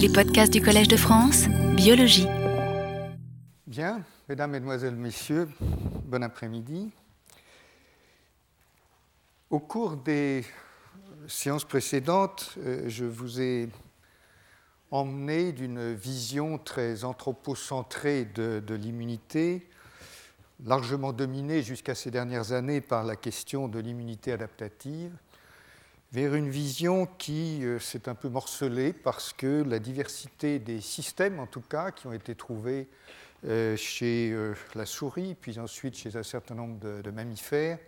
Les 0.00 0.08
podcasts 0.08 0.50
du 0.50 0.62
Collège 0.62 0.88
de 0.88 0.96
France, 0.96 1.46
Biologie. 1.76 2.26
Bien, 3.66 4.02
mesdames, 4.30 4.52
mesdemoiselles, 4.52 4.96
messieurs, 4.96 5.46
bon 6.06 6.22
après-midi. 6.22 6.90
Au 9.50 9.58
cours 9.58 9.98
des 9.98 10.46
séances 11.28 11.66
précédentes, 11.66 12.54
euh, 12.60 12.84
je 12.88 13.04
vous 13.04 13.42
ai 13.42 13.68
emmené 14.90 15.52
d'une 15.52 15.92
vision 15.92 16.56
très 16.56 17.04
anthropocentrée 17.04 18.24
de, 18.24 18.62
de 18.66 18.74
l'immunité, 18.74 19.68
largement 20.64 21.12
dominée 21.12 21.62
jusqu'à 21.62 21.94
ces 21.94 22.10
dernières 22.10 22.52
années 22.52 22.80
par 22.80 23.04
la 23.04 23.16
question 23.16 23.68
de 23.68 23.78
l'immunité 23.78 24.32
adaptative, 24.32 25.12
vers 26.12 26.34
une 26.34 26.50
vision 26.50 27.06
qui 27.06 27.64
euh, 27.64 27.78
s'est 27.78 28.08
un 28.08 28.14
peu 28.14 28.28
morcelée 28.28 28.92
parce 28.92 29.32
que 29.32 29.62
la 29.62 29.78
diversité 29.78 30.58
des 30.58 30.80
systèmes, 30.80 31.38
en 31.38 31.46
tout 31.46 31.60
cas, 31.60 31.92
qui 31.92 32.06
ont 32.06 32.12
été 32.12 32.34
trouvés 32.34 32.88
euh, 33.46 33.76
chez 33.76 34.32
euh, 34.32 34.54
la 34.74 34.86
souris, 34.86 35.36
puis 35.40 35.58
ensuite 35.60 35.96
chez 35.96 36.16
un 36.16 36.22
certain 36.22 36.54
nombre 36.54 36.78
de, 36.80 37.10
mammifères, 37.10 37.78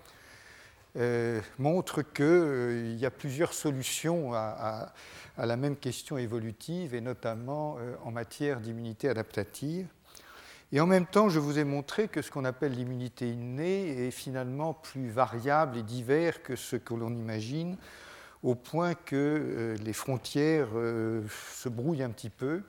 montre 1.58 2.02
qu'il 2.02 2.98
y 2.98 3.06
a 3.06 3.10
plusieurs 3.10 3.54
solutions 3.54 4.34
à, 4.34 4.92
la 5.38 5.56
même 5.56 5.76
question 5.76 6.18
évolutive, 6.18 6.94
et 6.94 7.00
notamment 7.00 7.78
en 8.04 8.10
matière 8.10 8.60
d'immunité 8.60 9.08
adaptative. 9.08 9.86
Et 10.70 10.82
en 10.82 10.86
même 10.86 11.06
temps, 11.06 11.30
je 11.30 11.38
vous 11.38 11.58
ai 11.58 11.64
montré 11.64 12.08
que 12.08 12.20
ce 12.20 12.30
qu'on 12.30 12.44
appelle 12.44 12.72
l'immunité 12.72 13.30
innée 13.30 14.06
est 14.06 14.10
finalement 14.10 14.74
plus 14.74 15.08
variable 15.08 15.78
et 15.78 15.82
divers 15.82 16.42
que 16.42 16.56
ce 16.56 16.76
que 16.76 16.92
l'on 16.92 17.14
imagine 17.14 17.78
au 18.42 18.54
point 18.54 18.94
que 18.94 19.16
euh, 19.16 19.76
les 19.76 19.92
frontières 19.92 20.68
euh, 20.74 21.22
se 21.52 21.68
brouillent 21.68 22.02
un 22.02 22.10
petit 22.10 22.30
peu. 22.30 22.62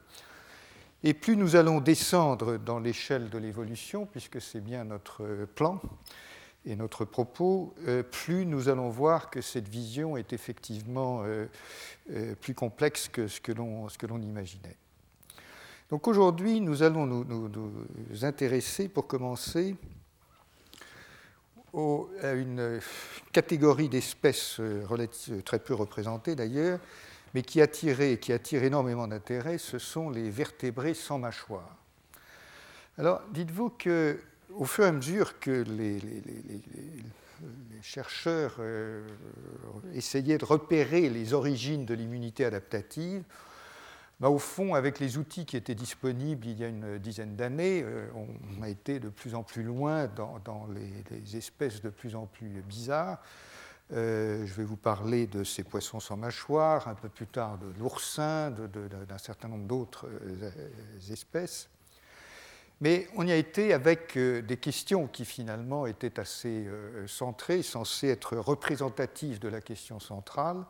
Et 1.04 1.14
plus 1.14 1.36
nous 1.36 1.56
allons 1.56 1.82
descendre 1.82 2.58
dans 2.58 2.80
l'échelle 2.80 3.30
de 3.30 3.38
l'évolution, 3.38 4.06
puisque 4.06 4.40
c'est 4.40 4.62
bien 4.62 4.86
notre 4.86 5.48
plan 5.56 5.82
et 6.66 6.78
notre 6.78 7.04
propos, 7.04 7.74
euh, 7.88 8.04
plus 8.04 8.46
nous 8.46 8.70
allons 8.70 8.90
voir 8.90 9.30
que 9.30 9.42
cette 9.42 9.68
vision 9.68 10.16
est 10.16 10.32
effectivement 10.32 11.24
plus 12.40 12.54
complexe 12.54 13.10
que 13.10 13.28
ce 13.28 13.42
que 13.42 13.52
l'on 13.52 14.22
imaginait. 14.22 14.78
Donc 15.90 16.08
aujourd'hui, 16.08 16.62
nous 16.62 16.84
allons 16.84 17.06
nous, 17.06 17.52
intéresser, 18.24 18.88
pour 18.88 19.08
commencer, 19.08 19.76
à 22.22 22.34
une 22.34 22.80
catégorie 23.32 23.90
d'espèces 23.90 24.60
euh, 24.60 25.08
très 25.44 25.60
peu 25.60 25.74
représentées 25.74 26.36
d'ailleurs, 26.36 26.80
mais 27.34 27.42
qui 27.42 27.62
attire, 27.62 28.20
qui 28.20 28.32
attire 28.32 28.64
énormément 28.64 29.08
d'intérêt, 29.08 29.58
ce 29.58 29.80
sont 29.80 30.10
les 30.10 30.30
vertébrés 30.30 30.94
sans 30.94 31.18
mâchoire. 31.18 31.76
Alors, 32.98 33.22
dites-vous 33.32 33.70
que 33.72 34.20
au 34.56 34.66
fur 34.66 34.86
et 34.86 34.88
à 34.88 34.92
mesure 34.92 35.40
que 35.40 35.64
les, 35.64 36.00
chercheurs 37.82 38.56
euh, 38.60 39.06
essayaient 39.94 40.38
de 40.38 40.46
repérer 40.46 41.10
les 41.10 41.34
origines 41.34 41.86
de 41.86 41.94
l'immunité 41.94 42.46
adaptative, 42.46 43.24
bah, 44.20 44.30
au 44.30 44.38
fond, 44.38 44.76
avec 44.76 45.00
les 45.00 45.18
outils 45.18 45.46
qui 45.46 45.58
étaient 45.58 45.76
disponibles 45.76 46.48
il 46.48 46.60
y 46.60 46.64
a 46.64 46.68
une 46.68 46.98
dizaine 47.00 47.36
d'années, 47.36 47.82
euh, 47.84 48.08
on 48.16 48.62
a 48.62 48.70
été 48.70 49.00
de 49.00 49.10
plus 49.10 49.36
en 49.36 49.44
plus 49.44 49.64
loin 49.64 50.08
dans, 50.08 50.68
les, 50.68 51.36
espèces 51.36 51.82
de 51.82 51.90
plus 51.90 52.16
en 52.16 52.26
plus 52.26 52.62
bizarres. 52.62 53.20
Euh, 53.92 54.46
je 54.46 54.54
vais 54.54 54.64
vous 54.64 54.78
parler 54.78 55.28
de 55.28 55.44
ces 55.44 55.64
poissons 55.64 56.00
sans 56.00 56.16
mâchoire, 56.16 56.88
un 56.88 56.96
peu 56.96 57.10
plus 57.10 57.28
tard 57.28 57.58
de 57.58 57.68
l'oursin, 57.80 58.52
d'un 58.52 59.18
certain 59.18 59.50
nombre 59.50 59.68
d'autres 59.68 60.08
euh, 60.08 60.52
espèces. 61.12 61.70
Mais 62.82 63.08
on 63.16 63.28
y 63.28 63.32
a 63.32 63.36
été 63.36 63.74
avec 63.74 64.18
des 64.18 64.58
questions 64.58 65.08
qui 65.08 65.26
finalement 65.26 65.86
étaient 65.86 66.20
assez 66.20 66.68
centrées, 67.08 67.62
censées 67.62 68.10
être 68.10 68.36
représentatives 68.36 69.40
de 69.40 69.48
la 69.48 69.62
question 69.62 70.02
centrale, 70.02 70.66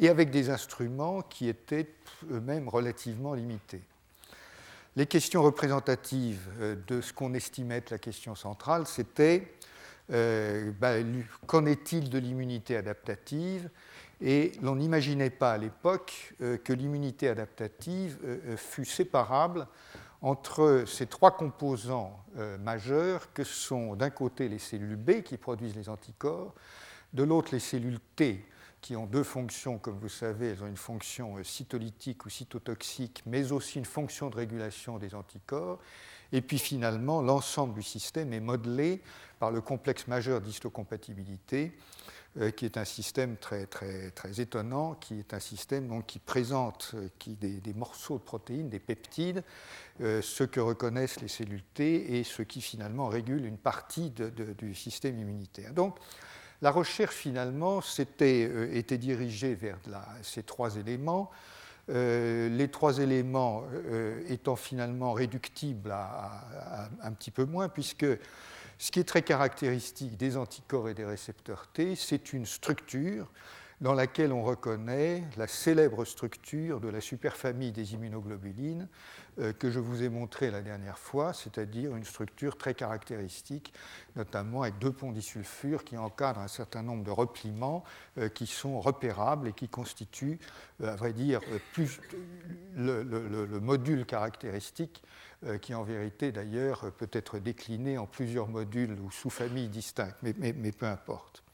et 0.00 0.08
avec 0.08 0.30
des 0.30 0.50
instruments 0.50 1.22
qui 1.22 1.48
étaient 1.48 1.88
eux-mêmes 2.30 2.68
relativement 2.68 3.34
limités. 3.34 3.82
Les 4.96 5.06
questions 5.06 5.42
représentatives 5.42 6.48
euh, 6.60 6.76
de 6.86 7.00
ce 7.00 7.12
qu'on 7.12 7.34
estimait 7.34 7.76
être 7.76 7.90
la 7.90 7.98
question 7.98 8.34
centrale, 8.34 8.86
c'était 8.86 9.54
euh, 10.10 10.72
ben, 10.80 11.24
qu'en 11.46 11.66
est-il 11.66 12.10
de 12.10 12.18
l'immunité 12.18 12.76
adaptative? 12.76 13.70
Et 14.20 14.52
l'on 14.62 14.76
n'imaginait 14.76 15.30
pas 15.30 15.52
à 15.52 15.58
l'époque 15.58 16.34
euh, 16.40 16.56
que 16.56 16.72
l'immunité 16.72 17.28
adaptative 17.28 18.18
fût 18.56 18.84
séparable 18.84 19.66
entre 20.20 20.82
ces 20.88 21.06
trois 21.06 21.36
composants 21.36 22.24
majeurs 22.58 23.32
que 23.32 23.44
sont 23.44 23.94
d'un 23.94 24.10
côté 24.10 24.48
les 24.48 24.58
cellules 24.58 24.96
B 24.96 25.22
qui 25.22 25.36
produisent 25.36 25.76
les 25.76 25.88
anticorps, 25.88 26.52
de 27.12 27.22
l'autre 27.22 27.50
les 27.52 27.60
cellules 27.60 28.00
T 28.16 28.44
qui 28.88 28.96
ont 28.96 29.04
deux 29.04 29.22
fonctions, 29.22 29.76
comme 29.76 29.98
vous 29.98 30.08
savez, 30.08 30.48
elles 30.48 30.62
ont 30.62 30.66
une 30.66 30.78
fonction 30.78 31.36
euh, 31.36 31.44
cytolytique 31.44 32.24
ou 32.24 32.30
cytotoxique, 32.30 33.22
mais 33.26 33.52
aussi 33.52 33.76
une 33.76 33.84
fonction 33.84 34.30
de 34.30 34.36
régulation 34.36 34.96
des 34.96 35.14
anticorps. 35.14 35.78
Et 36.32 36.40
puis 36.40 36.58
finalement, 36.58 37.20
l'ensemble 37.20 37.74
du 37.74 37.82
système 37.82 38.32
est 38.32 38.40
modelé 38.40 39.02
par 39.40 39.50
le 39.50 39.60
complexe 39.60 40.06
majeur 40.06 40.40
d'histocompatibilité, 40.40 41.76
euh, 42.38 42.50
qui 42.50 42.64
est 42.64 42.78
un 42.78 42.86
système 42.86 43.36
très, 43.36 43.66
très, 43.66 44.10
très 44.12 44.40
étonnant, 44.40 44.94
qui 44.94 45.18
est 45.18 45.34
un 45.34 45.40
système 45.40 45.86
donc, 45.86 46.06
qui 46.06 46.18
présente 46.18 46.92
euh, 46.94 47.10
des, 47.26 47.74
morceaux 47.74 48.16
de 48.16 48.24
protéines, 48.24 48.70
des 48.70 48.78
peptides, 48.78 49.44
ce 50.00 50.44
que 50.44 50.60
reconnaissent 50.60 51.20
les 51.20 51.28
cellules 51.28 51.64
T 51.74 52.18
et 52.18 52.24
ce 52.24 52.40
qui 52.40 52.62
finalement 52.62 53.08
régule 53.08 53.44
une 53.44 53.58
partie 53.58 54.14
du 54.56 54.74
système 54.74 55.18
immunitaire. 55.18 55.74
Donc, 55.74 55.98
la 56.60 56.70
recherche, 56.70 57.14
finalement, 57.14 57.80
euh, 58.20 58.68
était 58.72 58.98
dirigée 58.98 59.54
vers 59.54 59.78
ces 60.22 60.42
trois 60.42 60.76
éléments. 60.76 61.30
Euh, 61.90 62.48
les 62.50 62.68
trois 62.68 62.98
éléments 62.98 63.64
euh, 63.72 64.20
étant 64.28 64.56
finalement 64.56 65.12
réductibles 65.12 65.90
à, 65.90 66.88
un 67.02 67.12
petit 67.12 67.30
peu 67.30 67.44
moins, 67.44 67.68
puisque 67.68 68.06
ce 68.76 68.90
qui 68.90 69.00
est 69.00 69.08
très 69.08 69.22
caractéristique 69.22 70.16
des 70.16 70.36
anticorps 70.36 70.88
et 70.88 70.94
des 70.94 71.04
récepteurs 71.04 71.68
T, 71.68 71.94
c'est 71.96 72.32
une 72.32 72.44
structure 72.44 73.30
dans 73.80 73.94
laquelle 73.94 74.32
on 74.32 74.42
reconnaît 74.42 75.22
la 75.36 75.46
célèbre 75.46 76.04
structure 76.04 76.80
de 76.80 76.88
la 76.88 77.00
superfamille 77.00 77.72
des 77.72 77.94
immunoglobulines 77.94 78.88
que 79.58 79.70
je 79.70 79.78
vous 79.78 80.02
ai 80.02 80.08
montré 80.08 80.50
la 80.50 80.62
dernière 80.62 80.98
fois, 80.98 81.32
c'est-à-dire 81.32 81.94
une 81.94 82.04
structure 82.04 82.56
très 82.56 82.74
caractéristique, 82.74 83.72
notamment 84.16 84.62
avec 84.62 84.78
deux 84.78 84.92
ponts 84.92 85.12
disulfure 85.12 85.84
qui 85.84 85.96
encadrent 85.96 86.40
un 86.40 86.48
certain 86.48 86.82
nombre 86.82 87.04
de 87.04 87.10
repliements 87.10 87.84
euh, 88.18 88.28
qui 88.28 88.46
sont 88.46 88.80
repérables 88.80 89.48
et 89.48 89.52
qui 89.52 89.68
constituent, 89.68 90.38
euh, 90.82 90.92
à 90.92 90.96
vrai 90.96 91.12
dire, 91.12 91.40
plus 91.72 92.00
le, 92.76 93.58
module 93.60 94.06
caractéristique 94.06 95.02
qui 95.62 95.74
en 95.74 95.84
vérité 95.84 96.32
d'ailleurs 96.32 96.90
peut 96.92 97.10
être 97.12 97.38
décliné 97.38 97.96
en 97.96 98.06
plusieurs 98.06 98.48
modules 98.48 98.98
ou 99.00 99.10
sous-familles 99.10 99.68
distinctes, 99.68 100.16
mais 100.22 100.72
peu 100.72 100.86
importe. 100.86 101.44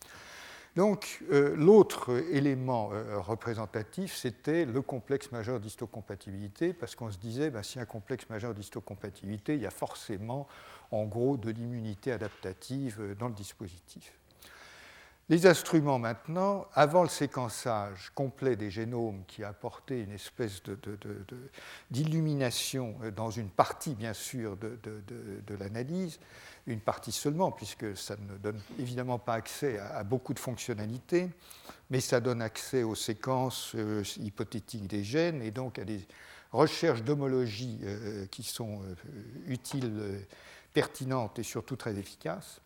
Donc 0.76 1.22
euh, 1.30 1.54
l'autre 1.56 2.10
élément 2.32 2.90
euh, 2.92 3.20
représentatif, 3.20 4.16
c'était 4.16 4.64
le 4.64 4.82
complexe 4.82 5.30
majeur 5.30 5.60
d'histocompatibilité, 5.60 6.72
parce 6.72 6.96
qu'on 6.96 7.12
se 7.12 7.18
disait, 7.18 7.50
ben, 7.50 7.62
si 7.62 7.78
un 7.78 7.84
complexe 7.84 8.28
majeur 8.28 8.54
d'histocompatibilité, 8.54 9.54
il 9.54 9.62
y 9.62 9.66
a 9.66 9.70
forcément 9.70 10.48
en 10.90 11.04
gros 11.04 11.36
de 11.36 11.50
l'immunité 11.50 12.10
adaptative 12.10 12.96
euh, 13.00 13.14
dans 13.14 13.28
le 13.28 13.34
dispositif. 13.34 14.14
Les 15.30 15.46
instruments 15.46 15.98
maintenant, 15.98 16.66
avant 16.74 17.02
le 17.02 17.08
séquençage 17.08 18.10
complet 18.14 18.56
des 18.56 18.70
génomes 18.70 19.22
qui 19.26 19.42
a 19.42 19.48
apporté 19.48 20.00
une 20.00 20.12
espèce 20.12 20.62
d'illumination 21.90 22.96
dans 23.16 23.30
une 23.30 23.48
partie 23.48 23.94
bien 23.94 24.12
sûr 24.12 24.58
de, 24.58 25.54
l'analyse, 25.58 26.20
une 26.66 26.80
partie 26.80 27.12
seulement, 27.12 27.52
puisque 27.52 27.96
ça 27.96 28.16
ne 28.16 28.36
donne 28.38 28.60
évidemment 28.78 29.18
pas 29.18 29.34
accès 29.34 29.78
à, 29.78 30.02
beaucoup 30.02 30.32
de 30.34 30.38
fonctionnalités, 30.38 31.28
mais 31.90 32.00
ça 32.00 32.20
donne 32.20 32.40
accès 32.40 32.82
aux 32.82 32.94
séquences 32.94 33.72
euh, 33.74 34.02
hypothétiques 34.18 34.86
des 34.86 35.04
gènes 35.04 35.42
et 35.42 35.50
donc 35.50 35.78
à 35.78 35.84
des 35.84 36.06
recherches 36.52 37.02
d'homologie 37.02 37.80
euh, 37.82 38.26
qui 38.26 38.42
sont 38.42 38.80
euh, 38.82 38.94
utiles, 39.46 40.26
pertinentes 40.72 41.38
et 41.38 41.44
surtout 41.44 41.76
très 41.76 41.96
efficaces. 41.96 42.60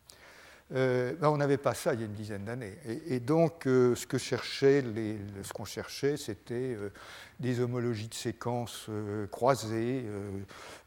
Ben, 0.70 1.17
on 1.23 1.38
n'avait 1.38 1.56
pas 1.56 1.73
ça 1.73 1.94
il 1.94 2.00
y 2.00 2.03
a 2.03 2.06
une 2.06 2.12
dizaine 2.12 2.44
d'années. 2.44 2.76
Et, 3.06 3.20
donc, 3.20 3.62
ce 3.65 4.81
les, 4.94 5.19
ce 5.43 5.53
qu'on 5.53 5.65
cherchait, 5.65 6.17
c'était 6.17 6.76
des 7.41 7.61
homologies 7.61 8.09
de 8.09 8.15
séquences 8.15 8.87
euh, 8.88 9.26
croisées, 9.29 10.05
euh, 10.06 10.31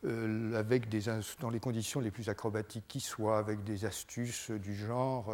euh, 0.05 0.59
avec 0.59 0.89
des, 0.89 1.03
dans 1.39 1.49
les 1.49 1.59
conditions 1.59 1.99
les 1.99 2.11
plus 2.11 2.29
acrobatiques 2.29 2.87
qui 2.87 2.99
soient, 2.99 3.37
avec 3.37 3.63
des 3.63 3.85
astuces 3.85 4.51
du 4.51 4.75
genre 4.75 5.33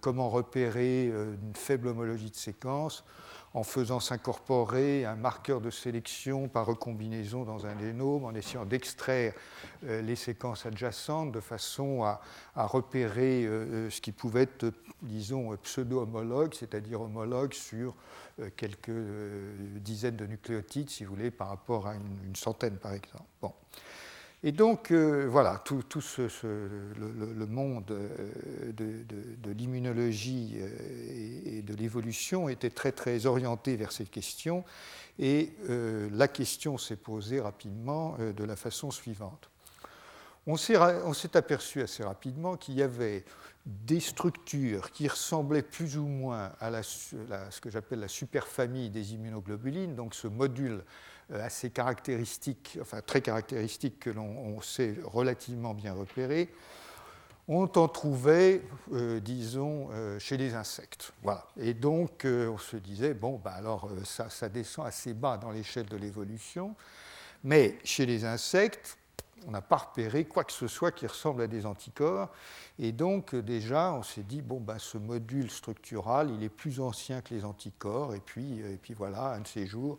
comment 0.00 0.30
repérer 0.30 1.06
une 1.06 1.54
faible 1.54 1.88
homologie 1.88 2.30
de 2.30 2.36
séquence 2.36 3.04
en 3.52 3.64
faisant 3.64 3.98
s'incorporer 3.98 5.04
un 5.04 5.16
marqueur 5.16 5.60
de 5.60 5.70
sélection 5.70 6.48
par 6.48 6.66
recombinaison 6.66 7.44
dans 7.44 7.66
un 7.66 7.78
génome, 7.78 8.24
en 8.24 8.34
essayant 8.34 8.64
d'extraire 8.64 9.34
euh, 9.84 10.02
les 10.02 10.14
séquences 10.14 10.66
adjacentes 10.66 11.32
de 11.32 11.40
façon 11.40 12.04
à, 12.04 12.20
repérer 12.54 13.44
euh, 13.44 13.86
euh, 13.86 13.90
ce 13.90 14.00
qui 14.00 14.12
pouvait 14.12 14.42
être, 14.42 14.72
disons, 15.02 15.56
pseudo-homologue, 15.56 16.54
c'est-à-dire 16.54 17.00
homologue 17.00 17.54
sur 17.54 17.94
quelques 18.56 18.90
dizaines 19.76 20.16
de 20.16 20.26
nucléotides, 20.26 20.88
si 20.88 21.04
vous 21.04 21.14
voulez, 21.14 21.30
par 21.30 21.48
rapport 21.48 21.86
à 21.86 21.94
une, 21.94 22.36
centaine, 22.36 22.76
par 22.76 22.92
exemple. 22.92 23.54
Et 24.42 24.52
donc, 24.52 24.90
euh, 24.90 25.26
voilà, 25.28 25.60
tout, 25.66 25.82
le, 26.16 27.46
monde 27.46 27.90
euh, 27.90 28.72
de, 28.72 29.50
l'immunologie 29.50 30.54
euh, 30.56 31.58
et, 31.58 31.62
de 31.62 31.74
l'évolution 31.74 32.48
était 32.48 32.70
très, 32.70 32.92
très 32.92 33.26
orienté 33.26 33.76
vers 33.76 33.92
ces 33.92 34.06
questions. 34.06 34.64
Et 35.18 35.52
la 35.68 36.28
question 36.28 36.78
s'est 36.78 36.96
posée 36.96 37.40
rapidement 37.40 38.16
de 38.18 38.42
la 38.42 38.56
façon 38.56 38.90
suivante. 38.90 39.50
On 40.46 40.56
s'est 40.56 41.36
aperçu 41.36 41.82
assez 41.82 42.02
rapidement 42.02 42.56
qu'il 42.56 42.74
y 42.74 42.82
avait 42.82 43.26
des 43.66 44.00
structures 44.00 44.90
qui 44.92 45.08
ressemblaient 45.08 45.60
plus 45.60 45.98
ou 45.98 46.06
moins 46.06 46.52
à 46.58 46.70
la, 46.70 46.82
ce 46.82 47.60
que 47.60 47.68
j'appelle 47.68 48.00
la 48.00 48.08
superfamille 48.08 48.88
des 48.88 49.12
immunoglobulines, 49.12 49.94
donc 49.94 50.14
ce 50.14 50.26
module 50.26 50.82
assez 51.32 51.70
caractéristiques, 51.70 52.78
enfin 52.80 53.00
très 53.04 53.20
caractéristiques 53.20 54.00
que 54.00 54.10
l'on 54.10 54.60
sait 54.60 54.96
relativement 55.04 55.74
bien 55.74 55.92
repérer, 55.92 56.52
on 57.48 57.64
en 57.64 57.88
trouvait, 57.88 58.62
euh, 58.92 59.18
disons, 59.18 59.88
euh, 59.90 60.18
chez 60.20 60.36
les 60.36 60.54
insectes. 60.54 61.12
Voilà. 61.22 61.46
Et 61.56 61.74
donc, 61.74 62.24
on 62.24 62.58
se 62.58 62.76
disait, 62.76 63.12
bon, 63.12 63.40
bah 63.42 63.54
alors, 63.56 63.90
ça, 64.04 64.30
ça 64.30 64.48
descend 64.48 64.86
assez 64.86 65.14
bas 65.14 65.36
dans 65.36 65.50
l'échelle 65.50 65.86
de 65.86 65.96
l'évolution, 65.96 66.76
mais 67.42 67.78
chez 67.82 68.06
les 68.06 68.24
insectes, 68.24 68.99
on 69.46 69.50
n'a 69.50 69.62
pas 69.62 69.76
repéré 69.76 70.24
quoi 70.24 70.44
que 70.44 70.52
ce 70.52 70.66
soit 70.68 70.92
qui 70.92 71.06
ressemble 71.06 71.42
à 71.42 71.46
des 71.46 71.66
anticorps. 71.66 72.28
Et 72.78 72.92
donc, 72.92 73.34
déjà, 73.34 73.92
on 73.92 74.02
s'est 74.02 74.22
dit, 74.22 74.42
bon, 74.42 74.60
ben, 74.60 74.78
ce 74.78 74.98
module 74.98 75.50
structural, 75.50 76.30
il 76.30 76.42
est 76.42 76.48
plus 76.48 76.80
ancien 76.80 77.20
que 77.20 77.34
les 77.34 77.44
anticorps. 77.44 78.14
Et 78.14 78.20
puis, 78.20 78.60
et 78.60 78.76
puis 78.76 78.94
voilà, 78.94 79.32
un 79.32 79.40
de 79.40 79.46
ces 79.46 79.66
jours, 79.66 79.98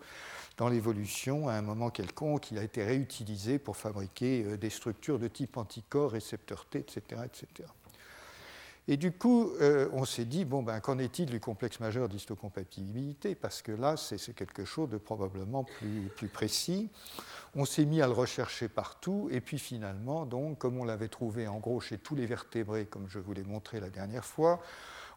dans 0.58 0.70
l'évolution, 0.70 1.48
à 1.48 1.54
un 1.54 1.62
moment 1.62 1.90
quelconque, 1.90 2.52
il 2.52 2.58
a 2.58 2.64
été 2.64 2.84
réutilisé 2.84 3.60
pour 3.60 3.78
fabriquer 3.78 4.44
euh, 4.44 4.58
des 4.58 4.70
structures 4.70 5.20
de 5.20 5.28
type 5.28 5.58
anticorps, 5.58 6.12
récepteur 6.12 6.66
T, 6.66 6.80
etc. 6.80 7.02
etc. 7.26 7.70
Et 8.92 8.98
du 8.98 9.14
coup, 9.14 9.54
euh, 9.62 9.88
on 9.94 10.04
s'est 10.04 10.26
dit, 10.26 10.44
bon, 10.44 10.64
ben, 10.64 10.82
qu'en 10.82 11.00
est-il 11.00 11.28
du 11.28 11.40
complexe 11.40 11.80
majeur 11.80 12.10
d'histocompatibilité? 12.10 13.36
Parce 13.36 13.62
que 13.62 13.72
là, 13.72 13.96
c'est 13.96 14.36
quelque 14.36 14.66
chose 14.66 14.90
de 14.90 14.98
probablement 14.98 15.64
plus, 15.64 16.28
précis. 16.28 16.90
On 17.56 17.64
s'est 17.64 17.86
mis 17.86 18.02
à 18.02 18.08
le 18.08 18.12
rechercher 18.12 18.68
partout, 18.68 19.30
et 19.32 19.40
puis 19.40 19.60
finalement, 19.60 20.26
donc, 20.26 20.58
comme 20.58 20.78
on 20.78 20.84
l'avait 20.84 21.08
trouvé 21.08 21.48
en 21.48 21.60
gros 21.60 21.80
chez 21.80 22.00
tous 22.00 22.16
les 22.16 22.26
vertébrés, 22.26 22.86
comme 22.86 23.08
je 23.08 23.20
vous 23.20 23.32
l'ai 23.32 23.46
montré 23.46 23.80
la 23.80 23.90
dernière 23.90 24.26
fois, 24.26 24.60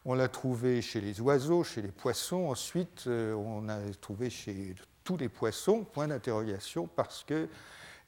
on 0.05 0.15
l'a 0.15 0.29
trouvé 0.29 0.81
chez 0.81 1.01
les 1.01 1.21
oiseaux, 1.21 1.65
chez 1.65 1.83
les 1.83 1.91
poissons, 1.91 2.51
ensuite 2.51 3.09
euh, 3.09 3.35
on 3.35 3.69
a 3.69 3.81
trouvé 4.01 4.31
chez 4.31 4.77
tous 5.03 5.17
les 5.17 5.29
poissons, 5.29 5.83
point 5.83 6.07
d'interrogation, 6.07 6.89
parce 6.95 7.25
qu'il 7.25 7.49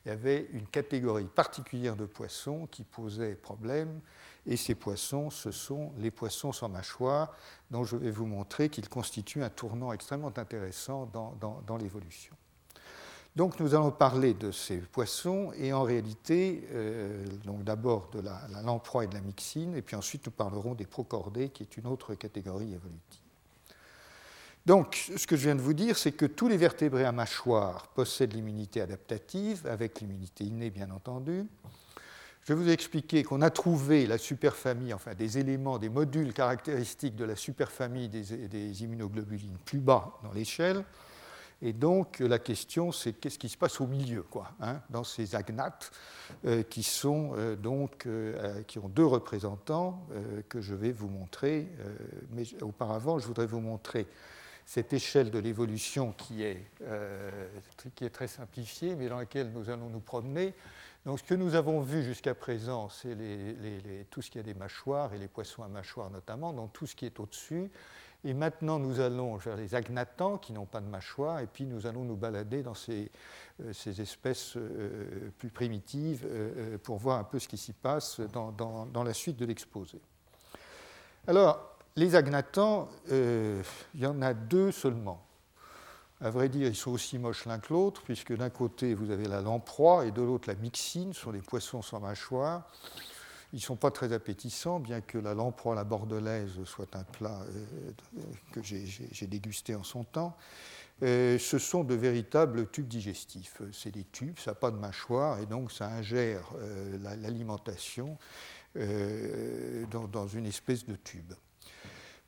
y 0.06 0.10
avait 0.10 0.46
une 0.52 0.68
catégorie 0.68 1.24
particulière 1.26 1.96
de 1.96 2.06
poissons 2.06 2.68
qui 2.70 2.84
posait 2.84 3.34
problème, 3.34 4.00
et 4.46 4.56
ces 4.56 4.74
poissons, 4.74 5.30
ce 5.30 5.50
sont 5.50 5.92
les 5.98 6.10
poissons 6.10 6.52
sans 6.52 6.68
mâchoire, 6.68 7.32
dont 7.70 7.84
je 7.84 7.96
vais 7.96 8.10
vous 8.10 8.26
montrer 8.26 8.68
qu'ils 8.68 8.88
constituent 8.88 9.42
un 9.42 9.50
tournant 9.50 9.92
extrêmement 9.92 10.32
intéressant 10.36 11.10
dans, 11.12 11.76
l'évolution. 11.78 12.34
Donc 13.34 13.60
nous 13.60 13.74
allons 13.74 13.90
parler 13.90 14.32
de 14.32 14.50
ces 14.50 14.78
poissons 14.78 15.52
et 15.56 15.72
en 15.72 15.82
réalité, 15.82 16.66
euh, 16.72 17.26
donc 17.44 17.64
d'abord 17.64 18.08
de 18.12 18.20
la, 18.20 18.40
la 18.50 18.60
et 19.02 19.06
de 19.06 19.14
la 19.14 19.20
myxine, 19.20 19.74
et 19.74 19.82
puis 19.82 19.96
ensuite 19.96 20.24
nous 20.24 20.32
parlerons 20.32 20.74
des 20.74 20.86
procordés, 20.86 21.50
qui 21.50 21.62
est 21.62 21.76
une 21.76 21.86
autre 21.86 22.14
catégorie 22.14 22.72
évolutive. 22.72 23.20
Donc, 24.66 25.12
ce 25.16 25.28
que 25.28 25.36
je 25.36 25.44
viens 25.44 25.54
de 25.54 25.60
vous 25.60 25.74
dire, 25.74 25.96
c'est 25.96 26.10
que 26.10 26.26
tous 26.26 26.48
les 26.48 26.56
vertébrés 26.56 27.04
à 27.04 27.12
mâchoire 27.12 27.86
possèdent 27.88 28.32
l'immunité 28.32 28.80
adaptative, 28.80 29.64
avec 29.68 30.00
l'immunité 30.00 30.42
innée 30.42 30.70
bien 30.70 30.90
entendu. 30.90 31.46
Je 32.46 32.52
vais 32.54 32.62
vous 32.62 32.70
expliquer 32.70 33.24
qu'on 33.24 33.42
a 33.42 33.50
trouvé 33.50 34.06
la 34.06 34.18
superfamille, 34.18 34.94
enfin 34.94 35.14
des 35.16 35.36
éléments, 35.36 35.78
des 35.78 35.88
modules 35.88 36.32
caractéristiques 36.32 37.16
de 37.16 37.24
la 37.24 37.34
superfamille 37.34 38.08
des, 38.08 38.84
immunoglobulines 38.84 39.58
plus 39.64 39.80
bas 39.80 40.12
dans 40.22 40.30
l'échelle. 40.30 40.84
Et 41.60 41.72
donc 41.72 42.20
la 42.20 42.38
question, 42.38 42.92
c'est 42.92 43.14
qu'est-ce 43.14 43.40
qui 43.40 43.48
se 43.48 43.56
passe 43.56 43.80
au 43.80 43.88
milieu, 43.88 44.22
quoi, 44.22 44.52
hein, 44.60 44.80
dans 44.90 45.02
ces 45.02 45.34
agnates 45.34 45.90
euh, 46.44 46.62
qui 46.62 46.84
sont 46.84 47.32
euh, 47.34 47.56
donc 47.56 48.06
euh, 48.06 48.62
qui 48.62 48.78
ont 48.78 48.88
deux 48.88 49.06
représentants 49.06 50.06
que 50.48 50.60
je 50.60 50.76
vais 50.76 50.92
vous 50.92 51.08
montrer. 51.08 51.66
mais 52.30 52.44
auparavant, 52.62 53.18
je 53.18 53.26
voudrais 53.26 53.46
vous 53.46 53.60
montrer 53.60 54.06
cette 54.64 54.92
échelle 54.92 55.32
de 55.32 55.40
l'évolution 55.40 56.12
qui, 56.12 56.44
est, 56.44 56.64
qui 57.96 58.04
est 58.04 58.10
très 58.10 58.28
simplifiée, 58.28 58.94
mais 58.94 59.08
dans 59.08 59.18
laquelle 59.18 59.50
nous 59.52 59.68
allons 59.68 59.88
nous 59.88 60.00
promener. 60.00 60.54
Donc, 61.06 61.20
ce 61.20 61.24
que 61.24 61.34
nous 61.34 61.54
avons 61.54 61.80
vu 61.82 62.02
jusqu'à 62.02 62.34
présent, 62.34 62.88
c'est 62.88 63.16
tout 64.10 64.22
ce 64.22 64.28
qui 64.28 64.40
a 64.40 64.42
des 64.42 64.54
mâchoires, 64.54 65.14
et 65.14 65.18
les 65.18 65.28
poissons 65.28 65.62
à 65.62 65.68
mâchoires 65.68 66.10
notamment, 66.10 66.52
donc 66.52 66.72
tout 66.72 66.88
ce 66.88 66.96
qui 66.96 67.06
est 67.06 67.20
au-dessus. 67.20 67.70
Et 68.24 68.34
maintenant, 68.34 68.80
nous 68.80 68.98
allons 68.98 69.36
vers 69.36 69.56
les 69.56 69.76
agnatants 69.76 70.36
qui 70.36 70.52
n'ont 70.52 70.66
pas 70.66 70.80
de 70.80 70.88
mâchoire, 70.88 71.38
et 71.38 71.46
puis 71.46 71.64
nous 71.64 71.86
allons 71.86 72.02
nous 72.02 72.16
balader 72.16 72.64
dans 72.64 72.74
ces, 72.74 73.08
euh, 73.62 73.72
ces 73.72 74.00
espèces 74.00 74.56
euh, 74.56 75.30
plus 75.38 75.50
primitives 75.50 76.26
pour 76.82 76.96
voir 76.96 77.20
un 77.20 77.24
peu 77.24 77.38
ce 77.38 77.46
qui 77.46 77.56
s'y 77.56 77.72
passe 77.72 78.18
dans, 78.32 78.50
dans, 78.50 79.04
la 79.04 79.14
suite 79.14 79.36
de 79.36 79.46
l'exposé. 79.46 80.00
Alors, 81.28 81.76
les 81.94 82.16
agnatants, 82.16 82.88
euh, 83.12 83.62
il 83.94 84.00
y 84.00 84.06
en 84.06 84.20
a 84.22 84.34
deux 84.34 84.72
seulement. 84.72 85.24
À 86.22 86.30
vrai 86.30 86.48
dire, 86.48 86.68
ils 86.68 86.76
sont 86.76 86.92
aussi 86.92 87.18
moches 87.18 87.44
l'un 87.44 87.58
que 87.58 87.74
l'autre, 87.74 88.02
puisque 88.02 88.34
d'un 88.34 88.48
côté, 88.48 88.94
vous 88.94 89.10
avez 89.10 89.28
la 89.28 89.42
lamproie 89.42 90.06
et 90.06 90.12
de 90.12 90.22
l'autre, 90.22 90.48
la 90.48 90.54
myxine, 90.54 91.12
ce 91.12 91.20
sont 91.20 91.32
des 91.32 91.42
poissons 91.42 91.82
sans 91.82 92.00
mâchoire. 92.00 92.66
Ils 93.52 93.56
ne 93.56 93.60
sont 93.60 93.76
pas 93.76 93.90
très 93.90 94.12
appétissants, 94.12 94.80
bien 94.80 95.02
que 95.02 95.18
la 95.18 95.34
lamproie, 95.34 95.74
la 95.74 95.84
bordelaise, 95.84 96.52
soit 96.64 96.96
un 96.96 97.04
plat 97.04 97.42
euh, 97.42 97.92
que 98.52 98.62
j'ai 98.62 99.26
dégusté 99.26 99.74
en 99.74 99.84
son 99.84 100.04
temps. 100.04 100.36
Euh, 101.02 101.38
ce 101.38 101.58
sont 101.58 101.84
de 101.84 101.94
véritables 101.94 102.70
tubes 102.70 102.88
digestifs. 102.88 103.60
C'est 103.72 103.92
des 103.92 104.04
tubes, 104.04 104.38
ça 104.38 104.52
n'a 104.52 104.54
pas 104.54 104.70
de 104.70 104.78
mâchoire, 104.78 105.38
et 105.38 105.46
donc 105.46 105.70
ça 105.70 105.86
ingère 105.88 106.50
l'alimentation 107.20 108.16
dans, 108.74 110.28
une 110.28 110.46
espèce 110.46 110.86
de 110.86 110.96
tube. 110.96 111.34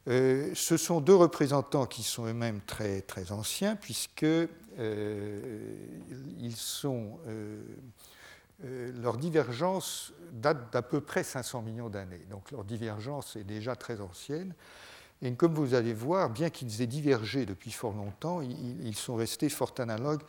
Euh, 0.08 0.50
ce 0.54 0.76
sont 0.76 1.00
deux 1.00 1.14
représentants 1.14 1.86
qui 1.86 2.02
sont 2.02 2.26
eux-mêmes 2.26 2.60
très, 2.62 3.02
très 3.02 3.30
anciens, 3.30 3.76
puisque 3.76 4.24
euh, 4.24 5.76
sont, 6.56 7.18
euh, 7.26 7.62
leur 9.00 9.18
divergence 9.18 10.12
date 10.32 10.72
d'à 10.72 10.82
peu 10.82 11.00
près 11.00 11.22
500 11.22 11.62
millions 11.62 11.90
d'années. 11.90 12.24
Donc 12.30 12.50
leur 12.50 12.64
divergence 12.64 13.36
est 13.36 13.44
déjà 13.44 13.76
très 13.76 14.00
ancienne. 14.00 14.54
Et 15.20 15.34
comme 15.34 15.52
vous 15.52 15.74
allez 15.74 15.92
voir, 15.92 16.30
bien 16.30 16.48
qu'ils 16.48 16.80
aient 16.80 16.86
divergé 16.86 17.44
depuis 17.44 17.72
fort 17.72 17.92
longtemps, 17.92 18.40
ils, 18.40 18.86
ils 18.86 18.96
sont 18.96 19.16
restés 19.16 19.48
fort 19.48 19.74
analogues 19.78 20.22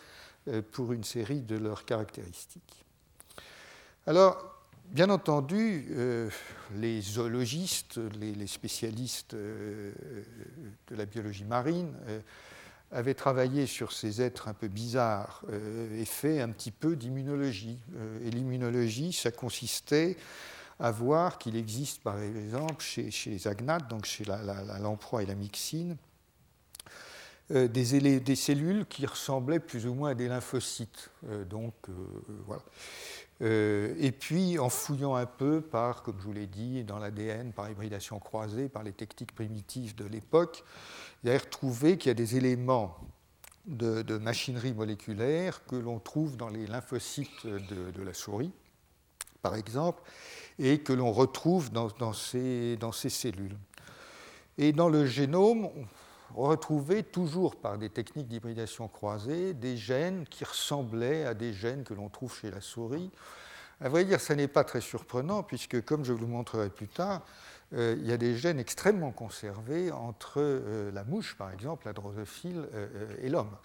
pour 0.71 0.93
une 0.93 1.03
série 1.03 1.41
de 1.41 1.57
leurs 1.57 1.85
caractéristiques. 1.85 2.85
Alors, 4.07 4.58
Bien 4.91 5.11
entendu, 5.11 5.85
euh, 5.91 6.31
les 6.73 6.99
zoologistes, 6.99 7.99
les, 8.19 8.47
spécialistes 8.47 9.35
euh, 9.35 9.91
de 10.87 10.95
la 10.95 11.05
biologie 11.05 11.43
marine 11.43 11.93
euh, 12.07 12.19
avaient 12.91 13.13
travaillé 13.13 13.67
sur 13.67 13.91
ces 13.91 14.19
êtres 14.19 14.47
un 14.47 14.55
peu 14.55 14.67
bizarres 14.67 15.43
et 15.95 16.05
fait 16.05 16.41
un 16.41 16.49
petit 16.49 16.71
peu 16.71 16.95
d'immunologie. 16.95 17.77
et 18.25 18.31
l'immunologie, 18.31 19.13
ça 19.13 19.29
consistait 19.29 20.17
à 20.79 20.89
voir 20.89 21.37
qu'il 21.37 21.55
existe, 21.55 22.01
par 22.01 22.19
exemple, 22.19 22.83
chez, 22.83 23.11
les 23.27 23.47
agnates, 23.47 23.87
donc 23.89 24.05
chez 24.05 24.25
la, 24.25 24.79
lamproie 24.79 25.21
et 25.21 25.27
la 25.27 25.35
myxine, 25.35 25.97
des, 27.51 28.19
des, 28.19 28.35
cellules 28.35 28.87
qui 28.87 29.05
ressemblaient 29.05 29.59
plus 29.59 29.85
ou 29.85 29.93
moins 29.93 30.09
à 30.11 30.15
des 30.15 30.27
lymphocytes. 30.27 31.11
donc, 31.47 31.75
voilà. 32.47 32.63
Euh, 33.41 33.95
et 33.99 34.11
puis, 34.11 34.59
en 34.59 34.69
fouillant 34.69 35.15
un 35.15 35.25
peu 35.25 35.61
par, 35.61 36.03
comme 36.03 36.17
je 36.19 36.23
vous 36.23 36.33
l'ai 36.33 36.47
dit, 36.47 36.83
dans 36.83 36.99
l'ADN, 36.99 37.53
par 37.53 37.69
hybridation 37.69 38.19
croisée, 38.19 38.67
par 38.67 38.83
les 38.83 38.91
techniques 38.91 39.33
primitives 39.33 39.95
de 39.95 40.05
l'époque, 40.05 40.63
il 41.23 41.29
a 41.29 41.37
retrouvé 41.37 41.97
qu'il 41.97 42.09
y 42.09 42.11
a 42.11 42.15
des 42.15 42.35
éléments 42.35 42.97
de, 43.65 44.17
machinerie 44.17 44.73
moléculaire 44.73 45.65
que 45.65 45.75
l'on 45.75 45.99
trouve 45.99 46.37
dans 46.37 46.49
les 46.49 46.65
lymphocytes 46.67 47.45
de, 47.45 48.01
la 48.01 48.13
souris, 48.13 48.51
par 49.41 49.55
exemple, 49.55 50.01
et 50.57 50.79
que 50.79 50.91
l'on 50.91 51.11
retrouve 51.11 51.69
ces, 52.13 52.77
dans, 52.77 52.91
ces, 52.91 53.09
cellules. 53.09 53.57
Et 54.57 54.73
dans 54.73 54.89
le 54.89 55.05
génome, 55.05 55.69
retrouvé, 56.35 57.03
toujours 57.03 57.55
par 57.55 57.77
des 57.77 57.89
techniques 57.89 58.27
d'hybridation 58.27 58.87
croisée, 58.87 59.53
des 59.53 59.77
gènes 59.77 60.25
qui 60.25 60.43
ressemblaient 60.43 61.25
à 61.25 61.33
des 61.33 61.53
gènes 61.53 61.83
que 61.83 61.93
l'on 61.93 62.09
trouve 62.09 62.35
chez 62.35 62.51
la 62.51 62.61
souris. 62.61 63.11
À 63.81 63.89
vrai 63.89 64.03
dire, 64.03 64.19
ça 64.19 64.35
n'est 64.35 64.47
pas 64.47 64.63
très 64.63 64.81
surprenant, 64.81 65.43
puisque, 65.43 65.83
comme 65.85 66.03
je 66.03 66.11
vous 66.11 66.19
le 66.19 66.27
montrerai 66.27 66.69
plus 66.69 66.89
tard, 66.89 67.21
euh, 67.73 67.95
il 67.99 68.07
y 68.07 68.11
a 68.11 68.17
des 68.17 68.35
gènes 68.35 68.59
extrêmement 68.59 69.11
conservés 69.11 69.91
entre 69.91 70.33
euh, 70.37 70.91
la 70.91 71.03
mouche, 71.03 71.35
par 71.37 71.51
exemple, 71.51 71.85
la 71.85 71.93
drosophile, 71.93 72.67
et 73.21 73.29
l'homme. 73.29 73.55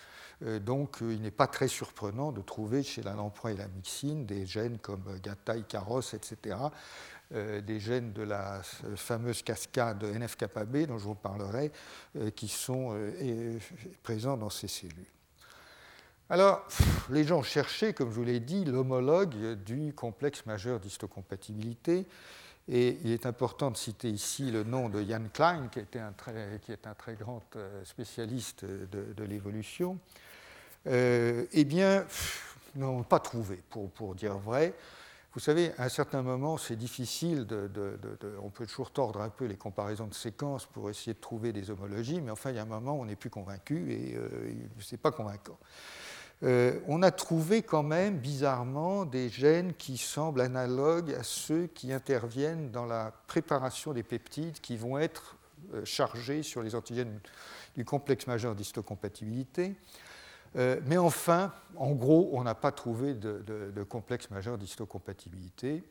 donc, 0.60 0.98
il 1.00 1.22
n'est 1.22 1.30
pas 1.30 1.46
très 1.46 1.68
surprenant 1.68 2.32
de 2.32 2.42
trouver 2.42 2.82
chez 2.82 3.02
la 3.02 3.14
lamproi 3.14 3.52
et 3.52 3.56
la 3.56 3.68
myxine 3.68 4.26
des 4.26 4.46
gènes 4.46 4.78
comme 4.78 5.04
GATA, 5.22 5.56
Icaros, 5.56 6.14
etc., 6.14 6.56
euh, 6.56 6.68
des 7.30 7.80
gènes 7.80 8.12
de 8.12 8.22
la 8.22 8.62
fameuse 8.96 9.42
cascade 9.42 10.04
NF-kappa-B 10.04 10.86
dont 10.86 10.98
je 10.98 11.04
vous 11.04 11.14
parlerai, 11.14 11.72
euh, 12.16 12.30
qui 12.30 12.48
sont 12.48 12.90
euh, 12.92 13.58
présents 14.02 14.36
dans 14.36 14.50
ces 14.50 14.68
cellules. 14.68 15.06
Alors, 16.30 16.66
les 17.10 17.24
gens 17.24 17.42
cherchaient, 17.42 17.92
comme 17.92 18.10
je 18.10 18.14
vous 18.14 18.24
l'ai 18.24 18.40
dit, 18.40 18.64
l'homologue 18.64 19.54
du 19.64 19.92
complexe 19.92 20.46
majeur 20.46 20.80
d'histocompatibilité. 20.80 22.06
Et 22.66 22.98
il 23.04 23.10
est 23.10 23.26
important 23.26 23.70
de 23.70 23.76
citer 23.76 24.08
ici 24.08 24.50
le 24.50 24.64
nom 24.64 24.88
de 24.88 25.02
Jan 25.02 25.28
Klein, 25.32 25.68
qui, 25.68 25.80
était 25.80 25.98
un 25.98 26.12
très, 26.12 26.60
qui 26.62 26.72
est 26.72 26.86
un 26.86 26.94
très 26.94 27.14
grand 27.14 27.42
spécialiste 27.84 28.64
de, 28.64 29.24
l'évolution. 29.24 29.98
eh 30.86 31.64
bien, 31.66 32.06
n'ont 32.74 33.02
pas 33.02 33.20
trouvé, 33.20 33.60
pour 33.68 34.14
dire 34.14 34.38
vrai. 34.38 34.72
Vous 35.34 35.40
savez, 35.40 35.72
à 35.78 35.84
un 35.84 35.88
certain 35.88 36.22
moment, 36.22 36.58
c'est 36.58 36.76
difficile, 36.76 37.44
de, 37.44 37.98
on 38.40 38.50
peut 38.50 38.66
toujours 38.66 38.92
tordre 38.92 39.20
un 39.20 39.30
peu 39.30 39.46
les 39.46 39.56
comparaisons 39.56 40.06
de 40.06 40.14
séquences 40.14 40.64
pour 40.64 40.88
essayer 40.90 41.12
de 41.12 41.18
trouver 41.18 41.52
des 41.52 41.70
homologies, 41.70 42.20
mais 42.20 42.30
enfin, 42.30 42.50
il 42.50 42.56
y 42.56 42.58
a 42.60 42.62
un 42.62 42.66
moment 42.66 42.92
où 42.96 43.02
on 43.02 43.06
n'est 43.06 43.16
plus 43.16 43.30
convaincu 43.30 43.92
et 43.92 44.14
euh, 44.14 44.28
ce 44.78 44.94
n'est 44.94 44.98
pas 44.98 45.10
convaincant. 45.10 45.58
Euh, 46.44 46.78
on 46.86 47.02
a 47.02 47.10
trouvé 47.10 47.62
quand 47.62 47.82
même, 47.82 48.18
bizarrement, 48.18 49.04
des 49.06 49.28
gènes 49.28 49.74
qui 49.74 49.96
semblent 49.96 50.40
analogues 50.40 51.12
à 51.18 51.24
ceux 51.24 51.66
qui 51.66 51.92
interviennent 51.92 52.70
dans 52.70 52.86
la 52.86 53.12
préparation 53.26 53.92
des 53.92 54.04
peptides 54.04 54.60
qui 54.60 54.76
vont 54.76 54.98
être 54.98 55.36
euh, 55.72 55.84
chargés 55.84 56.44
sur 56.44 56.62
les 56.62 56.76
antigènes 56.76 57.18
du 57.74 57.84
complexe 57.84 58.28
majeur 58.28 58.54
d'histocompatibilité. 58.54 59.74
Euh, 60.56 60.80
mais 60.86 60.98
enfin, 60.98 61.52
en 61.76 61.92
gros, 61.92 62.30
on 62.32 62.44
n'a 62.44 62.54
pas 62.54 62.72
trouvé 62.72 63.14
de, 63.14 63.82
complexe 63.88 64.30
majeur 64.30 64.58
d'histocompatibilité. 64.58 65.84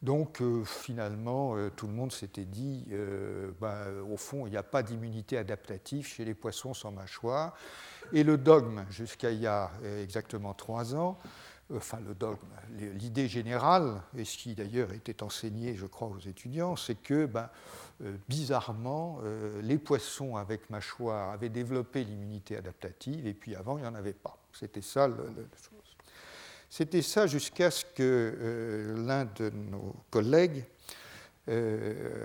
Donc 0.00 0.40
euh, 0.40 0.62
finalement, 0.64 1.56
euh, 1.56 1.70
tout 1.74 1.88
le 1.88 1.92
monde 1.92 2.12
s'était 2.12 2.44
dit, 2.44 2.86
ben, 3.60 3.86
au 4.10 4.16
fond, 4.16 4.46
il 4.46 4.50
n'y 4.50 4.56
a 4.56 4.62
pas 4.62 4.82
d'immunité 4.82 5.38
adaptative 5.38 6.06
chez 6.06 6.24
les 6.24 6.34
poissons 6.34 6.74
sans 6.74 6.92
mâchoire. 6.92 7.54
Et 8.12 8.22
le 8.24 8.38
dogme, 8.38 8.84
jusqu'à 8.90 9.30
il 9.30 9.40
y 9.40 9.46
a 9.46 9.70
exactement 10.00 10.54
trois 10.54 10.94
ans, 10.94 11.18
enfin 11.74 11.98
le 12.06 12.14
dogme, 12.14 12.38
l'idée 12.78 13.28
générale, 13.28 14.00
et 14.16 14.24
ce 14.24 14.38
qui 14.38 14.54
d'ailleurs 14.54 14.92
était 14.92 15.22
enseigné, 15.22 15.74
je 15.74 15.86
crois, 15.86 16.08
aux 16.08 16.18
étudiants, 16.18 16.76
c'est 16.76 16.94
que 16.94 17.26
ben, 17.26 17.50
euh, 18.02 18.16
bizarrement, 18.28 19.20
euh, 19.22 19.60
les 19.62 19.78
poissons 19.78 20.36
avec 20.36 20.70
mâchoire 20.70 21.32
avaient 21.32 21.48
développé 21.48 22.04
l'immunité 22.04 22.56
adaptative, 22.56 23.26
et 23.26 23.34
puis 23.34 23.54
avant, 23.54 23.76
il 23.76 23.82
n'y 23.82 23.88
en 23.88 23.94
avait 23.94 24.14
pas. 24.14 24.38
C'était 24.52 24.82
ça 24.82 25.08
la 25.08 25.16
chose. 25.16 25.96
C'était 26.70 27.02
ça 27.02 27.26
jusqu'à 27.26 27.70
ce 27.70 27.84
que 27.84 27.92
euh, 28.02 29.06
l'un 29.06 29.24
de 29.24 29.50
nos 29.50 29.94
collègues 30.10 30.64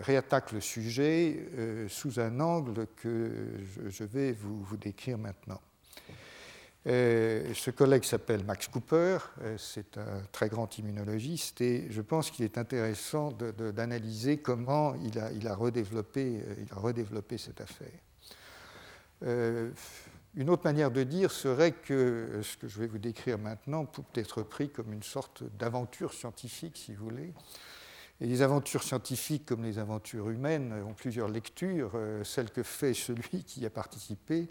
réattaque 0.02 0.52
le 0.52 0.60
sujet 0.60 1.48
sous 1.88 2.20
un 2.20 2.42
angle 2.42 2.88
que 2.98 3.32
je, 3.88 4.04
vais 4.04 4.34
vous 4.34 4.76
décrire 4.76 5.18
maintenant. 5.18 5.62
Euh, 6.86 7.54
ce 7.54 7.72
collègue 7.72 8.04
s'appelle 8.04 8.44
Max 8.44 8.68
Cooper, 8.68 9.18
euh, 9.42 9.56
c'est 9.58 9.98
un 9.98 10.22
très 10.34 10.50
grand 10.50 10.78
immunologiste 10.78 11.62
et 11.62 11.88
je 11.90 12.02
pense 12.02 12.30
qu'il 12.30 12.44
est 12.44 12.58
intéressant 12.58 13.32
d'analyser 13.32 14.38
comment 14.38 14.94
il 14.96 15.18
a, 15.18 15.32
il, 15.32 15.48
a 15.48 15.56
redéveloppé, 15.56 16.42
euh, 16.46 16.56
il 16.62 16.74
a 16.74 16.76
redéveloppé 16.76 17.38
cette 17.38 17.62
affaire. 17.62 17.88
une 20.36 20.50
autre 20.50 20.64
manière 20.66 20.92
de 20.92 21.04
dire 21.04 21.32
serait 21.32 21.72
que 21.72 22.42
ce 22.44 22.58
que 22.58 22.68
je 22.68 22.80
vais 22.80 22.88
vous 22.88 22.98
décrire 22.98 23.38
maintenant 23.38 23.86
peut 23.86 24.04
être 24.16 24.44
pris 24.44 24.70
comme 24.70 24.92
une 24.92 25.04
sorte 25.04 25.44
d'aventure 25.58 26.14
scientifique, 26.14 26.76
si 26.76 26.94
vous 26.94 27.06
voulez. 27.06 27.34
Et 28.20 28.26
les 28.26 28.42
aventures 28.42 28.84
scientifiques, 28.84 29.46
comme 29.46 29.64
les 29.64 29.80
aventures 29.80 30.30
humaines, 30.30 30.74
ont 30.86 30.94
plusieurs 30.94 31.30
lectures. 31.30 31.94
celle 32.24 32.50
que 32.50 32.64
fait 32.64 32.94
celui 32.94 33.44
qui 33.48 33.62
y 33.62 33.66
a 33.66 33.70
participé, 33.70 34.50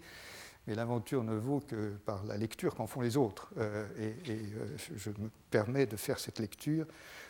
mais 0.67 0.75
l'aventure 0.75 1.23
ne 1.23 1.35
vaut 1.35 1.59
que 1.59 1.91
par 2.05 2.23
la 2.25 2.37
lecture 2.37 2.75
qu'en 2.75 2.87
font 2.87 3.01
les 3.01 3.17
autres. 3.17 3.49
Euh, 3.57 3.85
et, 3.99 4.29
euh, 4.29 4.77
je 4.95 5.09
me 5.09 5.29
permets 5.49 5.85
de 5.85 5.97
faire 5.97 6.19
cette 6.19 6.39
lecture 6.39 6.85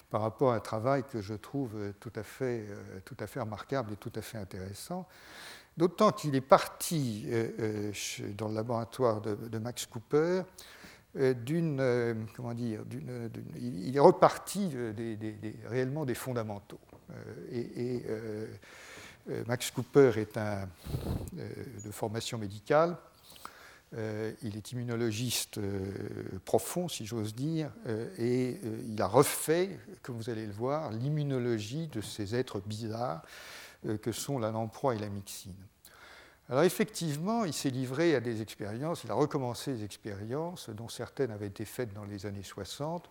par 0.09 0.21
rapport 0.21 0.51
à 0.51 0.55
un 0.55 0.59
travail 0.59 1.03
que 1.09 1.21
je 1.21 1.33
trouve 1.33 1.71
tout 1.99 2.11
à 2.15 2.23
fait, 2.23 2.65
euh, 2.69 2.99
tout 3.03 3.17
à 3.19 3.25
fait 3.25 3.39
remarquable 3.39 3.93
et 3.93 3.95
tout 3.95 4.11
à 4.15 4.21
fait 4.21 4.37
intéressant. 4.37 5.07
D'autant 5.75 6.11
qu'il 6.11 6.35
est 6.35 6.41
parti 6.41 7.25
dans 8.37 8.47
le 8.47 8.53
laboratoire 8.53 9.21
de, 9.21 9.57
Max 9.57 9.87
Cooper 9.87 10.43
d'une, 11.15 12.27
comment 12.35 12.53
dire, 12.53 12.81
il 13.55 13.97
est 13.97 13.99
reparti 13.99 14.69
réellement 15.65 16.05
des 16.05 16.13
fondamentaux. 16.13 16.79
et, 17.51 18.05
Max 19.47 19.71
Cooper 19.71 20.11
est 20.17 20.37
de 21.33 21.91
formation 21.91 22.37
médicale 22.37 22.95
euh, 23.95 24.31
il 24.41 24.57
est 24.57 24.71
immunologiste 24.71 25.59
euh, 25.59 25.83
profond, 26.45 26.88
si 26.88 27.05
j'ose 27.05 27.35
dire, 27.35 27.71
euh, 27.88 28.09
et 28.17 28.59
il 28.88 29.00
a 29.01 29.07
refait, 29.07 29.77
comme 30.01 30.17
vous 30.17 30.29
allez 30.29 30.47
le 30.47 30.51
voir, 30.51 30.91
l'immunologie 30.91 31.88
de 31.88 32.01
ces 32.01 32.35
êtres 32.35 32.59
bizarres 32.62 33.21
que 34.01 34.13
sont 34.13 34.39
la 34.39 34.50
lamproie 34.50 34.95
et 34.95 35.00
la 35.00 35.09
myxine. 35.09 35.53
Alors 36.50 36.63
effectivement, 36.63 37.43
il 37.43 37.53
s'est 37.53 37.69
livré 37.69 38.15
à 38.15 38.21
des 38.21 38.41
expériences, 38.41 39.03
il 39.03 39.12
a 39.12 39.13
recommencé 39.13 39.73
des 39.73 39.83
expériences 39.83 40.69
dont 40.69 40.88
certaines 40.88 41.31
avaient 41.31 41.47
été 41.47 41.65
faites 41.65 41.93
dans 41.93 42.05
les 42.05 42.25
années 42.25 42.43
60. 42.43 43.09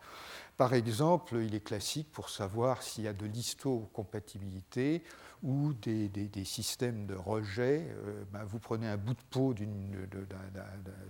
Par 0.56 0.74
exemple, 0.74 1.36
il 1.36 1.54
est 1.54 1.64
classique 1.64 2.10
pour 2.10 2.30
savoir 2.30 2.82
s'il 2.82 3.04
y 3.04 3.08
a 3.08 3.12
de 3.12 3.26
l'histocompatibilité 3.26 5.02
ou 5.42 5.72
des, 5.74 6.30
systèmes 6.44 7.06
de 7.06 7.14
rejet. 7.14 7.86
Euh, 7.90 8.24
ben, 8.32 8.44
vous 8.44 8.58
prenez 8.58 8.86
un 8.86 8.96
bout 8.96 9.14
de 9.14 9.22
peau 9.30 9.54
d'un 9.54 9.66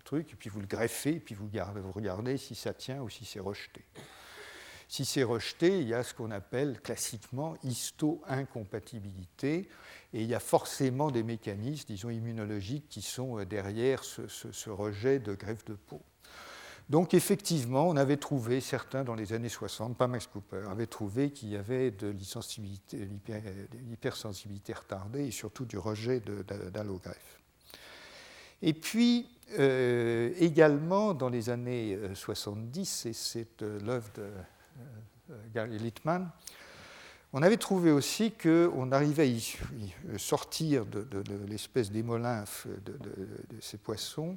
truc, 0.05 0.33
et 0.33 0.37
puis 0.37 0.49
vous 0.49 0.61
le 0.61 0.67
greffez, 0.67 1.17
et 1.17 1.21
puis 1.21 1.35
vous, 1.35 1.51
regardez 1.95 2.39
si 2.39 2.55
ça 2.55 2.73
tient 2.73 3.03
ou 3.03 3.09
si 3.09 3.25
c'est 3.25 3.41
rejeté. 3.41 3.85
Si 4.89 5.05
c'est 5.05 5.23
rejeté, 5.23 5.81
il 5.81 5.89
y 5.89 5.95
a 5.95 6.03
ce 6.03 6.12
qu'on 6.12 6.31
appelle 6.31 6.81
classiquement 6.81 7.57
histo-incompatibilité, 7.62 9.69
et 10.12 10.23
il 10.23 10.29
y 10.29 10.35
a 10.35 10.41
forcément 10.41 11.11
des 11.11 11.23
mécanismes, 11.23 11.87
disons, 11.87 12.11
immunologiques 12.11 12.89
qui 12.89 13.03
sont 13.03 13.39
euh, 13.39 13.47
derrière 13.47 14.05
ce 14.05 14.71
rejet 14.71 15.19
de 15.19 15.35
greffe 15.35 15.65
de 15.65 15.75
peau. 15.75 16.03
Donc 16.93 17.15
effectivement, 17.15 17.89
on 17.89 17.97
avait 17.97 18.19
trouvé, 18.19 18.61
certains 18.61 19.03
dans 19.03 19.15
les 19.15 19.33
années 19.33 19.49
60, 19.49 19.97
pas 19.97 20.09
Max 20.09 20.27
Cooper, 20.27 20.65
avait 20.71 20.87
trouvé 20.87 21.31
qu'il 21.31 21.49
y 21.49 21.57
avait 21.57 21.91
de 21.91 22.09
l'hypersensibilité 22.09 24.75
retardée 24.75 25.25
et 25.25 25.31
surtout 25.31 25.65
du 25.65 25.79
rejet 25.79 26.21
d'allogreffe. 26.71 27.41
Et 28.61 28.75
puis, 28.75 29.27
euh, 29.59 30.35
également 30.39 31.15
dans 31.15 31.31
les 31.31 31.49
années 31.49 31.99
70, 32.13 33.07
euh, 33.07 33.09
et 33.09 33.15
c'est 33.15 33.63
euh, 33.63 33.81
l'œuvre 33.81 34.11
de 34.15 34.31
Gary 35.55 35.79
Littman, 35.79 36.31
on 37.33 37.43
avait 37.43 37.57
trouvé 37.57 37.91
aussi 37.91 38.33
qu'on 38.33 38.93
arrivait 38.93 39.35
à 40.15 40.19
sortir 40.19 40.85
de, 40.85 41.07
l'espèce 41.49 41.91
d'hémolymphe 41.91 42.67
de, 42.85 42.99
ces 43.63 43.79
poissons 43.79 44.37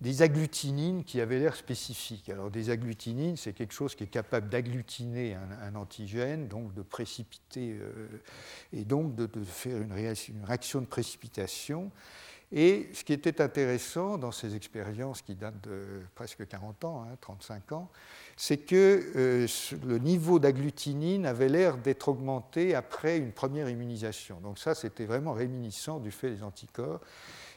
des 0.00 0.20
agglutinines 0.22 1.04
qui 1.04 1.20
avaient 1.20 1.38
l'air 1.38 1.56
spécifiques. 1.56 2.28
Alors 2.28 2.50
des 2.50 2.70
agglutinines, 2.70 3.36
c'est 3.36 3.52
quelque 3.52 3.72
chose 3.72 3.94
qui 3.94 4.04
est 4.04 4.08
capable 4.08 4.48
d'agglutiner 4.48 5.36
un, 5.62 5.74
antigène, 5.74 6.48
donc 6.48 6.74
de 6.74 6.82
précipiter, 6.82 7.78
euh, 7.80 8.08
et 8.72 8.84
donc 8.84 9.14
de, 9.14 9.28
faire 9.44 9.80
une 9.80 9.92
réaction, 9.92 10.80
de 10.80 10.86
précipitation. 10.86 11.90
Et 12.52 12.90
ce 12.92 13.02
qui 13.02 13.12
était 13.12 13.40
intéressant 13.40 14.18
dans 14.18 14.30
ces 14.30 14.54
expériences 14.54 15.20
qui 15.20 15.34
datent 15.34 15.62
de 15.62 16.02
presque 16.14 16.46
40 16.46 16.84
ans, 16.84 17.06
35 17.20 17.54
hein, 17.54 17.74
ans, 17.74 17.90
c'est 18.36 18.58
que 18.58 19.12
euh, 19.16 19.46
le 19.84 19.98
niveau 19.98 20.38
d'agglutinine 20.38 21.26
avait 21.26 21.48
l'air 21.48 21.78
d'être 21.78 22.08
augmenté 22.08 22.74
après 22.74 23.18
une 23.18 23.32
première 23.32 23.68
immunisation. 23.68 24.40
Donc 24.40 24.58
ça, 24.58 24.74
c'était 24.76 25.06
vraiment 25.06 25.32
réminiscent 25.32 25.98
du 25.98 26.12
fait 26.12 26.30
des 26.30 26.42
anticorps. 26.44 27.00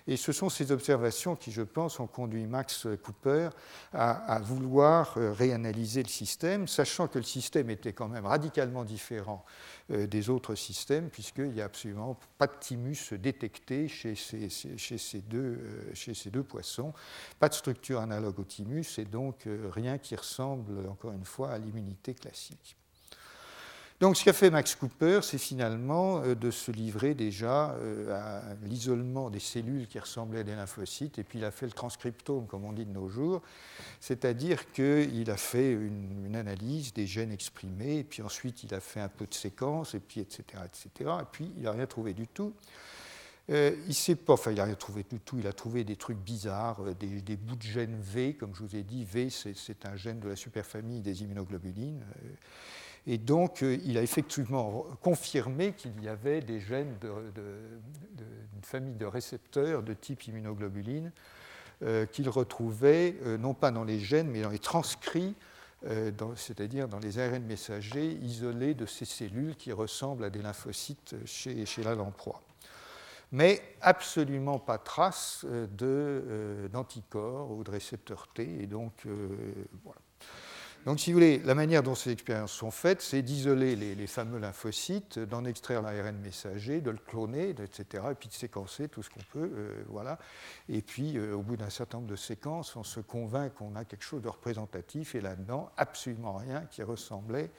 Et 0.10 0.18
ce 0.18 0.32
sont 0.32 0.50
ces 0.50 0.72
observations 0.72 1.36
qui, 1.36 1.52
je 1.52 1.62
pense, 1.62 2.00
ont 2.00 2.08
conduit 2.08 2.48
Max 2.48 2.88
Cooper 3.04 3.50
à, 3.94 4.40
vouloir 4.40 5.14
euh, 5.18 5.32
réanalyser 5.34 6.02
le 6.02 6.10
système, 6.10 6.68
sachant 6.68 7.08
que 7.08 7.20
le 7.20 7.24
système 7.24 7.70
était 7.70 7.94
quand 7.94 8.08
même 8.08 8.26
radicalement 8.26 8.84
différent 8.84 9.46
euh, 9.92 10.08
des 10.08 10.32
autres 10.32 10.56
systèmes, 10.56 11.12
puisqu'il 11.12 11.52
n'y 11.52 11.62
a 11.62 11.66
absolument 11.66 12.20
pas 12.40 12.48
de 12.48 12.56
thymus 12.60 13.14
détecté 13.14 13.88
chez 13.88 14.16
ces, 14.16 15.22
deux, 15.22 15.38
euh, 15.38 15.94
chez 15.94 16.16
ces 16.16 16.32
deux 16.32 16.44
poissons, 16.44 16.92
pas 17.40 17.50
de 17.50 17.54
structure 17.54 18.00
analogue 18.00 18.40
au 18.40 18.46
thymus, 18.46 18.98
et 18.98 19.06
donc 19.06 19.48
rien 19.72 20.00
qui 20.00 20.16
ressemble, 20.16 20.90
encore 20.90 21.12
une 21.12 21.26
fois, 21.26 21.52
à 21.52 21.60
l'immunité 21.60 22.16
classique. 22.16 22.79
Donc 24.00 24.16
ce 24.16 24.24
qu'a 24.24 24.32
fait 24.32 24.50
Max 24.50 24.76
Cooper, 24.76 25.20
c'est 25.24 25.38
finalement 25.38 26.22
euh, 26.24 26.34
de 26.34 26.52
se 26.52 26.72
livrer 26.72 27.16
déjà 27.16 27.72
euh, 27.72 28.16
à 28.16 28.42
l'isolement 28.64 29.30
des 29.30 29.42
cellules 29.42 29.88
qui 29.88 30.00
ressemblaient 30.00 30.40
à 30.40 30.44
des 30.44 30.56
lymphocytes, 30.56 31.20
et 31.20 31.24
puis 31.24 31.40
il 31.40 31.46
a 31.46 31.52
fait 31.52 31.66
le 31.66 31.74
transcriptome, 31.74 32.48
comme 32.48 32.64
on 32.64 32.72
dit 32.72 32.86
de 32.86 32.94
nos 32.94 33.10
jours, 33.10 33.42
c'est-à-dire 34.00 34.72
qu'il 34.72 35.30
a 35.30 35.36
fait 35.36 35.74
une, 35.74 36.34
analyse 36.34 36.94
des 36.94 37.08
gènes 37.08 37.34
exprimés, 37.34 37.98
et 37.98 38.04
puis 38.06 38.22
ensuite 38.22 38.64
il 38.64 38.74
a 38.74 38.80
fait 38.80 39.02
un 39.02 39.10
peu 39.10 39.26
de 39.26 39.34
séquences, 39.34 39.96
et 39.96 40.00
puis 40.00 40.22
etc., 40.22 40.44
etc., 40.64 41.12
et 41.20 41.26
puis 41.30 41.52
il 41.58 41.64
n'a 41.64 41.72
rien 41.72 41.88
trouvé 41.88 42.14
du 42.14 42.28
tout. 42.28 42.54
Euh, 43.50 43.76
il 43.88 44.62
rien 44.62 44.76
trouvé 44.76 45.04
du 45.10 45.20
tout, 45.20 45.40
il 45.40 45.48
a 45.48 45.54
trouvé 45.54 45.84
des 45.84 45.98
trucs 45.98 46.20
bizarres, 46.20 46.82
des, 46.96 47.36
bouts 47.36 47.58
de 47.58 47.64
gène 47.64 48.00
V, 48.00 48.36
comme 48.36 48.56
je 48.56 48.64
vous 48.64 48.76
ai 48.78 48.84
dit, 48.84 49.04
V 49.04 49.30
c'est 49.30 49.86
un 49.86 49.98
gène 49.98 50.22
de 50.22 50.30
la 50.30 50.38
superfamille 50.38 51.02
des 51.02 51.24
immunoglobulines. 51.24 52.06
Et 53.08 53.18
donc, 53.18 53.64
euh, 53.64 53.78
il 53.86 53.98
a 53.98 54.02
effectivement 54.02 54.86
confirmé 55.02 55.74
qu'il 55.74 56.04
y 56.04 56.08
avait 56.08 56.42
des 56.42 56.60
gènes 56.60 56.96
d'une 57.00 58.64
famille 58.64 58.96
de 58.96 59.06
récepteurs 59.06 59.84
de 59.84 59.94
type 59.94 60.28
immunoglobuline 60.28 61.12
euh, 61.82 62.06
qu'il 62.06 62.30
retrouvait 62.30 63.16
euh, 63.26 63.38
non 63.38 63.54
pas 63.54 63.72
dans 63.72 63.84
les 63.84 64.00
gènes, 64.00 64.30
mais 64.30 64.42
dans 64.42 64.50
les 64.50 64.60
transcrits, 64.60 65.36
c'est-à-dire 66.36 66.90
dans 66.90 67.00
les 67.00 67.20
ARN 67.20 67.42
messagers 67.42 68.20
isolés 68.22 68.74
de 68.74 68.86
ces 68.86 69.06
cellules 69.06 69.56
qui 69.56 69.72
ressemblent 69.72 70.26
à 70.26 70.30
des 70.30 70.42
lymphocytes 70.42 71.16
chez, 71.26 71.66
chez 71.66 71.84
la 71.84 71.96
lamproie. 71.96 72.42
Mais 73.32 73.62
absolument 73.80 74.60
pas 74.60 74.78
trace 74.78 75.46
d'anticorps 76.70 77.52
ou 77.52 77.64
de 77.64 77.72
récepteurs 77.72 78.28
T. 78.28 78.62
Et 78.62 78.68
donc, 78.68 79.08
voilà. 79.86 80.02
Donc, 80.86 81.00
si 81.00 81.12
vous 81.12 81.18
voulez, 81.18 81.40
la 81.40 81.56
manière 81.56 81.84
dont 81.84 81.94
ces 81.94 82.12
expériences 82.12 82.54
sont 82.54 82.72
faites, 82.72 83.02
c'est 83.02 83.22
d'isoler 83.22 83.76
les, 83.76 84.08
fameux 84.08 84.40
lymphocytes, 84.40 85.20
d'en 85.20 85.44
extraire 85.44 85.82
l'ARN 85.82 86.16
messager, 86.18 86.80
de 86.80 86.90
le 86.90 86.98
cloner, 86.98 87.50
etc., 87.50 88.04
et 88.12 88.16
puis 88.16 88.30
de 88.30 88.34
séquencer 88.34 88.88
tout 88.88 89.04
ce 89.04 89.10
qu'on 89.10 89.20
peut. 89.32 89.52
Euh, 89.54 89.84
voilà. 89.90 90.18
Et 90.70 90.82
puis, 90.82 91.18
euh, 91.18 91.36
au 91.36 91.42
bout 91.42 91.58
d'un 91.58 91.70
certain 91.70 91.98
nombre 91.98 92.10
de 92.10 92.16
séquences, 92.16 92.76
on 92.78 92.84
se 92.84 93.02
convainc 93.02 93.54
qu'on 93.56 93.76
a 93.76 93.84
quelque 93.84 94.06
chose 94.06 94.22
de 94.22 94.30
représentatif, 94.30 95.16
et 95.16 95.22
là-dedans, 95.22 95.70
absolument 95.76 96.38
rien 96.38 96.62
qui 96.72 96.82
ressemblait 96.82 97.52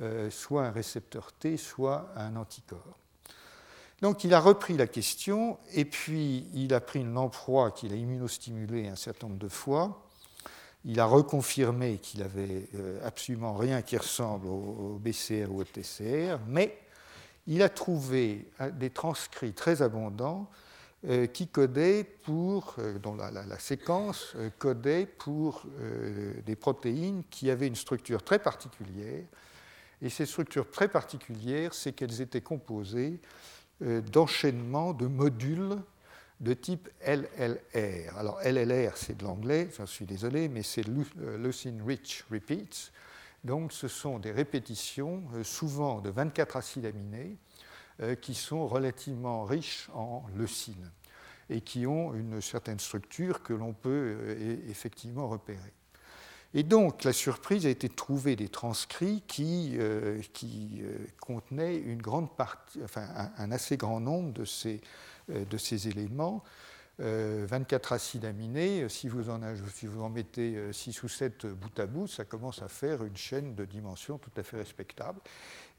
euh, 0.00 0.30
soit 0.30 0.64
à 0.64 0.68
un 0.68 0.72
récepteur 0.72 1.32
T, 1.34 1.58
soit 1.58 2.10
à 2.16 2.24
un 2.24 2.36
anticorps. 2.36 2.98
Donc 4.02 4.24
il 4.24 4.34
a 4.34 4.40
repris 4.40 4.76
la 4.76 4.86
question 4.86 5.58
et 5.72 5.86
puis 5.86 6.46
il 6.52 6.74
a 6.74 6.80
pris 6.80 7.00
une 7.00 7.14
lamproie 7.14 7.70
qu'il 7.70 7.94
a 7.94 7.96
immunostimulée 7.96 8.88
un 8.88 8.96
certain 8.96 9.28
nombre 9.28 9.38
de 9.38 9.48
fois 9.48 10.05
il 10.86 11.00
a 11.00 11.04
reconfirmé 11.04 11.98
qu'il 11.98 12.20
n'avait 12.20 12.68
euh, 12.76 13.00
absolument 13.04 13.54
rien 13.54 13.82
qui 13.82 13.96
ressemble 13.96 14.46
au, 14.46 15.00
BCR 15.00 15.50
ou 15.50 15.60
au 15.60 15.64
TCR, 15.64 16.38
mais 16.46 16.78
il 17.48 17.62
a 17.62 17.68
trouvé 17.68 18.46
des 18.74 18.90
transcrits 18.90 19.52
très 19.52 19.82
abondants 19.82 20.48
euh, 21.08 21.26
qui 21.26 21.48
codaient 21.48 22.04
pour, 22.04 22.76
euh, 22.78 22.98
dont 22.98 23.16
la, 23.16 23.58
séquence 23.58 24.36
codait 24.58 25.06
pour 25.06 25.64
des 26.46 26.56
protéines 26.56 27.22
qui 27.30 27.50
avaient 27.50 27.66
une 27.66 27.76
structure 27.76 28.22
très 28.22 28.38
particulière. 28.38 29.24
Et 30.02 30.08
ces 30.08 30.26
structures 30.26 30.70
très 30.70 30.88
particulières, 30.88 31.74
c'est 31.74 31.92
qu'elles 31.92 32.20
étaient 32.20 32.42
composées 32.42 33.18
d'enchaînements 33.80 34.92
de 34.92 35.06
modules 35.06 35.76
de 36.40 36.54
type 36.54 36.88
LLR. 37.06 38.16
Alors 38.16 38.40
LLR, 38.42 38.96
c'est 38.96 39.16
de 39.16 39.24
l'anglais, 39.24 39.68
j'en 39.76 39.86
suis 39.86 40.04
désolé, 40.04 40.48
mais 40.48 40.62
c'est 40.62 40.86
euh, 40.86 41.38
Leucine 41.38 41.82
Rich 41.82 42.24
Repeats. 42.30 42.90
Donc 43.44 43.72
ce 43.72 43.88
sont 43.88 44.18
des 44.18 44.32
répétitions, 44.32 45.22
euh, 45.34 45.44
souvent 45.44 46.00
de 46.00 46.10
24 46.10 46.56
acides 46.56 46.84
aminés, 46.84 47.36
euh, 48.00 48.14
qui 48.14 48.34
sont 48.34 48.66
relativement 48.66 49.44
riches 49.44 49.88
en 49.94 50.24
leucine 50.36 50.90
et 51.48 51.60
qui 51.60 51.86
ont 51.86 52.12
une 52.12 52.40
certaine 52.40 52.80
structure 52.80 53.42
que 53.42 53.52
l'on 53.52 53.72
peut 53.72 54.36
effectivement 54.68 55.28
repérer. 55.28 55.72
Et 56.54 56.64
donc, 56.64 57.04
la 57.04 57.12
surprise 57.12 57.66
a 57.66 57.68
été 57.68 57.86
de 57.86 57.94
trouver 57.94 58.34
des 58.34 58.48
transcrits 58.48 59.22
qui, 59.28 59.78
qui 60.32 60.82
contenaient 61.20 61.76
une 61.76 62.02
grande 62.02 62.34
partie, 62.34 62.80
enfin, 62.82 63.06
un, 63.38 63.52
assez 63.52 63.76
grand 63.76 64.00
nombre 64.00 64.32
de 64.32 64.44
ces, 64.44 64.80
euh, 64.80 64.80
de 65.28 65.56
ces 65.56 65.88
éléments. 65.88 66.44
24 66.98 67.92
euh, 67.92 67.94
acides 67.94 68.24
aminés, 68.24 68.82
euh, 68.82 68.88
si 68.88 69.08
vous, 69.08 69.28
en, 69.28 69.40
si 69.74 69.86
vous 69.86 70.02
en 70.02 70.08
mettez 70.08 70.72
6 70.72 71.02
ou 71.02 71.08
7 71.08 71.46
bout 71.46 71.78
à 71.78 71.86
bout, 71.86 72.06
ça 72.06 72.24
commence 72.24 72.62
à 72.62 72.68
faire 72.68 73.04
une 73.04 73.16
chaîne 73.16 73.54
de 73.54 73.64
dimensions 73.66 74.16
tout 74.18 74.30
à 74.36 74.42
fait 74.42 74.56
respectable. 74.56 75.20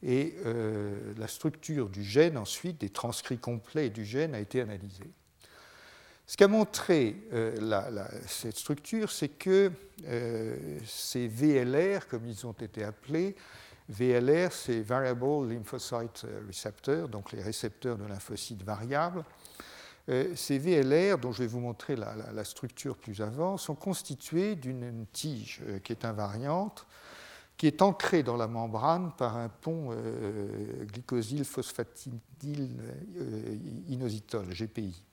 Et 0.04 0.36
la 1.18 1.28
structure 1.28 1.90
du 1.90 2.04
gène, 2.04 2.38
ensuite, 2.38 2.80
des 2.80 2.92
transcrits 2.92 3.40
complets 3.40 3.90
du 3.90 4.06
gène, 4.06 4.36
a 4.36 4.40
été 4.40 4.62
analysée. 4.62 5.10
Ce 6.28 6.38
qu'a 6.38 6.48
montré 6.48 7.16
cette 8.28 8.58
structure, 8.58 9.12
c'est 9.12 9.30
que 9.30 9.72
ces 10.86 11.28
VLR, 11.28 12.08
comme 12.08 12.28
ils 12.28 12.46
ont 12.46 12.52
été 12.52 12.84
appelés, 12.84 13.36
VLR, 13.90 14.52
c'est 14.52 14.82
Variable 14.82 15.50
Lymphocyte 15.50 16.26
Receptor, 16.48 17.08
donc 17.08 17.32
les 17.32 17.42
récepteurs 17.42 17.98
de 17.98 18.06
lymphocytes 18.06 18.64
variables, 18.64 19.24
euh, 20.10 20.34
ces 20.36 20.58
VLR, 20.58 21.18
dont 21.18 21.32
je 21.32 21.44
vais 21.44 21.48
vous 21.48 21.60
montrer 21.60 21.96
la, 21.96 22.44
structure 22.44 22.96
plus 22.96 23.22
avant, 23.22 23.58
sont 23.58 23.76
constitués 23.76 24.56
d'une 24.56 25.06
tige 25.12 25.62
euh, 25.68 25.80
qui 25.80 25.92
est 25.92 26.06
invariante, 26.06 26.88
qui 27.58 27.68
est 27.68 27.82
ancrée 27.82 28.24
dans 28.24 28.38
la 28.38 28.48
membrane 28.48 29.12
par 29.18 29.36
un 29.36 29.50
pont 29.50 29.90
euh, 29.92 30.86
glycosyl 30.86 31.44
GPI. 34.54 35.04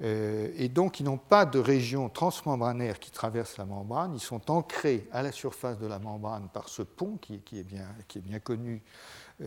Et 0.00 0.68
donc, 0.68 1.00
ils 1.00 1.04
n'ont 1.04 1.16
pas 1.16 1.46
de 1.46 1.58
région 1.58 2.08
transmembranaire 2.10 3.00
qui 3.00 3.10
traverse 3.10 3.56
la 3.56 3.64
membrane, 3.64 4.14
ils 4.14 4.20
sont 4.20 4.50
ancrés 4.50 5.08
à 5.10 5.22
la 5.22 5.32
surface 5.32 5.78
de 5.78 5.86
la 5.86 5.98
membrane 5.98 6.48
par 6.52 6.68
ce 6.68 6.82
pont 6.82 7.16
qui, 7.16 7.34
est, 7.34 7.62
bien, 7.62 7.88
est 8.32 8.40
connu 8.40 8.82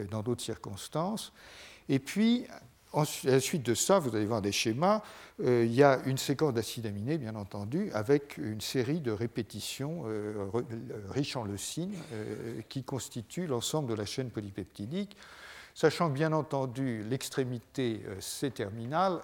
dans 0.09 0.23
d'autres 0.23 0.41
circonstances. 0.41 1.33
Et 1.87 1.99
puis, 1.99 2.47
à 2.93 3.03
la 3.25 3.39
suite 3.39 3.63
de 3.63 3.75
ça, 3.75 3.99
vous 3.99 4.15
allez 4.15 4.25
voir 4.25 4.41
des 4.41 4.51
schémas, 4.51 5.01
euh, 5.41 5.63
il 5.65 5.73
y 5.73 5.83
a 5.83 5.99
une 6.05 6.17
séquence 6.17 6.53
d'acides 6.53 6.87
aminés, 6.87 7.17
bien 7.17 7.35
entendu, 7.35 7.91
avec 7.93 8.37
une 8.37 8.61
série 8.61 8.99
de 8.99 9.11
répétitions 9.11 10.03
euh, 10.07 10.49
euh, 10.55 10.61
riches 11.09 11.35
en 11.35 11.43
leucine 11.43 11.93
qui 12.67 12.83
constituent 12.83 13.47
l'ensemble 13.47 13.89
de 13.89 13.93
la 13.93 14.05
chaîne 14.05 14.31
polypeptidique, 14.31 15.15
sachant 15.75 16.09
bien 16.09 16.33
entendu 16.33 17.03
l'extrémité 17.07 18.01
C-terminale 18.19 19.19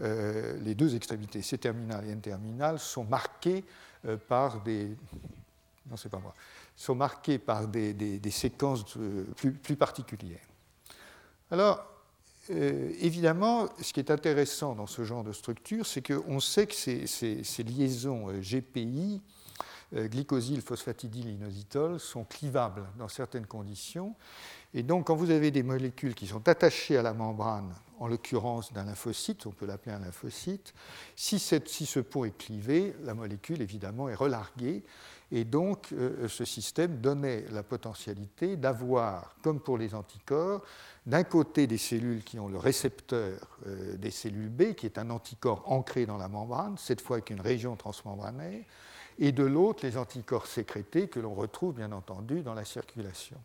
et 0.00 0.58
les 0.60 0.74
deux 0.74 0.96
extrémités 0.96 1.42
C-terminale 1.42 2.06
et 2.06 2.10
N-terminale 2.10 2.78
sont 2.78 3.04
marquées 3.04 3.64
par 4.28 4.60
des... 4.62 4.96
Non, 5.88 5.96
c'est 5.96 6.08
pas 6.08 6.18
moi. 6.18 6.34
sont 6.74 6.94
marquées 6.94 7.38
par 7.38 7.68
des, 7.68 8.30
séquences 8.30 8.84
plus, 9.36 9.52
plus 9.52 9.76
particulières. 9.76 10.46
Alors, 11.50 11.84
euh, 12.50 12.92
évidemment, 13.00 13.68
ce 13.80 13.92
qui 13.92 14.00
est 14.00 14.10
intéressant 14.10 14.74
dans 14.74 14.86
ce 14.86 15.04
genre 15.04 15.24
de 15.24 15.32
structure, 15.32 15.86
c'est 15.86 16.02
qu'on 16.02 16.40
sait 16.40 16.66
que 16.66 16.74
ces, 16.74 17.62
liaisons 17.62 18.28
euh, 18.28 18.40
GPI, 18.40 19.22
euh, 19.94 20.08
glycosyl 20.08 20.62
inositol, 21.14 21.98
sont 21.98 22.24
clivables 22.24 22.84
dans 22.98 23.08
certaines 23.08 23.46
conditions. 23.46 24.14
Et 24.74 24.82
donc, 24.82 25.06
quand 25.06 25.14
vous 25.14 25.30
avez 25.30 25.50
des 25.50 25.62
molécules 25.62 26.14
qui 26.14 26.26
sont 26.26 26.48
attachées 26.48 26.98
à 26.98 27.02
la 27.02 27.14
membrane, 27.14 27.72
en 28.00 28.08
l'occurrence 28.08 28.72
d'un 28.72 28.84
lymphocyte, 28.84 29.46
on 29.46 29.52
peut 29.52 29.66
l'appeler 29.66 29.94
un 29.94 30.00
lymphocyte, 30.00 30.74
si, 31.14 31.38
ce 31.38 32.00
pont 32.00 32.24
est 32.24 32.36
clivé, 32.36 32.94
la 33.04 33.14
molécule 33.14 33.62
évidemment 33.62 34.08
est 34.08 34.14
relarguée. 34.14 34.82
Et 35.30 35.44
donc, 35.44 35.94
ce 36.28 36.44
système 36.44 36.98
donnait 36.98 37.44
la 37.52 37.62
potentialité 37.62 38.56
d'avoir, 38.56 39.36
comme 39.42 39.60
pour 39.60 39.78
les 39.78 39.94
anticorps, 39.94 40.62
d'un 41.06 41.24
côté 41.24 41.66
des 41.66 41.78
cellules 41.78 42.24
qui 42.24 42.38
ont 42.38 42.48
le 42.48 42.58
récepteur 42.58 43.38
euh, 43.66 43.96
des 43.96 44.10
cellules 44.10 44.48
B, 44.48 44.74
qui 44.74 44.86
est 44.86 44.98
un 44.98 45.10
anticorps 45.10 45.62
ancré 45.70 46.06
dans 46.06 46.16
la 46.16 46.28
membrane, 46.28 46.76
cette 46.78 47.00
fois 47.00 47.16
avec 47.16 47.30
une 47.30 47.40
région 47.40 47.76
transmembranaire, 47.76 48.64
et 49.18 49.32
de 49.32 49.44
l'autre 49.44 49.84
les 49.86 49.96
anticorps 49.96 50.46
sécrétés 50.46 51.08
que 51.08 51.20
l'on 51.20 51.34
retrouve 51.34 51.74
bien 51.74 51.92
entendu 51.92 52.42
dans 52.42 52.54
la 52.54 52.64
circulation. 52.64 53.38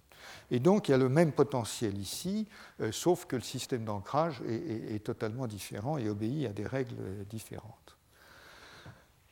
Et 0.52 0.60
donc 0.60 0.88
il 0.88 0.92
y 0.92 0.94
a 0.94 0.98
le 0.98 1.10
même 1.10 1.32
potentiel 1.32 1.98
ici, 1.98 2.48
sauf 2.92 3.26
que 3.26 3.36
le 3.36 3.42
système 3.42 3.86
d'ancrage 3.86 4.42
est, 4.48 5.04
totalement 5.04 5.48
différent 5.48 5.98
et 5.98 6.10
obéit 6.10 6.48
à 6.48 6.54
des 6.54 6.66
règles 6.66 6.96
différentes. 7.30 7.98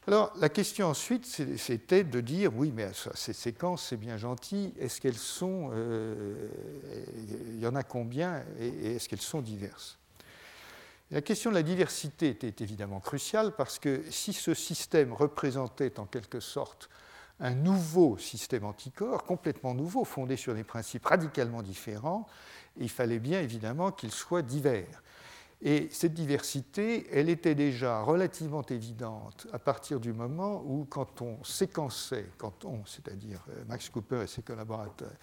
Alors 0.07 0.31
la 0.37 0.49
question 0.49 0.87
ensuite, 0.87 1.25
c'était 1.57 2.03
de 2.03 2.21
dire, 2.21 2.51
oui, 2.55 2.71
mais 2.73 2.89
ces 3.13 3.33
séquences, 3.33 3.87
c'est 3.89 3.97
bien 3.97 4.17
gentil, 4.17 4.73
est-ce 4.79 5.01
qu'elles 5.01 5.15
sont, 5.15 5.71
il 7.51 7.59
y 7.59 7.67
en 7.67 7.75
a 7.75 7.83
combien 7.83 8.43
et 8.59 8.95
est-ce 8.95 9.09
qu'elles 9.09 9.19
sont 9.19 9.41
diverses? 9.41 9.97
La 11.09 11.21
question 11.21 11.51
de 11.51 11.55
la 11.55 11.63
diversité 11.63 12.27
était 12.29 12.63
évidemment 12.63 12.99
cruciale 12.99 13.53
parce 13.55 13.79
que 13.79 14.03
si 14.09 14.33
ce 14.33 14.53
système 14.53 15.13
représentait 15.13 15.99
en 15.99 16.05
quelque 16.05 16.41
sorte 16.41 16.89
un 17.39 17.53
nouveau 17.53 18.17
système 18.17 18.63
anticorps, 18.65 19.23
complètement 19.23 19.73
nouveau, 19.73 20.03
fondé 20.03 20.35
sur 20.37 20.55
des 20.55 20.63
principes 20.63 21.05
radicalement 21.05 21.61
différents, 21.61 22.27
il 22.77 22.89
fallait 22.89 23.19
bien 23.19 23.41
évidemment 23.41 23.91
qu'il 23.91 24.11
soit 24.11 24.41
divers. 24.41 25.03
Et 25.61 25.87
cette 25.91 26.13
diversité, 26.13 27.07
elle 27.11 27.29
était 27.29 27.55
déjà 27.55 28.01
relativement 28.03 28.63
évidente 28.63 29.47
à 29.51 29.57
partir 29.57 29.99
du 29.99 30.13
moment 30.13 30.61
où, 30.63 30.85
quand 30.85 31.21
on 31.21 31.43
séquençait, 31.43 32.29
quand 32.37 32.63
on, 32.65 32.85
c'est-à-dire 32.85 33.43
euh, 33.49 33.63
Max 33.67 33.89
Cooper 33.89 34.21
et 34.23 34.27
ses 34.27 34.43
collaborateurs, 34.43 35.13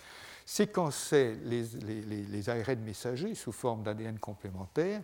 séquençaient 0.44 1.37
les, 1.44 1.62
les, 1.83 2.03
les 2.03 2.48
ARN 2.48 2.81
messagers 2.81 3.37
sous 3.37 3.53
forme 3.53 3.85
d'ADN 3.85 4.18
complémentaire, 4.18 5.03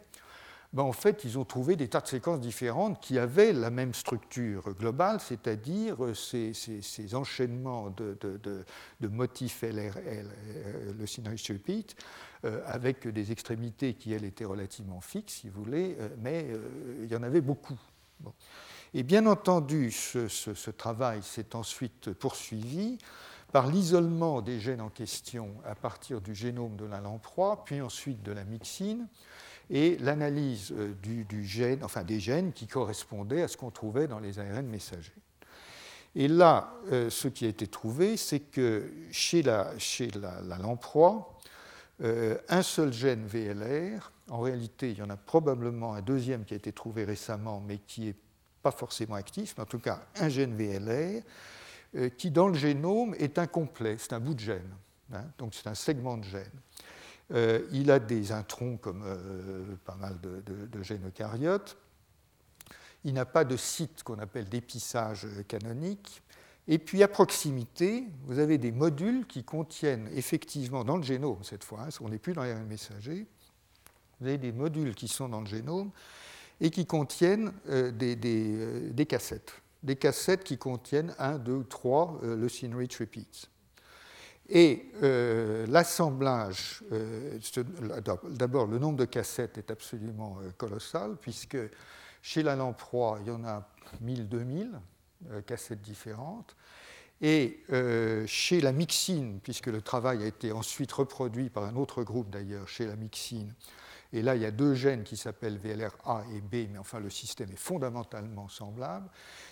ben, 0.72 0.84
en 0.84 0.92
fait, 0.92 1.24
ils 1.24 1.36
ont 1.36 1.44
trouvé 1.44 1.74
des 1.74 1.88
tas 1.88 2.00
de 2.00 2.06
séquences 2.06 2.40
différentes 2.40 3.00
qui 3.00 3.18
avaient 3.18 3.52
la 3.52 3.70
même 3.70 3.92
structure 3.92 4.72
globale, 4.74 5.18
c'est-à-dire 5.20 5.96
ces, 6.14 7.14
enchaînements 7.14 7.90
de, 7.90 8.64
motifs 9.02 9.62
LRL, 9.62 10.28
euh, 10.28 10.92
le 10.96 11.06
Synrich 11.06 11.48
Repeat, 11.48 11.96
euh, 12.44 12.62
avec 12.66 13.08
des 13.08 13.32
extrémités 13.32 13.94
qui, 13.94 14.12
elles, 14.12 14.24
étaient 14.24 14.44
relativement 14.44 15.00
fixes, 15.00 15.40
si 15.40 15.48
vous 15.48 15.64
voulez, 15.64 15.96
euh, 15.98 16.08
mais 16.18 16.46
il 17.02 17.10
y 17.10 17.16
en 17.16 17.24
avait 17.24 17.40
beaucoup. 17.40 17.78
Et 18.94 19.02
bien 19.02 19.26
entendu, 19.26 19.90
ce, 19.90 20.70
travail 20.70 21.22
s'est 21.24 21.56
ensuite 21.56 22.12
poursuivi 22.12 22.98
par 23.52 23.66
l'isolement 23.66 24.40
des 24.40 24.60
gènes 24.60 24.80
en 24.80 24.88
question 24.88 25.52
à 25.64 25.74
partir 25.74 26.20
du 26.20 26.34
génome 26.34 26.76
de 26.76 26.84
la 26.84 27.00
lamproie, 27.00 27.64
puis 27.64 27.80
ensuite 27.80 28.22
de 28.22 28.30
la 28.30 28.44
myxine, 28.44 29.08
et 29.70 29.96
l'analyse 29.98 30.72
euh, 30.76 30.92
du, 31.00 31.46
gène, 31.46 31.84
enfin 31.84 32.02
des 32.02 32.18
gènes 32.18 32.52
qui 32.52 32.66
correspondaient 32.66 33.42
à 33.42 33.48
ce 33.48 33.56
qu'on 33.56 33.70
trouvait 33.70 34.08
dans 34.08 34.18
les 34.18 34.38
ARN 34.38 34.66
messagers. 34.66 35.12
Et 36.16 36.26
là, 36.26 36.74
euh, 36.90 37.08
ce 37.08 37.28
qui 37.28 37.46
a 37.46 37.48
été 37.48 37.68
trouvé, 37.68 38.16
c'est 38.16 38.40
que 38.40 38.92
chez 39.12 39.42
la, 39.42 39.78
chez 39.78 40.10
la, 40.10 40.58
lamproie, 40.58 41.38
euh, 42.02 42.36
un 42.48 42.62
seul 42.62 42.92
gène 42.92 43.24
VLR, 43.26 44.10
en 44.28 44.40
réalité, 44.40 44.90
il 44.90 44.98
y 44.98 45.02
en 45.02 45.10
a 45.10 45.16
probablement 45.16 45.94
un 45.94 46.02
deuxième 46.02 46.44
qui 46.44 46.54
a 46.54 46.56
été 46.56 46.72
trouvé 46.72 47.04
récemment, 47.04 47.62
mais 47.64 47.78
qui 47.78 48.06
n'est 48.06 48.16
pas 48.62 48.72
forcément 48.72 49.14
actif, 49.14 49.54
mais 49.56 49.62
en 49.62 49.66
tout 49.66 49.78
cas 49.78 50.02
un 50.16 50.28
gène 50.28 50.54
VLR, 50.56 51.22
qui 52.16 52.30
dans 52.30 52.46
le 52.46 52.54
génome 52.54 53.14
est 53.18 53.38
incomplet, 53.38 53.96
c'est 53.98 54.12
un 54.12 54.20
bout 54.20 54.34
de 54.34 54.40
gène, 54.40 54.70
hein, 55.12 55.24
donc 55.38 55.54
c'est 55.54 55.66
un 55.66 55.74
segment 55.74 56.16
de 56.16 56.24
gène. 56.24 56.52
Euh, 57.32 57.60
il 57.72 57.90
a 57.90 57.98
des 57.98 58.32
introns 58.32 58.76
comme 58.76 59.02
euh, 59.04 59.62
pas 59.84 59.94
mal 59.94 60.18
de, 60.20 60.82
gènes 60.82 61.06
eucaryotes. 61.06 61.76
Il 63.04 63.14
n'a 63.14 63.24
pas 63.24 63.44
de 63.44 63.56
site 63.56 64.02
qu'on 64.02 64.18
appelle 64.18 64.48
d'épissage 64.48 65.26
canonique. 65.46 66.22
Et 66.68 66.78
puis 66.78 67.02
à 67.02 67.08
proximité, 67.08 68.04
vous 68.24 68.38
avez 68.38 68.58
des 68.58 68.72
modules 68.72 69.26
qui 69.26 69.44
contiennent 69.44 70.08
effectivement 70.14 70.84
dans 70.84 70.96
le 70.96 71.02
génome, 71.02 71.42
cette 71.42 71.64
fois, 71.64 71.82
hein, 71.82 71.88
on 72.00 72.10
n'est 72.10 72.18
plus 72.18 72.34
dans 72.34 72.42
les 72.42 72.54
messager, 72.54 73.26
vous 74.20 74.26
avez 74.26 74.38
des 74.38 74.52
modules 74.52 74.94
qui 74.94 75.08
sont 75.08 75.28
dans 75.28 75.40
le 75.40 75.46
génome 75.46 75.90
et 76.60 76.70
qui 76.70 76.84
contiennent 76.84 77.52
euh, 77.68 77.90
des, 77.90 79.06
cassettes. 79.06 79.54
Des 79.82 79.96
cassettes 79.96 80.44
qui 80.44 80.58
contiennent 80.58 81.14
1, 81.18 81.38
2, 81.38 81.64
3 81.64 82.20
le 82.22 82.76
Rich 82.76 82.98
Repeats. 82.98 83.48
Et 84.52 84.90
euh, 85.04 85.64
l'assemblage, 85.68 86.82
euh, 86.90 87.38
d'abord 88.30 88.66
le 88.66 88.80
nombre 88.80 88.98
de 88.98 89.04
cassettes 89.04 89.58
est 89.58 89.70
absolument 89.70 90.38
euh, 90.42 90.50
colossal, 90.56 91.16
puisque 91.20 91.56
chez 92.20 92.42
la 92.42 92.56
lamproie, 92.56 93.20
il 93.22 93.28
y 93.28 93.30
en 93.30 93.44
a 93.44 93.68
1000-2000 94.04 94.70
cassettes 95.46 95.82
différentes. 95.82 96.56
Et 97.22 97.64
chez 98.26 98.62
la 98.62 98.72
mixine, 98.72 99.40
puisque 99.42 99.66
le 99.66 99.82
travail 99.82 100.22
a 100.22 100.26
été 100.26 100.52
ensuite 100.52 100.90
reproduit 100.92 101.50
par 101.50 101.64
un 101.64 101.76
autre 101.76 102.02
groupe 102.02 102.30
d'ailleurs, 102.30 102.66
chez 102.66 102.86
la 102.86 102.96
mixine, 102.96 103.52
et 104.12 104.22
là 104.22 104.36
il 104.36 104.42
y 104.42 104.46
a 104.46 104.50
deux 104.50 104.74
gènes 104.74 105.02
qui 105.02 105.18
s'appellent 105.18 105.58
VLR-A 105.58 106.24
et 106.34 106.40
B, 106.40 106.70
mais 106.70 106.78
enfin 106.78 106.98
le 106.98 107.10
système 107.10 107.50
est 107.52 107.58
fondamentalement 107.58 108.48
semblable. 108.48 109.08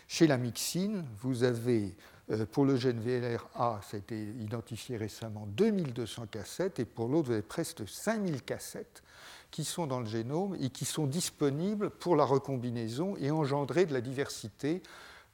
Chez 0.08 0.26
la 0.26 0.38
mixine, 0.38 1.04
vous 1.18 1.44
avez 1.44 1.94
euh, 2.30 2.46
pour 2.46 2.64
le 2.64 2.76
gène 2.76 3.00
VLR-A, 3.00 3.80
ça 3.82 3.96
a 3.96 4.00
été 4.00 4.20
identifié 4.40 4.96
récemment 4.96 5.46
2200 5.48 6.26
cassettes, 6.30 6.78
et 6.78 6.84
pour 6.84 7.08
l'autre, 7.08 7.28
vous 7.28 7.32
avez 7.32 7.42
presque 7.42 7.88
5000 7.88 8.42
cassettes 8.42 9.02
qui 9.50 9.64
sont 9.64 9.86
dans 9.86 10.00
le 10.00 10.06
génome 10.06 10.56
et 10.60 10.68
qui 10.68 10.84
sont 10.84 11.06
disponibles 11.06 11.88
pour 11.88 12.16
la 12.16 12.24
recombinaison 12.24 13.16
et 13.16 13.30
engendrer 13.30 13.86
de 13.86 13.94
la 13.94 14.02
diversité 14.02 14.82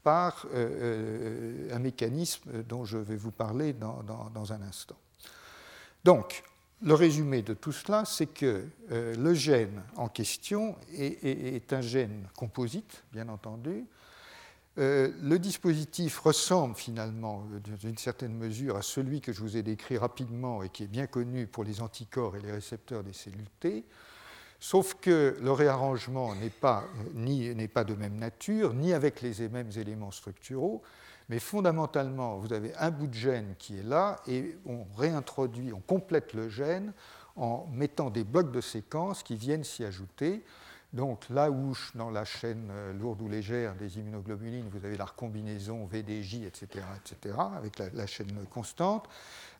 par 0.05 0.47
euh, 0.55 1.67
euh, 1.71 1.75
un 1.75 1.81
mécanisme 1.81 2.63
dont 2.63 2.85
je 2.85 2.99
vais 2.99 3.17
vous 3.17 3.33
parler 3.33 3.73
dans, 3.73 4.53
un 4.53 4.63
instant. 4.63 4.97
Donc, 6.05 6.45
le 6.83 6.95
résumé 6.95 7.43
de 7.43 7.55
tout 7.55 7.73
cela, 7.73 8.05
c'est 8.05 8.27
que 8.27 8.67
le 8.91 9.35
gène 9.35 9.83
en 9.97 10.09
question 10.09 10.77
est, 10.93 11.73
un 11.73 11.81
gène 11.81 12.29
composite, 12.37 13.05
bien 13.11 13.29
entendu, 13.31 13.87
euh, 14.77 15.13
le 15.23 15.39
dispositif 15.39 16.19
ressemble 16.19 16.75
finalement, 16.75 17.47
euh, 17.53 17.77
d'une 17.77 17.97
certaine 17.97 18.35
mesure, 18.35 18.77
à 18.77 18.83
celui 18.83 19.21
que 19.21 19.33
je 19.33 19.41
vous 19.41 19.57
ai 19.57 19.63
décrit 19.63 19.99
rapidement 19.99 20.65
et 20.65 20.69
qui 20.69 20.83
est 20.83 20.89
bien 20.89 21.07
connu 21.07 21.47
pour 21.47 21.63
les 21.63 21.81
anticorps 21.81 22.37
et 22.37 22.41
les 22.41 22.51
récepteurs 22.51 23.05
des 23.05 23.13
cellules 23.13 23.49
T, 23.61 23.85
sauf 24.59 24.95
que 24.95 25.37
le 25.41 25.53
réarrangement 25.53 26.35
n'est 26.35 26.51
pas, 26.51 26.85
euh, 27.17 27.69
pas 27.69 27.85
de 27.85 27.95
même 27.95 28.17
nature, 28.17 28.75
ni 28.75 28.93
avec 28.93 29.23
les 29.23 29.49
mêmes 29.49 29.71
éléments 29.77 30.11
structuraux, 30.11 30.83
mais 31.29 31.39
fondamentalement, 31.39 32.39
vous 32.39 32.53
avez 32.53 32.75
un 32.75 32.91
bout 32.91 33.07
de 33.07 33.15
gène 33.15 33.55
qui 33.59 33.79
est 33.79 33.85
là 33.85 34.21
et 34.27 34.57
on 34.67 34.85
réintroduit, 34.97 35.73
on 35.73 35.81
complète 35.81 36.35
le 36.35 36.49
gène 36.49 36.93
en 37.37 37.67
mettant 37.73 38.11
des 38.11 38.25
blocs 38.25 38.51
de 38.51 38.61
séquences 38.61 39.23
qui 39.23 39.37
viennent 39.37 39.65
s'y 39.65 39.85
ajouter. 39.85 40.45
Donc 40.95 41.29
là 41.29 41.51
où 41.51 41.77
dans 41.97 42.11
la 42.11 42.25
chaîne 42.25 42.69
euh, 42.71 42.93
lourde 42.93 43.21
ou 43.21 43.29
légère 43.29 43.75
des 43.75 43.99
immunoglobulines, 43.99 44.69
vous 44.71 44.87
avez 44.87 44.97
la 44.97 45.07
recombinaison 45.07 45.87
VDJ, 45.87 46.45
etc., 46.45 46.85
etc., 46.97 47.35
avec 47.57 47.81
la, 47.81 48.07
chaîne 48.07 48.47
constante, 48.49 49.09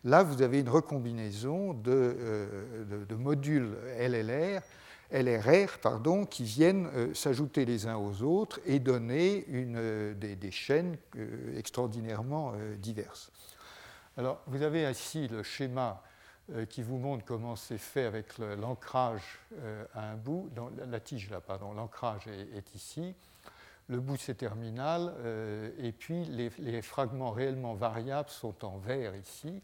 là 0.05 0.23
vous 0.23 0.41
avez 0.41 0.61
une 0.61 0.69
recombinaison 0.69 1.73
de, 1.73 1.91
euh, 1.91 3.05
modules 3.19 3.75
LLR, 3.99 4.61
LRR 5.11 5.77
pardon, 5.81 6.25
qui 6.25 6.45
viennent 6.45 6.87
euh, 6.95 7.13
s'ajouter 7.13 7.65
les 7.65 7.85
uns 7.85 7.97
aux 7.97 8.21
autres 8.21 8.61
et 8.65 8.79
donner 8.79 9.45
des, 10.15 10.51
chaînes 10.51 10.95
extraordinairement 11.57 12.53
diverses. 12.77 13.29
Alors 14.17 14.41
vous 14.47 14.61
avez 14.61 14.89
ici 14.89 15.27
le 15.27 15.43
schéma 15.43 16.01
qui 16.69 16.83
vous 16.83 16.97
montre 16.97 17.25
comment 17.25 17.55
c'est 17.55 17.79
fait 17.79 18.05
avec 18.05 18.37
l'ancrage 18.37 19.39
euh, 19.59 19.85
à 19.95 20.11
un 20.11 20.15
bout. 20.15 20.49
La 20.87 20.99
tige, 20.99 21.29
là, 21.29 21.41
pardon, 21.41 21.73
l'ancrage 21.73 22.27
est, 22.27 22.75
ici. 22.75 23.15
Le 23.87 23.99
bout, 23.99 24.17
c'est 24.17 24.35
terminal. 24.35 25.13
Euh, 25.19 25.71
et 25.79 25.91
puis, 25.91 26.25
les, 26.25 26.81
fragments 26.81 27.31
réellement 27.31 27.73
variables 27.73 28.29
sont 28.29 28.63
en 28.63 28.77
vert 28.77 29.15
ici. 29.15 29.61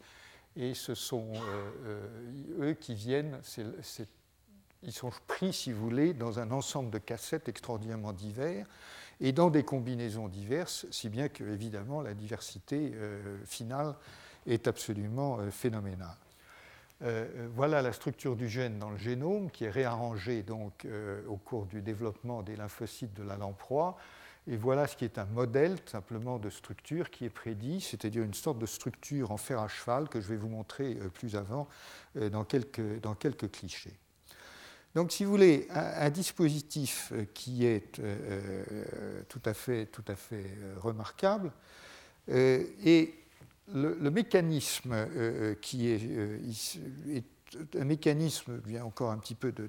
Et 0.56 0.74
ce 0.74 0.94
sont 0.94 1.32
eux 2.60 2.74
qui 2.74 2.94
viennent, 2.94 3.40
ils 4.82 4.92
sont 4.92 5.10
pris, 5.26 5.50
si 5.52 5.72
vous 5.72 5.80
voulez, 5.80 6.12
dans 6.12 6.40
un 6.40 6.50
ensemble 6.50 6.90
de 6.90 6.98
cassettes 6.98 7.48
extraordinairement 7.48 8.12
divers 8.12 8.66
et 9.20 9.32
dans 9.32 9.48
des 9.48 9.62
combinaisons 9.62 10.28
diverses, 10.28 10.84
si 10.90 11.08
bien 11.08 11.30
que, 11.30 11.44
évidemment, 11.44 12.02
la 12.02 12.12
diversité 12.12 12.92
finale 13.46 13.94
est 14.46 14.66
absolument 14.66 15.38
phénoménale. 15.50 16.18
Euh, 17.02 17.26
euh, 17.36 17.48
voilà 17.54 17.82
la 17.82 17.92
structure 17.92 18.36
du 18.36 18.48
gène 18.48 18.78
dans 18.78 18.90
le 18.90 18.96
génome 18.96 19.50
qui 19.50 19.64
est 19.64 19.70
réarrangée 19.70 20.42
donc, 20.42 20.84
euh, 20.84 21.20
au 21.26 21.36
cours 21.36 21.66
du 21.66 21.82
développement 21.82 22.42
des 22.42 22.54
lymphocytes 22.54 23.14
de 23.14 23.24
la 23.24 23.36
lamproie. 23.36 23.96
Et 24.48 24.56
voilà 24.56 24.86
ce 24.86 24.96
qui 24.96 25.04
est 25.04 25.18
un 25.18 25.24
modèle 25.26 25.76
simplement 25.86 26.38
de 26.38 26.50
structure 26.50 27.10
qui 27.10 27.24
est 27.24 27.30
prédit, 27.30 27.80
c'est-à-dire 27.80 28.22
une 28.22 28.34
sorte 28.34 28.58
de 28.58 28.66
structure 28.66 29.30
en 29.30 29.36
fer 29.36 29.60
à 29.60 29.68
cheval 29.68 30.08
que 30.08 30.20
je 30.20 30.28
vais 30.28 30.36
vous 30.36 30.48
montrer 30.48 30.96
plus 31.14 31.36
avant 31.36 31.68
dans 32.16 32.42
quelques, 32.42 33.00
dans, 33.00 33.14
quelques, 33.14 33.52
clichés. 33.52 33.96
Donc, 34.96 35.12
si 35.12 35.24
vous 35.24 35.30
voulez, 35.30 35.68
un, 35.70 36.10
dispositif 36.10 37.12
qui 37.34 37.66
est 37.66 38.00
tout 39.28 39.42
à 39.44 39.54
fait, 39.54 39.86
tout 39.86 40.04
à 40.08 40.16
fait 40.16 40.50
remarquable. 40.80 41.52
et 42.26 43.21
le, 43.72 44.10
mécanisme 44.10 44.94
qui 45.60 45.88
est, 45.88 46.02
est 47.10 47.24
un 47.78 47.84
mécanisme, 47.84 48.60
il 48.66 48.72
y 48.72 48.78
a 48.78 48.84
encore 48.84 49.10
un 49.10 49.18
petit 49.18 49.34
peu 49.34 49.52
de, 49.52 49.68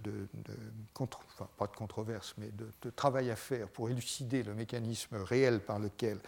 pas 1.57 1.67
de 1.67 1.75
controverse, 1.75 2.33
mais 2.37 2.49
de, 2.51 2.89
travail 2.89 3.31
à 3.31 3.35
faire 3.35 3.67
pour 3.67 3.89
élucider 3.89 4.43
le 4.43 4.53
mécanisme 4.53 5.15
réel 5.17 5.59
par 5.59 5.79
lequel 5.79 6.19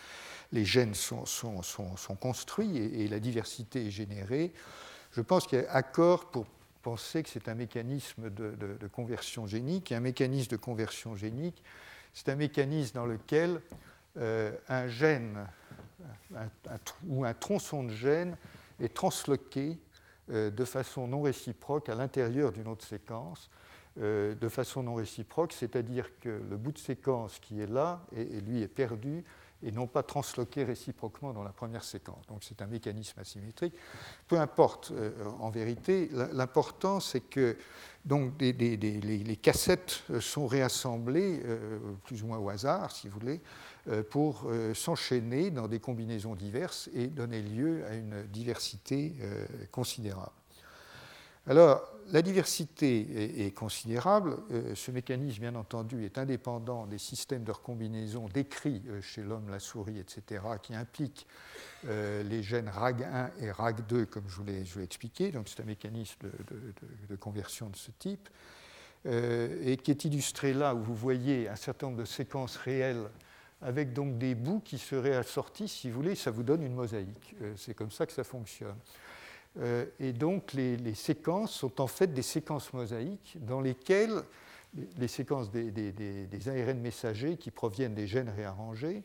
les 0.52 0.66
gènes 0.66 0.94
sont, 0.94 1.26
sont, 1.26 1.62
sont, 1.62 2.16
construits 2.16 2.78
et, 2.78 3.08
la 3.08 3.20
diversité 3.20 3.88
est 3.88 3.92
générée. 3.92 4.54
Je 5.12 5.22
pense 5.22 5.48
qu'il 5.48 5.60
y 5.60 5.66
a 5.66 5.72
accord 5.72 6.26
pour 6.26 6.46
penser 6.82 7.24
que 7.24 7.30
c'est 7.30 7.48
un 7.48 7.56
mécanisme 7.56 8.30
de, 8.30 8.88
conversion 8.92 9.48
génique. 9.48 9.92
Et 9.92 9.96
un 9.96 10.02
mécanisme 10.02 10.52
de 10.52 10.58
conversion 10.58 11.16
génique, 11.16 11.64
c'est 12.14 12.30
un 12.30 12.36
mécanisme 12.36 12.96
dans 12.96 13.06
lequel 13.06 13.62
euh, 14.18 14.52
un 14.70 14.88
gène 14.88 15.48
ou 17.08 17.26
un 17.26 17.34
tronçon 17.34 17.84
de 17.84 17.90
gène 17.90 18.38
est 18.80 18.94
transloqué 18.94 19.80
euh, 20.32 20.50
de 20.50 20.66
façon 20.66 21.08
non 21.08 21.22
réciproque 21.22 21.88
à 21.90 21.96
l'intérieur 21.96 22.52
d'une 22.52 22.68
autre 22.68 22.84
séquence, 22.84 23.50
euh, 24.00 24.34
de 24.34 24.50
façon 24.50 24.84
non 24.84 24.96
réciproque, 24.96 25.54
c'est-à-dire 25.54 26.10
que 26.20 26.42
le 26.50 26.58
bout 26.58 26.72
de 26.72 26.80
séquence 26.80 27.40
qui 27.40 27.62
est 27.62 27.70
là, 27.70 28.02
et, 28.16 28.42
lui 28.42 28.62
est 28.62 28.68
perdu, 28.68 29.24
et 29.64 29.72
non 29.72 29.88
pas 29.88 30.04
transloqué 30.04 30.64
réciproquement 30.64 31.34
dans 31.34 31.44
la 31.44 31.52
première 31.52 31.84
séquence. 31.84 32.26
Donc 32.28 32.44
c'est 32.44 32.62
un 32.62 32.68
mécanisme 32.68 33.20
asymétrique. 33.20 33.74
Peu 34.28 34.40
importe 34.40 34.92
euh, 34.92 35.12
en 35.40 35.50
vérité, 35.50 36.10
l'important 36.34 37.00
c'est 37.00 37.22
que 37.22 37.58
donc, 38.06 38.34
les, 38.40 39.40
cassettes 39.42 40.04
sont 40.20 40.46
réassemblées, 40.46 41.42
plus 42.04 42.22
ou 42.22 42.28
moins 42.28 42.38
au 42.38 42.50
hasard 42.50 42.92
si 42.92 43.08
vous 43.08 43.20
voulez, 43.20 43.42
euh, 43.88 44.02
pour 44.02 44.46
euh, 44.48 44.74
s'enchaîner 44.74 45.52
dans 45.52 45.68
des 45.68 45.80
combinaisons 45.80 46.34
diverses 46.34 46.90
et 46.96 47.06
donner 47.06 47.44
lieu 47.44 47.86
à 47.86 47.94
une 47.94 48.24
diversité 48.24 49.16
euh, 49.22 49.46
considérable. 49.72 50.32
Alors, 51.46 51.84
la 52.12 52.22
diversité 52.22 53.46
est, 53.46 53.52
considérable. 53.52 54.38
ce 54.76 54.92
mécanisme, 54.92 55.42
bien 55.42 55.56
entendu, 55.56 56.06
est 56.06 56.18
indépendant 56.18 56.86
des 56.86 56.98
systèmes 56.98 57.44
de 57.44 57.52
recombinaison 57.52 58.28
décrits 58.28 58.82
chez 59.02 59.24
l'homme, 59.24 59.50
la 59.50 59.60
souris, 59.60 60.00
etc., 60.00 60.44
qui 60.62 60.76
impliquent 60.76 61.26
les 61.84 62.44
gènes 62.44 62.70
RAG1 62.70 63.32
et 63.42 63.50
RAG2, 63.50 64.06
comme 64.06 64.24
je 64.28 64.36
vous 64.36 64.44
l'ai 64.44 64.84
expliqué. 64.84 65.32
C'est 65.46 65.62
un 65.62 65.66
mécanisme 65.66 66.28
de, 67.10 67.16
conversion 67.16 67.70
de 67.70 67.76
ce 67.76 67.92
type, 67.98 68.30
et 69.06 69.78
qui 69.84 69.92
est 69.92 70.06
illustré 70.06 70.54
là 70.54 70.76
où 70.76 70.84
vous 70.84 70.96
voyez 70.96 71.50
un 71.50 71.56
certain 71.56 71.88
nombre 71.88 72.00
de 72.00 72.06
séquences 72.06 72.58
réelles 72.58 73.10
avec 73.62 73.94
donc 73.94 74.18
des 74.18 74.36
bouts 74.36 74.62
qui 74.64 74.78
seraient 74.78 75.16
assortis, 75.16 75.68
si 75.68 75.90
vous 75.90 75.96
voulez, 75.96 76.16
ça 76.16 76.32
vous 76.32 76.44
donne 76.44 76.62
une 76.62 76.76
mosaïque. 76.76 77.36
Euh, 77.42 77.54
c'est 77.58 77.74
comme 77.74 77.92
ça 77.92 78.06
que 78.06 78.12
ça 78.12 78.24
fonctionne. 78.24 78.76
Euh, 79.60 79.86
et 80.00 80.12
donc 80.12 80.54
les, 80.54 80.96
séquences 80.96 81.52
sont 81.52 81.80
en 81.80 81.88
fait 81.88 82.08
des 82.08 82.22
séquences 82.22 82.74
mosaïques 82.74 83.38
dans 83.42 83.62
lesquelles 83.62 84.24
les 84.98 85.08
séquences 85.08 85.50
des, 85.52 86.50
ARN 86.50 86.80
messagers 86.80 87.38
qui 87.38 87.52
proviennent 87.52 87.96
des 87.96 88.08
gènes 88.08 88.30
réarrangés 88.30 89.04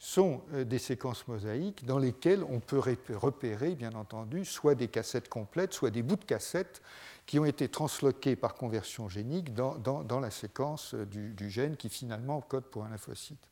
sont 0.00 0.42
euh, 0.52 0.64
des 0.64 0.78
séquences 0.78 1.26
mosaïques 1.28 1.84
dans 1.84 1.98
lesquelles 1.98 2.44
on 2.44 2.60
peut 2.60 2.80
repérer, 2.80 3.74
bien 3.74 3.92
entendu, 3.94 4.44
soit 4.44 4.74
des 4.74 4.88
cassettes 4.88 5.28
complètes, 5.28 5.72
soit 5.72 5.90
des 5.90 6.02
bouts 6.02 6.16
de 6.16 6.24
cassettes 6.24 6.82
qui 7.26 7.38
ont 7.38 7.44
été 7.44 7.68
transloqués 7.68 8.36
par 8.36 8.54
conversion 8.54 9.08
génique 9.08 9.54
dans, 9.54 10.20
la 10.20 10.30
séquence 10.30 10.94
du, 10.94 11.34
du, 11.34 11.50
gène 11.50 11.76
qui 11.76 11.88
finalement 11.88 12.40
code 12.40 12.64
pour 12.64 12.84
un 12.84 12.88
lymphocyte. 12.88 13.48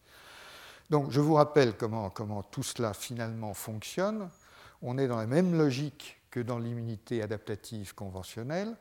Donc 0.91 1.11
je 1.11 1.21
vous 1.21 1.35
rappelle 1.35 1.77
comment, 1.77 2.11
tout 2.51 2.63
cela 2.63 2.95
finalement 2.95 3.55
fonctionne. 3.55 4.29
On 4.83 4.99
est 4.99 5.09
dans 5.09 5.17
la 5.17 5.27
même 5.27 5.57
logique 5.57 6.16
que 6.37 6.41
dans 6.41 6.59
l'immunité 6.59 7.23
adaptative 7.23 7.95
conventionnelle, 7.95 8.77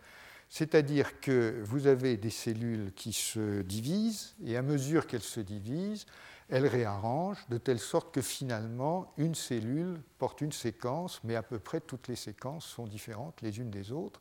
c'est-à-dire 0.49 1.21
que 1.21 1.61
vous 1.63 1.87
avez 1.87 2.17
des 2.17 2.29
cellules 2.29 2.91
qui 2.97 3.13
se 3.13 3.61
divisent 3.61 4.35
et 4.45 4.57
à 4.57 4.61
mesure 4.61 5.07
qu'elles 5.07 5.21
se 5.21 5.39
divisent, 5.39 6.05
elles 6.49 6.67
réarrangent 6.67 7.45
de 7.47 7.57
telle 7.57 7.79
sorte 7.79 8.13
que 8.13 8.19
finalement 8.19 9.13
une 9.15 9.35
cellule 9.35 10.01
porte 10.17 10.41
une 10.41 10.51
séquence, 10.51 11.21
mais 11.23 11.37
à 11.37 11.43
peu 11.43 11.57
près 11.57 11.79
toutes 11.79 12.09
les 12.09 12.17
séquences 12.17 12.65
sont 12.65 12.87
différentes 12.87 13.41
les 13.41 13.57
unes 13.57 13.71
des 13.71 13.93
autres, 13.93 14.19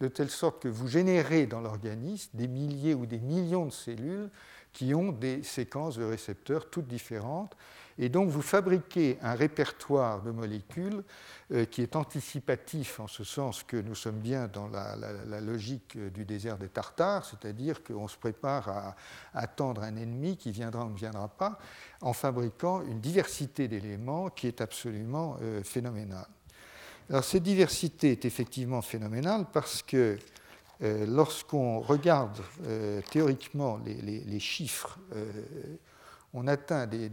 de 0.00 0.08
telle 0.08 0.28
sorte 0.28 0.60
que 0.60 0.68
vous 0.68 0.86
générez 0.86 1.46
dans 1.46 1.62
l'organisme 1.62 2.28
des 2.34 2.46
milliers 2.46 2.92
ou 2.92 3.06
des 3.06 3.20
millions 3.20 3.64
de 3.64 3.72
cellules 3.72 4.28
qui 4.74 4.94
ont 4.94 5.12
des 5.12 5.42
séquences 5.42 5.96
de 5.96 6.04
récepteurs 6.04 6.68
toutes 6.68 6.88
différentes. 6.88 7.56
Et 7.98 8.08
donc 8.08 8.28
vous 8.28 8.42
fabriquez 8.42 9.18
un 9.22 9.34
répertoire 9.34 10.22
de 10.22 10.30
molécules 10.30 11.02
euh, 11.52 11.64
qui 11.64 11.82
est 11.82 11.96
anticipatif 11.96 13.00
en 13.00 13.06
ce 13.06 13.24
sens 13.24 13.62
que 13.62 13.76
nous 13.76 13.94
sommes 13.94 14.18
bien 14.18 14.48
dans 14.48 14.68
la, 14.68 15.40
logique 15.40 15.98
du 16.12 16.24
désert 16.24 16.58
des 16.58 16.68
Tartares, 16.68 17.24
c'est-à-dire 17.24 17.82
qu'on 17.82 18.08
se 18.08 18.16
prépare 18.16 18.68
à, 18.68 18.96
attendre 19.34 19.82
un 19.82 19.96
ennemi 19.96 20.36
qui 20.36 20.50
viendra 20.50 20.84
ou 20.84 20.90
ne 20.90 20.96
viendra 20.96 21.28
pas, 21.28 21.58
en 22.00 22.12
fabriquant 22.12 22.82
une 22.82 23.00
diversité 23.00 23.68
d'éléments 23.68 24.28
qui 24.28 24.46
est 24.46 24.60
absolument 24.60 25.36
euh, 25.42 25.62
phénoménale. 25.62 26.26
Alors 27.08 27.24
cette 27.24 27.44
diversité 27.44 28.12
est 28.12 28.24
effectivement 28.24 28.82
phénoménale 28.82 29.46
parce 29.52 29.82
que 29.82 30.18
euh, 30.82 31.06
lorsqu'on 31.06 31.80
regarde 31.80 32.38
euh, 32.66 33.00
théoriquement 33.10 33.80
les, 33.86 34.40
chiffres, 34.40 34.98
euh, 35.14 35.30
on 36.36 36.46
atteint 36.46 36.86
des, 36.86 37.10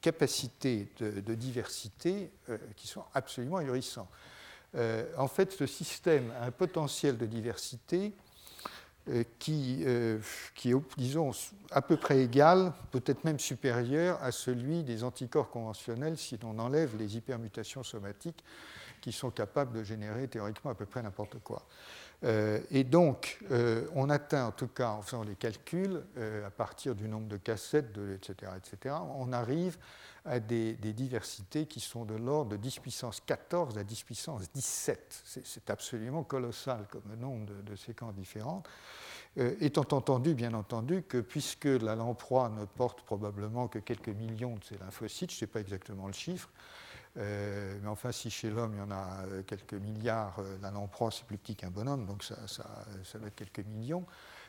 capacités 0.00 0.88
de, 1.00 1.34
diversité 1.34 2.30
qui 2.76 2.86
sont 2.86 3.04
absolument 3.14 3.56
ahurissants. 3.56 4.08
en 5.16 5.28
fait, 5.28 5.52
ce 5.52 5.66
système 5.66 6.30
a 6.40 6.44
un 6.44 6.50
potentiel 6.50 7.16
de 7.16 7.26
diversité 7.26 8.12
qui, 9.38 9.84
qui, 10.54 10.70
est, 10.70 10.76
disons, 10.98 11.30
à 11.70 11.80
peu 11.80 11.96
près 11.96 12.20
égal, 12.20 12.74
peut-être 12.90 13.24
même 13.24 13.40
supérieur 13.40 14.22
à 14.22 14.30
celui 14.30 14.84
des 14.84 15.04
anticorps 15.04 15.48
conventionnels 15.48 16.18
si 16.18 16.38
l'on 16.42 16.58
enlève 16.58 16.96
les 16.98 17.16
hypermutations 17.16 17.82
somatiques 17.82 18.44
qui 19.00 19.12
sont 19.12 19.30
capables 19.30 19.78
de 19.78 19.84
générer 19.84 20.28
théoriquement 20.28 20.70
à 20.70 20.74
peu 20.74 20.84
près 20.84 21.02
n'importe 21.02 21.38
quoi. 21.42 21.66
Euh, 22.24 22.60
et 22.70 22.84
donc, 22.84 23.38
euh, 23.50 23.86
on 23.94 24.10
atteint, 24.10 24.46
en 24.46 24.52
tout 24.52 24.66
cas 24.66 24.90
en 24.90 25.02
faisant 25.02 25.22
les 25.22 25.36
calculs, 25.36 26.02
euh, 26.16 26.46
à 26.46 26.50
partir 26.50 26.94
du 26.94 27.08
nombre 27.08 27.28
de 27.28 27.36
cassettes, 27.36 27.96
etc., 28.14 28.52
etc., 28.56 28.96
on 29.16 29.32
arrive 29.32 29.78
à 30.24 30.40
des, 30.40 30.74
diversités 30.74 31.66
qui 31.66 31.80
sont 31.80 32.04
de 32.04 32.14
l'ordre 32.14 32.50
de 32.50 32.56
10 32.56 32.80
puissance 32.80 33.20
14 33.24 33.78
à 33.78 33.84
10 33.84 34.02
puissance 34.02 34.50
17. 34.52 35.22
C'est 35.24 35.70
absolument 35.70 36.24
colossal 36.24 36.86
comme 36.90 37.14
nombre 37.18 37.46
de, 37.62 37.76
séquences 37.76 38.14
différentes. 38.14 38.68
étant 39.36 39.86
entendu, 39.92 40.34
bien 40.34 40.52
entendu, 40.52 41.02
que 41.02 41.18
puisque 41.18 41.64
la 41.66 41.94
lamproie 41.94 42.50
ne 42.50 42.64
porte 42.66 43.02
probablement 43.02 43.68
que 43.68 43.78
quelques 43.78 44.08
millions 44.08 44.56
de 44.56 44.64
ces 44.64 44.76
lymphocytes, 44.78 45.30
je 45.30 45.36
ne 45.36 45.38
sais 45.38 45.46
pas 45.46 45.60
exactement 45.60 46.08
le 46.08 46.12
chiffre, 46.12 46.50
euh, 47.18 47.78
mais 47.82 47.88
enfin, 47.88 48.12
si 48.12 48.30
chez 48.30 48.50
l'homme, 48.50 48.72
il 48.74 48.78
y 48.78 48.82
en 48.82 48.90
a 48.90 49.24
euh, 49.26 49.42
quelques 49.42 49.74
milliards, 49.74 50.38
euh, 50.38 50.56
la 50.62 50.70
lamproie, 50.70 51.10
c'est 51.10 51.24
plus 51.24 51.38
petit 51.38 51.56
qu'un 51.56 51.70
bonhomme, 51.70 52.06
donc 52.06 52.22
ça, 52.22 52.36
ça, 52.46 52.64
va 53.18 53.26
être 53.26 53.34
quelques 53.34 53.66
millions. 53.66 54.04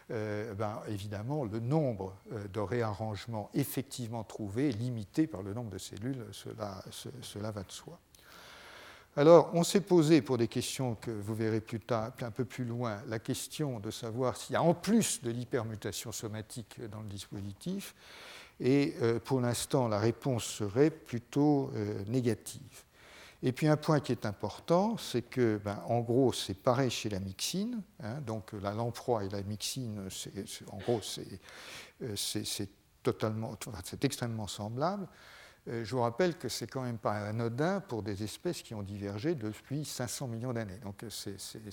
ben, 0.10 0.82
évidemment, 0.88 1.46
le 1.46 1.60
nombre 1.60 2.16
de 2.52 2.60
réarrangements 2.60 3.50
effectivement 3.54 4.24
trouvés 4.24 4.70
est 4.70 4.78
limité 4.78 5.28
par 5.28 5.44
le 5.44 5.54
nombre 5.54 5.70
de 5.70 5.78
cellules, 5.78 6.26
cela, 6.32 6.84
cela 7.22 7.52
va 7.52 7.64
de 7.64 7.72
soi. 7.72 8.00
Alors, 9.16 9.50
on 9.54 9.64
s'est 9.64 9.82
posé, 9.82 10.22
pour 10.22 10.38
des 10.38 10.48
questions 10.48 10.96
que 10.96 11.12
vous 11.12 11.36
verrez 11.36 11.62
plus 11.62 11.80
tard, 11.80 12.12
un 12.22 12.32
peu 12.32 12.46
plus 12.46 12.64
loin, 12.64 13.02
la 13.08 13.20
question 13.20 13.80
de 13.80 13.92
savoir 13.92 14.38
s'il 14.38 14.54
y 14.54 14.56
a 14.56 14.64
en 14.64 14.74
plus 14.74 15.22
de 15.22 15.32
l'hypermutation 15.32 16.12
somatique 16.12 16.80
dans 16.90 17.02
le 17.02 17.08
dispositif, 17.08 17.96
et 18.60 18.96
euh, 19.02 19.20
pour 19.20 19.40
l'instant, 19.40 19.88
la 19.88 20.00
réponse 20.00 20.44
serait 20.44 20.90
plutôt 20.90 21.72
euh, 21.76 22.04
négative. 22.08 22.84
Et 23.42 23.54
puis 23.54 23.68
un 23.68 23.78
point 23.78 24.02
qui 24.02 24.12
est 24.12 24.26
important, 24.26 24.98
c'est 24.98 25.22
que, 25.22 25.62
ben, 25.64 25.82
en 25.88 26.02
gros, 26.02 26.34
c'est 26.34 26.56
pareil 26.56 26.90
chez 26.90 27.08
la 27.08 27.22
mixine. 27.22 27.82
Hein, 28.04 28.20
donc 28.22 28.52
la 28.52 28.74
lamproie 28.74 29.24
et 29.24 29.30
la 29.30 29.42
mixine, 29.44 30.10
en 30.72 30.78
gros, 30.80 31.00
euh, 32.02 32.16
c'est 32.16 32.70
totalement, 33.02 33.58
c'est 33.86 34.04
extrêmement 34.04 34.48
semblable. 34.48 35.08
je 35.68 35.90
vous 35.96 36.02
rappelle 36.02 36.38
que 36.38 36.50
c'est 36.50 36.68
quand 36.68 36.82
même 36.82 36.98
pas 36.98 37.14
anodin 37.14 37.80
pour 37.80 38.04
des 38.04 38.24
espèces 38.24 38.62
qui 38.62 38.74
ont 38.76 38.84
divergé 38.84 39.36
depuis 39.36 39.86
500 39.86 40.28
millions 40.28 40.52
d'années. 40.52 40.80
Donc 40.84 41.06
c'est 41.10 41.38
une 41.56 41.72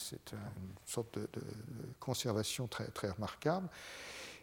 sorte 0.84 1.18
de, 1.18 1.28
conservation 1.98 2.68
très 2.68 3.10
remarquable. 3.10 3.68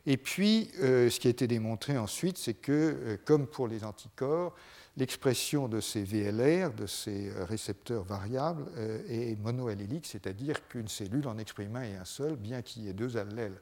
Et 0.05 0.17
puis, 0.17 0.69
euh, 0.81 1.09
ce 1.09 1.19
qui 1.19 1.27
a 1.27 1.29
été 1.29 1.47
démontré 1.47 1.97
ensuite, 1.97 2.37
c'est 2.37 2.55
que, 2.55 2.71
euh, 2.71 3.17
comme 3.23 3.47
pour 3.47 3.67
les 3.67 3.85
anticorps, 3.85 4.53
l'expression 4.97 5.67
de 5.69 5.79
ces 5.79 6.03
VLR, 6.03 6.73
de 6.73 6.85
ces 6.87 7.29
euh, 7.29 7.45
récepteurs 7.45 8.03
variables, 8.03 8.65
est 9.07 9.39
monoallélique, 9.39 10.05
c'est-à-dire 10.05 10.67
qu'une 10.67 10.89
cellule 10.89 11.27
en 11.27 11.37
exprime 11.37 11.75
un 11.77 11.83
et 11.83 11.95
un 11.95 12.05
seul, 12.05 12.35
bien 12.35 12.61
qu'il 12.61 12.83
y 12.83 12.89
ait 12.89 12.93
deux 12.93 13.17
allèles, 13.17 13.59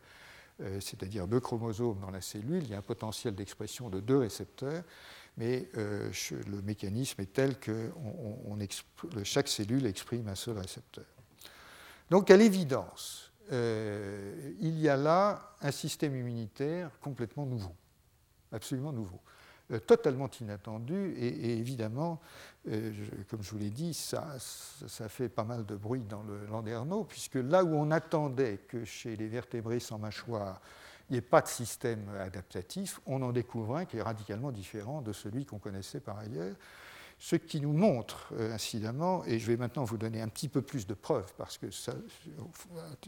c'est-à-dire 0.79 1.27
deux 1.27 1.39
chromosomes 1.39 1.99
dans 2.01 2.11
la 2.11 2.21
cellule, 2.21 2.61
il 2.61 2.69
y 2.69 2.75
a 2.75 2.77
un 2.77 2.83
potentiel 2.83 3.33
d'expression 3.33 3.89
de 3.89 3.99
deux 3.99 4.17
récepteurs, 4.17 4.83
mais 5.37 5.67
le 5.73 6.61
mécanisme 6.61 7.19
est 7.19 7.33
tel 7.33 7.57
que 7.57 7.89
chaque 9.23 9.47
cellule 9.47 9.87
exprime 9.87 10.27
un 10.27 10.35
seul 10.35 10.59
récepteur. 10.59 11.05
Donc 12.11 12.29
à 12.29 12.37
l'évidence, 12.37 13.30
il 13.49 14.79
y 14.79 14.89
a 14.89 14.97
là 14.97 15.55
un 15.61 15.71
système 15.71 16.15
immunitaire 16.15 16.91
complètement 17.01 17.45
nouveau, 17.45 17.75
absolument 18.51 18.93
nouveau. 18.93 19.19
Euh, 19.71 19.79
totalement 19.79 20.29
inattendu 20.41 21.13
et, 21.17 21.57
évidemment, 21.57 22.19
euh, 22.67 22.91
comme 23.29 23.41
je 23.41 23.51
vous 23.51 23.57
l'ai 23.57 23.69
dit, 23.69 23.93
ça, 23.93 24.35
ça, 24.39 25.07
fait 25.07 25.29
pas 25.29 25.43
mal 25.43 25.65
de 25.65 25.75
bruit 25.75 26.01
dans 26.01 26.23
le 26.23 26.45
Landerneau, 26.47 27.05
puisque 27.05 27.35
là 27.35 27.63
où 27.63 27.73
on 27.75 27.89
attendait 27.91 28.57
que 28.67 28.83
chez 28.83 29.15
les 29.15 29.27
vertébrés 29.27 29.79
sans 29.79 29.97
mâchoire, 29.97 30.59
il 31.09 31.13
n'y 31.13 31.19
ait 31.19 31.21
pas 31.21 31.41
de 31.41 31.47
système 31.47 32.09
adaptatif, 32.19 32.99
on 33.05 33.21
en 33.21 33.31
découvre 33.31 33.77
un 33.77 33.85
qui 33.85 33.97
est 33.97 34.01
radicalement 34.01 34.51
différent 34.51 35.01
de 35.01 35.13
celui 35.13 35.45
qu'on 35.45 35.59
connaissait 35.59 35.99
par 36.01 36.17
ailleurs. 36.17 36.55
Ce 37.23 37.35
qui 37.35 37.61
nous 37.61 37.71
montre, 37.71 38.33
euh, 38.33 38.51
incidemment, 38.51 39.23
et 39.25 39.37
je 39.37 39.45
vais 39.45 39.55
maintenant 39.55 39.83
vous 39.83 39.99
donner 39.99 40.23
un 40.23 40.27
petit 40.27 40.49
peu 40.49 40.63
plus 40.63 40.87
de 40.87 40.95
preuves, 40.95 41.31
parce 41.37 41.59
que 41.59 41.67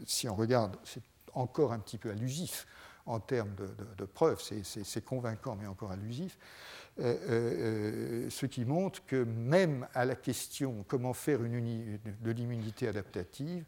si 0.06 0.28
on 0.28 0.36
regarde, 0.36 0.76
c'est 0.84 1.02
encore 1.34 1.72
un 1.72 1.80
petit 1.80 1.98
peu 1.98 2.12
allusif 2.12 2.64
en 3.06 3.18
termes 3.18 3.56
de, 3.98 4.04
preuves, 4.04 4.40
c'est 4.40 5.04
convaincant 5.04 5.56
mais 5.60 5.66
encore 5.66 5.90
allusif, 5.90 6.38
euh, 7.00 7.16
euh, 7.28 8.30
ce 8.30 8.46
qui 8.46 8.64
montre 8.64 9.04
que 9.04 9.24
même 9.24 9.88
à 9.94 10.04
la 10.04 10.14
question 10.14 10.84
comment 10.86 11.12
faire 11.12 11.42
une 11.42 11.98
de 12.22 12.30
l'immunité 12.30 12.86
adaptative, 12.86 13.64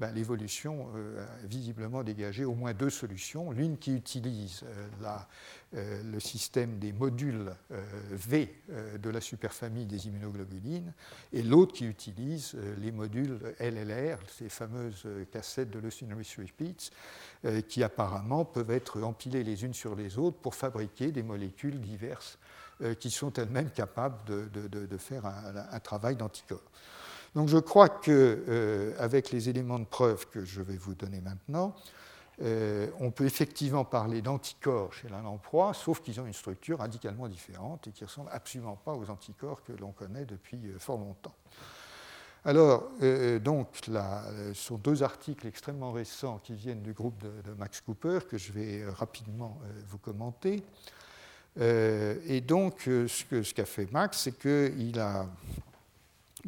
ben, 0.00 0.12
l'évolution 0.12 0.88
a 0.88 1.46
visiblement 1.46 2.02
dégagé 2.02 2.44
au 2.44 2.54
moins 2.54 2.72
deux 2.72 2.90
solutions. 2.90 3.52
L'une 3.52 3.78
qui 3.78 3.94
utilise 3.94 4.64
la, 5.00 5.28
le 5.72 6.18
système 6.18 6.78
des 6.78 6.92
modules 6.92 7.54
V 8.10 8.52
de 8.98 9.10
la 9.10 9.20
superfamille 9.20 9.86
des 9.86 10.06
immunoglobulines 10.06 10.92
et 11.32 11.42
l'autre 11.42 11.72
qui 11.72 11.86
utilise 11.86 12.56
les 12.78 12.92
modules 12.92 13.38
LLR, 13.60 14.18
ces 14.26 14.48
fameuses 14.48 15.06
cassettes 15.30 15.70
de 15.70 15.78
Lucinerus 15.78 16.36
Repeats, 16.38 16.90
euh, 17.44 17.60
qui 17.62 17.82
apparemment 17.82 18.44
peuvent 18.44 18.70
être 18.70 19.02
empilées 19.02 19.44
les 19.44 19.64
unes 19.64 19.72
sur 19.72 19.96
les 19.96 20.18
autres 20.18 20.36
pour 20.38 20.54
fabriquer 20.54 21.10
des 21.10 21.22
molécules 21.22 21.80
diverses 21.80 22.38
euh, 22.82 22.94
qui 22.94 23.10
sont 23.10 23.32
elles-mêmes 23.32 23.70
capables 23.70 24.18
de, 24.26 24.96
faire 24.98 25.24
un, 25.24 25.80
travail 25.80 26.16
d'anticorps. 26.16 26.70
Donc 27.34 27.48
je 27.48 27.58
crois 27.58 27.88
qu'avec 27.88 28.48
euh, 28.48 28.92
les 29.32 29.48
éléments 29.48 29.78
de 29.78 29.84
preuve 29.84 30.26
que 30.28 30.44
je 30.44 30.60
vais 30.60 30.76
vous 30.76 30.94
donner 30.94 31.20
maintenant, 31.20 31.74
on 33.00 33.10
peut 33.10 33.26
effectivement 33.26 33.84
parler 33.84 34.22
d'anticorps 34.22 34.94
chez 34.94 35.10
la 35.10 35.20
lamproie, 35.20 35.74
sauf 35.74 36.00
qu'ils 36.00 36.18
ont 36.22 36.26
une 36.26 36.32
structure 36.32 36.78
radicalement 36.78 37.28
différente 37.28 37.86
et 37.86 37.90
qui 37.90 38.02
ne 38.02 38.08
ressemblent 38.08 38.30
absolument 38.32 38.76
pas 38.76 38.94
aux 38.94 39.10
anticorps 39.10 39.62
que 39.62 39.72
l'on 39.72 39.92
connaît 39.92 40.24
depuis 40.24 40.58
fort 40.78 40.96
longtemps. 40.96 41.34
Alors, 42.44 42.90
euh, 43.02 43.38
donc, 43.38 43.86
là, 43.86 44.24
ce 44.54 44.62
sont 44.62 44.78
deux 44.78 45.02
articles 45.02 45.46
extrêmement 45.46 45.92
récents 45.92 46.40
qui 46.42 46.54
viennent 46.54 46.80
du 46.80 46.94
groupe 46.94 47.22
de, 47.22 47.52
Max 47.58 47.82
Cooper 47.82 48.20
que 48.28 48.38
je 48.38 48.52
vais 48.52 48.80
euh, 48.80 48.90
rapidement 48.92 49.58
euh, 49.62 49.80
vous 49.88 49.98
commenter. 49.98 50.62
et 51.58 52.40
donc, 52.40 52.82
ce 52.84 53.52
qu'a 53.52 53.66
fait 53.66 53.90
Max, 53.92 54.20
c'est 54.20 54.38
qu'il 54.38 54.98
a 54.98 55.26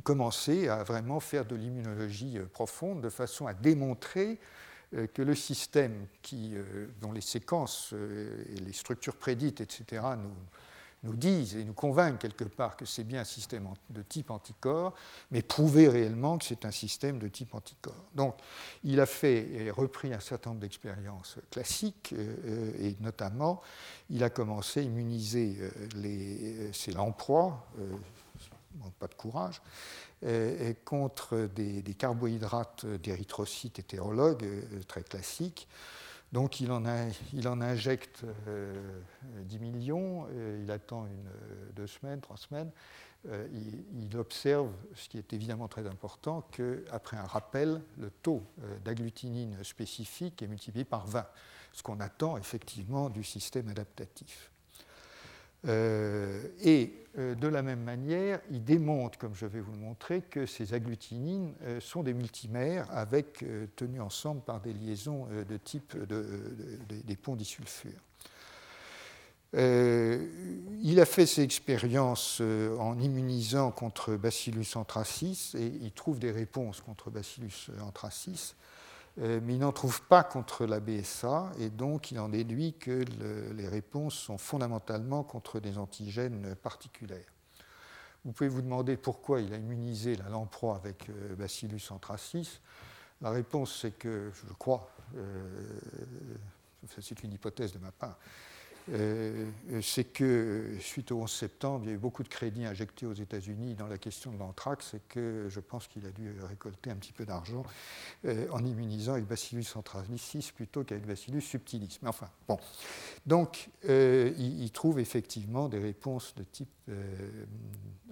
commencé 0.02 0.68
à 0.68 0.82
vraiment 0.82 1.20
faire 1.20 1.44
de 1.44 1.54
l'immunologie 1.54 2.38
profonde 2.52 3.00
de 3.00 3.10
façon 3.10 3.46
à 3.46 3.54
démontrer 3.54 4.38
que 5.14 5.22
le 5.22 5.34
système 5.34 6.06
qui, 6.20 6.54
dont 7.00 7.12
les 7.12 7.22
séquences 7.22 7.94
et 7.94 8.60
les 8.60 8.74
structures 8.74 9.16
prédites, 9.16 9.62
etc., 9.62 10.02
nous, 10.18 10.34
nous 11.02 11.16
disent 11.16 11.56
et 11.56 11.64
nous 11.64 11.72
convainquent 11.72 12.18
quelque 12.18 12.44
part 12.44 12.76
que 12.76 12.84
c'est 12.84 13.04
bien 13.04 13.22
un 13.22 13.24
système 13.24 13.68
de 13.90 14.02
type 14.02 14.30
anticorps, 14.30 14.94
mais 15.30 15.42
prouver 15.42 15.88
réellement 15.88 16.38
que 16.38 16.44
c'est 16.44 16.64
un 16.64 16.70
système 16.70 17.18
de 17.18 17.28
type 17.28 17.54
anticorps. 17.54 18.04
Donc, 18.14 18.36
il 18.84 19.00
a 19.00 19.06
fait 19.06 19.48
et 19.50 19.70
repris 19.70 20.12
un 20.12 20.20
certain 20.20 20.50
nombre 20.50 20.60
d'expériences 20.60 21.36
classiques, 21.50 22.14
euh, 22.16 22.72
et 22.78 22.96
notamment, 23.00 23.60
il 24.10 24.22
a 24.22 24.30
commencé 24.30 24.80
à 24.80 24.82
immuniser 24.84 25.56
euh, 25.60 25.70
les, 25.96 26.92
lamproies, 26.92 27.66
euh, 27.78 27.96
pas 28.98 29.06
de 29.06 29.14
courage, 29.14 29.62
contre 30.84 31.48
des, 31.54 31.82
carbohydrates 31.94 32.86
d'érythrocytes 32.86 33.78
hétérologues 33.78 34.46
très 34.86 35.02
classiques. 35.02 35.68
Donc 36.32 36.60
il 36.60 36.72
en, 36.72 36.86
injecte 36.86 38.24
10 38.24 38.26
euh, 38.48 39.60
millions, 39.60 40.26
il 40.62 40.70
attend 40.70 41.06
une, 41.06 41.28
deux 41.74 41.86
semaines, 41.86 42.20
trois 42.20 42.38
semaines. 42.38 42.70
Euh, 43.28 43.46
il, 43.94 44.16
observe, 44.16 44.72
ce 44.96 45.08
qui 45.08 45.18
est 45.18 45.32
évidemment 45.32 45.68
très 45.68 45.86
important, 45.86 46.42
qu'après 46.50 47.16
un 47.16 47.24
rappel, 47.24 47.80
le 47.98 48.10
taux 48.10 48.42
euh, 48.62 48.78
d'agglutinine 48.80 49.62
spécifique 49.62 50.42
est 50.42 50.48
multiplié 50.48 50.84
par 50.84 51.06
20, 51.06 51.24
ce 51.72 51.82
qu'on 51.84 52.00
attend 52.00 52.36
effectivement 52.36 53.10
du 53.10 53.22
système 53.22 53.68
adaptatif. 53.68 54.51
Et 55.66 56.92
de 57.16 57.46
la 57.46 57.62
même 57.62 57.82
manière, 57.82 58.40
il 58.50 58.64
démontre, 58.64 59.18
comme 59.18 59.34
je 59.34 59.46
vais 59.46 59.60
vous 59.60 59.72
le 59.72 59.78
montrer, 59.78 60.22
que 60.22 60.46
ces 60.46 60.74
agglutinines 60.74 61.54
sont 61.80 62.02
des 62.02 62.14
multimères 62.14 62.86
avec, 62.90 63.44
tenus 63.76 64.00
ensemble 64.00 64.40
par 64.40 64.60
des 64.60 64.72
liaisons 64.72 65.26
de 65.48 65.56
type 65.58 65.96
des 66.88 67.16
ponts 67.16 67.36
disulfures. 67.36 68.00
il 69.54 70.98
a 71.00 71.04
fait 71.04 71.26
ses 71.26 71.42
expériences 71.42 72.40
en 72.78 72.98
immunisant 72.98 73.70
contre 73.70 74.16
Bacillus 74.16 74.74
anthracis 74.76 75.52
et 75.54 75.66
il 75.66 75.92
trouve 75.92 76.18
des 76.18 76.30
réponses 76.30 76.80
contre 76.80 77.10
Bacillus 77.10 77.68
anthracis 77.82 78.54
euh, 79.20 79.40
mais 79.42 79.54
il 79.54 79.58
n'en 79.58 79.72
trouve 79.72 80.02
pas 80.02 80.24
contre 80.24 80.64
la 80.64 80.80
BSA, 80.80 81.52
et 81.58 81.68
donc 81.68 82.10
il 82.10 82.18
en 82.18 82.28
déduit 82.28 82.74
que 82.74 83.04
les 83.54 83.68
réponses 83.68 84.14
sont 84.14 84.38
fondamentalement 84.38 85.22
contre 85.22 85.60
des 85.60 85.76
antigènes 85.78 86.54
particuliers. 86.56 87.26
Vous 88.24 88.32
pouvez 88.32 88.48
vous 88.48 88.62
demander 88.62 88.96
pourquoi 88.96 89.40
il 89.40 89.52
a 89.52 89.56
immunisé 89.56 90.14
la 90.14 90.28
lamproie 90.28 90.76
avec 90.76 91.08
euh, 91.08 91.34
Bacillus 91.34 91.82
anthracis. 91.90 92.60
La 93.20 93.30
réponse, 93.30 93.80
c'est 93.80 93.98
que, 93.98 94.30
je 94.32 94.52
crois, 94.54 94.88
euh, 95.16 95.78
c'est 97.00 97.22
une 97.24 97.32
hypothèse 97.32 97.72
de 97.72 97.78
ma 97.78 97.90
part, 97.90 98.18
c'est 99.80 100.04
que 100.04 100.76
suite 100.80 101.12
au 101.12 101.22
11 101.22 101.30
septembre, 101.30 101.84
il 101.84 101.88
y 101.88 101.92
a 101.92 101.94
eu 101.94 101.98
beaucoup 101.98 102.22
de 102.22 102.28
crédits 102.28 102.64
injectés 102.64 103.06
aux 103.06 103.12
États-Unis 103.12 103.74
dans 103.74 103.86
la 103.86 103.98
question 103.98 104.32
de 104.32 104.38
l'anthrax 104.38 104.94
et 104.94 105.00
que 105.08 105.46
je 105.48 105.60
pense 105.60 105.86
qu'il 105.86 106.06
a 106.06 106.10
dû 106.10 106.32
récolter 106.42 106.90
un 106.90 106.96
petit 106.96 107.12
peu 107.12 107.24
d'argent 107.24 107.62
euh, 108.24 108.46
en 108.50 108.64
immunisant 108.64 109.12
avec 109.12 109.26
Bacillus 109.26 109.66
anthracis 109.76 110.52
plutôt 110.54 110.84
qu'avec 110.84 111.06
Bacillus 111.06 111.42
subtilis. 111.42 111.98
Mais 112.02 112.08
enfin, 112.08 112.28
bon. 112.48 112.58
Donc, 113.26 113.70
euh, 113.88 114.32
il, 114.38 114.70
trouve 114.72 114.98
effectivement 114.98 115.68
des 115.68 115.78
réponses 115.78 116.34
de 116.34 116.44
type 116.44 116.90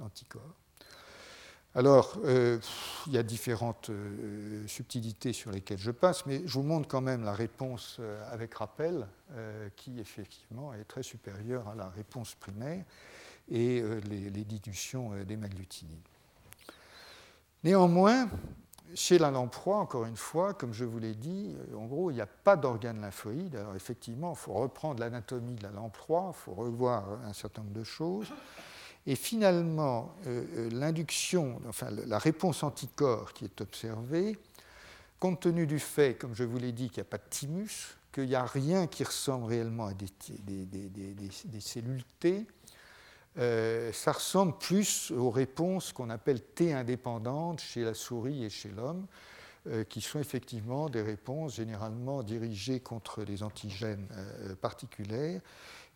anticorps. 0.00 0.54
Alors, 1.76 2.18
euh, 2.24 2.58
il 3.06 3.12
y 3.12 3.18
a 3.18 3.22
différentes 3.22 3.90
euh, 3.90 4.66
subtilités 4.66 5.32
sur 5.32 5.52
lesquelles 5.52 5.78
je 5.78 5.92
passe, 5.92 6.26
mais 6.26 6.42
je 6.44 6.54
vous 6.54 6.64
montre 6.64 6.88
quand 6.88 7.00
même 7.00 7.22
la 7.22 7.32
réponse 7.32 7.98
euh, 8.00 8.20
avec 8.32 8.54
rappel, 8.54 9.06
qui 9.76 10.00
effectivement 10.00 10.74
est 10.74 10.82
très 10.82 11.04
supérieure 11.04 11.68
à 11.68 11.76
la 11.76 11.88
réponse 11.88 12.34
primaire 12.34 12.84
et 13.48 13.80
les, 14.08 14.44
dilutions 14.44 15.12
des 15.24 15.36
maglutinines. 15.36 16.02
Néanmoins, 17.62 18.28
chez 18.96 19.18
la 19.18 19.30
lamproie, 19.30 19.76
encore 19.76 20.04
une 20.06 20.16
fois, 20.16 20.52
comme 20.52 20.72
je 20.72 20.84
vous 20.84 20.98
l'ai 20.98 21.14
dit, 21.14 21.54
en 21.76 21.86
gros, 21.86 22.10
il 22.10 22.14
n'y 22.14 22.20
a 22.20 22.26
pas 22.26 22.56
d'organe 22.56 23.00
lymphoïde. 23.00 23.54
Alors 23.54 23.76
effectivement, 23.76 24.32
il 24.32 24.36
faut 24.36 24.54
reprendre 24.54 24.98
l'anatomie 24.98 25.54
de 25.54 25.62
la 25.62 25.70
lamproie, 25.70 26.32
il 26.34 26.36
faut 26.36 26.54
revoir 26.54 27.04
un 27.24 27.32
certain 27.32 27.62
nombre 27.62 27.74
de 27.74 27.84
choses. 27.84 28.32
Et 29.06 29.16
finalement, 29.16 30.14
euh, 30.26 30.44
euh, 30.56 30.70
l'induction, 30.70 31.60
enfin 31.68 31.88
la 32.06 32.18
réponse 32.18 32.62
anticorps 32.62 33.32
qui 33.32 33.44
est 33.44 33.60
observée, 33.60 34.38
compte 35.18 35.40
tenu 35.40 35.66
du 35.66 35.78
fait, 35.78 36.16
comme 36.18 36.34
je 36.34 36.44
vous 36.44 36.58
l'ai 36.58 36.72
dit, 36.72 36.90
qu'il 36.90 37.02
n'y 37.02 37.08
a 37.08 37.10
pas 37.10 37.18
de 37.18 37.28
thymus, 37.30 37.96
qu'il 38.12 38.26
n'y 38.26 38.34
a 38.34 38.44
rien 38.44 38.86
qui 38.86 39.04
ressemble 39.04 39.46
réellement 39.46 39.86
à 39.86 39.94
des, 39.94 41.60
cellules 41.60 42.04
T, 42.18 42.46
euh, 43.38 43.92
ça 43.92 44.12
ressemble 44.12 44.58
plus 44.58 45.12
aux 45.12 45.30
réponses 45.30 45.92
qu'on 45.92 46.10
appelle 46.10 46.42
T 46.42 46.72
indépendantes 46.72 47.60
chez 47.60 47.84
la 47.84 47.94
souris 47.94 48.44
et 48.44 48.50
chez 48.50 48.70
l'homme, 48.70 49.06
qui 49.90 50.00
sont 50.00 50.18
effectivement 50.18 50.88
des 50.88 51.02
réponses 51.02 51.56
généralement 51.56 52.22
dirigées 52.22 52.80
contre 52.80 53.24
les 53.24 53.42
antigènes 53.42 54.08
particuliers 54.62 55.42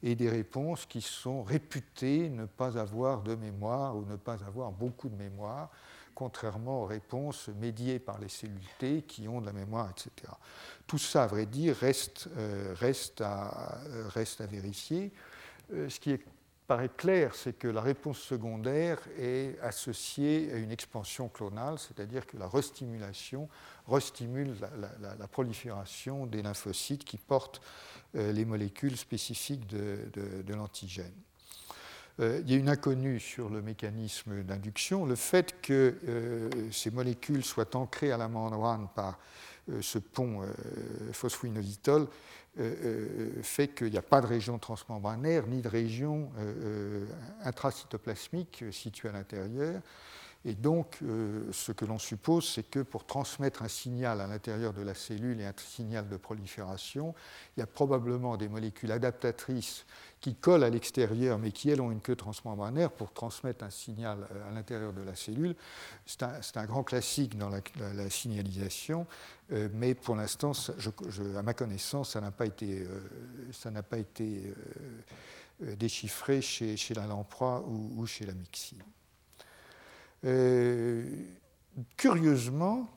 et 0.03 0.15
des 0.15 0.29
réponses 0.29 0.87
qui 0.87 1.01
sont 1.01 1.43
réputées 1.43 2.29
ne 2.29 2.47
pas 2.47 2.79
avoir 2.79 3.23
de 3.23 3.35
mémoire 3.35 3.97
ou 3.97 4.05
ne 4.05 4.17
pas 4.17 4.43
avoir 4.45 4.71
beaucoup 4.73 5.09
de 5.09 5.17
mémoire, 5.17 5.71
contrairement 6.15 6.83
aux 6.83 6.87
réponses 6.87 7.49
médiées 7.61 7.99
par 7.99 8.19
les 8.19 8.29
cellules 8.29 8.61
T 8.79 9.03
qui 9.03 9.29
ont 9.29 9.41
de 9.41 9.47
la 9.47 9.53
mémoire, 9.53 9.91
etc. 9.91 10.33
Tout 10.87 10.99
ça, 10.99 11.25
à 11.25 11.27
vrai 11.27 11.47
dire, 11.47 11.77
reste, 11.77 12.29
euh, 12.37 12.75
à, 13.21 13.79
reste 14.09 14.41
à, 14.41 14.47
vérifier. 14.47 15.13
Euh, 15.73 15.89
ce 15.89 15.99
qui 15.99 16.13
est 16.13 16.25
paraît 16.67 16.91
clair, 16.97 17.35
c'est 17.35 17.59
que 17.59 17.69
la 17.69 17.81
réponse 17.81 18.19
secondaire 18.19 18.99
est 19.19 19.59
associée 19.61 20.51
à 20.53 20.57
une 20.57 20.71
expansion 20.71 21.29
clonale, 21.29 21.79
c'est-à-dire 21.79 22.27
que 22.27 22.37
la 22.37 22.49
restimulation 22.49 23.49
restimule 23.87 24.55
la, 25.19 25.29
prolifération 25.29 26.27
des 26.27 26.43
lymphocytes 26.43 27.05
qui 27.05 27.19
portent 27.19 27.61
euh, 28.17 28.33
les 28.33 28.45
molécules 28.45 28.97
spécifiques 28.97 29.67
de, 29.67 30.55
l'antigène. 30.55 31.13
Euh, 32.21 32.41
il 32.45 32.51
y 32.51 32.55
a 32.55 32.59
une 32.59 32.69
inconnue 32.69 33.21
sur 33.21 33.51
le 33.51 33.61
mécanisme 33.61 34.43
d'induction, 34.45 35.05
le 35.05 35.17
fait 35.17 35.61
que 35.61 35.99
euh, 36.07 36.49
ces 36.71 36.91
molécules 36.91 37.45
soient 37.45 37.77
ancrées 37.77 38.13
à 38.13 38.17
la 38.17 38.29
membrane 38.29 38.89
par 38.95 39.19
ce 39.81 39.99
pont 39.99 40.43
phosphoinositol 41.13 42.07
fait 43.43 43.69
qu'il 43.69 43.91
n'y 43.91 43.99
a 43.99 44.03
pas 44.03 44.21
de 44.21 44.27
région 44.27 44.59
transmembranaire 44.59 45.47
ni 45.47 45.63
de 45.63 45.69
région 45.69 46.31
intracytoplasmique 47.43 48.65
située 48.71 49.09
à 49.09 49.13
l'intérieur. 49.13 49.81
Et 50.47 50.55
donc, 50.55 50.99
euh, 51.03 51.51
ce 51.53 51.73
que 51.73 51.87
l'on 51.87 51.99
suppose, 51.99 52.47
c'est 52.47 52.69
que 52.69 52.81
pour 52.81 53.07
transmettre 53.07 53.63
un 53.63 53.69
signal 53.69 54.21
à 54.21 54.27
l'intérieur 54.27 54.75
de 54.75 54.83
la 54.83 54.95
cellule 54.95 55.41
et 55.41 55.47
un 55.47 55.55
signal 55.57 56.07
de 56.07 56.19
prolifération, 56.19 57.15
il 57.57 57.61
y 57.61 57.63
a 57.63 57.67
probablement 57.67 58.37
des 58.37 58.49
molécules 58.49 58.93
adaptatrices 58.93 59.87
qui 60.21 60.35
collent 60.35 60.65
à 60.65 60.69
l'extérieur, 60.69 61.39
mais 61.39 61.51
qui, 61.51 61.71
elles, 61.71 61.81
ont 61.81 61.91
une 61.91 62.03
queue 62.03 62.17
transmembranaire 62.17 62.91
pour 62.91 63.13
transmettre 63.15 63.65
un 63.65 63.71
signal 63.71 64.29
euh, 64.35 64.51
à 64.51 64.53
l'intérieur 64.53 64.93
de 64.93 65.01
la 65.01 65.15
cellule. 65.15 65.57
C'est 66.05 66.23
un, 66.23 66.67
grand 66.67 66.85
classique 66.85 67.39
dans 67.39 67.49
la, 67.49 68.11
signalisation, 68.11 69.07
euh, 69.51 69.71
mais 69.73 69.95
pour 69.95 70.15
l'instant, 70.15 70.53
à 70.53 71.43
ma 71.43 71.55
connaissance, 71.55 72.11
ça 72.11 72.21
n'a 72.21 72.33
pas 72.33 72.47
été, 72.47 72.87
déchiffré 75.61 76.43
chez, 76.43 76.77
chez 76.77 76.93
la 76.93 77.07
lamproie 77.07 77.65
ou, 77.67 78.03
ou 78.03 78.07
chez 78.07 78.27
la 78.27 78.35
mixine. 78.35 78.83
Euh, 80.25 81.05
curieusement, 81.97 82.89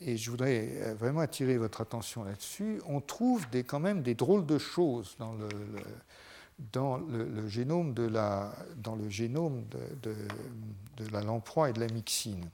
et 0.00 0.16
je 0.16 0.30
voudrais 0.30 0.94
vraiment 0.94 1.20
attirer 1.20 1.58
votre 1.58 1.80
attention 1.80 2.24
là-dessus, 2.24 2.80
on 2.86 3.00
trouve 3.00 3.46
quand 3.66 3.80
même 3.80 4.02
des 4.02 4.14
drôles 4.14 4.46
de 4.46 4.58
choses 4.58 5.16
dans 5.18 5.32
le, 5.34 5.48
dans 6.72 6.96
le, 6.96 7.48
génome 7.48 7.94
de 7.94 8.06
la, 8.06 8.52
dans 8.76 8.96
le 8.96 9.08
génome 9.08 9.64
de, 10.02 10.14
la 11.12 11.22
lamproie 11.22 11.70
et 11.70 11.72
de 11.72 11.80
la 11.80 11.88
mixine. 11.88 12.48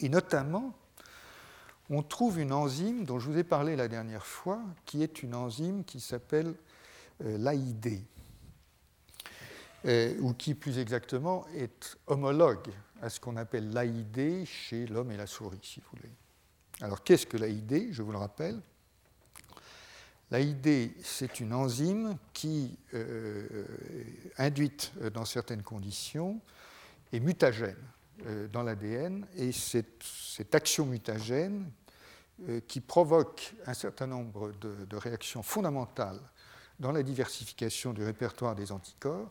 Et 0.00 0.08
notamment, 0.08 0.72
on 1.90 2.02
trouve 2.02 2.38
une 2.38 2.52
enzyme 2.52 3.04
dont 3.04 3.18
je 3.18 3.30
vous 3.30 3.38
ai 3.38 3.44
parlé 3.44 3.76
la 3.76 3.88
dernière 3.88 4.26
fois, 4.26 4.60
qui 4.86 5.02
est 5.02 5.22
une 5.22 5.34
enzyme 5.34 5.84
qui 5.84 6.00
s'appelle 6.00 6.54
euh, 7.24 7.36
l'AID. 7.36 8.02
Euh, 9.86 10.14
ou 10.20 10.34
qui 10.34 10.54
plus 10.54 10.78
exactement 10.78 11.46
est 11.54 11.96
homologue 12.06 12.68
à 13.00 13.08
ce 13.08 13.18
qu'on 13.18 13.36
appelle 13.36 13.70
l'AID 13.70 14.44
chez 14.44 14.86
l'homme 14.86 15.10
et 15.10 15.16
la 15.16 15.26
souris, 15.26 15.58
si 15.62 15.80
vous 15.80 15.86
voulez. 15.96 16.12
Alors 16.82 17.02
qu'est-ce 17.02 17.26
que 17.26 17.38
l'AID 17.38 17.88
Je 17.90 18.02
vous 18.02 18.12
le 18.12 18.18
rappelle. 18.18 18.60
L'AID, 20.30 20.92
c'est 21.02 21.40
une 21.40 21.54
enzyme 21.54 22.18
qui, 22.34 22.76
euh, 22.92 23.64
induite 24.36 24.92
dans 25.14 25.24
certaines 25.24 25.62
conditions, 25.62 26.42
est 27.10 27.20
mutagène 27.20 27.82
euh, 28.26 28.48
dans 28.48 28.62
l'ADN, 28.62 29.26
et 29.36 29.50
cette, 29.50 30.02
cette, 30.02 30.54
action 30.54 30.84
mutagène 30.84 31.70
qui 32.68 32.80
provoque 32.80 33.54
un 33.66 33.74
certain 33.74 34.06
nombre 34.06 34.52
de 34.52 34.96
réactions 34.96 35.42
fondamentales 35.42 36.20
dans 36.78 36.90
la 36.90 37.02
diversification 37.02 37.92
du 37.92 38.02
répertoire 38.02 38.54
des 38.54 38.72
anticorps, 38.72 39.30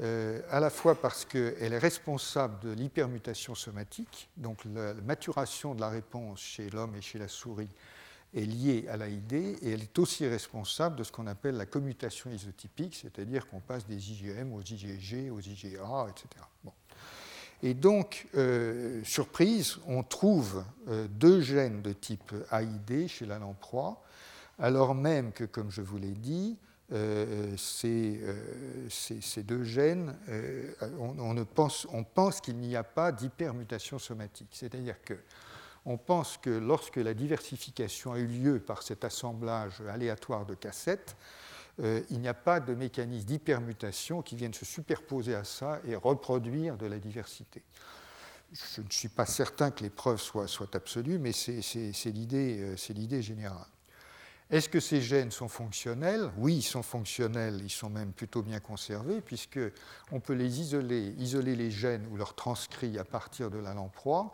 euh, 0.00 0.40
à 0.50 0.60
la 0.60 0.70
fois 0.70 0.94
parce 0.94 1.24
qu'elle 1.24 1.72
est 1.72 1.78
responsable 1.78 2.60
de 2.60 2.70
l'hypermutation 2.70 3.54
somatique, 3.56 4.28
donc 4.36 4.64
la, 4.64 4.94
maturation 4.94 5.74
de 5.74 5.80
la 5.80 5.88
réponse 5.88 6.40
chez 6.40 6.70
l'homme 6.70 6.94
et 6.94 7.00
chez 7.00 7.18
la 7.18 7.26
souris 7.26 7.68
est 8.34 8.44
liée 8.44 8.86
à 8.88 8.96
l'AID, 8.96 9.32
et 9.32 9.72
elle 9.72 9.82
est 9.82 9.98
aussi 9.98 10.26
responsable 10.26 10.96
de 10.96 11.02
ce 11.02 11.10
qu'on 11.10 11.26
appelle 11.26 11.56
la 11.56 11.66
commutation 11.66 12.30
isotypique, 12.30 12.94
c'est-à-dire 12.94 13.48
qu'on 13.48 13.60
passe 13.60 13.86
des 13.86 14.12
IgM 14.12 14.52
aux 14.52 14.62
IgG, 14.62 15.30
aux 15.32 15.40
IgA, 15.40 16.06
etc. 16.10 16.44
Et 17.62 17.74
donc, 17.74 18.28
euh, 18.36 19.02
surprise, 19.02 19.78
on 19.88 20.04
trouve 20.04 20.62
euh, 20.86 21.08
deux 21.08 21.40
gènes 21.40 21.82
de 21.82 21.92
type 21.92 22.32
AID 22.52 23.08
chez 23.08 23.26
la 23.26 23.38
lamproie, 23.40 24.00
alors 24.60 24.94
même 24.94 25.32
que, 25.32 25.44
comme 25.44 25.70
je 25.72 25.82
vous 25.82 25.98
l'ai 25.98 26.12
dit, 26.12 26.56
euh, 26.90 27.54
euh, 27.84 28.88
ces, 28.88 29.42
deux 29.42 29.62
gènes, 29.62 30.16
euh, 30.30 30.72
on, 30.98 31.44
pense, 31.44 32.40
qu'il 32.40 32.56
n'y 32.56 32.76
a 32.76 32.84
pas 32.84 33.12
d'hypermutation 33.12 33.98
somatique. 33.98 34.48
C'est-à-dire 34.52 35.02
que 35.04 35.14
on 35.84 35.96
pense 35.96 36.38
que 36.38 36.50
lorsque 36.50 36.96
la 36.96 37.14
diversification 37.14 38.12
a 38.12 38.18
eu 38.18 38.26
lieu 38.26 38.58
par 38.58 38.82
cet 38.82 39.04
assemblage 39.04 39.80
aléatoire 39.88 40.44
de 40.44 40.54
cassettes, 40.54 41.16
il 41.80 42.20
n'y 42.20 42.28
a 42.28 42.34
pas 42.34 42.60
de 42.60 42.74
mécanisme 42.74 43.24
d'hypermutation 43.24 44.20
qui 44.20 44.36
vienne 44.36 44.52
se 44.52 44.66
superposer 44.66 45.34
à 45.34 45.44
ça 45.44 45.80
et 45.86 45.94
reproduire 45.94 46.76
de 46.76 46.86
la 46.86 46.98
diversité. 46.98 47.62
Je 48.52 48.82
ne 48.82 48.90
suis 48.90 49.08
pas 49.08 49.24
certain 49.24 49.70
que 49.70 49.82
les 49.82 49.88
preuves 49.88 50.20
soient 50.20 50.46
absolues, 50.74 51.18
mais 51.18 51.32
c'est 51.32 52.10
l'idée 52.10 53.22
générale. 53.22 53.68
Est-ce 54.50 54.70
que 54.70 54.80
ces 54.80 55.02
gènes 55.02 55.30
sont 55.30 55.48
fonctionnels? 55.48 56.30
Oui, 56.38 56.56
ils 56.56 56.62
sont 56.62 56.82
fonctionnels, 56.82 57.60
ils 57.62 57.70
sont 57.70 57.90
même 57.90 58.12
plutôt 58.12 58.42
bien 58.42 58.60
conservés, 58.60 59.20
puisqu'on 59.20 60.20
peut 60.20 60.32
les 60.32 60.60
isoler, 60.60 61.14
isoler 61.18 61.54
les 61.54 61.70
gènes 61.70 62.06
ou 62.10 62.16
leurs 62.16 62.34
transcrits 62.34 62.98
à 62.98 63.04
partir 63.04 63.50
de 63.50 63.58
la 63.58 63.74
lamproie. 63.74 64.32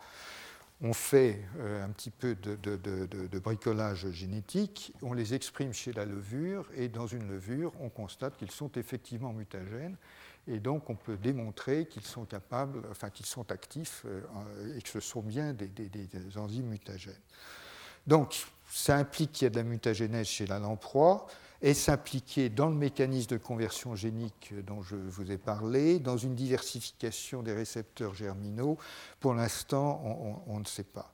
On 0.81 0.93
fait 0.93 1.41
euh, 1.57 1.83
un 1.83 1.89
petit 1.89 2.11
peu 2.11 2.35
de, 2.35 3.39
bricolage 3.39 4.09
génétique, 4.11 4.93
on 5.01 5.13
les 5.13 5.33
exprime 5.33 5.73
chez 5.73 5.91
la 5.91 6.05
levure, 6.05 6.65
et 6.75 6.87
dans 6.87 7.07
une 7.07 7.27
levure, 7.27 7.73
on 7.81 7.89
constate 7.89 8.37
qu'ils 8.37 8.51
sont 8.51 8.71
effectivement 8.75 9.33
mutagènes, 9.33 9.97
et 10.47 10.59
donc 10.59 10.89
on 10.89 10.95
peut 10.95 11.17
démontrer 11.17 11.87
qu'ils 11.87 12.05
sont 12.05 12.25
capables, 12.25 12.83
enfin 12.89 13.09
qu'ils 13.09 13.25
sont 13.25 13.51
actifs, 13.51 14.03
euh, 14.05 14.77
et 14.77 14.81
que 14.81 14.89
ce 14.89 15.01
sont 15.01 15.21
bien 15.21 15.53
des, 15.53 15.67
des 15.67 16.37
enzymes 16.37 16.67
mutagènes. 16.67 17.13
Donc, 18.07 18.45
ça 18.75 18.97
implique 18.97 19.31
qu'il 19.31 19.45
y 19.45 19.47
a 19.47 19.51
de 19.51 19.55
la 19.55 19.63
mutagénèse 19.63 20.27
chez 20.27 20.45
la 20.45 20.59
lamproie 20.59 21.27
et 21.61 21.73
s'impliquer 21.73 22.49
dans 22.49 22.67
le 22.67 22.75
mécanisme 22.75 23.29
de 23.29 23.37
conversion 23.37 23.95
génique 23.95 24.53
dont 24.67 24.81
je 24.81 24.97
vous 24.97 25.31
ai 25.31 25.37
parlé, 25.37 25.97
dans 25.99 26.17
une 26.17 26.35
diversification 26.35 27.41
des 27.41 27.53
récepteurs 27.53 28.13
germinaux. 28.13 28.77
Pour 29.21 29.33
l'instant, 29.33 30.43
on, 30.45 30.59
ne 30.59 30.65
sait 30.65 30.83
pas. 30.83 31.13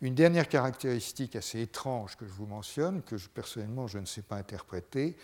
Une 0.00 0.14
dernière 0.14 0.48
caractéristique 0.48 1.36
assez 1.36 1.60
étrange 1.60 2.16
que 2.16 2.24
je 2.26 2.32
vous 2.32 2.46
mentionne, 2.46 3.02
que 3.02 3.16
personnellement 3.34 3.86
je 3.86 3.98
ne 3.98 4.06
sais 4.06 4.22
pas 4.22 4.36
interpréter, 4.36 5.18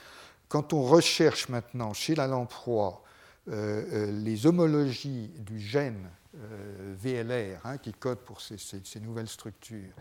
quand 0.49 0.75
on 0.75 0.83
recherche 0.83 1.49
maintenant 1.49 1.95
chez 1.95 2.15
la 2.15 2.27
lamproie 2.27 3.03
euh, 3.49 3.85
euh, 3.93 4.13
les 4.13 4.47
homologies 4.47 5.31
du 5.39 5.59
gène 5.59 6.11
euh, 6.37 6.95
VLR 6.99 7.65
hein, 7.65 7.79
qui 7.79 7.95
code 7.95 8.19
pour 8.19 8.43
ces 8.43 9.01
nouvelles 9.01 9.29
structures, 9.29 9.95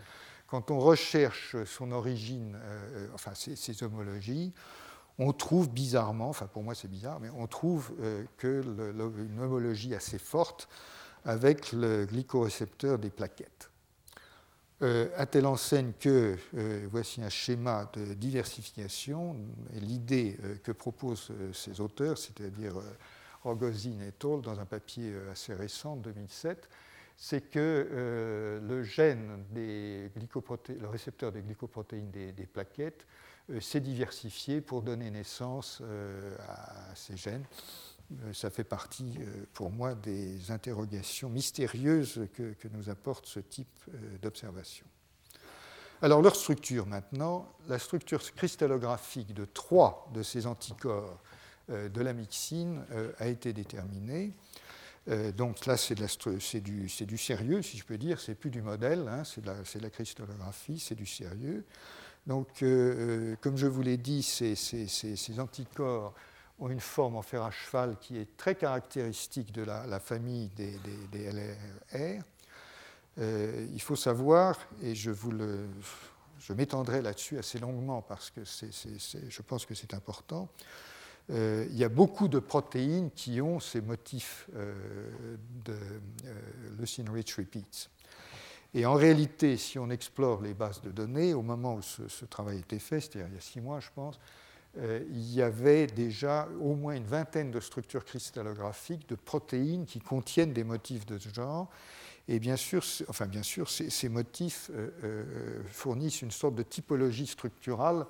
quand 0.52 0.70
on 0.70 0.78
recherche 0.78 1.56
son 1.64 1.92
origine, 1.92 2.58
euh, 2.62 3.08
enfin 3.14 3.32
ses, 3.34 3.82
homologies, 3.82 4.52
on 5.18 5.32
trouve 5.32 5.70
bizarrement, 5.70 6.28
enfin 6.28 6.46
pour 6.46 6.62
moi 6.62 6.74
c'est 6.74 6.90
bizarre, 6.90 7.20
mais 7.20 7.30
on 7.30 7.46
trouve 7.46 7.90
euh, 8.02 8.26
une 8.44 9.40
homologie 9.40 9.94
assez 9.94 10.18
forte 10.18 10.68
avec 11.24 11.72
le 11.72 12.04
glycorécepteur 12.04 12.98
des 12.98 13.08
plaquettes. 13.08 13.70
Euh, 14.82 15.08
à 15.16 15.24
telle 15.24 15.46
enseigne 15.46 15.94
que 15.98 16.36
voici 16.90 17.22
un 17.22 17.30
schéma 17.30 17.90
de 17.94 18.12
diversification, 18.12 19.34
l'idée 19.72 20.36
que 20.62 20.72
proposent 20.72 21.32
ces 21.54 21.80
auteurs, 21.80 22.18
c'est-à-dire 22.18 22.74
Rogozin 23.42 24.00
et 24.06 24.12
Toll 24.12 24.42
dans 24.42 24.60
un 24.60 24.66
papier 24.66 25.14
assez 25.30 25.54
récent, 25.54 25.96
2007, 25.96 26.68
c'est 27.24 27.40
que 27.40 27.88
euh, 27.92 28.60
le 28.60 28.82
gène 28.82 29.44
des 29.50 30.10
récepteur 30.82 31.30
des 31.30 31.40
glycoprotéines 31.40 32.10
des, 32.10 32.46
plaquettes 32.52 33.06
euh, 33.48 33.60
s'est 33.60 33.80
diversifié 33.80 34.60
pour 34.60 34.82
donner 34.82 35.08
naissance 35.08 35.78
euh, 35.82 36.36
à 36.48 36.92
ces 36.96 37.16
gènes. 37.16 37.44
ça 38.32 38.50
fait 38.50 38.64
partie 38.64 39.20
pour 39.52 39.70
moi 39.70 39.94
des 39.94 40.50
interrogations 40.50 41.28
mystérieuses 41.28 42.26
que, 42.34 42.54
que 42.54 42.66
nous 42.66 42.90
apporte 42.90 43.26
ce 43.26 43.38
type 43.38 43.78
d'observation. 44.20 44.86
Alors 46.02 46.22
leur 46.22 46.34
structure 46.34 46.86
maintenant, 46.86 47.48
la 47.68 47.78
structure 47.78 48.20
cristallographique 48.34 49.32
de 49.32 49.44
trois 49.44 50.10
de 50.12 50.24
ces 50.24 50.48
anticorps 50.48 51.22
de 51.68 52.00
la 52.00 52.12
mixine 52.14 52.84
a 53.18 53.28
été 53.28 53.52
déterminée. 53.52 54.34
Euh, 55.08 55.32
donc 55.32 55.66
là, 55.66 55.76
c'est 55.76 55.94
du, 56.60 57.18
sérieux, 57.18 57.62
si 57.62 57.76
je 57.76 57.84
peux 57.84 57.98
dire, 57.98 58.20
c'est 58.20 58.34
plus 58.34 58.50
du 58.50 58.62
modèle, 58.62 59.08
hein, 59.08 59.24
c'est 59.24 59.42
de, 59.42 59.82
la 59.82 59.90
cristallographie, 59.90 60.78
c'est 60.78 60.94
du 60.94 61.06
sérieux. 61.06 61.64
Donc, 62.26 62.62
euh, 62.62 62.66
euh, 63.32 63.36
comme 63.40 63.56
je 63.56 63.66
vous 63.66 63.82
l'ai 63.82 63.96
dit, 63.96 64.22
ces, 64.22 65.40
anticorps 65.40 66.14
ont 66.58 66.68
une 66.68 66.80
forme 66.80 67.16
en 67.16 67.22
fer 67.22 67.42
à 67.42 67.50
cheval 67.50 67.96
qui 68.00 68.18
est 68.18 68.36
très 68.36 68.54
caractéristique 68.54 69.52
de 69.52 69.62
la, 69.62 69.98
famille 69.98 70.50
des, 70.50 70.78
LRR. 71.12 72.22
Euh, 73.18 73.66
il 73.72 73.82
faut 73.82 73.96
savoir, 73.96 74.58
et 74.82 74.94
je 74.94 75.10
m'étendrai 76.54 77.02
là-dessus 77.02 77.38
assez 77.38 77.58
longuement 77.58 78.02
parce 78.02 78.30
que 78.30 78.42
je 78.44 79.42
pense 79.42 79.66
que 79.66 79.74
c'est 79.74 79.92
important, 79.92 80.48
euh, 81.30 81.66
il 81.70 81.76
y 81.76 81.84
a 81.84 81.88
beaucoup 81.88 82.28
de 82.28 82.38
protéines 82.38 83.10
qui 83.10 83.40
ont 83.40 83.60
ces 83.60 83.80
motifs 83.80 84.48
euh, 84.54 84.74
de 85.64 85.76
leucine 86.78 87.08
rich 87.08 87.34
repeats. 87.36 87.88
Et 88.74 88.86
en 88.86 88.94
réalité, 88.94 89.56
si 89.56 89.78
on 89.78 89.90
explore 89.90 90.40
les 90.40 90.54
bases 90.54 90.80
de 90.80 90.90
données, 90.90 91.34
au 91.34 91.42
moment 91.42 91.74
où 91.74 91.82
ce, 91.82 92.08
ce 92.08 92.24
travail 92.24 92.58
été 92.58 92.78
fait, 92.78 93.00
c'est-à-dire 93.00 93.28
il 93.28 93.34
y 93.34 93.38
a 93.38 93.40
six 93.40 93.60
mois, 93.60 93.80
je 93.80 93.88
pense, 93.94 94.18
euh, 94.78 95.04
il 95.10 95.34
y 95.34 95.42
avait 95.42 95.86
déjà 95.86 96.48
au 96.60 96.74
moins 96.74 96.94
une 96.94 97.04
vingtaine 97.04 97.50
de 97.50 97.60
structures 97.60 98.04
cristallographiques 98.04 99.06
de 99.08 99.14
protéines 99.14 99.84
qui 99.84 100.00
contiennent 100.00 100.54
des 100.54 100.64
motifs 100.64 101.04
de 101.04 101.18
ce 101.18 101.28
genre. 101.28 101.68
Et 102.28 102.38
bien 102.38 102.56
sûr, 102.56 102.82
enfin 103.08 103.26
bien 103.26 103.42
sûr 103.42 103.68
ces, 103.68 104.08
motifs 104.08 104.70
euh, 104.72 104.90
euh, 105.04 105.62
fournissent 105.66 106.22
une 106.22 106.30
sorte 106.30 106.54
de 106.54 106.62
typologie 106.62 107.26
structurale 107.26 108.06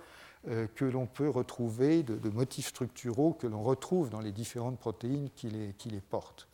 que 0.74 0.84
l'on 0.84 1.06
peut 1.06 1.28
retrouver, 1.28 2.02
de, 2.02 2.28
motifs 2.28 2.68
structuraux 2.68 3.32
que 3.32 3.46
l'on 3.46 3.62
retrouve 3.62 4.10
dans 4.10 4.20
les 4.20 4.32
différentes 4.32 4.78
protéines 4.78 5.30
qui 5.36 5.48
les, 5.48 6.00
portent. 6.00 6.48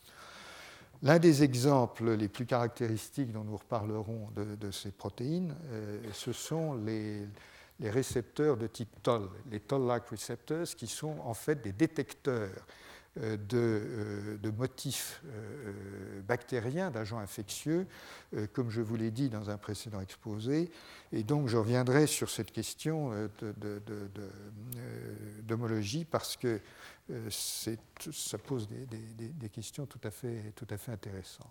L'un 1.01 1.17
des 1.17 1.43
exemples 1.43 2.11
les 2.11 2.27
plus 2.27 2.45
caractéristiques 2.45 3.31
dont 3.31 3.43
nous 3.43 3.57
reparlerons 3.57 4.29
de, 4.35 4.71
ces 4.71 4.91
protéines, 4.91 5.55
ce 6.13 6.31
sont 6.33 6.75
les, 6.75 7.25
les 7.79 7.89
récepteurs 7.89 8.57
de 8.57 8.67
type 8.67 8.89
Toll, 9.01 9.29
les 9.49 9.59
Toll-like 9.59 10.07
receptors, 10.07 10.67
qui 10.77 10.87
sont 10.87 11.17
en 11.23 11.33
fait 11.33 11.61
des 11.61 11.71
détecteurs 11.71 12.65
euh, 13.21 13.37
euh, 13.53 14.37
de, 14.37 14.49
motifs 14.49 15.21
euh, 15.25 16.21
bactériens, 16.21 16.89
d'agents 16.91 17.19
infectieux, 17.19 17.85
comme 18.53 18.69
je 18.69 18.81
vous 18.81 18.95
l'ai 18.95 19.11
dit 19.11 19.29
dans 19.29 19.49
un 19.49 19.57
précédent 19.57 19.99
exposé. 19.99 20.71
Et 21.11 21.23
donc 21.23 21.47
je 21.47 21.57
reviendrai 21.57 22.07
sur 22.07 22.29
cette 22.29 22.51
question 22.51 23.11
d'homologie 25.43 26.05
parce 26.05 26.37
que 26.37 26.59
ça 27.29 28.37
pose 28.37 28.67
des, 28.69 29.49
questions 29.49 29.85
tout 29.85 30.01
à 30.03 30.11
fait, 30.11 30.53
tout 30.55 30.67
à 30.69 30.77
fait 30.77 30.91
intéressantes. 30.91 31.47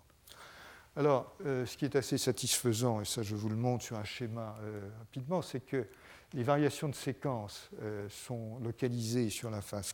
Alors, 0.95 1.35
ce 1.43 1.77
qui 1.77 1.85
est 1.85 1.95
assez 1.95 2.17
satisfaisant, 2.17 3.01
et 3.01 3.05
ça 3.05 3.21
je 3.23 3.35
vous 3.35 3.49
le 3.49 3.55
montre 3.55 3.83
sur 3.83 3.97
un 3.97 4.03
schéma 4.03 4.55
rapidement, 4.99 5.41
c'est 5.41 5.61
que 5.61 5.87
les 6.33 6.43
variations 6.43 6.89
de 6.89 6.95
séquence 6.95 7.69
sont 8.09 8.59
localisées 8.59 9.29
sur 9.29 9.49
la 9.49 9.61
face 9.61 9.93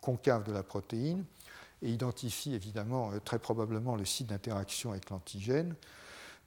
concave 0.00 0.44
de 0.44 0.52
la 0.52 0.62
protéine 0.62 1.24
et 1.82 1.90
identifient 1.90 2.54
évidemment 2.54 3.12
euh, 3.12 3.20
très 3.20 3.38
probablement 3.38 3.96
le 3.96 4.04
site 4.04 4.28
d'interaction 4.28 4.90
avec 4.90 5.10
l'antigène. 5.10 5.74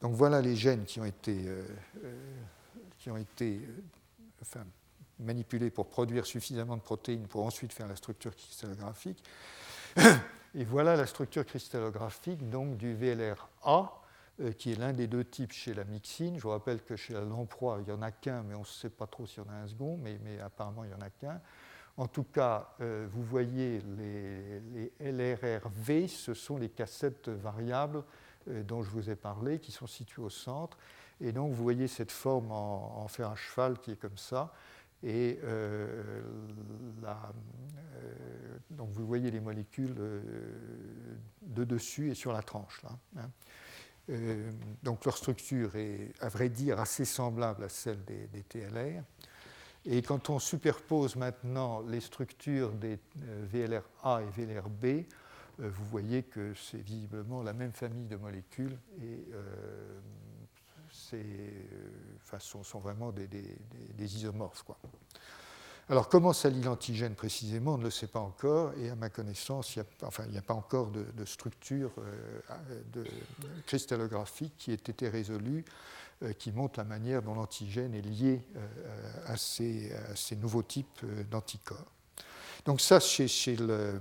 Donc 0.02 0.14
voilà 0.14 0.42
les 0.42 0.56
gènes 0.56 0.86
qui 0.86 1.00
ont 1.00 1.06
été, 1.06 1.44
euh, 1.46 1.66
qui 3.00 3.10
ont 3.10 3.18
été 3.18 3.62
manipulés 5.20 5.70
pour 5.70 5.88
produire 5.88 6.26
suffisamment 6.26 6.76
de 6.76 6.82
protéines 6.82 7.28
pour 7.28 7.46
ensuite 7.46 7.74
faire 7.74 7.88
la 7.88 7.96
structure 7.96 8.36
cristallographique. 8.36 9.24
Et 10.56 10.66
voilà 10.66 10.96
la 10.96 11.08
structure 11.08 11.46
cristallographique 11.46 12.48
donc, 12.50 12.78
du 12.78 12.94
VLR-A 12.94 14.04
euh, 14.42 14.52
qui 14.52 14.72
est 14.72 14.76
l'un 14.76 14.94
des 14.94 15.06
deux 15.06 15.24
types 15.24 15.52
chez 15.52 15.76
la 15.76 15.84
myxine. 15.84 16.38
Je 16.38 16.42
vous 16.42 16.50
rappelle 16.50 16.82
que 16.82 16.96
chez 16.96 17.14
la 17.14 17.22
lamproie, 17.22 17.78
il 17.82 17.86
n'y 17.86 17.92
en 17.92 18.02
a 18.02 18.10
qu'un, 18.10 18.42
mais 18.42 18.56
on 18.56 18.62
ne 18.62 18.66
sait 18.66 18.90
pas 18.90 19.06
trop 19.06 19.28
s'il 19.28 19.44
y 19.44 19.48
en 19.48 19.52
a 19.52 19.56
un 19.56 19.68
second, 19.68 19.98
mais, 19.98 20.18
apparemment 20.40 20.84
il 20.84 20.88
n'y 20.88 20.96
en 20.96 21.02
a 21.02 21.10
qu'un. 21.12 21.40
En 21.98 22.08
tout 22.08 22.24
cas, 22.24 22.74
euh, 22.82 23.08
vous 23.12 23.24
voyez 23.24 23.82
les, 23.98 24.92
LRRV, 25.00 26.08
ce 26.08 26.34
sont 26.34 26.58
les 26.58 26.70
cassettes 26.70 27.30
variables 27.30 28.04
euh, 28.48 28.64
dont 28.64 28.82
je 28.82 28.90
vous 28.90 29.10
ai 29.10 29.16
parlé, 29.16 29.60
qui 29.60 29.72
sont 29.72 29.88
situées 29.88 30.24
au 30.24 30.30
centre. 30.30 30.78
Et 31.22 31.32
donc 31.32 31.54
vous 31.54 31.64
voyez 31.64 31.88
cette 31.88 32.12
forme 32.12 32.52
en, 32.52 33.08
fer 33.08 33.30
à 33.30 33.36
cheval 33.36 33.80
qui 33.80 33.92
est 33.92 33.96
comme 33.96 34.18
ça. 34.18 34.52
Et 35.04 35.40
donc 38.72 38.90
vous 38.92 39.06
voyez 39.06 39.30
les 39.32 39.42
molécules 39.42 39.96
de 41.42 41.64
dessus 41.64 42.10
et 42.10 42.16
sur 42.16 42.34
la 42.34 42.42
tranche. 42.42 42.82
Hein. 43.18 43.30
Euh, 44.10 44.52
donc 44.82 45.06
leur 45.06 45.18
structure 45.18 45.76
est, 45.76 46.12
à 46.20 46.28
vrai 46.28 46.50
dire, 46.50 46.80
assez 46.80 47.06
semblable 47.06 47.64
à 47.64 47.70
celle 47.70 48.04
des, 48.04 48.44
TLR. 48.44 49.04
Et 49.86 50.02
quand 50.02 50.30
on 50.30 50.40
superpose 50.40 51.16
maintenant 51.16 51.82
les 51.82 52.00
structures 52.00 52.72
des 52.72 53.00
euh, 53.24 53.46
VLR-A 53.52 54.22
et 54.22 54.30
VLR-B, 54.30 54.86
euh, 54.86 55.04
vous 55.60 55.86
voyez 55.86 56.24
que 56.24 56.54
c'est 56.54 56.82
visiblement 56.82 57.44
la 57.44 57.54
même 57.54 57.74
famille 57.74 58.08
de 58.08 58.16
molécules 58.16 58.78
et 59.02 59.26
enfin, 62.22 62.40
sont, 62.40 62.64
sont, 62.64 62.80
vraiment 62.80 63.12
des, 63.12 63.28
des 63.28 64.16
isomorphes. 64.16 64.64
Quoi. 64.64 64.78
Alors 65.90 66.08
comment 66.08 66.32
s'allie 66.32 66.62
l'antigène 66.62 67.14
précisément 67.14 67.74
On 67.74 67.78
ne 67.78 67.84
le 67.84 67.92
sait 67.92 68.08
pas 68.08 68.22
encore 68.22 68.72
et 68.78 68.90
à 68.90 68.96
ma 68.96 69.10
connaissance, 69.10 69.76
il 69.76 69.80
n'y 69.80 69.86
a, 69.86 70.08
enfin, 70.08 70.24
a, 70.34 70.42
pas 70.42 70.54
encore 70.54 70.92
de, 70.92 71.26
structure 71.26 71.92
euh, 71.98 72.82
de, 72.94 73.06
cristallographique 73.66 74.54
qui 74.58 74.72
ait 74.72 74.76
été 74.76 75.10
résolue 75.10 75.66
euh, 76.24 76.32
qui 76.32 76.54
montre 76.54 76.80
la 76.80 76.86
manière 76.86 77.22
dont 77.22 77.36
l'antigène 77.36 77.94
est 77.94 78.02
lié 78.02 78.42
euh, 78.56 78.62
à 79.26 79.36
ces, 79.36 79.92
nouveaux 80.38 80.64
types 80.64 81.02
d'anticorps. 81.30 81.92
Donc 82.66 82.80
ça, 82.80 83.02
chez, 83.02 83.58
le... 83.58 84.00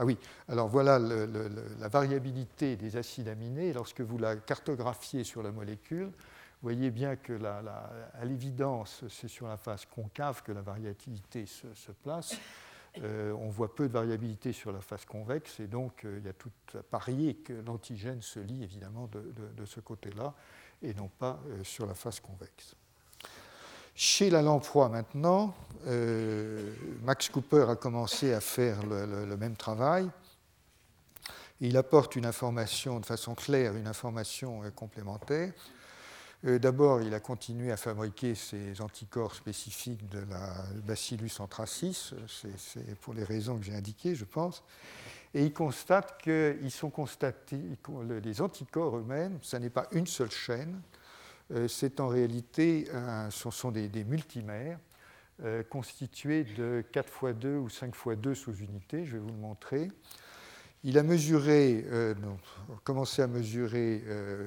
Ah 0.00 0.04
oui, 0.04 0.18
alors 0.48 0.66
voilà 0.66 0.98
la 0.98 1.88
variabilité 1.88 2.74
des 2.74 2.96
acides 2.96 3.28
aminés. 3.28 3.72
Lorsque 3.72 4.00
vous 4.00 4.18
la 4.18 4.34
cartographiez 4.34 5.22
sur 5.22 5.44
la 5.44 5.52
molécule, 5.52 6.10
voyez 6.64 6.90
bien 6.90 7.16
que 7.16 7.38
à 7.44 8.24
l'évidence, 8.24 9.04
c'est 9.10 9.28
sur 9.28 9.46
la 9.46 9.58
face 9.58 9.84
concave 9.84 10.42
que 10.42 10.50
la 10.50 10.62
variabilité 10.62 11.44
se, 11.44 11.92
place. 11.92 12.36
Euh, 13.02 13.32
on 13.32 13.50
voit 13.50 13.74
peu 13.74 13.86
de 13.86 13.92
variabilité 13.92 14.52
sur 14.52 14.72
la 14.72 14.80
face 14.80 15.04
convexe 15.04 15.60
et 15.60 15.66
donc 15.66 16.04
euh, 16.04 16.18
il 16.20 16.26
y 16.26 16.28
a 16.28 16.32
tout 16.32 16.52
à 16.78 16.82
parier 16.82 17.34
que 17.34 17.52
l'antigène 17.52 18.22
se 18.22 18.38
lie 18.38 18.62
évidemment 18.62 19.10
de, 19.10 19.64
ce 19.64 19.80
côté-là 19.80 20.32
et 20.80 20.94
non 20.94 21.08
pas 21.08 21.40
euh, 21.48 21.64
sur 21.64 21.86
la 21.86 21.94
face 21.94 22.20
convexe. 22.20 22.76
Chez 23.96 24.30
la 24.30 24.42
lamproie 24.42 24.88
maintenant, 24.88 25.54
Max 27.02 27.28
Cooper 27.28 27.66
a 27.68 27.76
commencé 27.76 28.32
à 28.32 28.40
faire 28.40 28.84
le 28.84 29.36
même 29.36 29.56
travail. 29.56 30.10
Il 31.60 31.76
apporte 31.76 32.16
une 32.16 32.26
information 32.26 32.98
de 32.98 33.06
façon 33.06 33.36
claire, 33.36 33.76
une 33.76 33.86
information 33.86 34.62
complémentaire. 34.74 35.52
Euh, 36.46 36.58
d'abord, 36.58 37.00
il 37.00 37.14
a 37.14 37.20
continué 37.20 37.72
à 37.72 37.76
fabriquer 37.76 38.34
ces 38.34 38.80
anticorps 38.82 39.34
spécifiques 39.34 40.06
de 40.10 40.18
la 40.28 40.64
Bacillus 40.86 41.30
anthracis, 41.38 42.12
c'est 42.28 42.98
pour 43.00 43.14
les 43.14 43.24
raisons 43.24 43.58
que 43.58 43.64
j'ai 43.64 43.74
indiquées, 43.74 44.14
je 44.14 44.26
pense. 44.26 44.62
Et 45.32 45.44
il 45.44 45.52
constate 45.52 46.20
qu'ils 46.20 46.70
sont 46.70 46.90
constatés, 46.90 47.60
les 48.22 48.40
anticorps 48.42 48.98
eux-mêmes, 48.98 49.38
ce 49.40 49.56
n'est 49.56 49.70
pas 49.70 49.88
une 49.92 50.06
seule 50.06 50.30
chaîne, 50.30 50.80
euh, 51.52 51.66
c'est 51.66 51.98
en 51.98 52.08
réalité, 52.08 52.88
des, 53.72 54.04
multimères 54.04 54.78
euh, 55.42 55.62
constitués 55.62 56.44
de 56.44 56.84
4 56.92 57.30
x 57.30 57.38
2 57.38 57.56
ou 57.56 57.68
5 57.70 57.94
x 57.94 58.18
2 58.18 58.34
sous-unités, 58.34 59.06
je 59.06 59.12
vais 59.12 59.18
vous 59.18 59.28
le 59.28 59.34
montrer. 59.34 59.90
Il 60.86 60.98
a 60.98 61.02
mesuré, 61.02 61.82
euh, 61.90 62.14
commencé 62.84 63.22
à 63.22 63.26
mesurer, 63.26 64.04
euh, 64.06 64.46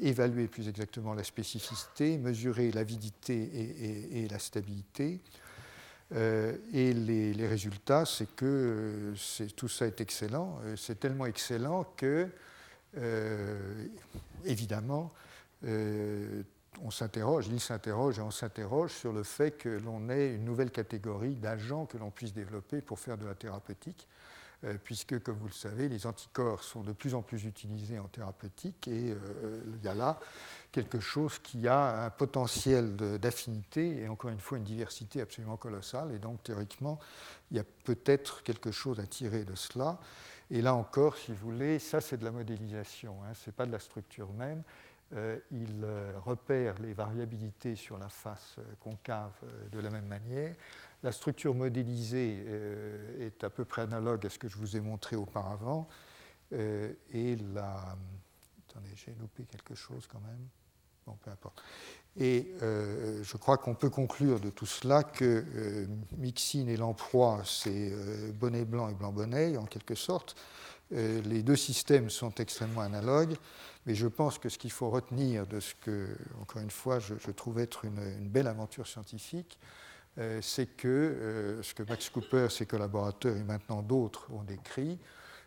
évaluer 0.00 0.48
plus 0.48 0.66
exactement 0.66 1.12
la 1.12 1.24
spécificité, 1.24 2.16
mesurer 2.16 2.72
l'avidité 2.72 4.16
et, 4.22 4.26
la 4.28 4.38
stabilité. 4.38 5.20
Euh, 6.14 6.56
et 6.72 6.94
les, 6.94 7.46
résultats, 7.46 8.06
c'est 8.06 8.34
que 8.34 9.12
tout 9.56 9.68
ça 9.68 9.86
est 9.86 10.00
excellent. 10.00 10.58
C'est 10.74 10.98
tellement 10.98 11.26
excellent 11.26 11.84
que, 11.98 12.28
évidemment, 14.46 15.12
on 16.82 16.90
s'interroge, 16.90 17.48
il 17.48 17.60
s'interroge 17.60 18.18
et 18.18 18.22
on 18.22 18.30
s'interroge 18.30 18.92
sur 18.92 19.12
le 19.12 19.22
fait 19.22 19.50
que 19.50 19.68
l'on 19.68 20.08
ait 20.08 20.34
une 20.34 20.46
nouvelle 20.46 20.70
catégorie 20.70 21.34
d'agents 21.34 21.84
que 21.84 21.98
l'on 21.98 22.10
puisse 22.10 22.32
développer 22.32 22.80
pour 22.80 22.98
faire 22.98 23.18
de 23.18 23.26
la 23.26 23.34
thérapeutique. 23.34 24.08
Euh, 24.64 24.74
puisque, 24.82 25.22
comme 25.22 25.36
vous 25.36 25.48
le 25.48 25.52
savez, 25.52 25.88
les 25.88 26.06
anticorps 26.06 26.62
sont 26.62 26.82
de 26.82 26.92
plus 26.92 27.14
en 27.14 27.22
plus 27.22 27.44
utilisés 27.44 27.98
en 27.98 28.08
thérapeutique 28.08 28.88
et 28.88 29.12
euh, 29.12 29.60
il 29.76 29.84
y 29.84 29.88
a 29.88 29.94
là 29.94 30.18
quelque 30.72 31.00
chose 31.00 31.38
qui 31.38 31.68
a 31.68 32.04
un 32.06 32.10
potentiel 32.10 32.96
d'affinité 32.96 34.02
et 34.02 34.08
encore 34.08 34.30
une 34.30 34.40
fois 34.40 34.58
une 34.58 34.64
diversité 34.64 35.20
absolument 35.20 35.56
colossale. 35.56 36.12
Et 36.12 36.18
donc, 36.18 36.42
théoriquement, 36.42 36.98
il 37.50 37.58
y 37.58 37.60
a 37.60 37.64
peut-être 37.84 38.42
quelque 38.42 38.70
chose 38.70 38.98
à 39.00 39.06
tirer 39.06 39.44
de 39.44 39.54
cela. 39.54 39.98
Et 40.50 40.62
là 40.62 40.74
encore, 40.74 41.16
si 41.16 41.32
vous 41.32 41.52
voulez, 41.52 41.78
ça 41.78 42.00
c'est 42.00 42.16
de 42.16 42.24
la 42.24 42.32
modélisation, 42.32 43.16
hein, 43.24 43.34
ce 43.34 43.50
n'est 43.50 43.54
pas 43.54 43.66
de 43.66 43.72
la 43.72 43.78
structure 43.78 44.32
même. 44.32 44.62
Euh, 45.14 45.38
il 45.52 45.86
repère 46.24 46.74
les 46.80 46.92
variabilités 46.92 47.76
sur 47.76 47.98
la 47.98 48.08
face 48.08 48.56
concave 48.80 49.32
de 49.70 49.78
la 49.78 49.90
même 49.90 50.06
manière 50.06 50.54
La 51.04 51.12
structure 51.12 51.54
modélisée 51.54 52.44
est 53.20 53.44
à 53.44 53.50
peu 53.50 53.64
près 53.64 53.82
analogue 53.82 54.26
à 54.26 54.30
ce 54.30 54.38
que 54.38 54.48
je 54.48 54.56
vous 54.56 54.76
ai 54.76 54.80
montré 54.80 55.14
auparavant. 55.14 55.86
et 56.50 57.36
la. 57.54 57.96
Attendez, 58.68 58.90
j'ai 58.96 59.14
loupé 59.20 59.44
quelque 59.44 59.74
chose 59.74 60.08
quand 60.10 60.20
même. 60.20 60.48
Bon, 61.06 61.16
peu 61.22 61.30
importe. 61.30 61.62
Et 62.16 62.54
euh, 62.62 63.22
je 63.22 63.36
crois 63.36 63.58
qu'on 63.58 63.74
peut 63.74 63.90
conclure 63.90 64.38
de 64.38 64.48
tout 64.50 64.66
cela 64.66 65.02
que 65.02 65.44
euh, 65.54 65.86
Mixine 66.16 66.68
et 66.68 66.76
Lamproie, 66.76 67.42
c'est 67.44 67.90
euh, 67.92 68.30
bonnet 68.32 68.64
blanc 68.64 68.88
et 68.88 68.94
blanc 68.94 69.12
bonnet, 69.12 69.56
en 69.56 69.66
quelque 69.66 69.94
sorte. 69.94 70.36
les 70.90 71.42
deux 71.42 71.56
systèmes 71.56 72.08
sont 72.08 72.32
extrêmement 72.36 72.82
analogues, 72.82 73.34
mais 73.84 73.94
je 73.94 74.06
pense 74.06 74.38
que 74.38 74.48
ce 74.48 74.58
qu'il 74.58 74.70
faut 74.70 74.90
retenir 74.90 75.46
de 75.46 75.58
ce 75.58 75.74
que, 75.74 76.16
encore 76.40 76.62
une 76.62 76.70
fois, 76.70 77.00
je, 77.00 77.30
trouve 77.32 77.58
être 77.58 77.84
une, 77.84 78.28
belle 78.28 78.46
aventure 78.46 78.86
scientifique, 78.86 79.58
c'est 80.40 80.76
que 80.76 81.58
ce 81.62 81.74
que 81.74 81.82
Max 81.82 82.08
Cooper, 82.08 82.48
ses 82.50 82.66
collaborateurs 82.66 83.36
et 83.36 83.42
maintenant 83.42 83.82
d'autres 83.82 84.30
ont 84.32 84.44
décrit, 84.44 84.98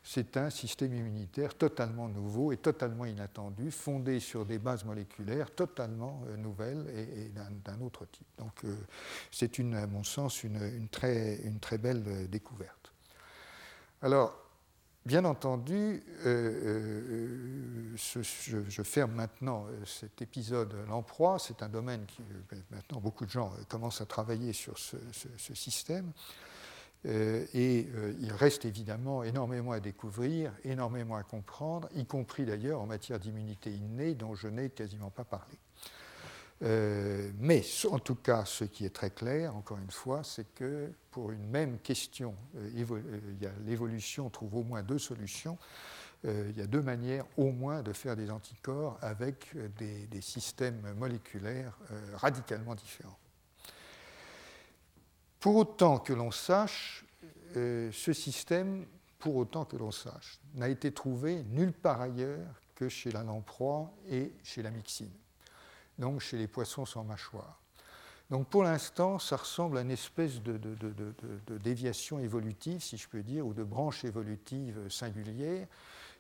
c'est 0.10 0.38
un 0.38 0.50
système 0.50 0.94
immunitaire 0.94 1.54
totalement 1.54 2.08
nouveau 2.08 2.54
et 2.54 2.58
totalement 2.58 3.04
inattendu, 3.04 3.72
fondé 3.72 4.22
sur 4.22 4.46
des 4.46 4.58
bases 4.58 4.86
moléculaires 4.86 5.54
totalement 5.54 6.22
euh, 6.28 6.38
nouvelles 6.38 6.86
et, 6.96 7.30
d'un 7.30 7.82
autre 7.82 8.06
type. 8.06 8.28
Donc 8.38 8.54
euh, 8.64 8.74
c'est, 9.32 9.60
à 9.60 9.86
mon 9.86 10.06
sens, 10.06 10.46
une, 10.46 10.88
très, 10.90 11.78
belle 11.78 12.04
euh, 12.08 12.28
découverte. 12.28 12.94
Alors, 14.02 14.47
bien 15.08 15.26
entendu, 15.26 16.04
je, 16.24 16.72
ferme 18.84 19.14
maintenant 19.14 19.66
cet 19.86 20.22
épisode 20.22 20.76
l'emploi. 20.88 21.40
C'est 21.40 21.64
un 21.64 21.70
domaine 21.70 22.06
qui, 22.06 22.22
maintenant, 22.70 23.00
beaucoup 23.00 23.26
de 23.26 23.32
gens 23.32 23.52
commencent 23.70 24.02
à 24.02 24.06
travailler 24.06 24.54
sur 24.54 24.78
ce 24.78 25.56
système. 25.56 26.12
Euh, 27.06 27.46
et 27.54 27.88
euh, 27.96 28.14
il 28.20 28.32
reste 28.34 28.66
évidemment 28.66 29.24
énormément 29.24 29.72
à 29.72 29.80
découvrir, 29.80 30.52
énormément 30.64 31.16
à 31.16 31.24
comprendre, 31.24 31.88
y 31.96 32.06
compris 32.06 32.46
d'ailleurs 32.46 32.82
en 32.82 32.86
matière 32.86 33.20
d'immunité 33.20 33.72
innée 33.72 34.16
dont 34.16 34.36
je 34.36 34.48
n'ai 34.48 34.70
quasiment 34.70 35.12
pas 35.12 35.24
parlé. 35.24 35.58
Euh, 36.64 37.30
mais 37.40 37.64
en 37.92 38.00
tout 38.00 38.16
cas, 38.16 38.46
ce 38.46 38.64
qui 38.64 38.86
est 38.86 38.96
très 38.96 39.12
clair, 39.12 39.56
encore 39.56 39.78
une 39.78 39.92
fois, 39.92 40.24
c'est 40.24 40.54
que 40.56 40.92
pour 41.12 41.32
une 41.32 41.48
même 41.50 41.80
question, 41.80 42.36
l'évolution 43.66 44.30
trouve 44.30 44.56
au 44.56 44.64
moins 44.64 44.82
deux 44.82 45.00
solutions. 45.00 45.58
il 46.24 46.58
y 46.58 46.62
a 46.62 46.68
deux 46.68 46.82
manières 46.82 47.26
au 47.38 47.52
moins 47.52 47.84
de 47.84 47.94
faire 47.94 48.16
des 48.16 48.32
anticorps 48.32 48.98
avec 49.02 49.56
des, 49.78 50.22
systèmes 50.22 50.94
moléculaires 50.98 51.78
radicalement 52.16 52.74
différents. 52.74 53.20
Pour 55.40 55.56
autant 55.56 56.00
que 56.00 56.14
l'on 56.14 56.32
sache, 56.32 57.06
euh, 57.56 57.92
ce 57.94 58.12
système, 58.12 58.86
pour 59.20 59.36
autant 59.36 59.66
que 59.66 59.78
l'on 59.78 59.92
sache, 59.92 60.40
n'a 60.56 60.70
été 60.70 60.92
trouvé 60.92 61.44
nulle 61.44 61.74
part 61.74 62.02
ailleurs 62.02 62.62
que 62.76 62.90
chez 62.90 63.12
la 63.12 63.24
lamproie 63.24 63.92
et 64.10 64.34
chez 64.44 64.62
la 64.62 64.72
mixine, 64.72 65.14
donc 66.00 66.22
chez 66.22 66.38
les 66.38 66.48
poissons 66.48 66.86
sans 66.86 67.04
mâchoire. 67.04 67.60
Donc 68.30 68.48
pour 68.48 68.64
l'instant, 68.64 69.20
ça 69.20 69.38
ressemble 69.38 69.78
à 69.78 69.82
une 69.82 69.92
espèce 69.92 70.42
de, 70.42 70.60
déviation 71.60 72.20
évolutive, 72.20 72.82
si 72.82 72.98
je 72.98 73.08
peux 73.08 73.24
dire, 73.24 73.48
ou 73.48 73.54
de 73.54 73.64
branche 73.64 74.04
évolutive 74.04 74.90
singulière, 74.90 75.66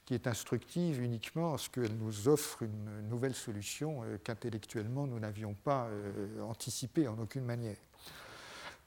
qui 0.05 0.13
est 0.13 0.25
instructive 0.25 1.01
uniquement 1.01 1.51
parce 1.51 1.67
qu'elle 1.67 1.95
nous 1.97 2.29
offre 2.29 2.63
une 2.63 3.09
nouvelle 3.09 3.35
solution 3.35 4.03
euh, 4.03 4.17
qu'intellectuellement 4.23 5.05
nous 5.05 5.19
n'avions 5.19 5.53
pas 5.53 5.87
euh, 5.87 6.41
anticipée 6.43 7.09
en 7.09 7.19
aucune 7.19 7.43
manière. 7.43 7.75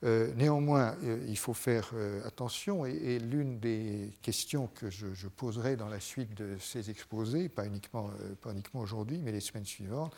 Euh, 0.02 0.32
néanmoins, 0.34 0.96
il 1.28 1.36
faut 1.36 1.52
faire 1.52 1.92
attention 2.24 2.86
et, 2.86 3.18
l'une 3.18 3.60
des 3.60 4.16
questions 4.22 4.66
que 4.68 4.88
je, 4.88 5.28
poserai 5.28 5.76
dans 5.76 5.90
la 5.90 6.00
suite 6.00 6.32
de 6.32 6.56
ces 6.58 6.88
exposés, 6.88 7.50
pas 7.50 7.66
uniquement, 7.66 8.10
pas 8.40 8.52
uniquement 8.52 8.80
aujourd'hui, 8.80 9.18
mais 9.18 9.30
les 9.30 9.40
semaines 9.40 9.66
suivantes, 9.66 10.16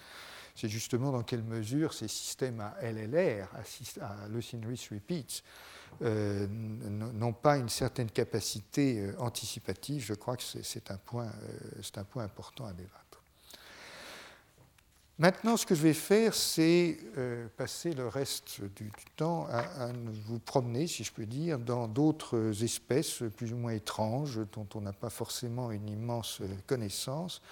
c'est 0.54 0.68
justement 0.68 1.12
dans 1.12 1.22
quelle 1.22 1.42
mesure 1.42 1.94
ces 1.94 2.08
systèmes 2.08 2.60
à 2.60 2.76
LLR, 2.82 3.48
à, 4.00 4.28
Leucine 4.28 4.64
Repeats, 4.66 5.42
n'ont 6.00 7.32
pas 7.32 7.58
une 7.58 7.68
certaine 7.68 8.10
capacité 8.10 9.10
anticipative. 9.18 10.04
Je 10.04 10.14
crois 10.14 10.36
que 10.36 10.42
c'est 10.42 10.90
un, 10.90 10.96
point, 10.96 11.30
important 12.16 12.66
à 12.66 12.72
débattre. 12.72 13.02
Maintenant, 15.22 15.56
ce 15.56 15.66
que 15.66 15.74
je 15.74 15.82
vais 15.82 15.94
faire, 15.94 16.34
c'est 16.34 16.98
euh, 17.16 17.46
passer 17.56 17.92
le 17.92 18.08
reste 18.08 18.62
du, 18.74 18.90
temps 19.14 19.46
à, 19.50 19.92
vous 20.26 20.40
promener, 20.40 20.86
si 20.88 21.04
je 21.04 21.12
peux 21.12 21.26
dire, 21.26 21.58
dans 21.58 21.86
d'autres 21.86 22.64
espèces 22.64 23.22
plus 23.36 23.52
ou 23.52 23.56
moins 23.56 23.72
étranges 23.72 24.40
dont 24.52 24.66
on 24.74 24.80
n'a 24.80 24.92
pas 24.92 25.10
forcément 25.10 25.70
une 25.70 25.88
immense 25.88 26.40
connaissance. 26.66 27.42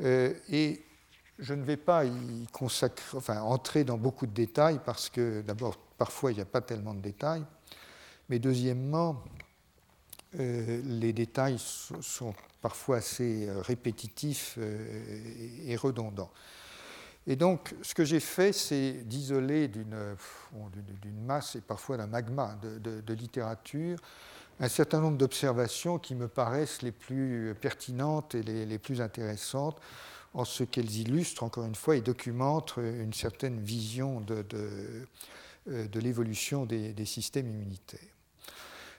Euh, 0.00 0.34
et 0.48 0.82
je 1.38 1.54
ne 1.54 1.62
vais 1.62 1.76
pas 1.76 2.04
y 2.04 2.46
consacrer, 2.52 3.16
enfin, 3.16 3.40
entrer 3.40 3.84
dans 3.84 3.98
beaucoup 3.98 4.26
de 4.26 4.32
détails 4.32 4.80
parce 4.84 5.08
que, 5.08 5.42
d'abord, 5.42 5.76
parfois, 5.98 6.32
il 6.32 6.36
n'y 6.36 6.42
a 6.42 6.46
pas 6.46 6.60
tellement 6.60 6.94
de 6.94 7.00
détails. 7.00 7.44
Mais 8.28 8.38
deuxièmement, 8.38 9.22
euh, 10.38 10.80
les 10.84 11.12
détails 11.12 11.58
sont 11.58 12.34
parfois 12.60 12.98
assez 12.98 13.48
répétitifs 13.62 14.58
et 15.66 15.76
redondants. 15.76 16.30
Et 17.26 17.36
donc, 17.36 17.74
ce 17.82 17.94
que 17.94 18.04
j'ai 18.04 18.20
fait, 18.20 18.52
c'est 18.52 18.92
d'isoler 19.04 19.68
d'une 19.68 19.94
masse 21.24 21.56
et 21.56 21.60
parfois 21.60 21.96
d'un 21.96 22.06
magma 22.06 22.58
de, 22.62 23.14
littérature 23.14 23.98
un 24.60 24.68
certain 24.68 25.00
nombre 25.00 25.18
d'observations 25.18 25.98
qui 25.98 26.14
me 26.14 26.28
paraissent 26.28 26.82
les 26.82 26.92
plus 26.92 27.54
pertinentes 27.60 28.36
et 28.36 28.42
les, 28.42 28.78
plus 28.78 29.00
intéressantes 29.00 29.80
en 30.34 30.44
ce 30.44 30.64
qu'elles 30.64 30.96
illustrent, 30.96 31.44
encore 31.44 31.64
une 31.64 31.74
fois, 31.74 31.96
et 31.96 32.00
documentent 32.00 32.76
une 32.76 33.12
certaine 33.12 33.60
vision 33.60 34.20
de, 34.20 34.44
euh, 35.68 35.88
l'évolution 35.94 36.66
des, 36.66 37.04
systèmes 37.06 37.48
immunitaires. 37.48 38.00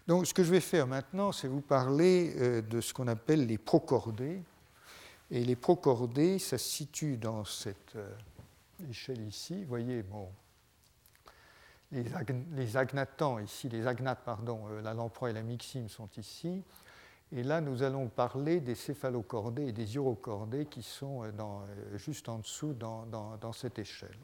Donc, 0.08 0.28
ce 0.28 0.34
que 0.34 0.44
je 0.44 0.52
vais 0.52 0.62
faire 0.62 0.88
maintenant, 0.88 1.32
c'est 1.32 1.48
vous 1.48 1.62
parler 1.62 2.34
euh, 2.38 2.62
de 2.62 2.82
ce 2.82 2.94
qu'on 2.94 3.08
appelle 3.08 3.46
les 3.46 3.58
procordés, 3.58 4.42
et 5.32 5.44
les 5.44 5.56
procordés, 5.56 6.40
ça 6.40 6.58
se 6.58 6.70
situe 6.70 7.18
dans 7.18 7.44
cette 7.46 7.96
euh, 7.96 8.10
échelle 8.90 9.28
ici. 9.28 9.64
Vous 9.64 9.70
voyez, 9.70 10.04
bon, 10.04 10.30
les, 11.92 12.78
agnatants 12.78 13.40
ici, 13.40 13.70
les 13.70 13.88
agnates, 13.88 14.24
pardon, 14.24 14.62
euh, 14.70 14.82
la 14.82 14.94
lamproie 14.94 15.32
et 15.32 15.34
la 15.34 15.42
mixine 15.42 15.90
sont 15.90 16.10
ici. 16.18 16.64
Et 17.32 17.44
là, 17.44 17.60
nous 17.62 17.84
allons 17.84 18.08
parler 18.08 18.60
des 18.60 18.76
céphalocordés 18.76 19.68
et 19.68 19.72
des 19.72 19.96
urocordés 19.96 20.66
qui 20.66 20.84
sont 20.84 21.24
euh, 21.24 21.32
dans, 21.32 21.64
juste 21.96 22.30
en 22.30 22.40
dessous 22.40 22.74
dans, 22.74 23.54
cette 23.54 23.80
échelle. 23.80 24.18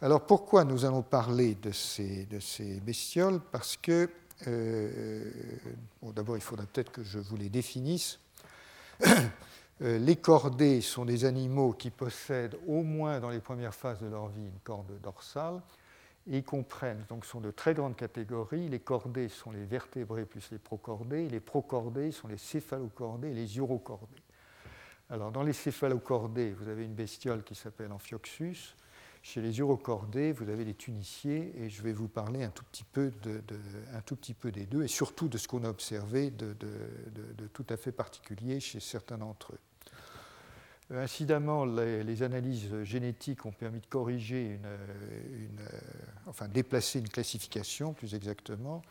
Alors 0.00 0.24
pourquoi 0.26 0.64
nous 0.64 0.84
allons 0.84 1.02
parler 1.02 1.54
de 1.54 1.70
ces, 1.70 2.26
bestioles? 2.82 3.40
Parce 3.52 3.76
que, 3.76 4.10
bon, 6.02 6.10
d'abord, 6.12 6.36
il 6.36 6.42
faudra 6.42 6.66
peut-être 6.66 6.92
que 6.92 7.02
je 7.02 7.18
vous 7.18 7.36
les 7.36 7.48
définisse. 7.48 8.18
Euh, 9.82 9.98
les 9.98 10.14
cordés 10.14 10.80
sont 10.80 11.04
des 11.04 11.24
animaux 11.24 11.72
qui 11.72 11.90
possèdent 11.90 12.56
au 12.68 12.84
moins 12.84 13.18
dans 13.18 13.30
les 13.30 13.40
premières 13.40 13.74
phases 13.74 14.00
de 14.00 14.06
leur 14.06 14.28
vie 14.28 14.46
une 14.46 14.60
corde 14.62 15.00
dorsale 15.02 15.60
ils 16.26 16.44
comprennent, 16.44 17.04
donc 17.08 17.24
sont 17.24 17.40
de 17.40 17.50
très 17.50 17.74
grandes 17.74 17.96
catégories. 17.96 18.68
Les 18.68 18.80
cordés 18.80 19.28
sont 19.28 19.50
les 19.50 19.64
vertébrés 19.64 20.24
plus 20.24 20.50
les 20.50 20.58
procordés, 20.58 21.28
les 21.28 21.40
procordés 21.40 22.12
sont 22.12 22.28
les 22.28 22.38
céphalocordés 22.38 23.30
et 23.30 23.34
les 23.34 23.58
urocordés. 23.58 24.22
Alors 25.10 25.32
dans 25.32 25.42
les 25.42 25.52
céphalocordés, 25.52 26.52
vous 26.52 26.68
avez 26.68 26.84
une 26.84 26.94
bestiole 26.94 27.44
qui 27.44 27.54
s'appelle 27.54 27.92
Amphioxus. 27.92 28.74
Chez 29.22 29.40
les 29.40 29.58
urocordés, 29.58 30.32
vous 30.32 30.50
avez 30.50 30.66
les 30.66 30.74
tuniciers 30.74 31.52
et 31.56 31.70
je 31.70 31.82
vais 31.82 31.94
vous 31.94 32.08
parler 32.08 32.44
un 32.44 32.50
tout 32.50 32.64
petit 32.64 32.84
peu 32.84 33.10
des 34.50 34.66
deux 34.66 34.82
et 34.82 34.88
surtout 34.88 35.28
de 35.28 35.38
ce 35.38 35.48
qu'on 35.48 35.64
a 35.64 35.70
observé 35.70 36.30
de, 36.30 36.54
tout 37.54 37.64
à 37.70 37.78
fait 37.78 37.92
particulier 37.92 38.60
chez 38.60 38.80
certains 38.80 39.16
d'entre 39.16 39.52
eux. 39.54 39.58
Euh, 40.90 41.02
incidemment, 41.02 41.64
les, 41.64 42.22
analyses 42.22 42.82
génétiques 42.82 43.46
ont 43.46 43.52
permis 43.52 43.80
de 43.80 43.86
corriger, 43.86 44.58
une, 45.32 45.60
enfin 46.26 46.48
déplacer 46.48 46.98
une 46.98 47.08
classification 47.08 47.92
plus 47.92 48.14
exactement, 48.14 48.82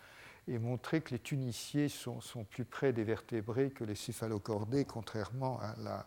et 0.48 0.60
montrer 0.60 1.02
que 1.02 1.12
les 1.12 1.20
tuniciers 1.20 1.88
sont, 1.89 2.20
plus 2.50 2.66
près 2.66 2.94
des 2.94 3.04
vertébrés 3.04 3.72
que 3.72 3.84
les 3.84 3.96
céphalocordés, 3.96 4.86
contrairement 4.86 5.60
à 5.62 6.06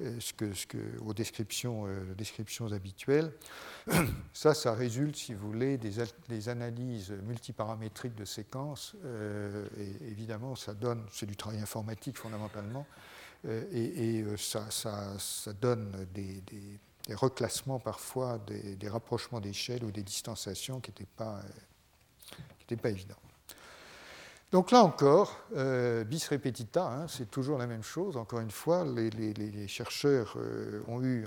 euh, 0.00 0.18
ce 0.20 0.32
que, 0.32 0.78
aux 1.04 1.12
descriptions, 1.12 1.86
euh, 1.86 2.74
habituelles. 2.74 3.30
Ça, 4.32 4.54
ça 4.54 4.72
résulte, 4.72 5.16
si 5.16 5.34
vous 5.34 5.48
voulez, 5.48 5.76
des, 5.76 6.48
analyses 6.48 7.10
multiparamétriques 7.24 8.14
de 8.14 8.24
séquences. 8.24 8.96
Euh, 9.04 9.66
et 9.76 10.08
évidemment, 10.10 10.56
ça 10.56 10.72
donne, 10.72 11.04
c'est 11.10 11.26
du 11.26 11.36
travail 11.36 11.60
informatique 11.60 12.16
fondamentalement, 12.16 12.86
et, 13.44 14.24
ça, 14.36 14.70
ça, 14.70 15.52
donne 15.60 16.06
des, 16.14 16.42
reclassements 17.14 17.80
parfois, 17.80 18.38
des, 18.38 18.88
rapprochements 18.88 19.40
d'échelle 19.40 19.84
ou 19.84 19.90
des 19.90 20.02
distanciations 20.02 20.80
qui 20.80 20.90
n'étaient 20.90 21.06
pas, 21.16 21.40
pas 22.76 22.90
évidents. 22.90 23.16
Donc 24.52 24.70
là 24.70 24.84
encore, 24.84 25.38
euh, 25.56 26.04
bis 26.04 26.28
repetita, 26.28 26.86
hein, 26.86 27.06
c'est 27.08 27.30
toujours 27.30 27.56
la 27.56 27.66
même 27.66 27.82
chose. 27.82 28.18
Encore 28.18 28.40
une 28.40 28.50
fois, 28.50 28.84
les, 28.84 29.66
chercheurs 29.66 30.34
euh, 30.36 30.82
ont 30.88 31.02
eu 31.02 31.24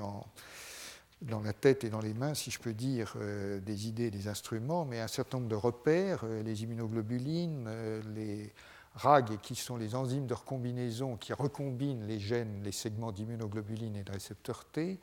dans 1.23 1.41
la 1.41 1.53
tête 1.53 1.83
et 1.83 1.89
dans 1.89 2.01
les 2.01 2.13
mains, 2.13 2.35
si 2.35 2.51
je 2.51 2.59
peux 2.59 2.73
dire, 2.73 3.15
euh, 3.19 3.59
des 3.59 3.87
idées, 3.87 4.11
des 4.11 4.27
instruments, 4.27 4.85
mais 4.85 4.99
un 4.99 5.07
certain 5.07 5.39
nombre 5.39 5.49
de 5.49 5.55
repères, 5.55 6.23
les 6.43 6.63
immunoglobulines, 6.63 7.67
les 8.13 8.53
RAG, 8.95 9.39
qui 9.41 9.55
sont 9.55 9.77
les 9.77 9.95
enzymes 9.95 10.27
de 10.27 10.33
recombinaison 10.33 11.17
qui 11.17 11.33
recombinent 11.33 12.07
les 12.07 12.19
gènes, 12.19 12.61
les 12.63 12.71
segments 12.71 13.11
d'immunoglobulines 13.11 13.95
et 13.95 14.03
de 14.03 14.11
récepteurs 14.11 14.65
T, 14.65 14.99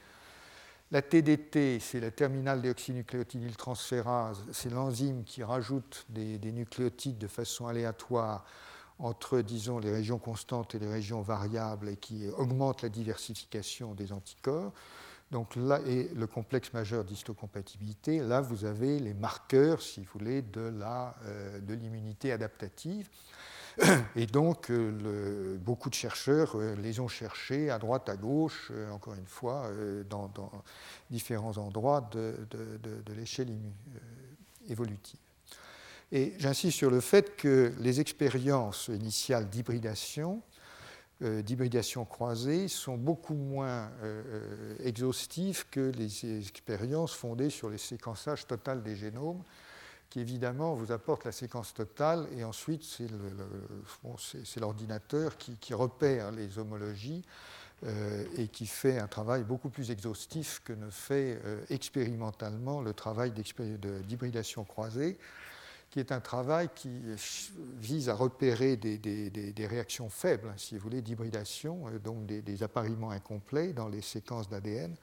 la 0.93 1.01
TDT, 1.01 1.81
c'est 1.81 2.01
la 2.01 2.11
terminale 2.11 2.61
déoxynucléotidyltransférase, 2.61 4.45
c'est 4.53 4.69
l'enzyme 4.69 5.25
qui 5.25 5.43
rajoute 5.43 6.05
des, 6.11 6.39
nucléotides 6.53 7.17
de 7.17 7.29
façon 7.29 7.67
aléatoire 7.67 8.45
entre, 8.99 9.41
disons, 9.41 9.79
les 9.79 9.91
régions 9.91 10.19
constantes 10.19 10.75
et 10.75 10.79
les 10.79 10.91
régions 10.91 11.23
variables 11.23 11.89
et 11.89 11.97
qui 11.97 12.29
augmente 12.37 12.83
la 12.83 12.91
diversification 12.91 13.95
des 13.95 14.13
anticorps. 14.13 14.75
Donc 15.31 15.57
là, 15.57 15.81
et 15.87 16.11
le 16.15 16.27
complexe 16.27 16.75
majeur 16.75 17.05
d'histocompatibilité, 17.05 18.19
là, 18.19 18.43
vous 18.43 18.67
avez 18.67 18.99
les 18.99 19.15
marqueurs, 19.15 19.81
si 19.81 20.01
vous 20.01 20.11
voulez, 20.13 20.43
de 20.43 20.75
euh, 20.83 21.59
l'immunité 21.71 22.33
adaptative. 22.33 23.09
Et 24.17 24.27
donc, 24.27 24.71
euh, 24.71 25.57
beaucoup 25.59 25.89
de 25.89 25.95
chercheurs 25.95 26.57
euh, 26.57 26.75
les 26.77 27.01
ont 27.01 27.09
cherchés 27.09 27.71
à 27.71 27.79
droite, 27.79 28.09
à 28.09 28.17
gauche, 28.17 28.69
euh, 28.71 28.91
encore 28.91 29.15
une 29.15 29.27
fois, 29.27 29.71
dans, 30.09 30.31
différents 31.11 31.57
endroits 31.59 32.09
de, 32.13 32.35
l'échelle 33.17 33.51
évolutive. 34.69 35.19
Et 36.11 36.35
j'insiste 36.39 36.77
sur 36.77 36.91
le 36.91 37.01
fait 37.01 37.37
que 37.37 37.73
les 37.79 38.01
expériences 38.01 38.89
initiales 38.89 39.49
d'hybridation, 39.49 40.43
d'hybridation 41.21 42.05
croisée, 42.05 42.69
sont 42.69 42.99
beaucoup 42.99 43.35
moins 43.35 43.91
exhaustives 44.81 45.65
que 45.71 45.93
les 45.97 46.39
expériences 46.39 47.15
fondées 47.15 47.49
sur 47.49 47.71
les 47.71 47.79
séquençages 47.79 48.47
total 48.47 48.83
des 48.83 48.97
génomes 48.97 49.43
qui 50.13 50.21
évidemment 50.21 50.75
vous 50.75 50.93
apporte 50.93 51.25
la 51.25 51.33
séquence 51.33 51.73
totale 51.73 52.29
et 52.37 52.45
ensuite 52.45 52.85
c'est 52.85 54.61
l'ordinateur 54.61 55.39
qui, 55.39 55.73
repère 55.73 56.31
les 56.33 56.59
homologies 56.59 57.25
euh, 57.87 58.27
et 58.37 58.49
qui 58.49 58.67
fait 58.67 58.99
un 58.99 59.07
travail 59.07 59.43
beaucoup 59.43 59.71
plus 59.71 59.91
exhaustif 59.91 60.61
que 60.67 60.75
ne 60.75 60.91
fait 60.91 61.41
euh, 61.47 61.65
expérimentalement 61.71 62.83
le 62.83 62.93
travail 62.93 63.33
d'hybridation 63.33 64.65
croisée, 64.65 65.17
qui 65.89 65.99
est 65.99 66.13
un 66.13 66.21
travail 66.21 66.69
qui 66.75 66.91
vise 67.81 68.11
à 68.11 68.15
repérer 68.15 68.77
des, 68.77 69.67
réactions 69.67 70.11
faibles, 70.11 70.53
si 70.59 70.77
vous 70.77 70.83
voulez, 70.83 71.01
d'hybridation, 71.01 71.89
euh, 71.89 71.99
donc 71.99 72.27
des, 72.27 72.43
des 72.43 72.63
appariements 72.63 73.13
incomplets 73.13 73.73
dans 73.73 73.89
les 73.89 74.03
séquences 74.03 74.51
d'ADN. 74.51 74.95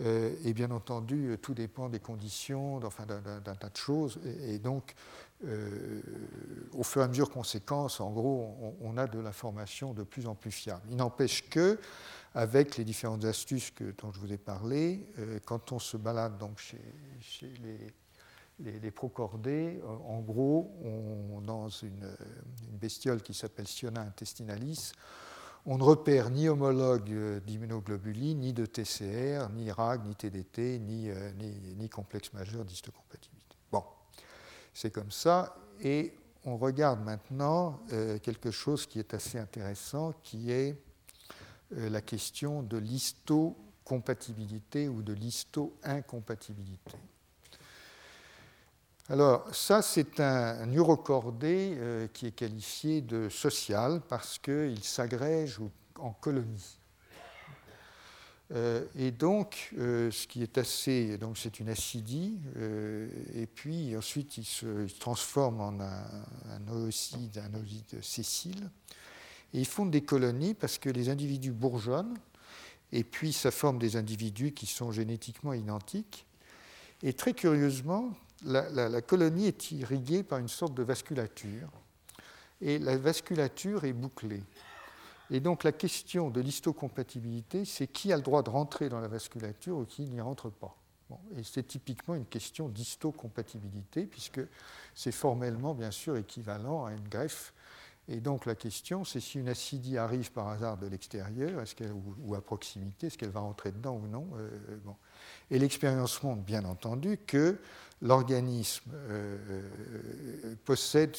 Euh, 0.00 0.34
et 0.44 0.54
bien 0.54 0.70
entendu, 0.70 1.36
tout 1.42 1.54
dépend 1.54 1.88
des 1.88 1.98
conditions, 1.98 2.76
enfin, 2.84 3.04
d'un 3.06 3.54
tas 3.54 3.68
de 3.68 3.76
choses. 3.76 4.18
Et, 4.46 4.58
donc, 4.58 4.94
euh, 5.44 6.00
au 6.72 6.82
fur 6.82 7.02
et 7.02 7.04
à 7.04 7.08
mesure 7.08 7.30
qu'on 7.30 7.42
séquence, 7.42 8.00
en 8.00 8.10
gros, 8.10 8.76
on, 8.80 8.96
a 8.96 9.06
de 9.06 9.18
l'information 9.18 9.92
de 9.92 10.02
plus 10.02 10.26
en 10.26 10.34
plus 10.34 10.50
fiable. 10.50 10.82
Il 10.90 10.96
n'empêche 10.96 11.48
que, 11.48 11.78
avec 12.34 12.76
les 12.76 12.84
différentes 12.84 13.24
astuces 13.24 13.72
dont 13.98 14.12
je 14.12 14.20
vous 14.20 14.32
ai 14.32 14.38
parlé, 14.38 15.06
euh, 15.18 15.38
quand 15.44 15.72
on 15.72 15.78
se 15.78 15.96
balade 15.96 16.38
donc 16.38 16.58
chez, 16.58 17.52
les, 18.60 18.90
procordés, 18.90 19.80
en 20.06 20.20
gros, 20.20 20.70
dans 21.46 21.70
une 21.70 22.14
bestiole 22.78 23.22
qui 23.22 23.32
s'appelle 23.32 23.66
Siona 23.66 24.02
intestinalis, 24.02 24.92
on 25.66 25.78
ne 25.78 25.82
repère 25.82 26.30
ni 26.30 26.48
homologue 26.48 27.42
d'immunoglobuline, 27.44 28.40
ni 28.40 28.52
de 28.52 28.66
TCR, 28.66 29.48
ni 29.50 29.70
RAG, 29.70 30.04
ni 30.06 30.14
TDT, 30.14 30.80
euh, 30.80 31.32
ni, 31.32 31.74
ni, 31.76 31.88
complexe 31.88 32.32
majeur 32.32 32.64
d'histocompatibilité. 32.64 33.56
Bon, 33.70 33.84
c'est 34.72 34.90
comme 34.90 35.10
ça. 35.10 35.56
Et 35.82 36.14
on 36.44 36.56
regarde 36.56 37.04
maintenant 37.04 37.80
euh, 37.92 38.18
quelque 38.18 38.50
chose 38.50 38.86
qui 38.86 38.98
est 38.98 39.14
assez 39.14 39.38
intéressant, 39.38 40.14
qui 40.22 40.50
est 40.50 40.76
euh, 41.76 41.90
la 41.90 42.00
question 42.00 42.62
de 42.62 42.78
l'histocompatibilité 42.78 44.88
ou 44.88 45.02
de 45.02 45.12
l'histo-incompatibilité. 45.12 46.96
Alors, 49.10 49.52
ça, 49.52 49.82
c'est 49.82 50.20
un, 50.20 50.72
urocordé 50.72 51.74
euh, 51.76 52.06
qui 52.12 52.28
est 52.28 52.30
qualifié 52.30 53.00
de 53.00 53.28
social 53.28 54.00
parce 54.08 54.38
qu'il 54.38 54.84
s'agrège 54.84 55.58
en 55.98 56.12
colonies. 56.12 56.78
Euh, 58.52 58.84
et 58.94 59.10
donc, 59.10 59.74
euh, 59.76 60.12
ce 60.12 60.28
qui 60.28 60.44
est 60.44 60.56
assez. 60.58 61.18
Donc, 61.18 61.38
c'est 61.38 61.58
une 61.58 61.68
acidie, 61.68 62.38
et 63.34 63.46
puis 63.46 63.96
ensuite, 63.96 64.38
il 64.38 64.44
se, 64.44 64.86
transforme 65.00 65.60
en 65.60 65.80
un, 65.80 66.72
oocyte, 66.72 67.36
un 67.38 67.58
oocyte 67.58 68.00
sessile. 68.04 68.70
Et 69.52 69.58
ils 69.58 69.66
font 69.66 69.86
des 69.86 70.02
colonies 70.02 70.54
parce 70.54 70.78
que 70.78 70.88
les 70.88 71.08
individus 71.08 71.50
bourgeonnent, 71.50 72.16
et 72.92 73.02
puis 73.02 73.32
ça 73.32 73.50
forme 73.50 73.80
des 73.80 73.96
individus 73.96 74.52
qui 74.52 74.66
sont 74.66 74.92
génétiquement 74.92 75.52
identiques. 75.52 76.26
Et 77.02 77.12
très 77.12 77.32
curieusement, 77.32 78.12
la, 78.44 79.02
colonie 79.02 79.46
est 79.46 79.70
irriguée 79.72 80.22
par 80.22 80.38
une 80.38 80.48
sorte 80.48 80.74
de 80.74 80.82
vasculature, 80.82 81.70
et 82.60 82.78
la 82.78 82.96
vasculature 82.96 83.84
est 83.84 83.92
bouclée. 83.92 84.42
Et 85.30 85.40
donc 85.40 85.64
la 85.64 85.72
question 85.72 86.28
de 86.30 86.40
l'histocompatibilité, 86.40 87.64
c'est 87.64 87.86
qui 87.86 88.12
a 88.12 88.16
le 88.16 88.22
droit 88.22 88.42
de 88.42 88.50
rentrer 88.50 88.88
dans 88.88 89.00
la 89.00 89.08
vasculature 89.08 89.76
ou 89.76 89.84
qui 89.84 90.02
n'y 90.02 90.20
rentre 90.20 90.50
pas. 90.50 90.76
et 91.36 91.42
c'est 91.44 91.62
typiquement 91.62 92.14
une 92.14 92.26
question 92.26 92.68
d'histocompatibilité, 92.68 94.06
puisque 94.06 94.40
c'est 94.94 95.12
formellement, 95.12 95.74
bien 95.74 95.90
sûr, 95.90 96.16
équivalent 96.16 96.84
à 96.84 96.92
une 96.92 97.08
greffe. 97.08 97.54
Et 98.08 98.20
donc 98.20 98.44
la 98.44 98.56
question, 98.56 99.04
c'est 99.04 99.20
si 99.20 99.38
une 99.38 99.48
acidie 99.48 99.96
arrive 99.96 100.32
par 100.32 100.48
hasard 100.48 100.76
de 100.78 100.88
l'extérieur, 100.88 101.62
ou, 102.24 102.34
à 102.34 102.40
proximité, 102.40 103.06
est-ce 103.06 103.16
qu'elle 103.16 103.30
va 103.30 103.40
rentrer 103.40 103.70
dedans 103.70 104.00
ou 104.02 104.08
non 104.08 104.28
euh. 104.36 104.50
Et 105.52 105.60
l'expérience 105.60 106.20
montre, 106.24 106.42
bien 106.42 106.64
entendu, 106.64 107.18
que 107.18 107.60
l'organisme 108.02 108.90
euh, 108.94 109.38
euh, 109.50 110.54
possède 110.64 111.16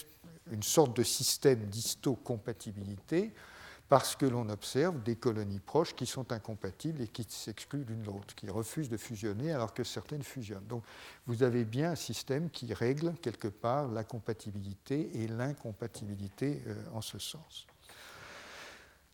une 0.52 0.64
sorte 0.64 0.96
de 0.96 1.04
système 1.04 1.66
d'histocompatibilité 1.68 3.32
parce 3.88 4.16
que 4.16 4.26
l'on 4.26 4.48
observe 4.50 5.04
des 5.04 5.18
colonies 5.18 5.60
proches 5.60 5.94
qui 5.96 6.06
sont 6.06 6.32
incompatibles 6.32 7.02
et 7.02 7.08
qui 7.08 7.26
s'excluent 7.28 7.84
l'une 7.84 8.06
l'autre, 8.06 8.34
qui 8.36 8.50
refusent 8.50 8.90
de 8.90 8.98
fusionner 8.98 9.52
alors 9.52 9.74
que 9.74 9.84
certaines 9.84 10.24
fusionnent. 10.24 10.66
Donc 10.68 10.84
vous 11.28 11.44
avez 11.44 11.66
bien 11.66 11.92
un 11.92 11.96
système 11.96 12.50
qui 12.50 12.74
règle 12.74 13.14
quelque 13.22 13.50
part 13.50 13.90
la 13.90 14.06
compatibilité 14.06 15.12
et 15.22 15.28
l'incompatibilité 15.28 16.64
euh, 16.68 16.76
en 16.94 17.02
ce 17.02 17.20
sens. 17.20 17.68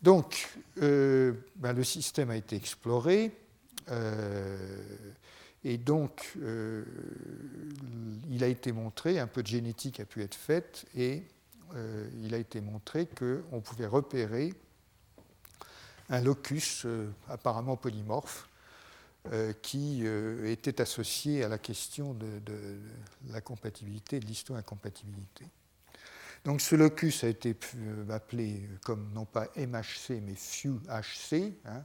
Donc 0.03 0.47
ben, 0.75 1.73
le 1.73 1.83
système 1.83 2.29
a 2.29 2.35
été 2.35 2.55
exploré. 2.55 3.31
Et 5.63 5.77
donc, 5.77 6.33
euh, 6.41 6.83
il 8.29 8.43
a 8.43 8.47
été 8.47 8.71
montré, 8.71 9.19
un 9.19 9.27
peu 9.27 9.41
de 9.41 9.47
génétique 9.47 9.99
a 9.99 10.05
pu 10.05 10.21
être 10.21 10.35
faite, 10.35 10.85
et 10.95 11.23
euh, 11.75 12.07
il 12.23 12.33
a 12.33 12.37
été 12.37 12.61
montré 12.61 13.07
qu'on 13.07 13.61
pouvait 13.61 13.87
repérer 13.87 14.53
un 16.09 16.21
locus 16.21 16.83
euh, 16.85 17.09
apparemment 17.27 17.75
polymorphe 17.75 18.47
qui 19.61 20.05
était 20.45 20.79
associé 20.79 21.43
à 21.43 21.49
la 21.49 21.57
question 21.57 22.13
de, 22.13 22.39
la 23.29 23.41
compatibilité, 23.41 24.21
de 24.21 24.25
l'histo-incompatibilité. 24.25 25.43
Donc 26.45 26.61
ce 26.61 26.75
locus 26.75 27.25
a 27.25 27.27
été 27.27 27.53
appelé 28.07 28.69
comme 28.85 29.11
non 29.13 29.25
pas 29.25 29.49
MHC 29.57 30.21
mais 30.23 30.33
FUHC, 30.33 31.55
hein, 31.65 31.83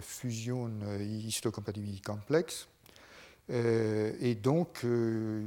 Fusion 0.00 0.70
Histocompatibility 1.00 2.00
Complex. 2.00 2.68
Euh, 3.50 4.12
et 4.20 4.34
donc, 4.34 4.84
euh, 4.84 5.44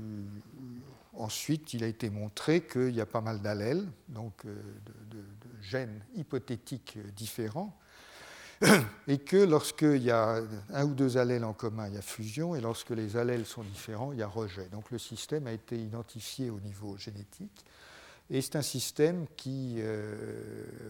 ensuite, 1.14 1.74
il 1.74 1.84
a 1.84 1.88
été 1.88 2.10
montré 2.10 2.62
qu'il 2.62 2.94
y 2.94 3.02
a 3.02 3.06
pas 3.06 3.22
mal 3.22 3.42
d'allèles, 3.42 3.88
donc 4.10 4.46
euh, 4.46 4.56
de, 5.12 5.20
gènes 5.62 6.02
hypothétiques 6.16 7.00
différents, 7.16 7.76
et 9.08 9.18
que 9.18 9.38
lorsqu'il 9.38 10.04
y 10.04 10.12
a 10.12 10.42
un 10.74 10.86
ou 10.86 10.94
deux 10.94 11.18
allèles 11.18 11.44
en 11.44 11.54
commun, 11.54 11.88
il 11.88 11.96
y 11.96 11.98
a 11.98 12.02
fusion, 12.02 12.56
et 12.56 12.62
lorsque 12.62 12.92
les 12.92 13.18
allèles 13.18 13.46
sont 13.46 13.64
différents, 13.64 14.12
il 14.12 14.20
y 14.20 14.24
a 14.24 14.28
rejet. 14.28 14.68
Donc 14.70 14.92
le 14.92 15.00
système 15.00 15.48
a 15.48 15.52
été 15.52 15.78
identifié 15.78 16.52
au 16.52 16.60
niveau 16.60 16.98
génétique, 16.98 17.66
et 18.30 18.42
c'est 18.42 18.56
un 18.56 18.62
système 18.62 19.26
qui 19.36 19.80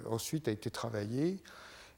ensuite 0.10 0.48
a 0.48 0.52
été 0.52 0.70
travaillé 0.70 1.38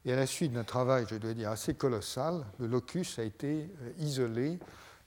Et 0.04 0.12
à 0.12 0.16
la 0.16 0.26
suite 0.26 0.52
d'un 0.52 0.64
travail, 0.64 1.06
je 1.08 1.16
dois 1.16 1.34
dire, 1.34 1.50
assez 1.50 1.74
colossal, 1.74 2.44
le 2.58 2.66
locus 2.66 3.18
a 3.18 3.24
été 3.24 3.68
isolé 3.98 4.58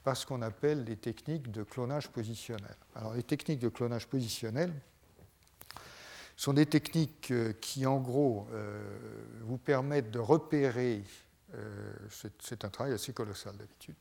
par 0.04 0.18
ce 0.18 0.26
qu'on 0.26 0.42
appelle 0.42 0.84
les 0.84 0.98
techniques 0.98 1.52
de 1.52 1.64
clonage 1.64 2.10
positionnel. 2.10 2.76
Alors 2.96 3.14
les 3.14 3.24
techniques 3.24 3.60
de 3.60 3.70
clonage 3.70 4.08
positionnel 4.08 4.74
sont 6.36 6.54
des 6.54 6.66
techniques 6.66 7.34
qui, 7.62 7.86
en 7.86 8.00
gros, 8.00 8.48
vous 9.42 9.58
permettent 9.58 10.12
de 10.12 10.20
repérer, 10.20 11.04
c'est 12.10 12.66
un 12.66 12.70
travail 12.70 12.94
assez 12.94 13.14
colossal 13.14 13.56
d'habitude, 13.58 13.96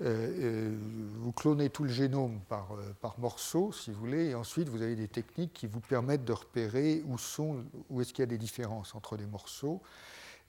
euh, 0.00 0.30
euh, 0.38 0.76
vous 1.16 1.32
clonez 1.32 1.70
tout 1.70 1.82
le 1.82 1.90
génome 1.90 2.40
par, 2.48 2.72
euh, 2.72 2.94
par 3.00 3.16
si 3.72 3.90
vous 3.90 3.98
voulez, 3.98 4.26
et 4.26 4.34
ensuite 4.36 4.68
vous 4.68 4.82
avez 4.82 4.94
des 4.94 5.08
techniques 5.08 5.52
qui 5.52 5.66
vous 5.66 5.80
permettent 5.80 6.24
de 6.24 6.32
repérer 6.32 7.02
où, 7.06 7.18
sont, 7.18 7.64
où 7.90 8.00
est-ce 8.00 8.12
qu'il 8.12 8.22
y 8.22 8.22
a 8.22 8.26
des 8.26 8.38
différences 8.38 8.94
entre 8.94 9.16
les 9.16 9.26
morceaux. 9.26 9.82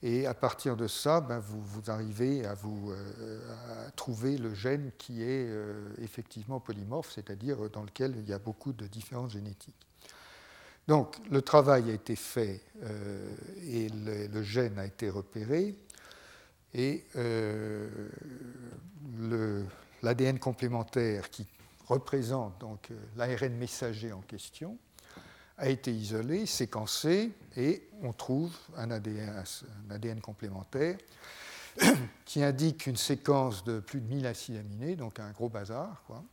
Et 0.03 0.27
à 0.27 0.35
partir 0.35 0.77
de 0.77 0.87
ça, 0.87 1.19
ben, 1.19 1.39
vous, 1.39 1.61
vous, 1.61 1.89
arrivez 1.89 2.45
à, 2.45 2.53
vous, 2.53 2.93
à 2.93 3.91
trouver 3.91 4.37
le 4.37 4.53
gène 4.53 4.91
qui 4.97 5.23
est 5.23 5.49
effectivement 5.97 6.61
polymorphe, 6.61 7.11
c'est-à-dire 7.11 7.69
dans 7.69 7.83
lequel 7.83 8.15
il 8.15 8.29
y 8.29 8.31
a 8.31 8.39
beaucoup 8.39 8.71
de 8.71 8.87
différences 8.87 9.33
génétiques. 9.33 9.87
Donc 10.87 11.17
le 11.29 11.41
travail 11.41 11.89
a 11.91 11.93
été 11.93 12.15
fait 12.15 12.61
et 13.61 13.89
le, 13.89 14.41
gène 14.41 14.79
a 14.79 14.85
été 14.85 15.09
repéré. 15.09 15.75
Et 16.73 17.03
l'ADN 20.01 20.39
complémentaire 20.39 21.29
qui 21.29 21.47
représente 21.89 22.59
donc 22.59 22.91
euh, 22.91 22.95
l'ARN 23.17 23.53
messager 23.55 24.13
en 24.13 24.21
question 24.21 24.77
a 25.57 25.67
été 25.67 25.91
isolé, 25.91 26.45
séquencé, 26.45 27.33
et 27.57 27.89
on 28.01 28.13
trouve 28.13 28.55
un 28.77 28.91
ADN, 28.91 30.21
complémentaire 30.21 30.97
qui 32.25 32.41
indique 32.43 32.87
une 32.87 32.95
séquence 32.95 33.65
de 33.65 33.79
plus 33.79 33.99
de 33.99 34.07
1000 34.07 34.25
acides 34.25 34.55
aminés, 34.55 34.95
donc 34.95 35.19
un 35.19 35.31
gros 35.31 35.49
bazar, 35.49 36.01
quoi, 36.07 36.23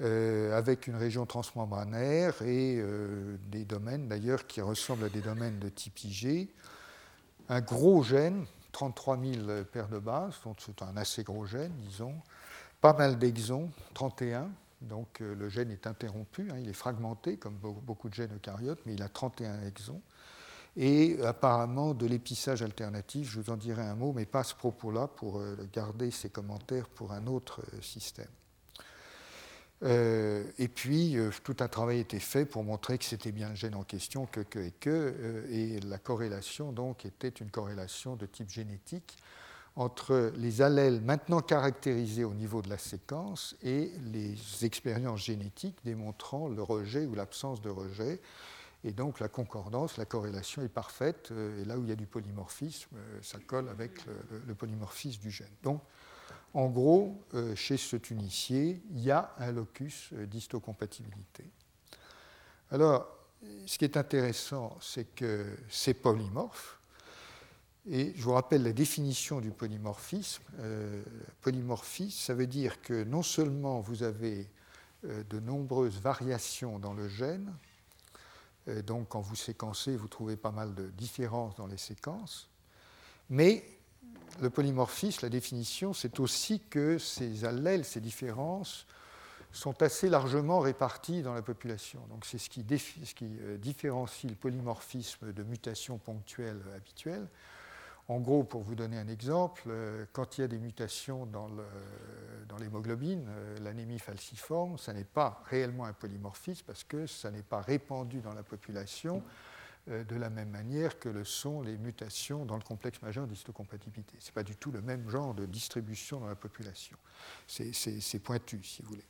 euh, 0.00 0.58
avec 0.58 0.88
une 0.88 0.96
région 0.96 1.24
transmembranaire 1.24 2.42
et 2.42 2.78
euh, 2.80 3.36
des 3.46 3.64
domaines 3.64 4.08
d'ailleurs 4.08 4.46
qui 4.48 4.60
ressemblent 4.60 5.04
à 5.04 5.08
des 5.08 5.20
domaines 5.20 5.60
de 5.60 5.68
type 5.68 6.02
IG. 6.02 6.48
Un 7.48 7.60
gros 7.60 8.02
gène 8.02 8.44
33 8.72 9.18
000 9.18 9.64
paires 9.70 9.88
de 9.88 9.98
bases, 9.98 10.34
donc 10.44 10.56
c'est 10.60 10.82
un 10.82 10.96
assez 10.96 11.22
gros 11.22 11.44
gène, 11.44 11.72
disons. 11.88 12.14
Pas 12.80 12.94
mal 12.94 13.18
d'exons, 13.18 13.70
31, 13.94 14.50
donc 14.82 15.20
euh, 15.20 15.34
le 15.34 15.48
gène 15.48 15.70
est 15.70 15.86
interrompu, 15.86 16.50
hein, 16.50 16.56
il 16.58 16.68
est 16.68 16.74
fragmenté 16.74 17.36
comme 17.36 17.54
beaucoup 17.54 18.08
de 18.08 18.14
gènes 18.14 18.34
eucaryotes, 18.34 18.80
mais 18.86 18.94
il 18.94 19.02
a 19.02 19.08
31 19.08 19.62
exons. 19.66 20.00
Et 20.76 21.18
apparemment 21.22 21.92
de 21.92 22.06
l'épissage 22.06 22.62
alternatif, 22.62 23.30
je 23.30 23.40
vous 23.40 23.50
en 23.50 23.56
dirai 23.56 23.82
un 23.82 23.94
mot, 23.94 24.12
mais 24.12 24.24
pas 24.24 24.40
à 24.40 24.44
ce 24.44 24.54
propos-là 24.54 25.06
pour 25.06 25.38
euh, 25.38 25.56
garder 25.72 26.10
ces 26.10 26.30
commentaires 26.30 26.88
pour 26.88 27.12
un 27.12 27.26
autre 27.26 27.60
euh, 27.74 27.82
système. 27.82 28.30
Euh, 29.84 30.44
et 30.58 30.68
puis, 30.68 31.16
euh, 31.16 31.30
tout 31.42 31.56
un 31.60 31.68
travail 31.68 31.98
été 31.98 32.20
fait 32.20 32.44
pour 32.44 32.62
montrer 32.62 32.98
que 32.98 33.04
c'était 33.04 33.32
bien 33.32 33.50
le 33.50 33.54
gène 33.56 33.74
en 33.74 33.82
question, 33.82 34.26
que, 34.26 34.40
que 34.40 34.60
et 34.60 34.70
que, 34.70 34.90
euh, 34.90 35.46
et 35.50 35.80
la 35.80 35.98
corrélation 35.98 36.72
donc 36.72 37.04
était 37.04 37.28
une 37.28 37.50
corrélation 37.50 38.14
de 38.14 38.26
type 38.26 38.50
génétique 38.50 39.16
entre 39.74 40.32
les 40.36 40.60
allèles 40.60 41.00
maintenant 41.00 41.40
caractérisés 41.40 42.24
au 42.24 42.34
niveau 42.34 42.60
de 42.62 42.68
la 42.68 42.78
séquence 42.78 43.56
et 43.62 43.90
les 44.12 44.36
expériences 44.64 45.24
génétiques 45.24 45.78
démontrant 45.82 46.48
le 46.48 46.62
rejet 46.62 47.06
ou 47.06 47.14
l'absence 47.14 47.60
de 47.62 47.70
rejet. 47.70 48.20
Et 48.84 48.92
donc 48.92 49.18
la 49.18 49.28
concordance, 49.28 49.96
la 49.96 50.04
corrélation 50.04 50.60
est 50.62 50.68
parfaite, 50.68 51.32
et 51.60 51.64
là 51.64 51.78
où 51.78 51.84
il 51.84 51.88
y 51.88 51.92
a 51.92 51.96
du 51.96 52.06
polymorphisme, 52.06 52.96
ça 53.22 53.38
colle 53.46 53.68
avec 53.68 54.04
le, 54.06 54.42
le 54.46 54.54
polymorphisme 54.54 55.22
du 55.22 55.30
gène. 55.30 55.46
Donc 55.62 55.80
en 56.54 56.68
gros, 56.68 57.22
euh, 57.34 57.54
chez 57.54 57.76
ce 57.76 57.96
tunicier, 57.96 58.82
il 58.90 59.00
y 59.00 59.10
a 59.10 59.34
un 59.38 59.52
locus 59.52 60.10
euh, 60.12 60.26
d'histocompatibilité. 60.26 61.44
Alors, 62.70 63.06
ce 63.66 63.78
qui 63.78 63.84
est 63.84 63.96
intéressant, 63.96 64.76
c'est 64.80 65.14
que 65.14 65.56
c'est 65.68 65.94
polymorphe. 65.94 66.78
Et 67.90 68.12
je 68.14 68.22
vous 68.22 68.32
rappelle 68.32 68.62
la 68.62 68.72
définition 68.72 69.40
du 69.40 69.50
polymorphisme. 69.50 70.42
Euh, 70.60 71.02
polymorphisme, 71.40 72.18
ça 72.18 72.34
veut 72.34 72.46
dire 72.46 72.80
que 72.82 73.02
non 73.04 73.22
seulement 73.22 73.80
vous 73.80 74.02
avez 74.02 74.48
de 75.02 75.40
nombreuses 75.40 75.98
variations 76.00 76.78
dans 76.78 76.92
le 76.92 77.08
gène, 77.08 77.52
donc 78.86 79.08
quand 79.08 79.20
vous 79.20 79.34
séquencez, 79.34 79.96
vous 79.96 80.06
trouvez 80.06 80.36
pas 80.36 80.52
mal 80.52 80.76
de 80.76 80.90
différences 80.90 81.56
dans 81.56 81.66
les 81.66 81.76
séquences, 81.76 82.48
mais 83.28 83.64
le 84.40 84.50
polymorphisme, 84.50 85.20
la 85.22 85.30
définition, 85.30 85.92
c'est 85.92 86.20
aussi 86.20 86.60
que 86.60 86.98
ces 86.98 87.44
allèles, 87.44 87.84
ces 87.84 88.00
différences, 88.00 88.86
sont 89.52 89.82
assez 89.82 90.08
largement 90.08 90.60
répartis 90.60 91.22
dans 91.22 91.34
la 91.34 91.42
population. 91.42 92.00
Donc 92.08 92.24
c'est 92.24 92.38
ce 92.38 92.48
qui, 92.48 92.64
euh, 93.22 93.58
différencie 93.58 94.30
le 94.30 94.36
polymorphisme 94.36 95.32
de 95.32 95.42
mutations 95.42 95.98
ponctuelles 95.98 96.62
habituelles. 96.74 97.28
En 98.08 98.18
gros, 98.18 98.42
pour 98.42 98.62
vous 98.62 98.74
donner 98.74 98.98
un 98.98 99.08
exemple, 99.08 99.64
euh, 99.68 100.06
quand 100.12 100.36
il 100.36 100.40
y 100.40 100.44
a 100.44 100.48
des 100.48 100.58
mutations 100.58 101.26
dans 101.26 101.48
l'hémoglobine, 102.58 103.26
euh, 103.28 103.58
l'anémie 103.60 103.98
falciforme, 103.98 104.78
ça 104.78 104.92
n'est 104.92 105.04
pas 105.04 105.42
réellement 105.46 105.84
un 105.84 105.92
polymorphisme 105.92 106.64
parce 106.66 106.82
que 106.82 107.06
ça 107.06 107.30
n'est 107.30 107.42
pas 107.42 107.60
répandu 107.60 108.20
dans 108.20 108.34
la 108.34 108.42
population 108.42 109.22
de 109.88 110.16
la 110.16 110.30
même 110.30 110.50
manière 110.50 110.98
que 110.98 111.08
le 111.08 111.24
sont 111.24 111.60
les 111.60 111.76
mutations 111.76 112.44
dans 112.44 112.56
le 112.56 112.62
complexe 112.62 113.02
majeur 113.02 113.26
d'histocompatibilité. 113.26 114.14
Ce 114.20 114.26
n'est 114.28 114.32
pas 114.32 114.44
du 114.44 114.54
tout 114.54 114.70
le 114.70 114.80
même 114.80 115.08
genre 115.08 115.34
de 115.34 115.44
distribution 115.44 116.20
dans 116.20 116.28
la 116.28 116.36
population. 116.36 116.96
C'est 117.46 118.18
pointu, 118.22 118.62
si 118.62 118.82
vous 118.82 118.90
voulez. 118.90 119.04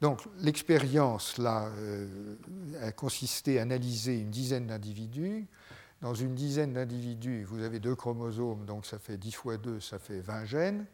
Donc 0.00 0.22
l'expérience 0.38 1.38
là 1.38 1.68
euh, 1.76 2.36
a 2.80 2.92
consisté 2.92 3.58
à 3.58 3.62
analyser 3.62 4.20
une 4.20 4.30
dizaine 4.30 4.68
d'individus. 4.68 5.46
Dans 6.00 6.14
une 6.14 6.36
dizaine 6.36 6.74
d'individus, 6.74 7.42
vous 7.42 7.62
avez 7.62 7.80
deux 7.80 7.96
chromosomes, 7.96 8.64
donc 8.64 8.86
ça 8.86 9.00
fait 9.00 9.16
10 9.16 9.32
fois 9.32 9.56
2, 9.56 9.80
ça 9.80 9.98
fait 9.98 10.20
20 10.20 10.44
gènes. 10.44 10.86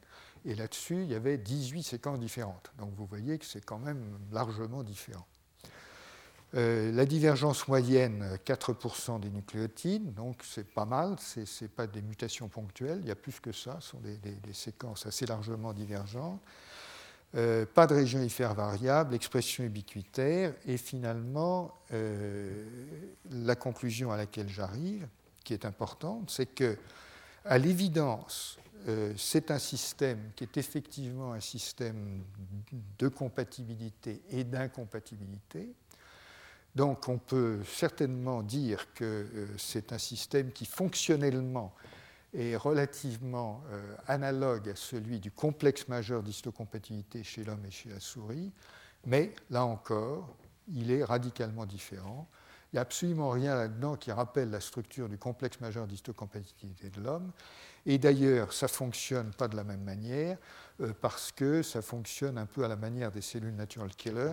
Et 0.46 0.55
là-dessus, 0.55 1.02
il 1.02 1.11
y 1.11 1.14
avait 1.14 1.36
18 1.36 1.82
séquences 1.82 2.18
différentes. 2.18 2.72
Donc 2.78 2.94
vous 2.96 3.05
voyez 3.05 3.38
que 3.38 3.44
c'est 3.44 3.64
quand 3.64 3.78
même 3.78 4.18
largement 4.32 4.82
différent. 4.82 5.26
Euh, 6.57 6.92
la 6.92 7.05
divergence 7.05 7.66
moyenne, 7.66 8.38
4% 8.46 9.18
des 9.18 9.30
nucléotides, 9.30 10.14
donc 10.14 10.40
c'est 10.44 10.68
pas 10.68 10.84
mal, 10.84 11.16
ce 11.18 11.40
n'est 11.40 11.68
pas 11.68 11.88
des 11.88 12.00
mutations 12.00 12.48
ponctuelles, 12.48 13.00
il 13.02 13.09
y 13.09 13.11
a 13.11 13.16
plus 13.16 13.40
que 13.40 13.50
ça, 13.50 13.78
ce 13.80 13.90
sont 13.90 14.00
des, 14.00 14.52
séquences 14.52 15.05
assez 15.07 15.26
largement 15.26 15.72
divergentes. 15.72 16.40
Euh, 17.34 17.66
pas 17.66 17.88
de 17.88 17.94
région 17.94 18.22
hypervariable, 18.22 19.16
expression 19.16 19.64
ubiquitaire, 19.64 20.55
et 20.64 20.76
finalement, 20.76 21.74
euh, 21.92 22.64
la 23.32 23.57
conclusion 23.57 24.12
à 24.12 24.16
laquelle 24.16 24.48
j'arrive, 24.48 25.09
qui 25.42 25.55
est 25.55 25.64
importante, 25.64 26.30
c'est 26.30 26.46
que, 26.46 26.78
à 27.44 27.59
l'évidence, 27.59 28.59
c'est 29.16 29.50
un 29.50 29.59
système 29.59 30.18
qui 30.36 30.44
est 30.44 30.59
effectivement 30.59 31.32
un 31.32 31.40
système 31.40 32.22
de 32.98 33.09
compatibilité 33.09 34.20
et 34.30 34.44
d'incompatibilité, 34.44 35.74
donc 36.74 37.08
on 37.08 37.18
peut 37.18 37.60
certainement 37.64 38.42
dire 38.42 38.92
que 38.94 39.04
euh, 39.04 39.46
c'est 39.58 39.92
un 39.92 39.98
système 39.98 40.52
qui 40.52 40.66
fonctionnellement 40.66 41.74
est 42.34 42.56
relativement 42.56 43.62
euh, 43.70 43.94
analogue 44.08 44.68
à 44.68 44.76
celui 44.76 45.20
du 45.20 45.30
complexe 45.30 45.86
majeur 45.88 46.22
d'histocompatibilité 46.22 47.22
chez 47.22 47.44
l'homme 47.44 47.64
et 47.64 47.70
chez 47.70 47.90
la 47.90 48.00
souris, 48.00 48.52
mais 49.06 49.34
là 49.50 49.64
encore, 49.64 50.36
il 50.68 50.90
est 50.90 51.04
radicalement 51.04 51.66
différent. 51.66 52.28
Il 52.72 52.76
n'y 52.76 52.78
a 52.80 52.82
absolument 52.82 53.30
rien 53.30 53.54
là-dedans 53.54 53.94
qui 53.94 54.10
rappelle 54.10 54.50
la 54.50 54.60
structure 54.60 55.08
du 55.08 55.16
complexe 55.16 55.60
majeur 55.60 55.86
d'histocompatibilité 55.86 56.90
de 56.90 57.00
l'homme. 57.00 57.30
Et 57.86 57.98
d'ailleurs, 57.98 58.52
ça 58.52 58.66
ne 58.66 58.70
fonctionne 58.70 59.30
pas 59.32 59.46
de 59.46 59.54
la 59.54 59.62
même 59.62 59.82
manière 59.82 60.38
euh, 60.80 60.92
parce 61.00 61.30
que 61.30 61.62
ça 61.62 61.82
fonctionne 61.82 62.36
un 62.36 62.46
peu 62.46 62.64
à 62.64 62.68
la 62.68 62.74
manière 62.74 63.12
des 63.12 63.20
cellules 63.20 63.54
natural 63.54 63.90
killer, 63.94 64.32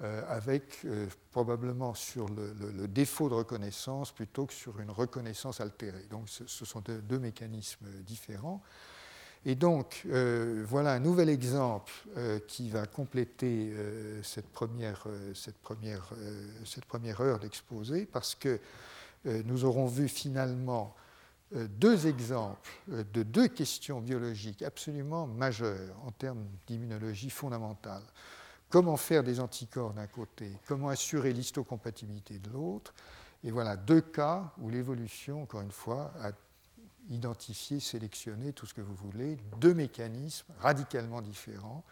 euh, 0.00 0.22
avec 0.28 0.84
euh, 0.84 1.08
probablement 1.32 1.92
sur 1.92 2.28
le, 2.28 2.86
défaut 2.86 3.28
de 3.28 3.34
reconnaissance 3.34 4.12
plutôt 4.12 4.46
que 4.46 4.52
sur 4.52 4.78
une 4.78 4.92
reconnaissance 4.92 5.60
altérée. 5.60 6.06
Donc 6.08 6.28
ce, 6.28 6.64
sont 6.64 6.80
deux, 6.80 7.18
mécanismes 7.18 7.88
différents. 8.06 8.62
Et 9.44 9.56
donc 9.56 10.02
euh, 10.06 10.64
voilà 10.68 10.92
un 10.92 11.00
nouvel 11.00 11.28
exemple 11.28 11.92
qui 12.46 12.70
va 12.70 12.86
compléter 12.86 13.72
cette, 14.22 14.46
première, 14.46 15.04
cette, 15.34 15.58
première, 15.58 16.12
cette 16.64 16.84
première 16.84 17.20
heure 17.20 17.40
d'exposé 17.40 18.06
parce 18.06 18.36
que 18.36 18.60
nous 19.24 19.64
aurons 19.64 19.86
vu 19.86 20.06
finalement 20.06 20.94
deux 21.52 22.06
exemples 22.06 22.70
de 22.86 23.24
deux 23.24 23.48
questions 23.48 24.00
biologiques 24.00 24.62
absolument 24.62 25.26
majeures 25.26 25.96
en 26.04 26.12
termes 26.12 26.46
d'immunologie 26.68 27.30
fondamentale. 27.30 28.04
Comment 28.70 28.96
faire 28.96 29.22
des 29.22 29.40
anticorps 29.40 29.94
d'un 29.94 30.06
côté, 30.06 30.52
comment 30.66 30.88
assurer 30.88 31.32
l'histocompatibilité 31.32 32.38
de 32.38 32.50
l'autre. 32.50 32.92
Et 33.44 33.50
voilà 33.50 33.76
deux 33.76 34.00
cas 34.00 34.52
où 34.58 34.68
l'évolution, 34.68 35.42
encore 35.42 35.62
une 35.62 35.72
fois, 35.72 36.12
a 36.20 36.32
identifier, 37.10 37.80
sélectionner, 37.80 38.52
tout 38.52 38.66
ce 38.66 38.74
que 38.74 38.82
vous 38.82 38.94
voulez, 38.94 39.38
deux 39.58 39.72
mécanismes 39.72 40.52
radicalement 40.60 41.22
différents. 41.22 41.82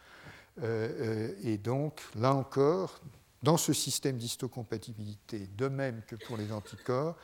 et 0.63 1.57
donc, 1.57 2.03
là 2.17 2.35
encore, 2.35 3.01
dans 3.43 3.57
ce 3.57 3.73
système 3.73 4.17
d'histocompatibilité, 4.17 5.49
de 5.57 5.69
même 5.69 6.03
que 6.07 6.17
pour 6.17 6.37
les 6.37 6.53
anticorps, 6.53 7.17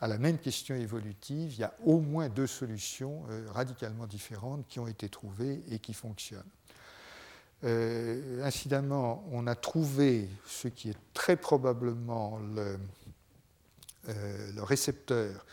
à 0.00 0.08
la 0.08 0.18
même 0.18 0.38
question 0.38 0.74
évolutive, 0.74 1.52
il 1.52 1.60
y 1.60 1.64
a 1.64 1.72
au 1.84 2.00
moins 2.00 2.28
deux 2.28 2.46
solutions 2.46 3.24
euh, 3.30 3.46
radicalement 3.52 4.06
différentes 4.06 4.66
qui 4.66 4.80
ont 4.80 4.86
été 4.86 5.08
trouvées 5.08 5.62
et 5.68 5.78
qui 5.78 5.94
fonctionnent. 5.94 6.42
Euh, 7.62 8.42
incidemment, 8.42 9.24
on 9.30 9.46
a 9.46 9.54
trouvé 9.54 10.28
ce 10.46 10.68
qui 10.68 10.90
est 10.90 10.98
très 11.14 11.36
probablement 11.36 12.38
le, 12.54 12.78
euh, 14.08 14.50
récepteur 14.58 15.46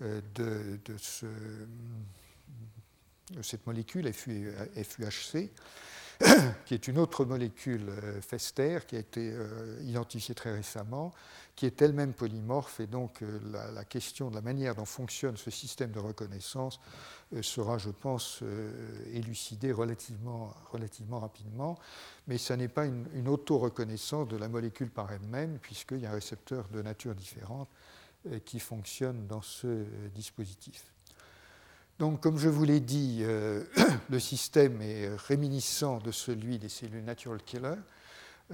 de, 0.00 0.80
cette 3.42 3.66
molécule 3.66 4.12
FUHC, 4.12 5.50
qui 6.66 6.74
est 6.74 6.88
une 6.88 6.98
autre 6.98 7.24
molécule 7.24 7.92
Fester 8.20 8.80
qui 8.86 8.96
a 8.96 8.98
été 8.98 9.32
identifiée 9.82 10.34
très 10.34 10.52
récemment 10.52 11.12
qui 11.54 11.66
est 11.66 11.82
elle-même 11.82 12.14
polymorphe, 12.14 12.80
et 12.80 12.86
donc 12.86 13.22
euh, 13.22 13.38
la, 13.74 13.84
question 13.84 14.30
de 14.30 14.34
la 14.34 14.40
manière 14.40 14.74
dont 14.74 14.84
fonctionne 14.84 15.36
ce 15.36 15.50
système 15.50 15.90
de 15.90 15.98
reconnaissance 15.98 16.80
euh, 17.34 17.42
sera, 17.42 17.78
je 17.78 17.90
pense, 17.90 18.40
euh, 18.42 18.72
élucidée 19.12 19.72
relativement, 19.72 20.54
relativement 20.70 21.20
rapidement, 21.20 21.78
mais 22.26 22.38
ce 22.38 22.54
n'est 22.54 22.68
pas 22.68 22.86
une, 22.86 23.06
une 23.14 23.28
auto-reconnaissance 23.28 24.28
de 24.28 24.36
la 24.36 24.48
molécule 24.48 24.90
par 24.90 25.12
elle-même, 25.12 25.58
puisqu'il 25.58 25.98
y 25.98 26.06
a 26.06 26.10
un 26.10 26.14
récepteur 26.14 26.68
de 26.68 26.80
nature 26.82 27.14
différente 27.14 27.68
qui 28.44 28.60
fonctionne 28.60 29.26
dans 29.26 29.42
ce 29.42 29.84
dispositif. 30.14 30.84
Donc, 31.98 32.20
comme 32.20 32.38
je 32.38 32.48
vous 32.48 32.62
l'ai 32.62 32.78
dit, 32.78 33.24
le 34.10 34.20
système 34.20 34.80
est 34.80 35.08
réminiscent 35.26 35.98
de 35.98 36.12
celui 36.12 36.60
des 36.60 36.68
cellules 36.68 37.02
natural 37.02 37.42
killer. 37.42 37.74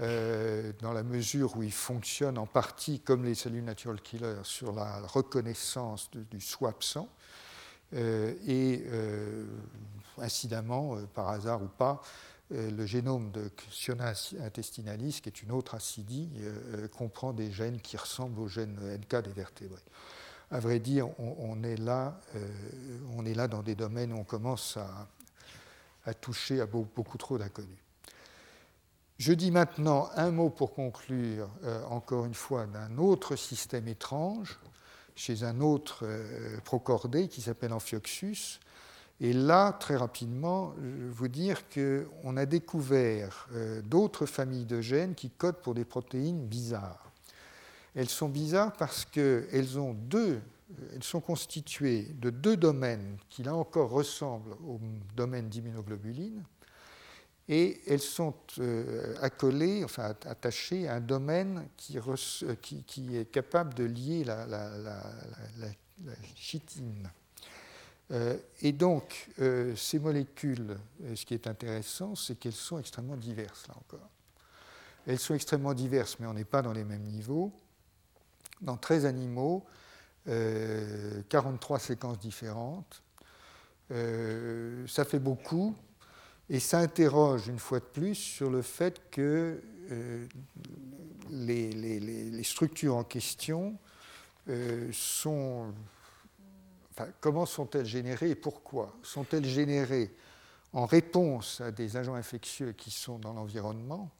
Euh, 0.00 0.72
dans 0.80 0.92
la 0.92 1.02
mesure 1.02 1.56
où 1.56 1.62
il 1.64 1.72
fonctionne 1.72 2.38
en 2.38 2.46
partie 2.46 3.00
comme 3.00 3.24
les 3.24 3.34
cellules 3.34 3.64
natural 3.64 4.00
killer 4.00 4.36
sur 4.44 4.72
la 4.72 5.00
reconnaissance 5.00 6.08
du 6.12 6.40
swap 6.40 6.84
sang. 6.84 7.08
Euh, 7.94 8.34
et 8.46 8.84
euh, 8.86 9.44
incidemment, 10.18 10.98
par 11.14 11.28
hasard 11.28 11.62
ou 11.62 11.68
pas, 11.68 12.00
le 12.50 12.86
génome 12.86 13.30
de 13.30 13.50
Xiona 13.70 14.14
intestinalis, 14.40 15.20
qui 15.20 15.28
est 15.28 15.42
une 15.42 15.52
autre 15.52 15.74
acidie, 15.74 16.30
comprend 16.96 17.34
des 17.34 17.52
gènes 17.52 17.78
qui 17.78 17.98
ressemblent 17.98 18.40
aux 18.40 18.48
gènes 18.48 18.78
NK 18.80 19.22
des 19.22 19.32
vertébrés. 19.32 19.82
À 20.50 20.58
vrai 20.58 20.78
dire, 20.78 21.08
on, 21.18 21.62
est, 21.62 21.76
là, 21.76 22.18
on 23.14 23.26
est 23.26 23.34
là 23.34 23.48
dans 23.48 23.62
des 23.62 23.74
domaines 23.74 24.14
où 24.14 24.16
on 24.16 24.24
commence 24.24 24.78
à, 24.78 25.08
à 26.06 26.14
toucher 26.14 26.62
à 26.62 26.66
beaucoup 26.66 27.18
trop 27.18 27.36
d'inconnus. 27.36 27.76
Je 29.18 29.32
dis 29.32 29.50
maintenant 29.50 30.10
un 30.14 30.30
mot 30.30 30.48
pour 30.48 30.72
conclure, 30.72 31.50
euh, 31.64 31.82
encore 31.86 32.24
une 32.24 32.34
fois, 32.34 32.66
d'un 32.66 32.98
autre 32.98 33.34
système 33.34 33.88
étrange, 33.88 34.60
chez 35.16 35.42
un 35.42 35.60
autre 35.60 36.04
euh, 36.04 36.60
procordé 36.60 37.26
qui 37.26 37.40
s'appelle 37.40 37.72
Amphioxus. 37.72 38.60
Et 39.20 39.32
là, 39.32 39.72
très 39.72 39.96
rapidement, 39.96 40.72
je 40.80 40.86
vais 40.86 41.10
vous 41.10 41.26
dire 41.26 41.68
qu'on 41.68 42.36
a 42.36 42.46
découvert 42.46 43.48
euh, 43.54 43.82
d'autres 43.82 44.24
familles 44.24 44.66
de 44.66 44.80
gènes 44.80 45.16
qui 45.16 45.30
codent 45.30 45.62
pour 45.62 45.74
des 45.74 45.84
protéines 45.84 46.46
bizarres. 46.46 47.10
Elles 47.96 48.08
sont 48.08 48.28
bizarres 48.28 48.74
parce 48.74 49.04
qu'elles 49.04 49.80
ont 49.80 49.94
deux, 49.94 50.40
elles 50.94 51.02
sont 51.02 51.20
constituées 51.20 52.06
de 52.20 52.30
deux 52.30 52.56
domaines 52.56 53.16
qui, 53.30 53.42
là 53.42 53.56
encore, 53.56 53.90
ressemblent 53.90 54.52
au 54.64 54.78
domaine 55.16 55.48
d'immunoglobuline 55.48 56.44
et 57.48 57.80
elles 57.86 58.00
sont 58.00 58.34
euh, 58.58 59.14
accolées, 59.22 59.82
enfin 59.82 60.14
attachées 60.26 60.86
à 60.86 60.96
un 60.96 61.00
domaine 61.00 61.68
qui, 61.76 61.98
euh, 61.98 62.54
est 63.20 63.30
capable 63.30 63.74
de 63.74 63.84
lier 63.84 64.24
la, 64.24 64.36
chitine. 66.36 67.10
Euh, 68.10 68.36
et 68.60 68.72
donc, 68.72 69.28
ces 69.76 69.98
molécules, 69.98 70.76
ce 71.14 71.24
qui 71.24 71.34
est 71.34 71.46
intéressant, 71.46 72.14
c'est 72.14 72.38
qu'elles 72.38 72.52
sont 72.52 72.78
extrêmement 72.78 73.16
diverses, 73.16 73.66
là 73.68 73.74
encore. 73.76 74.08
Elles 75.06 75.18
sont 75.18 75.34
extrêmement 75.34 75.72
diverses, 75.72 76.16
mais 76.20 76.26
on 76.26 76.34
n'est 76.34 76.44
pas 76.44 76.60
dans 76.60 76.72
les 76.72 76.84
mêmes 76.84 77.04
niveaux. 77.04 77.50
Dans 78.60 78.76
13 78.76 79.06
animaux, 79.06 79.64
43 80.26 81.78
séquences 81.78 82.18
différentes. 82.18 83.02
ça 83.90 85.04
fait 85.04 85.18
beaucoup, 85.18 85.74
et 86.50 86.60
ça 86.60 86.78
interroge 86.78 87.48
une 87.48 87.58
fois 87.58 87.80
de 87.80 87.84
plus 87.84 88.14
sur 88.14 88.50
le 88.50 88.62
fait 88.62 89.10
que 89.10 89.60
euh, 89.90 90.26
les, 91.30 92.42
structures 92.42 92.96
en 92.96 93.04
question 93.04 93.76
euh, 94.48 94.88
sont... 94.92 95.72
Comment 97.20 97.46
sont-elles 97.46 97.86
générées 97.86 98.30
et 98.30 98.34
pourquoi? 98.34 98.92
Sont-elles 99.02 99.44
générées 99.44 100.12
en 100.72 100.84
réponse 100.84 101.60
à 101.60 101.70
des 101.70 101.96
agents 101.96 102.14
infectieux 102.14 102.72
qui 102.72 102.90
sont 102.90 103.18
dans 103.18 103.34
l'environnement? 103.34 104.10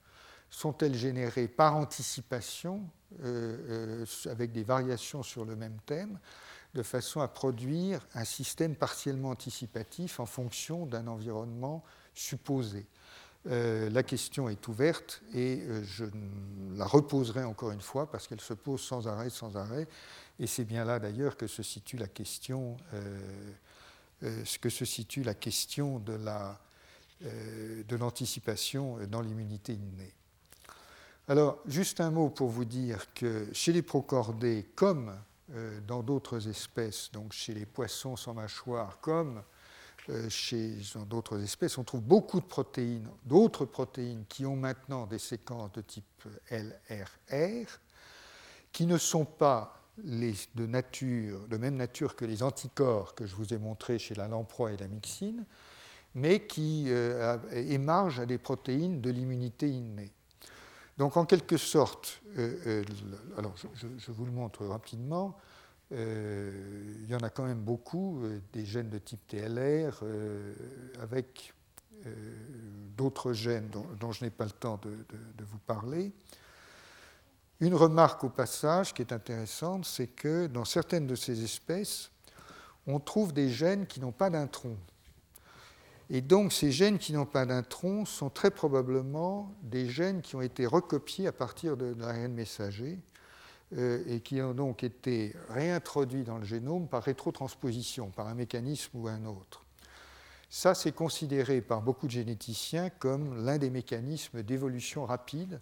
Sont-elles 0.49 0.95
générées 0.95 1.49
par 1.49 1.77
anticipation, 1.77 2.89
euh, 3.25 4.07
avec 4.27 4.53
des 4.53 4.63
variations 4.63 5.23
sur 5.23 5.45
le 5.45 5.57
même 5.57 5.77
thème 5.87 6.19
de 6.75 6.83
façon 6.83 7.21
à 7.21 7.29
produire 7.29 8.07
un 8.15 8.25
système 8.25 8.77
partiellement 8.77 9.31
anticipatif 9.31 10.21
en 10.21 10.27
fonction 10.27 10.87
d'un 10.87 11.07
environnement 11.07 11.83
supposé. 12.19 12.87
Euh, 13.47 13.89
la 13.91 14.03
question 14.03 14.49
est 14.49 14.67
ouverte 14.69 15.23
et 15.33 15.61
euh, 15.61 15.83
je 15.85 16.05
la 16.77 16.85
reposerai 16.85 17.45
encore 17.45 17.71
une 17.71 17.81
fois 17.81 18.11
parce 18.11 18.27
qu'elle 18.27 18.41
se 18.41 18.53
pose 18.53 18.83
sans 18.83 19.07
arrêt, 19.07 19.31
sans 19.31 19.57
arrêt. 19.57 19.87
Et 20.39 20.47
c'est 20.47 20.65
bien 20.65 20.85
là 20.85 20.99
d'ailleurs 20.99 21.37
que 21.37 21.47
se 21.47 21.63
situe 21.63 21.97
la 21.97 22.09
question, 22.09 22.77
euh, 22.95 24.45
ce 24.45 24.59
que 24.59 24.69
se 24.69 24.85
situe 24.85 25.23
la 25.23 25.35
question 25.35 25.99
de, 26.01 26.15
la, 26.15 26.59
de 27.21 27.97
l'anticipation 27.97 28.99
dans 29.09 29.21
l'immunité 29.21 29.75
innée. 29.75 30.13
Alors, 31.29 31.59
juste 31.67 32.01
un 32.01 32.11
mot 32.11 32.31
pour 32.31 32.49
vous 32.49 32.65
dire 32.65 33.13
que 33.15 33.47
chez 33.53 33.73
les 33.73 33.83
procordés, 33.83 34.67
comme 34.75 35.15
dans 35.87 36.03
d'autres 36.03 36.49
espèces, 36.49 37.11
donc 37.13 37.33
chez 37.33 37.55
les 37.55 37.67
poissons 37.67 38.17
sans 38.17 38.35
mâchoire, 38.35 39.01
comme 39.01 39.39
euh, 39.39 39.43
chez 40.29 40.75
d'autres 41.09 41.43
espèces, 41.43 41.79
on 41.79 41.85
trouve 41.85 42.03
beaucoup 42.03 42.41
de 42.41 42.47
protéines, 42.47 43.09
d'autres 43.25 43.65
protéines 43.65 44.25
qui 44.29 44.47
ont 44.47 44.57
maintenant 44.57 45.07
des 45.07 45.19
séquences 45.19 45.73
de 45.73 45.83
type 45.83 46.25
LRR, 46.51 47.69
qui 48.73 48.87
ne 48.87 48.99
sont 48.99 49.25
pas 49.25 49.79
de, 50.05 50.67
nature, 50.67 51.47
de 51.49 51.57
même 51.57 51.77
nature 51.77 52.17
que 52.17 52.25
les 52.25 52.43
anticorps 52.43 53.15
que 53.15 53.27
je 53.27 53.35
vous 53.35 53.53
ai 53.53 53.59
montrés 53.59 53.99
chez 53.99 54.15
la 54.15 54.29
lamproie 54.29 54.73
et 54.73 54.77
la 54.77 54.89
myxine, 54.89 55.45
mais 56.15 56.47
qui 56.47 56.87
euh, 56.89 57.37
émargent 57.53 58.21
à 58.21 58.27
des 58.27 58.39
protéines 58.39 59.01
de 59.01 59.11
l'immunité 59.11 59.69
innée. 59.69 60.11
Donc 60.97 61.17
en 61.17 61.25
quelque 61.25 61.57
sorte, 61.57 62.21
euh, 62.39 62.83
je, 63.75 64.11
vous 64.11 64.25
le 64.25 64.33
montre 64.33 64.67
rapidement, 64.67 65.37
euh, 65.93 66.95
il 67.03 67.11
y 67.11 67.15
en 67.15 67.21
a 67.21 67.31
quand 67.31 67.45
même 67.45 67.61
beaucoup, 67.61 68.23
euh, 68.23 68.41
des 68.53 68.65
gènes 68.65 68.91
de 68.91 68.99
type 68.99 69.27
TLR, 69.27 70.01
euh, 70.03 70.55
avec 71.01 71.55
d'autres 72.97 73.33
gènes 73.33 73.69
dont, 73.71 74.13
je 74.13 74.25
n'ai 74.25 74.31
pas 74.31 74.45
le 74.45 74.53
temps 74.53 74.81
de, 74.83 75.45
vous 75.45 75.59
parler. 75.59 76.13
Une 77.61 77.75
remarque 77.75 78.23
au 78.23 78.29
passage 78.29 78.95
qui 78.95 79.03
est 79.03 79.13
intéressante, 79.13 79.85
c'est 79.85 80.07
que 80.07 80.47
dans 80.47 80.65
certaines 80.65 81.09
de 81.09 81.17
ces 81.17 81.43
espèces, 81.43 82.13
on 82.87 83.01
trouve 83.01 83.33
des 83.33 83.51
gènes 83.51 83.87
qui 83.87 84.01
n'ont 84.01 84.13
pas 84.13 84.31
d'intron. 84.31 84.77
Et 86.09 86.21
donc 86.21 86.53
ces 86.53 86.71
gènes 86.71 86.99
qui 86.99 87.13
n'ont 87.13 87.27
pas 87.27 87.45
d'intron 87.45 88.05
sont 88.05 88.31
très 88.31 88.53
probablement 88.53 89.53
des 89.63 89.89
gènes 89.89 90.23
qui 90.23 90.37
ont 90.37 90.41
été 90.41 90.67
recopiés 90.67 91.27
à 91.27 91.33
partir 91.33 91.77
de 91.77 91.95
l'ARN 91.99 92.33
messager 92.33 93.01
et 93.77 94.21
qui 94.21 94.41
ont 94.41 94.55
donc 94.55 94.83
été 94.83 95.35
réintroduits 95.51 96.25
dans 96.25 96.39
le 96.39 96.45
génome 96.45 96.89
par 96.89 97.03
rétrotransposition, 97.03 98.11
par 98.11 98.27
un 98.27 98.35
mécanisme 98.35 98.99
ou 98.99 99.09
un 99.09 99.25
autre. 99.27 99.65
Ça, 100.51 100.75
c'est 100.75 100.93
considéré 100.93 101.61
par 101.61 101.83
beaucoup 101.83 102.07
de 102.07 102.13
généticiens 102.13 102.89
comme 102.89 103.45
l'un 103.45 103.59
des 103.59 103.69
mécanismes 103.69 104.43
d'évolution 104.43 105.05
rapide. 105.05 105.61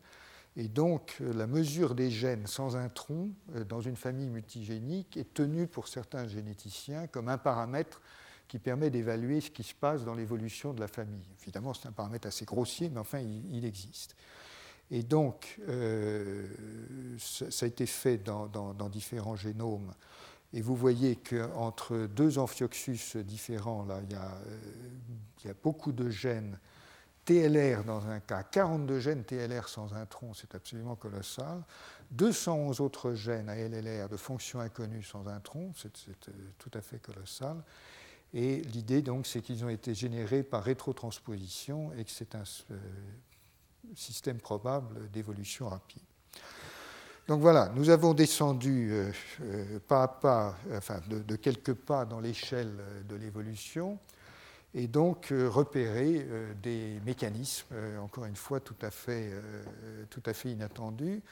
Et 0.57 0.69
donc, 0.69 1.17
euh, 1.21 1.33
la 1.35 1.49
mesure 1.49 1.95
des 1.95 2.11
gènes 2.11 2.47
sans 2.47 2.77
un 2.77 2.89
tronc 2.89 3.31
euh, 3.57 3.65
dans 3.65 3.81
une 3.81 3.97
famille 3.97 4.31
multigénique 4.31 5.17
est 5.17 5.35
tenue 5.35 5.67
pour 5.67 5.89
certains 5.89 6.29
généticiens 6.29 7.09
comme 7.09 7.29
un 7.29 7.37
paramètre 7.37 8.01
qui 8.47 8.61
permet 8.61 8.91
d'évaluer 8.91 9.41
ce 9.41 9.51
qui 9.51 9.65
se 9.65 9.75
passe 9.75 10.05
dans 10.05 10.15
l'évolution 10.15 10.73
de 10.73 10.79
la 10.79 10.87
famille. 10.87 11.27
Évidemment, 11.43 11.75
c'est 11.75 11.89
un 11.89 11.93
paramètre 11.93 12.29
assez 12.29 12.45
grossier, 12.45 12.89
mais 12.89 13.01
enfin, 13.01 13.19
il 13.19 13.65
existe. 13.65 14.15
Et 14.91 15.03
donc, 15.03 15.59
euh, 15.69 16.47
ça 17.19 17.67
a 17.67 17.69
été 17.69 17.87
fait 17.87 18.19
dans, 18.19 18.89
différents 18.91 19.37
génomes. 19.37 19.93
Et 20.53 20.61
vous 20.61 20.77
voyez 20.77 21.17
qu'entre 21.17 22.07
deux 22.07 22.39
amphioxus 22.39 23.17
différents, 23.25 23.85
là, 23.85 24.01
il 24.05 24.13
y, 24.13 25.49
a, 25.49 25.51
a 25.51 25.55
beaucoup 25.63 25.93
de 25.93 26.09
gènes 26.09 26.59
TLR 27.27 27.83
dans 27.83 28.07
un 28.07 28.21
cas, 28.21 28.45
42 28.45 29.01
gènes 29.01 29.25
TLR 29.25 29.69
sans 29.69 29.93
un 29.95 30.07
tronc, 30.07 30.35
c'est 30.35 30.55
absolument 30.55 30.95
colossal. 30.95 31.63
211 32.13 32.81
autres 32.81 33.15
gènes 33.15 33.49
ALLR 33.49 34.09
de 34.09 34.17
fonction 34.17 34.61
inconnue 34.61 35.03
sans 35.03 35.27
un 35.27 35.41
tronc, 35.41 35.73
c'est 35.77 35.91
tout 36.57 36.71
à 36.73 36.81
fait 36.81 37.01
colossal. 37.01 37.57
Et 38.33 38.63
l'idée, 38.63 39.03
donc, 39.03 39.27
c'est 39.27 39.41
qu'ils 39.41 39.65
ont 39.65 39.69
été 39.69 39.93
générés 39.93 40.45
par 40.45 40.63
rétrotransposition 40.63 41.93
et 41.95 42.05
que 42.05 42.11
c'est 42.11 42.37
un 42.37 42.45
euh, 42.71 42.79
système 43.95 44.39
probable 44.39 45.11
d'évolution 45.11 45.69
rapide. 45.69 46.03
Donc 47.29 47.41
voilà, 47.41 47.73
nous 47.75 47.91
avons 47.91 48.15
descendu 48.15 48.91
euh, 48.93 49.13
euh, 49.43 49.79
pas 49.87 50.05
à 50.05 50.09
pas, 50.09 50.57
enfin 50.73 51.01
de, 51.09 51.37
quelques 51.37 51.75
pas 51.75 52.05
dans 52.05 52.21
l'échelle 52.21 52.73
de 53.09 53.17
l'évolution, 53.17 53.99
et 54.75 54.87
donc 54.87 55.29
repérer 55.31 56.27
des 56.63 57.01
mécanismes, 57.07 57.75
encore 58.03 58.27
une 58.27 58.37
fois, 58.37 58.61
tout 58.61 58.77
à 58.83 58.91
fait, 58.91 59.33
tout 60.11 60.23
à 60.27 60.35
fait 60.35 60.51
inattendus. 60.51 61.23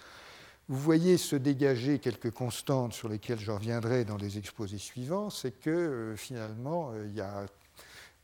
Vous 0.69 0.79
voyez 0.79 1.19
se 1.19 1.37
dégager 1.37 1.99
quelques 1.99 2.31
constantes 2.31 2.95
sur 2.95 3.11
lesquelles 3.11 3.39
je 3.39 3.51
reviendrai 3.51 4.07
dans 4.07 4.17
les 4.17 4.39
exposés 4.39 4.79
suivants, 4.79 5.29
c'est 5.29 5.51
que 5.51 5.69
euh, 5.69 6.17
finalement, 6.17 6.91
euh, 6.95 7.07
il 7.07 7.15
y 7.15 7.21
a 7.21 7.45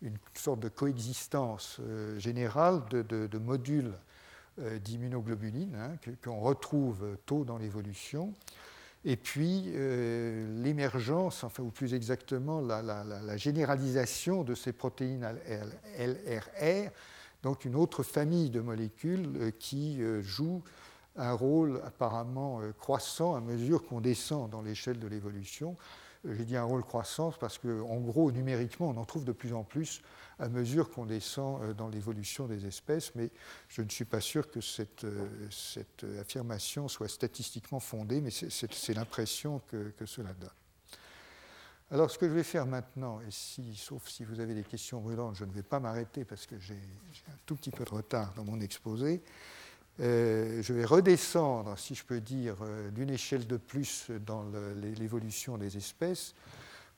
une 0.00 0.16
sorte 0.32 0.60
de 0.60 0.70
coexistence 0.70 1.76
euh, 1.80 2.18
générale 2.18 2.82
de, 2.88 3.38
modules 3.38 3.92
d'immunoglobulines 4.84 5.74
hein, 5.74 5.96
qu'on 6.22 6.40
retrouve 6.40 7.16
tôt 7.26 7.44
dans 7.44 7.58
l'évolution. 7.58 8.32
Et 9.04 9.16
puis 9.16 9.72
l'émergence, 10.62 11.42
enfin, 11.42 11.62
ou 11.62 11.70
plus 11.70 11.94
exactement 11.94 12.60
la, 12.60 12.82
la, 12.82 13.36
généralisation 13.38 14.44
de 14.44 14.54
ces 14.54 14.74
protéines 14.74 15.26
LRR, 15.98 16.90
donc 17.42 17.64
une 17.64 17.76
autre 17.76 18.02
famille 18.02 18.50
de 18.50 18.60
molécules 18.60 19.54
qui 19.58 20.02
jouent 20.20 20.62
un 21.16 21.32
rôle 21.32 21.80
apparemment 21.84 22.60
euh, 22.60 22.72
croissant 22.72 23.34
à 23.34 23.40
mesure 23.40 23.84
qu'on 23.84 24.00
descend 24.00 24.50
dans 24.50 24.62
l'échelle 24.62 24.98
de 24.98 25.06
l'évolution. 25.06 25.76
Euh, 26.26 26.34
j'ai 26.36 26.44
dit 26.44 26.56
un 26.56 26.64
rôle 26.64 26.82
croissant 26.82 27.32
parce 27.32 27.58
qu'en 27.58 28.00
gros, 28.00 28.30
numériquement, 28.32 28.88
on 28.90 28.96
en 28.96 29.04
trouve 29.04 29.24
de 29.24 29.32
plus 29.32 29.52
en 29.52 29.64
plus 29.64 30.02
à 30.38 30.48
mesure 30.48 30.90
qu'on 30.90 31.06
descend 31.06 31.62
euh, 31.62 31.74
dans 31.74 31.88
l'évolution 31.88 32.46
des 32.46 32.66
espèces, 32.66 33.14
mais 33.14 33.30
je 33.68 33.82
ne 33.82 33.88
suis 33.88 34.04
pas 34.04 34.20
sûr 34.20 34.50
que 34.50 34.60
cette, 34.60 35.06
cette 35.50 36.04
affirmation 36.20 36.88
soit 36.88 37.08
statistiquement 37.08 37.80
fondée, 37.80 38.20
mais 38.20 38.30
c'est 38.30 38.94
l'impression 38.94 39.60
que, 39.68 39.92
cela 40.06 40.32
donne. 40.32 40.50
Alors, 41.92 42.10
ce 42.10 42.18
que 42.18 42.28
je 42.28 42.32
vais 42.32 42.44
faire 42.44 42.66
maintenant, 42.66 43.20
et 43.20 43.30
sauf 43.74 44.08
si 44.08 44.24
vous 44.24 44.38
avez 44.38 44.54
des 44.54 44.62
questions 44.62 45.00
brûlantes, 45.00 45.34
je 45.34 45.44
ne 45.44 45.50
vais 45.50 45.64
pas 45.64 45.80
m'arrêter 45.80 46.24
parce 46.24 46.46
que 46.46 46.58
j'ai 46.58 46.78
un 47.28 47.36
tout 47.46 47.56
petit 47.56 47.72
peu 47.72 47.84
de 47.84 47.90
retard 47.90 48.32
dans 48.34 48.44
mon 48.44 48.60
exposé, 48.60 49.22
euh, 50.00 50.62
je 50.62 50.72
vais 50.72 50.84
redescendre, 50.84 51.76
si 51.78 51.94
je 51.94 52.04
peux 52.04 52.20
dire, 52.20 52.56
euh, 52.62 52.90
d'une 52.90 53.10
échelle 53.10 53.46
de 53.46 53.58
plus 53.58 54.06
dans 54.24 54.44
l'évolution 54.98 55.58
des 55.58 55.76
espèces 55.76 56.34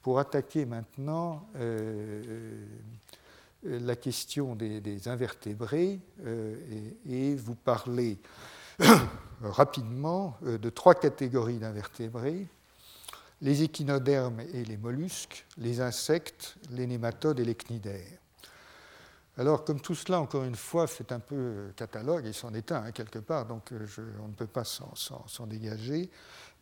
pour 0.03 0.19
attaquer 0.19 0.67
maintenant 0.67 1.49
euh, 1.57 2.65
la 3.65 3.97
question 3.97 4.55
des, 4.55 5.09
invertébrés 5.09 6.01
et, 7.09 7.35
vous 7.35 7.55
parler 7.55 8.19
rapidement 9.43 10.37
de 10.43 10.71
trois 10.71 10.95
catégories 10.95 11.59
d'invertébrés 11.59 12.47
les 13.41 13.63
échinodermes 13.63 14.41
et 14.53 14.65
les 14.65 14.77
mollusques, 14.77 15.45
les 15.59 15.81
insectes, 15.81 16.57
les 16.71 16.87
nématodes 16.87 17.41
et 17.41 17.45
les 17.45 17.57
cnidaires. 17.57 18.22
Alors, 19.39 19.65
comme 19.65 19.81
tout 19.81 19.95
cela, 19.95 20.21
encore 20.21 20.45
une 20.45 20.57
fois, 20.57 20.87
fait 20.87 21.11
un 21.11 21.19
peu 21.19 21.73
catalogue, 21.75 22.27
et 22.27 22.35
c'en 22.35 22.53
est 22.53 22.71
un 22.71 22.85
hein, 22.85 22.93
quelque 22.93 23.19
part, 23.19 23.47
donc 23.47 23.73
euh, 23.73 23.87
on 24.23 24.29
ne 24.29 24.35
peut 24.35 24.47
pas 24.47 24.65
s'en 24.65 25.47
dégager, 25.47 26.11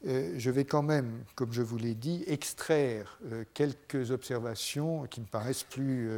euh, 0.07 0.35
je 0.39 0.51
vais 0.51 0.65
quand 0.65 0.83
même, 0.83 1.25
comme 1.35 1.53
je 1.53 1.63
vous 1.63 1.77
l'ai 1.77 1.95
dit, 1.95 2.23
extraire 2.29 3.19
euh, 3.27 3.45
quelques 3.55 4.13
observations 4.13 5.07
qui 5.07 5.21
me 5.21 5.27
paraissent 5.27 5.65
plus, 5.65 6.09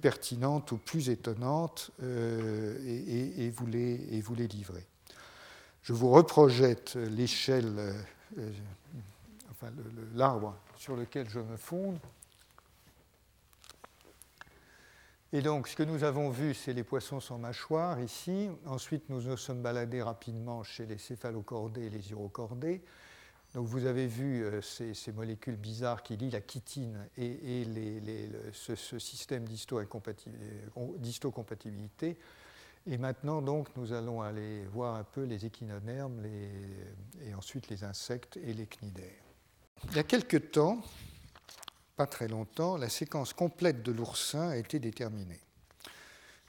pertinentes 0.00 0.70
ou 0.72 0.78
plus 0.78 1.10
étonnantes 1.10 1.90
et, 2.02 3.50
vous 3.50 3.66
les, 3.66 4.06
et, 4.12 4.20
vous 4.20 4.34
les, 4.34 4.48
livrer. 4.48 4.84
Je 5.82 5.92
vous 5.92 6.10
reprojette 6.10 6.94
l'échelle, 6.94 7.94
enfin 9.50 9.68
l'arbre 10.14 10.56
sur 10.76 10.96
lequel 10.96 11.28
je 11.28 11.38
me 11.38 11.56
fonde. 11.56 11.98
Et 15.36 15.42
donc, 15.42 15.68
ce 15.68 15.76
que 15.76 15.82
nous 15.82 16.02
avons 16.02 16.30
vu, 16.30 16.54
c'est 16.54 16.72
les 16.72 16.82
poissons 16.82 17.20
sans 17.20 17.36
mâchoire 17.36 18.00
ici. 18.00 18.48
Ensuite, 18.64 19.10
nous 19.10 19.20
nous 19.20 19.36
sommes 19.36 19.60
baladés 19.60 20.00
rapidement 20.00 20.62
chez 20.62 20.86
les 20.86 20.96
céphalocordés 20.96 21.88
et 21.88 21.90
les 21.90 22.10
urocordés. 22.10 22.82
Donc, 23.52 23.66
vous 23.66 23.84
avez 23.84 24.06
vu 24.06 24.44
euh, 24.44 24.62
ces, 24.62 25.12
molécules 25.12 25.56
bizarres 25.56 26.02
qui 26.02 26.16
lient 26.16 26.30
la 26.30 26.40
chitine 26.40 27.06
et, 27.18 27.66
ce, 28.54 28.98
système 28.98 29.44
d'histocompatibilité. 29.44 32.16
Et 32.86 32.96
maintenant, 32.96 33.42
donc, 33.42 33.68
nous 33.76 33.92
allons 33.92 34.22
aller 34.22 34.64
voir 34.72 34.94
un 34.94 35.04
peu 35.04 35.24
les 35.24 35.44
échinodermes 35.44 36.24
et 36.24 37.34
ensuite 37.34 37.68
les 37.68 37.84
insectes 37.84 38.38
et 38.38 38.54
les 38.54 38.66
cnidaires. 38.66 39.22
Il 39.90 39.96
y 39.96 39.98
a 39.98 40.04
quelque 40.04 40.38
temps, 40.38 40.80
pas 41.96 42.06
très 42.06 42.28
longtemps, 42.28 42.76
la 42.76 42.88
séquence 42.88 43.32
complète 43.32 43.82
de 43.82 43.90
l'oursin 43.90 44.50
a 44.50 44.56
été 44.56 44.78
déterminée. 44.78 45.40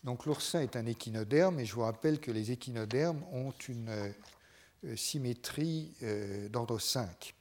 Donc 0.03 0.25
l'oursin 0.25 0.61
est 0.61 0.75
un 0.75 0.85
échinoderme 0.85 1.59
et 1.59 1.65
je 1.65 1.73
vous 1.73 1.81
rappelle 1.81 2.19
que 2.19 2.31
les 2.31 2.51
échinodermes 2.51 3.23
ont 3.31 3.53
une 3.67 3.89
euh, 3.89 4.95
symétrie 4.95 5.91
euh, 6.03 6.49
d'ordre 6.49 6.79
5. 6.79 7.33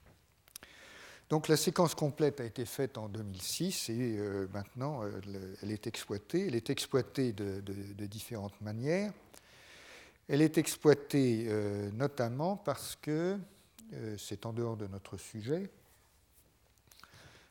Donc 1.29 1.49
la 1.49 1.57
séquence 1.57 1.95
complète 1.95 2.41
a 2.41 2.45
été 2.45 2.65
faite 2.65 2.99
en 2.99 3.09
2006 3.09 3.91
et 3.91 4.17
euh, 4.19 4.49
maintenant 4.55 5.03
elle 5.63 5.71
est 5.71 5.87
exploitée. 5.87 6.47
Elle 6.47 6.55
est 6.55 6.71
exploitée 6.71 7.33
de, 7.33 7.61
de 7.61 8.07
différentes 8.07 8.61
manières. 8.61 9.13
Elle 10.29 10.43
est 10.43 10.59
exploitée 10.59 11.49
notamment 11.93 12.57
parce 12.57 12.97
que, 12.97 13.39
c'est 14.19 14.45
en 14.45 14.53
dehors 14.53 14.77
de 14.77 14.89
notre 14.89 15.17
sujet, 15.17 15.71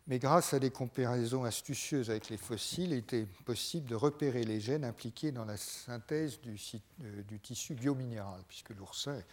mais 0.07 0.19
grâce 0.19 0.53
à 0.53 0.59
des 0.59 0.69
comparaisons 0.69 1.45
astucieuses 1.45 2.11
avec 2.11 2.29
les 2.29 2.37
fossiles, 2.37 2.91
il 2.91 2.97
était 2.97 3.25
possible 3.43 3.89
de 3.89 3.95
repérer 3.95 4.43
les 4.43 4.61
gènes 4.61 4.85
impliqués 4.85 5.31
dans 5.31 5.45
la 5.45 5.57
synthèse 5.57 6.39
du, 6.41 6.59
euh, 7.03 7.23
tissu 7.41 7.73
biominéral, 7.73 8.39
puisque 8.47 8.69
l'oursin 8.69 9.15
est 9.15 9.25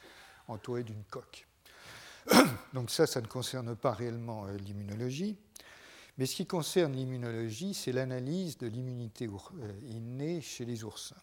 entouré 0.49 0.83
d'une 0.83 1.05
coque. 1.05 1.47
Donc 2.73 2.91
ça, 2.91 3.07
ça 3.07 3.21
ne 3.21 3.27
concerne 3.27 3.77
pas 3.77 3.93
réellement 3.93 4.47
euh, 4.47 4.57
l'immunologie. 4.57 5.37
Mais 6.17 6.25
ce 6.25 6.37
qui 6.37 6.47
concerne 6.47 6.95
l'immunologie, 6.95 7.75
c'est 7.75 7.93
l'analyse 7.93 8.57
de 8.57 8.67
l'immunité 8.67 9.29
euh, 9.29 9.73
innée 9.91 10.41
chez 10.41 10.65
les 10.65 10.85
oursins. 10.85 11.17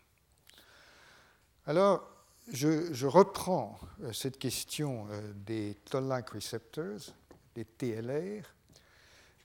Alors, 1.65 2.07
je, 2.51 3.05
reprends 3.05 3.79
cette 4.11 4.39
question 4.39 5.07
des 5.45 5.77
toll-like 5.85 6.29
receptors, 6.31 7.13
des 7.53 7.65
TLR, 7.65 8.43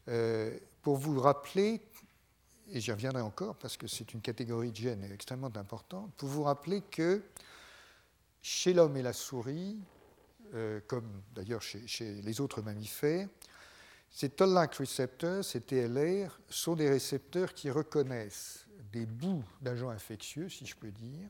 euh, 0.09 0.57
pour 0.82 0.96
vous 0.96 1.18
rappeler, 1.20 1.80
et 2.70 2.81
j'y 2.81 2.93
reviendrai 2.93 3.22
encore 3.22 3.56
parce 3.56 3.76
que 3.76 3.86
c'est 3.86 4.12
une 4.12 4.20
catégorie 4.20 4.70
de 4.70 4.76
gènes 4.76 5.05
extrêmement 5.12 5.52
importante, 5.56 6.12
pour 6.16 6.28
vous 6.28 6.43
rappeler 6.43 6.82
que 6.90 7.22
chez 8.43 8.74
l'homme 8.74 8.97
et 8.97 9.02
la 9.02 9.12
souris, 9.12 9.78
euh, 10.55 10.81
comme 10.86 11.22
d'ailleurs 11.35 11.62
chez, 11.62 12.20
les 12.22 12.40
autres 12.40 12.62
mammifères, 12.62 13.28
ces 14.10 14.28
toll-like 14.28 14.74
receptors, 14.74 15.44
ces 15.44 15.60
TLR, 15.60 16.39
sont 16.48 16.76
des 16.76 16.89
récepteurs 16.89 17.52
qui 17.55 17.70
reconnaissent 17.70 18.66
des 18.93 19.06
bouts 19.06 19.43
d'agents 19.60 19.90
infectieux, 19.90 20.48
si 20.48 20.66
je 20.66 20.76
peux 20.76 20.93
dire. 20.93 21.28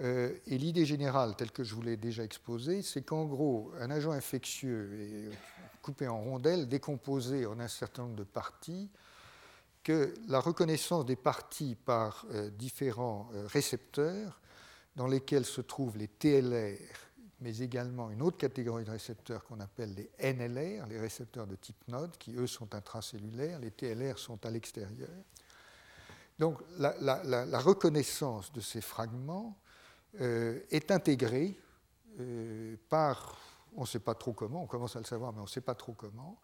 Euh, 0.00 0.34
et 0.46 0.58
l'idée 0.58 0.86
générale, 0.86 1.36
telle 1.36 1.50
que 1.50 1.64
je 1.64 1.74
vous 1.74 1.82
l'ai 1.82 1.96
déjà 1.96 2.22
exposée, 2.22 2.82
c'est 2.82 3.02
qu'en 3.02 3.24
gros, 3.24 3.72
un 3.78 3.90
agent 3.90 4.12
infectieux 4.12 4.90
est 5.00 5.30
coupé 5.86 6.08
en 6.08 6.20
rondelles, 6.20 6.68
décomposé 6.68 7.46
en 7.46 7.60
un 7.60 7.68
certain 7.68 8.02
nombre 8.02 8.16
de 8.16 8.24
parties, 8.24 8.90
que 9.84 10.12
la 10.26 10.40
reconnaissance 10.40 11.06
des 11.06 11.14
parties 11.14 11.76
par 11.76 12.26
euh, 12.32 12.50
différents 12.50 13.30
euh, 13.34 13.46
récepteurs, 13.46 14.40
dans 14.96 15.06
lesquels 15.06 15.44
se 15.44 15.60
trouvent 15.60 15.96
les 15.96 16.08
TLR, 16.08 16.80
mais 17.40 17.58
également 17.58 18.10
une 18.10 18.20
autre 18.20 18.36
catégorie 18.36 18.84
de 18.84 18.90
récepteurs 18.90 19.44
qu'on 19.44 19.60
appelle 19.60 19.94
les 19.94 20.10
NLR, 20.34 20.88
les 20.88 20.98
récepteurs 20.98 21.46
de 21.46 21.54
type 21.54 21.86
node, 21.86 22.18
qui 22.18 22.34
eux 22.34 22.48
sont 22.48 22.74
intracellulaires, 22.74 23.60
les 23.60 23.70
TLR 23.70 24.18
sont 24.18 24.44
à 24.44 24.50
l'extérieur. 24.50 25.10
Donc 26.40 26.58
la, 26.78 27.60
reconnaissance 27.60 28.52
de 28.52 28.60
ces 28.60 28.80
fragments 28.80 29.56
euh, 30.20 30.58
est 30.70 30.90
intégrée 30.90 31.56
par 32.88 33.45
on 33.76 33.82
ne 33.82 33.86
sait 33.86 34.00
pas 34.00 34.14
trop 34.14 34.32
comment, 34.32 34.62
on 34.62 34.66
commence 34.66 34.96
à 34.96 34.98
le 34.98 35.04
savoir, 35.04 35.32
mais 35.32 35.40
on 35.40 35.44
ne 35.44 35.48
sait 35.48 35.60
pas 35.60 35.74
trop 35.74 35.92
comment, 35.92 36.40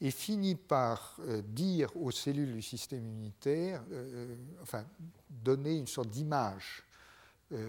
et 0.00 0.10
finit 0.10 0.54
par 0.54 1.16
euh, 1.20 1.42
dire 1.42 1.94
aux 1.96 2.10
cellules 2.10 2.54
du 2.54 2.62
système 2.62 3.04
immunitaire, 3.04 3.82
euh, 3.92 4.34
enfin, 4.62 4.84
donner 5.28 5.76
une 5.76 5.86
sorte 5.86 6.10
d'image 6.10 6.84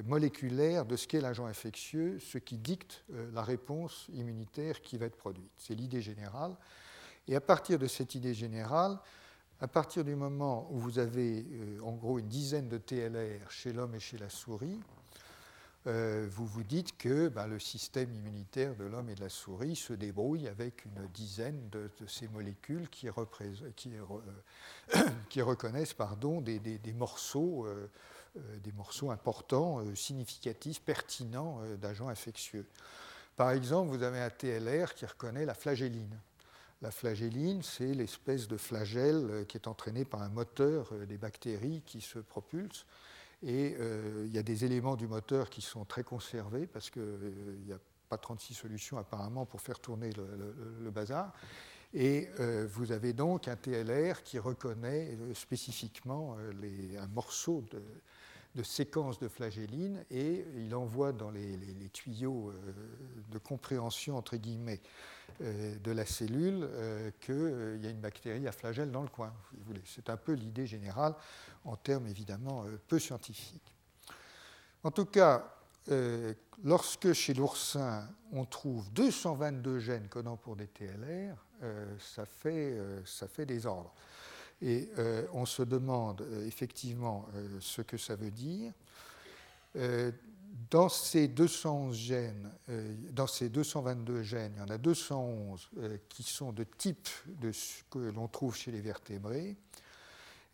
moléculaire 0.05 0.85
de 0.85 0.95
ce 0.95 1.07
qu'est 1.07 1.21
l'agent 1.21 1.47
infectieux, 1.47 2.19
ce 2.19 2.37
qui 2.37 2.59
dicte 2.59 3.03
la 3.33 3.41
réponse 3.41 4.09
immunitaire 4.13 4.79
qui 4.79 4.95
va 4.95 5.07
être 5.07 5.17
produite. 5.17 5.49
C'est 5.57 5.73
l'idée 5.73 6.03
générale. 6.03 6.55
Et 7.27 7.35
à 7.35 7.41
partir 7.41 7.79
de 7.79 7.87
cette 7.87 8.13
idée 8.13 8.35
générale, 8.35 8.99
à 9.59 9.67
partir 9.67 10.05
du 10.05 10.15
moment 10.15 10.67
où 10.69 10.77
vous 10.77 10.99
avez 10.99 11.47
en 11.83 11.93
gros 11.93 12.19
une 12.19 12.27
dizaine 12.27 12.69
de 12.69 12.77
TLR 12.77 13.49
chez 13.49 13.73
l'homme 13.73 13.95
et 13.95 13.99
chez 13.99 14.19
la 14.19 14.29
souris, 14.29 14.79
euh, 15.87 16.27
vous 16.29 16.45
vous 16.45 16.63
dites 16.63 16.95
que 16.97 17.27
ben, 17.27 17.47
le 17.47 17.57
système 17.57 18.13
immunitaire 18.13 18.75
de 18.75 18.83
l'homme 18.83 19.09
et 19.09 19.15
de 19.15 19.21
la 19.21 19.29
souris 19.29 19.75
se 19.75 19.93
débrouille 19.93 20.47
avec 20.47 20.85
une 20.85 21.07
dizaine 21.07 21.69
de, 21.71 21.89
ces 22.07 22.27
molécules 22.27 22.87
qui, 22.89 23.07
euh, 23.07 23.11
reconnaissent 25.43 25.95
pardon, 25.95 26.39
des, 26.39 26.79
morceaux, 26.95 27.65
euh, 27.65 27.89
des 28.63 28.71
morceaux 28.73 29.09
importants, 29.09 29.83
significatifs, 29.95 30.81
pertinents 30.81 31.61
d'agents 31.81 32.09
infectieux. 32.09 32.67
Par 33.35 33.49
exemple, 33.49 33.89
vous 33.89 34.03
avez 34.03 34.19
un 34.19 34.29
TLR 34.29 34.93
qui 34.93 35.07
reconnaît 35.07 35.45
la 35.45 35.55
flagelline. 35.55 36.15
La 36.83 36.91
flagelline, 36.91 37.63
c'est 37.63 37.93
l'espèce 37.93 38.47
de 38.47 38.57
flagelle 38.57 39.45
qui 39.47 39.57
est 39.57 39.67
entraînée 39.67 40.05
par 40.05 40.21
un 40.21 40.29
moteur 40.29 40.91
des 41.07 41.17
bactéries 41.17 41.81
qui 41.87 42.01
se 42.01 42.19
propulsent 42.19 42.85
et 43.43 43.75
euh, 43.79 44.25
il 44.27 44.33
y 44.33 44.37
a 44.37 44.43
des 44.43 44.65
éléments 44.65 44.95
du 44.95 45.07
moteur 45.07 45.49
qui 45.49 45.61
sont 45.61 45.83
très 45.85 46.03
conservés 46.03 46.67
parce 46.67 46.89
qu'il 46.89 47.01
euh, 47.01 47.57
n'y 47.65 47.73
a 47.73 47.79
pas 48.07 48.17
36 48.17 48.53
solutions 48.53 48.97
apparemment 48.97 49.45
pour 49.45 49.61
faire 49.61 49.79
tourner 49.79 50.11
le, 50.11 50.91
bazar. 50.91 51.33
Et 51.93 52.29
euh, 52.39 52.67
vous 52.69 52.91
avez 52.91 53.13
donc 53.13 53.47
un 53.47 53.55
TLR 53.55 54.23
qui 54.23 54.37
reconnaît 54.37 55.17
spécifiquement 55.33 56.37
un 56.37 57.07
morceau 57.07 57.63
de, 57.71 57.81
de 58.55 58.63
séquence 58.63 59.19
de 59.19 59.27
flagelline 59.27 60.03
et 60.11 60.45
il 60.57 60.75
envoie 60.75 61.13
dans 61.13 61.31
les, 61.31 61.57
tuyaux 61.93 62.51
de 63.29 63.37
compréhension 63.37 64.17
entre 64.17 64.35
guillemets 64.35 64.81
de 65.39 65.91
la 65.91 66.05
cellule 66.05 66.69
qu'il 67.21 67.79
y 67.81 67.87
a 67.87 67.89
une 67.89 68.01
bactérie 68.01 68.47
à 68.47 68.51
flagelle 68.51 68.91
dans 68.91 69.03
le 69.03 69.07
coin. 69.07 69.33
C'est 69.85 70.09
un 70.09 70.17
peu 70.17 70.33
l'idée 70.33 70.67
générale 70.67 71.15
en 71.65 71.75
termes 71.75 72.07
évidemment 72.07 72.65
euh, 72.65 72.79
peu 72.87 72.99
scientifiques. 72.99 73.75
En 74.83 74.91
tout 74.91 75.05
cas, 75.05 75.55
euh, 75.89 76.33
lorsque 76.63 77.13
chez 77.13 77.33
l'oursin 77.33 78.07
on 78.31 78.45
trouve 78.45 78.91
222 78.93 79.79
gènes 79.79 80.07
codant 80.07 80.37
pour 80.37 80.55
des 80.55 80.67
TLR, 80.67 81.35
euh, 81.63 81.95
ça, 81.99 82.25
fait, 82.25 82.77
ça 83.05 83.27
fait 83.27 83.45
des 83.45 83.65
ordres. 83.65 83.93
Et 84.61 84.89
on 85.33 85.45
se 85.45 85.63
demande 85.63 86.25
effectivement 86.45 87.27
ce 87.59 87.81
que 87.81 87.97
ça 87.97 88.15
veut 88.15 88.29
dire. 88.29 88.71
dans 90.69 90.89
ces 90.89 91.27
200 91.27 91.93
gènes, 91.93 92.51
dans 93.11 93.25
ces 93.25 93.49
222 93.49 94.21
gènes, 94.21 94.53
il 94.55 94.59
y 94.59 94.61
en 94.61 94.69
a 94.69 94.77
211 94.77 95.69
qui 96.09 96.21
sont 96.21 96.51
de 96.51 96.63
type 96.63 97.09
de 97.27 97.51
ce 97.51 97.83
que 97.89 97.97
l'on 97.97 98.27
trouve 98.27 98.55
chez 98.55 98.71
les 98.71 98.81
vertébrés. 98.81 99.57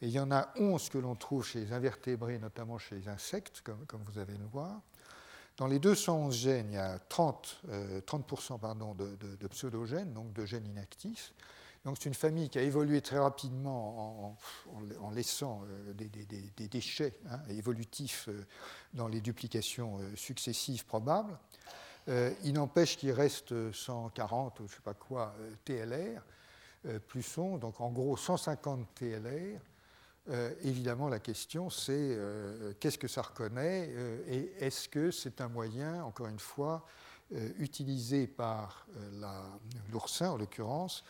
Et 0.01 0.07
il 0.07 0.11
y 0.11 0.19
en 0.19 0.31
a 0.31 0.49
11 0.57 0.89
que 0.89 0.97
l'on 0.99 1.15
trouve 1.15 1.43
chez 1.45 1.59
les 1.59 1.73
invertébrés, 1.73 2.37
notamment 2.37 2.77
chez 2.77 2.95
les 2.95 3.07
insectes, 3.07 3.61
comme, 3.61 4.03
vous 4.05 4.19
allez 4.19 4.37
le 4.37 4.45
voir. 4.45 4.81
Dans 5.57 5.65
les 5.65 5.79
211 5.79 6.35
gènes, 6.35 6.67
il 6.71 6.75
y 6.75 6.77
a 6.77 6.99
30, 6.99 7.61
30% 8.05 8.53
euh, 8.53 8.57
pardon, 8.59 8.93
de, 8.93 9.15
de, 9.15 9.47
pseudogènes, 9.47 10.13
donc 10.13 10.31
de 10.33 10.45
gènes 10.45 10.67
inactifs. 10.67 11.33
Donc 11.87 11.95
c'est 11.99 12.09
une 12.09 12.13
famille 12.13 12.49
qui 12.49 12.59
a 12.59 12.61
évolué 12.61 13.01
très 13.01 13.17
rapidement 13.17 14.37
en, 15.01 15.09
laissant 15.11 15.63
euh, 15.65 15.93
des, 15.93 16.67
déchets 16.67 17.17
hein, 17.31 17.39
évolutifs 17.49 18.27
euh, 18.27 18.45
dans 18.93 19.07
les 19.07 19.21
duplications 19.21 19.97
successives 20.15 20.85
probables. 20.85 21.39
il 22.07 22.53
n'empêche 22.53 22.97
qu'il 22.97 23.11
reste 23.11 23.71
140 23.71 24.59
ou 24.59 24.67
je 24.67 24.73
ne 24.73 24.75
sais 24.75 24.83
pas 24.83 24.93
quoi 24.93 25.33
TLR, 25.65 26.21
plus 27.07 27.23
son, 27.23 27.57
donc 27.57 27.81
en 27.81 27.89
gros 27.89 28.15
150 28.15 28.87
TLR 28.93 29.59
euh, 30.29 30.53
évidemment, 30.63 31.07
la 31.07 31.19
question, 31.19 31.69
c'est 31.69 31.93
euh, 31.93 32.73
qu'est-ce 32.79 32.97
que 32.97 33.07
ça 33.07 33.21
reconnaît 33.21 33.89
euh, 33.91 34.19
et 34.27 34.51
est-ce 34.59 34.89
que 34.89 35.09
c'est 35.09 35.39
un 35.39 35.47
moyen, 35.47 36.03
encore 36.03 36.27
une 36.27 36.39
fois, 36.39 36.85
utilisé 37.59 38.25
par 38.25 38.87
l'oursin, 39.91 40.29
en 40.29 40.37
l'occurrence, 40.37 41.03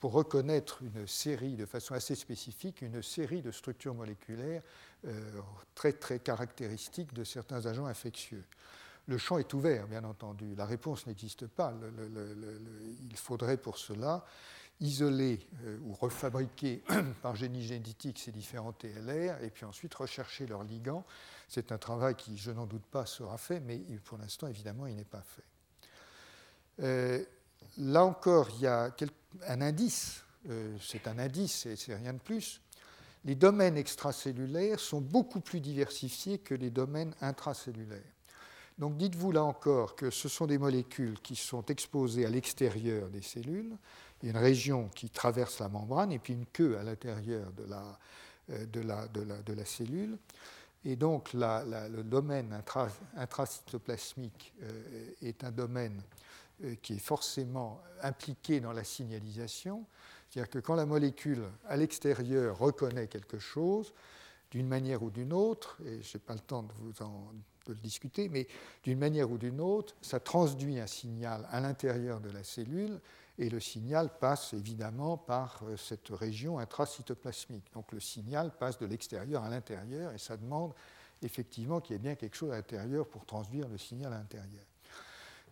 pour 0.00 0.12
reconnaître 0.12 0.82
une 0.82 1.06
série, 1.06 1.56
de 1.56 1.66
façon 1.66 1.94
assez 1.94 2.14
spécifique, 2.14 2.82
une 2.82 3.02
série 3.02 3.42
de 3.42 3.50
structures 3.50 3.94
moléculaires 3.94 4.62
très, 5.74 5.92
très 5.92 6.18
caractéristiques 6.18 7.12
de 7.12 7.22
certains 7.22 7.66
agents 7.66 7.86
infectieux. 7.86 8.44
Le 9.06 9.18
champ 9.18 9.38
est 9.38 9.52
ouvert, 9.54 9.86
bien 9.86 10.04
entendu. 10.04 10.54
La 10.54 10.66
réponse 10.66 11.06
n'existe 11.06 11.46
pas. 11.46 11.74
il 13.10 13.16
faudrait 13.16 13.56
pour 13.56 13.76
cela 13.76 14.24
isoler 14.80 15.38
euh, 15.64 15.78
ou 15.84 15.94
refabriquer 15.94 16.82
par 17.22 17.36
génie 17.36 17.62
génétique 17.62 18.18
ces 18.18 18.32
différents 18.32 18.72
TLR 18.72 19.42
et 19.42 19.50
puis 19.50 19.64
ensuite 19.64 19.94
rechercher 19.94 20.46
leurs 20.46 20.64
ligands. 20.64 21.04
C'est 21.48 21.72
un 21.72 21.78
travail 21.78 22.14
qui, 22.14 22.36
je 22.36 22.50
n'en 22.50 22.66
doute 22.66 22.86
pas, 22.86 23.06
sera 23.06 23.36
fait, 23.36 23.60
mais 23.60 23.78
pour 24.04 24.18
l'instant, 24.18 24.46
évidemment, 24.46 24.86
il 24.86 24.96
n'est 24.96 25.04
pas 25.04 25.22
fait. 25.22 25.44
Euh, 26.82 27.24
là 27.78 28.04
encore, 28.04 28.48
il 28.56 28.62
y 28.62 28.66
a 28.66 28.94
un 29.46 29.60
indice, 29.60 30.22
euh, 30.48 30.76
c'est 30.80 31.06
un 31.06 31.18
indice, 31.18 31.68
c'est 31.76 31.94
rien 31.94 32.12
de 32.12 32.18
plus. 32.18 32.60
Les 33.24 33.34
domaines 33.34 33.76
extracellulaires 33.76 34.80
sont 34.80 35.00
beaucoup 35.00 35.40
plus 35.40 35.60
diversifiés 35.60 36.38
que 36.38 36.54
les 36.54 36.70
domaines 36.70 37.14
intracellulaires. 37.20 38.00
Donc 38.78 38.96
dites-vous 38.96 39.32
là 39.32 39.44
encore 39.44 39.94
que 39.94 40.08
ce 40.08 40.28
sont 40.28 40.46
des 40.46 40.56
molécules 40.56 41.20
qui 41.20 41.36
sont 41.36 41.64
exposées 41.66 42.24
à 42.24 42.30
l'extérieur 42.30 43.10
des 43.10 43.20
cellules, 43.20 43.76
une 44.22 44.38
région 44.38 44.88
qui 44.94 45.10
traverse 45.10 45.58
la 45.60 45.68
membrane 45.68 46.12
et 46.12 46.18
puis 46.18 46.32
une 46.32 46.46
queue 46.46 46.78
à 46.78 46.82
l'intérieur 46.82 47.52
de 47.52 47.64
la, 47.64 47.98
euh, 48.50 49.64
cellule. 49.64 50.16
Et 50.86 50.96
donc 50.96 51.34
le 51.34 52.02
domaine 52.02 52.62
intracytoplasmique 53.16 54.54
euh, 54.62 55.10
est 55.20 55.44
un 55.44 55.50
domaine 55.50 56.00
qui 56.82 56.94
est 56.94 56.98
forcément 56.98 57.80
impliqué 58.02 58.60
dans 58.60 58.72
la 58.72 58.84
signalisation. 58.84 59.86
C'est-à-dire 60.28 60.50
que 60.50 60.58
quand 60.58 60.74
la 60.74 60.86
molécule 60.86 61.44
à 61.66 61.76
l'extérieur 61.76 62.58
reconnaît 62.58 63.08
quelque 63.08 63.38
chose, 63.38 63.92
d'une 64.50 64.66
manière 64.66 65.02
ou 65.02 65.10
d'une 65.10 65.32
autre, 65.32 65.78
et 65.84 66.02
je 66.02 66.16
n'ai 66.16 66.20
pas 66.20 66.34
le 66.34 66.40
temps 66.40 66.62
de 66.62 66.72
vous 66.74 67.02
en 67.02 67.32
discuter, 67.82 68.28
mais 68.28 68.48
d'une 68.82 68.98
manière 68.98 69.30
ou 69.30 69.38
d'une 69.38 69.60
autre, 69.60 69.94
ça 70.00 70.18
transduit 70.18 70.80
un 70.80 70.86
signal 70.86 71.46
à 71.50 71.60
l'intérieur 71.60 72.20
de 72.20 72.30
la 72.30 72.42
cellule 72.42 73.00
et 73.38 73.48
le 73.48 73.60
signal 73.60 74.10
passe 74.18 74.52
évidemment 74.52 75.16
par 75.16 75.62
euh, 75.62 75.76
cette 75.76 76.08
région 76.08 76.58
intracytoplasmique. 76.58 77.72
Donc 77.72 77.90
le 77.92 78.00
signal 78.00 78.52
passe 78.56 78.78
de 78.78 78.86
l'extérieur 78.86 79.42
à 79.44 79.48
l'intérieur 79.48 80.12
et 80.12 80.18
ça 80.18 80.36
demande 80.36 80.74
effectivement 81.22 81.80
qu'il 81.80 81.94
y 81.94 81.96
ait 81.96 82.02
bien 82.02 82.14
quelque 82.16 82.36
chose 82.36 82.52
à 82.52 82.56
l'intérieur 82.56 83.08
pour 83.08 83.24
transduire 83.24 83.68
le 83.68 83.78
signal 83.78 84.12
à 84.12 84.18
l'intérieur. 84.18 84.64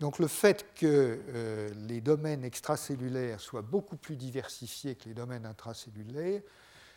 Donc 0.01 0.19
le 0.19 0.29
fait 0.29 0.75
que 0.75 1.21
euh, 1.29 1.69
les 1.89 2.01
domaines 2.01 2.45
extracellulaires 2.45 3.41
soient 3.41 3.63
beaucoup 3.63 3.97
plus 3.97 4.17
diversifiés 4.17 4.95
que 4.95 5.09
les 5.09 5.15
domaines 5.15 5.47
intracellulaires 5.47 6.43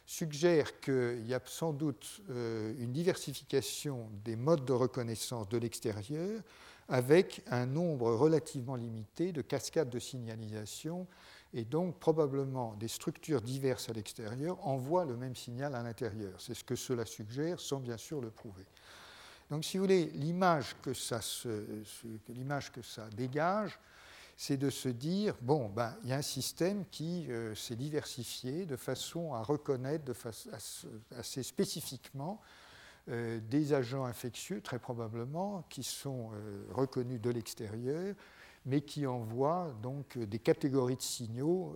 suggère 0.05 0.79
qu'il 0.79 1.25
y 1.25 1.33
a 1.33 1.39
sans 1.45 1.73
doute 1.73 2.21
euh, 2.29 2.73
une 2.79 2.91
diversification 2.91 4.09
des 4.23 4.35
modes 4.35 4.65
de 4.65 4.73
reconnaissance 4.73 5.47
de 5.49 5.57
l'extérieur 5.57 6.41
avec 6.89 7.41
un 7.49 7.65
nombre 7.65 8.11
relativement 8.11 8.75
limité 8.75 9.31
de 9.31 9.41
cascades 9.41 9.89
de 9.89 9.99
signalisation 9.99 11.07
et 11.53 11.63
donc 11.63 11.97
probablement 11.99 12.75
des 12.75 12.87
structures 12.87 13.41
diverses 13.41 13.89
à 13.89 13.93
l'extérieur 13.93 14.57
envoient 14.67 15.05
le 15.05 15.15
même 15.15 15.35
signal 15.35 15.75
à 15.75 15.83
l'intérieur. 15.83 16.33
C'est 16.39 16.53
ce 16.53 16.63
que 16.63 16.75
cela 16.75 17.05
suggère 17.05 17.59
sans 17.59 17.79
bien 17.79 17.97
sûr 17.97 18.21
le 18.21 18.29
prouver. 18.29 18.65
Donc 19.51 19.65
si 19.65 19.77
vous 19.77 19.83
voulez, 19.83 20.05
l'image 20.15 20.77
que 20.81 20.93
ça, 20.93 21.19
dégage, 23.17 23.77
c'est 24.37 24.55
de 24.55 24.69
se 24.69 24.87
dire, 24.87 25.35
bon, 25.41 25.67
ben, 25.67 25.93
il 26.03 26.09
y 26.09 26.13
a 26.13 26.15
un 26.15 26.21
système 26.21 26.85
qui 26.89 27.29
euh, 27.29 27.53
s'est 27.53 27.75
diversifié 27.75 28.65
de 28.65 28.77
façon 28.77 29.33
à 29.33 29.43
reconnaître 29.43 30.13
assez 31.17 31.43
spécifiquement 31.43 32.39
euh, 33.09 33.41
des 33.41 33.73
agents 33.73 34.05
infectieux, 34.05 34.61
très 34.61 34.79
probablement, 34.79 35.65
qui 35.69 35.83
sont 35.83 36.31
euh, 36.33 36.63
reconnus 36.71 37.19
de 37.19 37.29
l'extérieur, 37.29 38.15
mais 38.65 38.79
qui 38.79 39.05
envoient 39.05 39.75
donc 39.83 40.17
des 40.17 40.39
catégories 40.39 40.95
de 40.95 41.01
signaux 41.01 41.75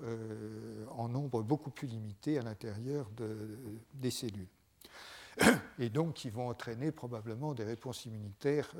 en 0.91 1.09
nombre 1.09 1.41
beaucoup 1.41 1.71
plus 1.71 1.87
limité 1.87 2.37
à 2.37 2.43
l'intérieur 2.43 3.09
des 3.95 4.11
cellules. 4.11 4.54
Et 5.79 5.89
donc 5.89 6.13
qui 6.15 6.29
vont 6.29 6.49
entraîner 6.49 6.91
probablement 6.91 7.53
des 7.53 7.63
réponses 7.63 8.05
immunitaires 8.05 8.73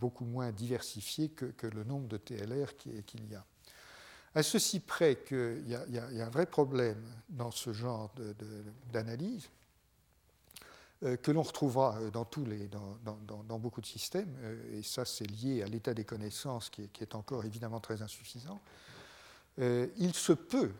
beaucoup 0.00 0.24
moins 0.24 0.52
diversifié 0.52 1.30
que, 1.30 1.66
le 1.66 1.84
nombre 1.84 2.08
de 2.08 2.16
TLR 2.16 2.76
qu'il 2.76 3.28
y 3.30 3.34
a. 3.34 3.44
À 4.34 4.42
ceci 4.42 4.80
près 4.80 5.16
qu'il 5.24 5.64
y, 5.66 5.74
a 5.98 6.26
un 6.26 6.30
vrai 6.30 6.46
problème 6.46 7.02
dans 7.28 7.50
ce 7.50 7.72
genre 7.72 8.12
d'analyse, 8.92 9.48
que 11.00 11.30
l'on 11.30 11.42
retrouvera 11.42 11.98
dans, 12.12 13.58
beaucoup 13.58 13.80
de 13.80 13.86
systèmes, 13.86 14.32
et 14.72 14.82
ça 14.82 15.04
c'est 15.04 15.26
lié 15.26 15.62
à 15.62 15.66
l'état 15.66 15.94
des 15.94 16.04
connaissances 16.04 16.70
qui 16.70 16.82
est, 17.00 17.14
encore 17.14 17.44
évidemment 17.44 17.80
très 17.80 18.02
insuffisant, 18.02 18.60
il 19.58 20.14
se 20.14 20.32
peut 20.32 20.72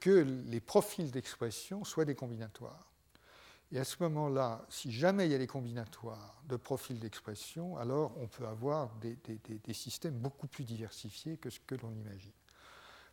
que 0.00 0.10
les 0.46 0.60
profils 0.60 1.10
d'expression 1.10 1.84
soient 1.84 2.04
des 2.04 2.14
combinatoires. 2.14 2.86
Et 3.72 3.78
à 3.80 3.84
ce 3.84 3.96
moment-là, 4.04 4.64
si 4.68 4.92
jamais 4.92 5.26
il 5.26 5.32
y 5.32 5.34
a 5.34 5.38
des 5.38 5.48
combinatoires 5.48 6.40
de 6.48 6.56
profils 6.56 6.98
d'expression, 6.98 7.76
alors 7.78 8.16
on 8.18 8.28
peut 8.28 8.46
avoir 8.46 8.94
des, 8.96 9.74
systèmes 9.74 10.14
beaucoup 10.14 10.46
plus 10.46 10.64
diversifiés 10.64 11.36
que 11.36 11.50
ce 11.50 11.58
que 11.58 11.74
l'on 11.74 11.90
imagine. 11.92 12.32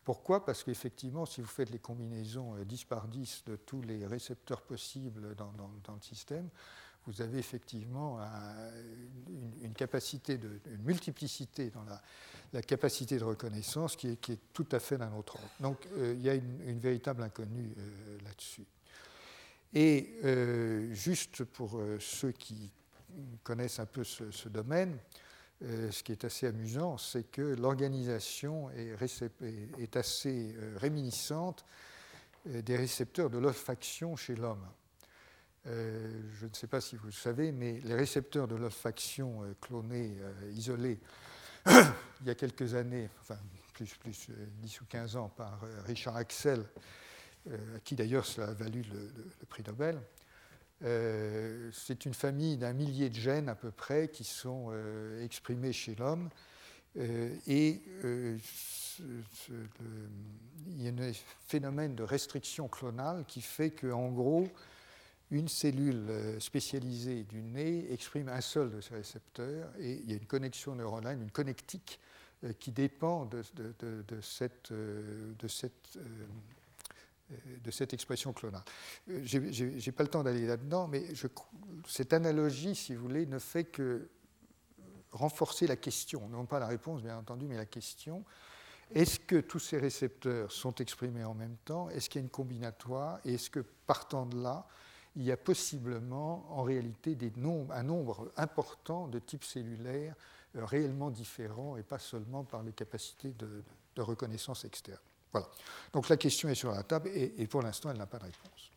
Pourquoi? 0.03 0.45
Parce 0.45 0.63
qu'effectivement, 0.63 1.25
si 1.25 1.41
vous 1.41 1.47
faites 1.47 1.69
les 1.69 1.80
combinaisons 1.80 2.55
10 2.55 2.81
euh, 2.81 2.85
par 2.88 3.07
10 3.07 3.45
de 3.45 3.55
tous 3.55 3.81
les 3.81 4.05
récepteurs 4.05 4.61
possibles 4.61 5.34
dans, 5.35 5.51
le 5.51 6.01
système, 6.01 6.49
vous 7.07 7.21
avez 7.21 7.39
effectivement 7.39 8.19
une, 9.61 9.73
capacité 9.73 10.38
de, 10.38 10.59
une 10.71 10.84
multiplicité 10.84 11.69
dans 11.69 11.84
la, 11.84 12.61
capacité 12.61 13.17
de 13.17 13.23
reconnaissance 13.23 13.95
qui 13.95 14.09
est, 14.09 14.39
tout 14.53 14.67
à 14.71 14.80
fait 14.80 14.97
d'un 14.97 15.11
autre 15.13 15.35
ordre. 15.35 15.49
Donc 15.59 15.88
euh, 15.97 16.13
il 16.15 16.21
y 16.21 16.30
a 16.30 16.35
une, 16.35 16.80
véritable 16.80 17.23
inconnue 17.23 17.73
euh, 17.77 18.17
là-dessus. 18.23 18.65
Et 19.73 20.19
euh, 20.23 20.93
juste 20.93 21.43
pour 21.43 21.81
ceux 21.99 22.31
qui 22.31 22.71
connaissent 23.43 23.80
un 23.80 23.85
peu 23.85 24.03
ce, 24.03 24.47
domaine, 24.47 24.97
ce 25.61 26.03
qui 26.03 26.11
est 26.11 26.25
assez 26.25 26.47
amusant, 26.47 26.97
c'est 26.97 27.30
que 27.31 27.41
l'organisation 27.41 28.69
est, 28.71 29.95
assez 29.95 30.55
réminiscente 30.75 31.65
des 32.45 32.75
récepteurs 32.75 33.30
de 33.31 33.39
l'olfaction 33.39 34.15
chez 34.15 34.35
l'homme. 34.35 34.65
Je 35.65 36.45
ne 36.45 36.53
sais 36.53 36.68
pas 36.68 36.81
si 36.81 36.95
vous 36.95 37.06
le 37.06 37.11
savez, 37.11 37.52
mais 37.52 37.80
les 37.84 37.95
récepteurs 37.95 38.48
de 38.48 38.56
l'olfaction 38.56 39.41
clonés, 39.61 40.18
isolés, 40.52 40.99
il 41.68 42.27
y 42.27 42.30
a 42.30 42.35
quelques 42.35 42.73
années, 42.76 43.10
enfin 43.22 43.38
plus, 43.73 43.95
plus 43.95 44.27
10 44.61 44.81
ou 44.81 44.85
15 44.85 45.15
ans, 45.15 45.30
par 45.30 45.61
Richard 45.85 46.15
Axel, 46.15 46.65
euh, 47.49 47.77
à 47.77 47.80
qui 47.80 47.95
d'ailleurs 47.95 48.26
cela 48.26 48.48
a 48.48 48.53
valu 48.53 48.84
le, 48.84 49.45
prix 49.48 49.64
Nobel. 49.68 49.99
Euh, 50.84 51.69
c'est 51.73 52.06
une 52.06 52.14
famille 52.14 52.57
d'un 52.57 52.73
millier 52.73 53.10
de 53.10 53.15
gènes 53.15 53.49
à 53.49 53.56
peu 53.56 53.72
près 53.72 54.07
qui 54.10 54.23
sont 54.23 54.68
euh, 54.72 55.23
exprimés 55.23 55.73
chez 55.73 55.95
l'homme. 55.95 56.30
et 56.95 57.81
il 60.68 60.81
y 60.81 60.88
a 60.88 60.91
un 60.91 61.11
phénomène 61.48 61.95
de 61.95 62.03
restriction 62.03 62.68
clonale 62.68 63.26
qui 63.27 63.41
fait 63.41 63.72
qu'en 63.72 64.11
gros, 64.11 64.48
une 65.34 65.47
cellule 65.47 66.38
spécialisée 66.39 67.23
du 67.23 67.41
nez 67.41 67.91
exprime 67.91 68.30
un 68.30 68.41
seul 68.41 68.72
de 68.72 68.81
ces 68.81 68.95
récepteurs 68.95 69.69
et 69.80 69.93
il 69.93 70.10
y 70.10 70.14
a 70.14 70.18
une 70.18 70.26
connexion 70.26 70.76
neuronale, 70.76 71.22
une 71.22 71.31
connectique 71.31 71.99
qui 72.60 72.72
dépend 72.72 73.26
de 73.26 73.41
cette 74.22 74.73
expression 77.93 78.34
clonale. 78.34 78.64
Euh, 79.10 79.22
je 79.23 79.39
n'ai 79.39 79.91
pas 79.91 80.03
le 80.03 80.10
temps 80.10 80.23
d'aller 80.23 80.45
là-dedans, 80.45 80.88
mais 80.88 81.03
cette 81.88 82.14
analogie, 82.14 82.76
si 82.76 82.95
vous 82.95 83.01
voulez, 83.01 83.26
ne 83.26 83.39
fait 83.39 83.64
que 83.64 84.10
renforcer 85.11 85.68
la 85.68 85.76
question, 85.76 86.27
non 86.30 86.45
pas 86.45 86.60
la 86.60 86.68
réponse, 86.68 87.01
bien 87.01 87.18
entendu, 87.18 87.47
mais 87.47 87.57
la 87.57 87.65
question. 87.65 88.23
Est-ce 88.93 89.19
que 89.19 89.39
tous 89.39 89.60
ces 89.60 89.77
récepteurs 89.77 90.51
sont 90.51 90.76
exprimés 90.76 91.23
en 91.23 91.34
même 91.34 91.55
temps? 91.65 91.89
Est-ce 91.89 92.10
qu'il 92.10 92.19
y 92.19 92.23
a 92.23 92.26
une 92.26 92.30
combinatoire? 92.30 93.19
Et 93.26 93.35
est-ce 93.35 93.49
que, 93.49 93.61
partant 93.61 94.26
de 94.26 94.41
là, 94.41 94.68
il 95.15 95.23
y 95.23 95.31
a 95.31 95.38
possiblement, 95.38 96.45
en 96.49 96.64
réalité, 96.64 97.18
un 97.72 97.84
nombre 97.84 98.31
important 98.38 99.07
de 99.07 99.19
types 99.19 99.44
cellulaires 99.44 100.15
euh, 100.56 100.65
réellement 100.65 101.11
différents 101.11 101.77
et 101.77 101.84
pas 101.84 101.99
seulement 101.99 102.44
par 102.44 102.64
les 102.64 102.73
capacités 102.73 103.34
de 103.34 104.02
reconnaissance 104.02 104.65
externe 104.65 104.99
voilà. 105.34 105.48
Donc 105.91 106.10
la 106.10 106.18
question 106.18 106.48
est 106.48 106.56
sur 106.56 106.72
la 106.72 106.84
table 106.84 107.10
et, 107.14 107.48
pour 107.48 107.61
l'instant, 107.61 107.90
elle 107.90 107.98
n'a 107.98 108.06
pas 108.06 108.19
de 108.19 108.26
réponse. 108.26 108.72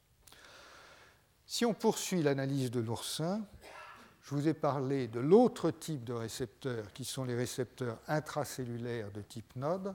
Si 1.46 1.64
on 1.64 1.74
poursuit 1.74 2.22
l'analyse 2.22 2.70
de 2.70 2.80
l'oursin, 2.80 3.46
je 4.22 4.34
vous 4.34 4.48
ai 4.48 4.54
parlé 4.54 5.06
de 5.06 5.20
l'autre 5.20 5.70
type 5.70 6.02
de 6.02 6.14
récepteurs 6.14 6.92
qui 6.92 7.04
sont 7.04 7.24
les 7.24 7.36
récepteurs 7.36 7.98
intracellulaires 8.08 9.12
de 9.12 9.20
type 9.20 9.54
node. 9.54 9.94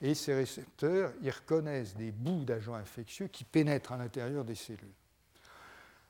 Et 0.00 0.14
ces 0.14 0.34
récepteurs, 0.34 1.12
ils 1.22 1.30
reconnaissent 1.30 1.96
des 1.96 2.12
bouts 2.12 2.44
d'agents 2.44 2.74
infectieux 2.74 3.28
qui 3.28 3.44
pénètrent 3.44 3.92
à 3.92 3.96
l'intérieur 3.96 4.44
des 4.44 4.54
cellules. 4.54 4.92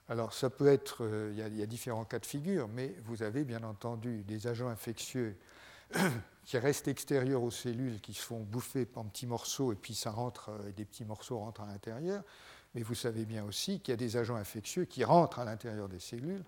Alors 0.09 0.33
ça 0.33 0.51
peut 0.51 0.69
être, 0.69 1.05
euh, 1.05 1.33
il 1.33 1.59
y, 1.59 1.63
a 1.63 1.67
différents 1.67 2.05
cas 2.05 2.21
de 2.21 2.27
figure, 2.27 2.69
mais 2.69 2.95
vous 3.05 3.25
avez 3.25 3.45
bien 3.45 3.63
entendu 3.65 4.23
des 4.23 4.47
agents 4.47 4.69
infectieux 4.69 5.37
qui 6.45 6.59
restent 6.59 6.87
extérieurs 6.87 7.43
aux 7.43 7.51
cellules, 7.51 8.01
qui 8.01 8.15
se 8.15 8.23
font 8.23 8.41
bouffer 8.41 8.87
en 8.95 9.05
petits 9.05 9.27
morceaux, 9.27 9.73
et 9.73 9.77
puis 9.77 9.95
ça 9.95 10.13
rentre, 10.13 10.51
euh, 10.51 10.71
des 10.77 10.85
petits 10.85 11.05
morceaux 11.05 11.39
rentrent 11.39 11.63
à 11.63 11.67
l'intérieur. 11.67 12.23
Mais 12.75 12.83
vous 12.83 12.95
savez 12.95 13.25
bien 13.25 13.45
aussi 13.45 13.81
qu'il 13.81 13.93
y 13.93 13.95
a 13.95 13.97
des 13.97 14.17
agents 14.17 14.37
infectieux 14.37 14.85
qui 14.85 15.03
rentrent 15.03 15.41
à 15.41 15.45
l'intérieur 15.45 15.89
des 15.89 15.99
cellules, 15.99 16.45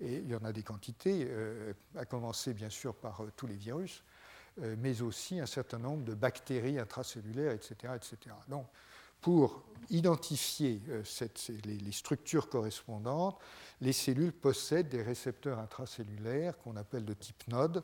et 0.00 0.18
il 0.18 0.28
y 0.28 0.34
en 0.36 0.44
a 0.44 0.52
des 0.52 0.62
quantités, 0.62 1.26
euh, 1.28 1.72
à 1.96 2.04
commencer 2.04 2.54
bien 2.54 2.70
sûr 2.70 2.94
par 2.94 3.22
tous 3.36 3.46
les 3.46 3.56
virus, 3.56 4.04
mais 4.78 5.00
aussi 5.00 5.40
un 5.40 5.46
certain 5.46 5.78
nombre 5.78 6.04
de 6.04 6.12
bactéries 6.12 6.78
intracellulaires, 6.78 7.52
etc. 7.52 7.94
etc. 7.94 8.34
Donc, 8.48 8.66
pour 9.20 9.62
identifier 9.90 10.80
les, 11.64 11.92
structures 11.92 12.48
correspondantes, 12.48 13.38
les 13.80 13.92
cellules 13.92 14.32
possèdent 14.32 14.88
des 14.88 15.02
récepteurs 15.02 15.58
intracellulaires 15.58 16.56
qu'on 16.58 16.76
appelle 16.76 17.04
de 17.04 17.14
type 17.14 17.48
node 17.48 17.82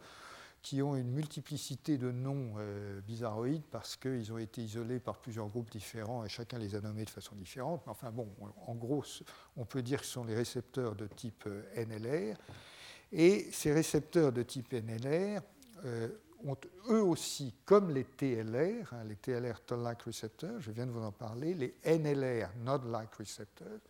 qui 0.62 0.82
ont 0.82 0.96
une 0.96 1.10
multiplicité 1.10 1.96
de 1.96 2.10
noms 2.10 2.54
euh, 2.58 3.00
bizarroïdes 3.02 3.62
parce 3.70 3.94
qu'ils 3.94 4.32
ont 4.32 4.38
été 4.38 4.62
isolés 4.62 4.98
par 4.98 5.18
plusieurs 5.18 5.48
groupes 5.48 5.70
différents 5.70 6.24
et 6.24 6.28
chacun 6.28 6.58
les 6.58 6.74
a 6.74 6.80
nommés 6.80 7.04
de 7.04 7.10
façon 7.10 7.36
différente. 7.36 7.82
Enfin 7.86 8.10
bon, 8.10 8.28
en 8.66 8.74
gros, 8.74 9.04
on 9.56 9.64
peut 9.64 9.82
dire 9.82 10.00
que 10.00 10.06
ce 10.06 10.12
sont 10.14 10.24
les 10.24 10.34
récepteurs 10.34 10.96
de 10.96 11.06
type 11.06 11.44
euh, 11.46 11.62
NLR. 11.76 12.36
Et 13.12 13.48
ces 13.52 13.72
récepteurs 13.72 14.32
de 14.32 14.42
type 14.42 14.72
NLR 14.72 15.40
euh, 15.84 16.08
ont 16.46 16.56
eux 16.88 17.02
aussi, 17.02 17.54
comme 17.64 17.90
les 17.90 18.04
TLR, 18.04 18.92
hein, 18.92 19.04
les 19.04 19.16
TLR 19.16 19.60
Toll-like 19.60 20.02
receptors, 20.02 20.60
je 20.60 20.70
viens 20.70 20.86
de 20.86 20.92
vous 20.92 21.02
en 21.02 21.12
parler, 21.12 21.54
les 21.54 21.74
NLR 21.84 22.48
Node-like 22.64 23.14
receptors, 23.14 23.80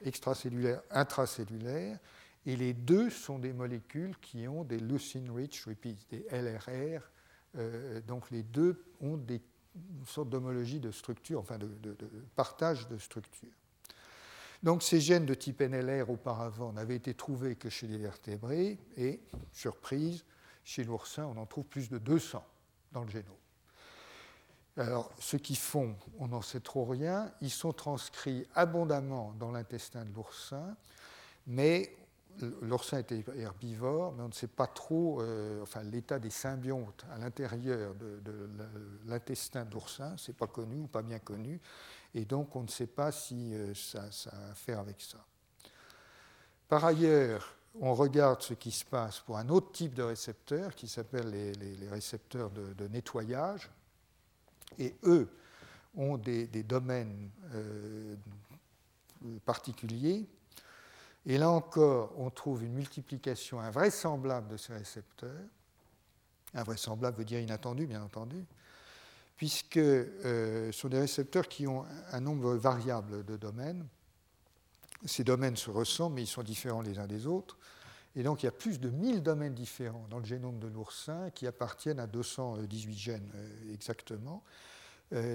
extracellulaires, 0.00 0.82
intracellulaires, 0.90 1.98
et 2.44 2.56
les 2.56 2.72
deux 2.72 3.10
sont 3.10 3.38
des 3.38 3.52
molécules 3.52 4.16
qui 4.20 4.48
ont 4.48 4.64
des 4.64 4.78
leucine-rich 4.78 5.64
repeats, 5.66 6.06
des 6.10 6.26
LRR. 6.30 7.08
Euh, 7.56 8.00
donc 8.00 8.30
les 8.30 8.42
deux 8.42 8.82
ont 9.00 9.16
des, 9.16 9.40
une 9.76 10.06
sorte 10.06 10.28
d'homologie 10.28 10.80
de 10.80 10.90
structure, 10.90 11.38
enfin 11.38 11.58
de, 11.58 11.68
partage 12.34 12.88
de 12.88 12.98
structure. 12.98 13.52
Donc 14.62 14.82
ces 14.82 15.00
gènes 15.00 15.26
de 15.26 15.34
type 15.34 15.60
NLR 15.60 16.10
auparavant 16.10 16.72
n'avaient 16.72 16.96
été 16.96 17.14
trouvés 17.14 17.56
que 17.56 17.68
chez 17.68 17.86
les 17.86 17.98
vertébrés 17.98 18.78
et, 18.96 19.20
surprise, 19.52 20.24
chez 20.64 20.84
l'oursin, 20.84 21.24
on 21.26 21.36
en 21.36 21.46
trouve 21.46 21.64
plus 21.64 21.88
de 21.88 21.98
200 21.98 22.44
dans 22.92 23.04
le 23.04 23.10
génome. 23.10 23.36
Alors, 24.76 25.10
ce 25.18 25.36
qu'ils 25.36 25.58
font, 25.58 25.96
on 26.18 26.28
n'en 26.28 26.40
sait 26.40 26.60
trop 26.60 26.84
rien. 26.84 27.30
Ils 27.42 27.50
sont 27.50 27.72
transcrits 27.72 28.46
abondamment 28.54 29.34
dans 29.38 29.50
l'intestin 29.50 30.04
de 30.04 30.14
l'oursin, 30.14 30.76
mais 31.46 31.94
l'oursin 32.62 32.98
était 32.98 33.22
herbivore, 33.36 34.12
mais 34.12 34.22
on 34.22 34.28
ne 34.28 34.32
sait 34.32 34.46
pas 34.46 34.66
trop 34.66 35.20
euh, 35.20 35.62
enfin, 35.62 35.82
l'état 35.82 36.18
des 36.18 36.30
symbiontes 36.30 37.04
à 37.12 37.18
l'intérieur 37.18 37.94
de, 37.94 38.20
l'intestin 39.06 39.64
d'oursin, 39.64 40.14
c'est 40.16 40.36
pas 40.36 40.46
connu 40.46 40.80
ou 40.80 40.86
pas 40.86 41.02
bien 41.02 41.18
connu, 41.18 41.60
et 42.14 42.24
donc 42.24 42.56
on 42.56 42.62
ne 42.62 42.68
sait 42.68 42.86
pas 42.86 43.12
si 43.12 43.54
euh, 43.54 43.74
ça, 43.74 44.04
a 44.04 44.50
à 44.50 44.54
faire 44.54 44.78
avec 44.78 45.00
ça. 45.00 45.18
Par 46.68 46.84
ailleurs, 46.84 47.54
on 47.80 47.94
regarde 47.94 48.42
ce 48.42 48.54
qui 48.54 48.70
se 48.70 48.84
passe 48.84 49.20
pour 49.20 49.38
un 49.38 49.48
autre 49.48 49.72
type 49.72 49.94
de 49.94 50.02
récepteurs 50.02 50.74
qui 50.74 50.88
s'appelle 50.88 51.30
les, 51.30 51.88
récepteurs 51.88 52.50
de, 52.50 52.88
nettoyage, 52.88 53.70
et 54.78 54.94
eux 55.04 55.28
ont 55.96 56.16
des, 56.16 56.46
domaines 56.62 57.30
euh, 57.54 58.16
particuliers 59.44 60.26
et 61.24 61.38
là 61.38 61.50
encore, 61.50 62.12
on 62.16 62.30
trouve 62.30 62.64
une 62.64 62.72
multiplication 62.72 63.60
invraisemblable 63.60 64.48
de 64.48 64.56
ces 64.56 64.72
récepteurs. 64.72 65.30
Invraisemblable 66.54 67.18
veut 67.18 67.24
dire 67.24 67.40
inattendu, 67.40 67.86
bien 67.86 68.02
entendu, 68.02 68.44
puisque 69.36 69.76
euh, 69.76 70.72
ce 70.72 70.78
sont 70.78 70.88
des 70.88 70.98
récepteurs 70.98 71.48
qui 71.48 71.66
ont 71.66 71.84
un 72.10 72.20
nombre 72.20 72.54
variable 72.54 73.24
de 73.24 73.36
domaines. 73.36 73.86
Ces 75.04 75.24
domaines 75.24 75.56
se 75.56 75.70
ressemblent, 75.70 76.16
mais 76.16 76.22
ils 76.22 76.26
sont 76.26 76.42
différents 76.42 76.82
les 76.82 76.98
uns 76.98 77.06
des 77.06 77.26
autres. 77.26 77.58
Et 78.14 78.22
donc 78.22 78.42
il 78.42 78.46
y 78.46 78.48
a 78.48 78.52
plus 78.52 78.78
de 78.78 78.90
1000 78.90 79.22
domaines 79.22 79.54
différents 79.54 80.06
dans 80.10 80.18
le 80.18 80.24
génome 80.24 80.58
de 80.58 80.68
l'oursin 80.68 81.30
qui 81.30 81.46
appartiennent 81.46 82.00
à 82.00 82.06
218 82.06 82.94
gènes 82.94 83.30
exactement. 83.72 84.42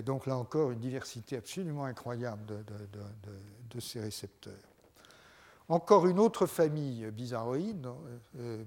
Donc 0.05 0.25
là 0.25 0.37
encore, 0.37 0.71
une 0.71 0.79
diversité 0.79 1.37
absolument 1.37 1.85
incroyable 1.85 2.45
de, 2.45 3.79
ces 3.79 3.99
récepteurs. 3.99 4.53
Encore 5.69 6.07
une 6.07 6.19
autre 6.19 6.45
famille 6.45 7.09
bizarroïde, 7.11 7.87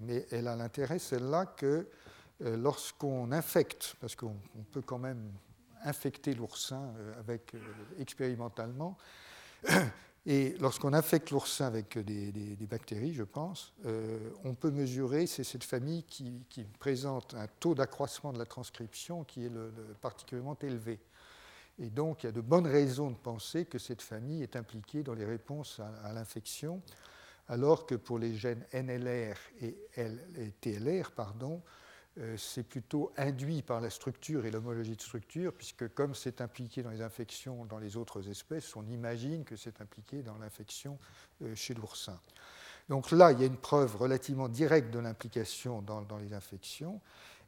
mais 0.03 0.27
elle 0.31 0.47
a 0.47 0.55
l'intérêt, 0.55 0.99
celle-là, 0.99 1.47
que 1.47 1.89
lorsqu'on 2.41 3.33
infecte, 3.33 3.97
parce 4.01 4.15
qu'on 4.15 4.37
peut 4.71 4.83
quand 4.83 4.99
même 4.99 5.33
infecter 5.83 6.35
l'oursin 6.35 6.93
avec, 7.19 7.55
expérimentalement, 7.99 8.97
et 10.27 10.55
lorsqu'on 10.61 10.93
infecte 10.93 11.31
l'oursin 11.31 11.67
avec 11.67 11.99
des, 11.99 12.57
bactéries, 12.69 13.15
je 13.15 13.23
pense, 13.23 13.73
euh, 13.87 14.31
on 14.45 14.55
peut 14.55 14.71
mesurer, 14.71 15.27
c'est 15.27 15.45
cette 15.45 15.65
famille 15.65 16.05
qui, 16.05 16.45
présente 16.79 17.35
un 17.35 17.47
taux 17.59 17.75
d'accroissement 17.75 18.33
de 18.33 18.39
la 18.39 18.45
transcription 18.45 19.25
qui 19.25 19.47
est 19.47 19.53
particulièrement 20.01 20.59
élevé. 20.61 21.01
Et 21.79 21.89
donc, 21.89 22.23
il 22.23 22.27
y 22.27 22.29
a 22.29 22.33
de 22.33 22.43
bonnes 22.43 22.67
raisons 22.67 23.11
de 23.11 23.17
penser 23.17 23.65
que 23.65 23.79
cette 23.79 24.03
famille 24.03 24.43
est 24.43 24.57
impliquée 24.57 25.03
dans 25.03 25.15
les 25.15 25.25
réponses 25.25 25.81
à, 26.05 26.13
l'infection, 26.13 26.83
alors 27.49 27.87
que 27.87 27.95
pour 27.95 28.19
les 28.19 28.37
gènes 28.37 28.65
NLR 28.75 29.37
et, 29.63 29.75
et 29.97 30.51
TLR, 30.61 31.13
pardon, 31.13 31.63
euh, 32.19 32.37
c'est 32.37 32.65
plutôt 32.65 33.13
induit 33.17 33.63
par 33.63 33.81
la 33.81 33.89
structure 33.89 34.45
et 34.45 34.51
l'homologie 34.51 34.97
de 34.97 35.01
structure, 35.01 35.53
puisque 35.53 35.89
comme 35.95 36.15
c'est 36.15 36.41
impliqué 36.41 36.83
dans 36.83 36.91
les 36.91 37.03
infections 37.03 37.65
dans 37.67 37.79
les 37.79 37.97
autres 37.97 38.29
espèces, 38.29 38.75
on 38.75 38.85
imagine 38.87 39.45
que 39.45 39.55
c'est 39.55 39.81
impliqué 39.81 40.23
dans 40.23 40.37
l'infection 40.39 40.99
euh, 41.43 41.55
chez 41.55 41.73
l'oursin. 41.73 42.21
Donc 42.89 43.13
là, 43.13 43.31
il 43.31 43.39
y 43.39 43.45
a 43.45 43.47
une 43.47 43.57
preuve 43.57 43.95
relativement 43.95 44.49
directe 44.49 44.93
de 44.93 44.99
l'implication 44.99 45.83
dans, 45.83 46.19
les 46.19 46.33
infections. 46.33 47.01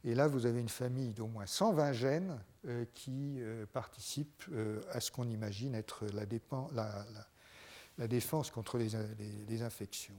Et 0.05 0.15
là, 0.15 0.27
vous 0.27 0.45
avez 0.45 0.61
une 0.61 0.69
famille 0.69 1.13
d'au 1.13 1.27
moins 1.27 1.45
120 1.45 1.91
gènes 1.91 2.39
euh, 2.65 2.85
qui 2.93 3.41
participent 3.73 4.45
à 4.91 5.01
ce 5.01 5.11
qu'on 5.11 5.27
imagine 5.27 5.75
être 5.75 6.05
la, 6.13 8.07
défense 8.07 8.51
contre 8.51 8.77
les 8.77 9.61
infections. 9.61 10.15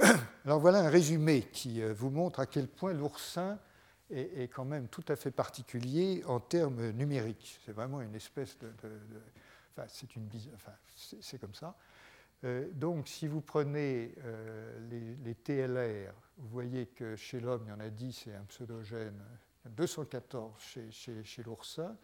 Alors 0.44 0.60
voilà 0.60 0.80
un 0.80 0.88
résumé 0.88 1.42
qui 1.52 1.82
euh, 1.82 1.92
vous 1.92 2.10
montre 2.10 2.40
à 2.40 2.46
quel 2.46 2.68
point 2.68 2.92
l'oursin 2.92 3.58
est, 4.10 4.50
quand 4.52 4.64
même 4.64 4.88
tout 4.88 5.04
à 5.06 5.14
fait 5.14 5.30
particulier 5.30 6.24
en 6.26 6.40
termes 6.40 6.90
numériques. 6.90 7.60
C'est 7.64 7.70
vraiment 7.70 8.00
une 8.00 8.16
espèce 8.16 8.58
de... 8.58 8.68
enfin, 9.72 9.86
c'est 9.86 10.16
une 10.16 10.28
enfin, 10.56 10.72
c'est 11.20 11.38
comme 11.38 11.54
ça. 11.54 11.76
Euh, 12.42 12.68
donc, 12.72 13.06
si 13.06 13.28
vous 13.28 13.40
prenez 13.40 14.12
euh, 14.24 15.16
les, 15.22 15.34
TLR, 15.36 16.12
vous 16.38 16.48
voyez 16.48 16.86
que 16.86 17.14
chez 17.14 17.38
l'homme, 17.38 17.62
il 17.66 17.68
y 17.68 17.72
en 17.72 17.78
a 17.78 17.88
10, 17.88 18.22
c'est 18.24 18.34
un 18.34 18.42
pseudogène, 18.48 19.22
214 19.66 20.58
chez, 20.58 20.90
chez, 20.90 21.22
chez 21.22 21.44
l'oursin. 21.44 21.96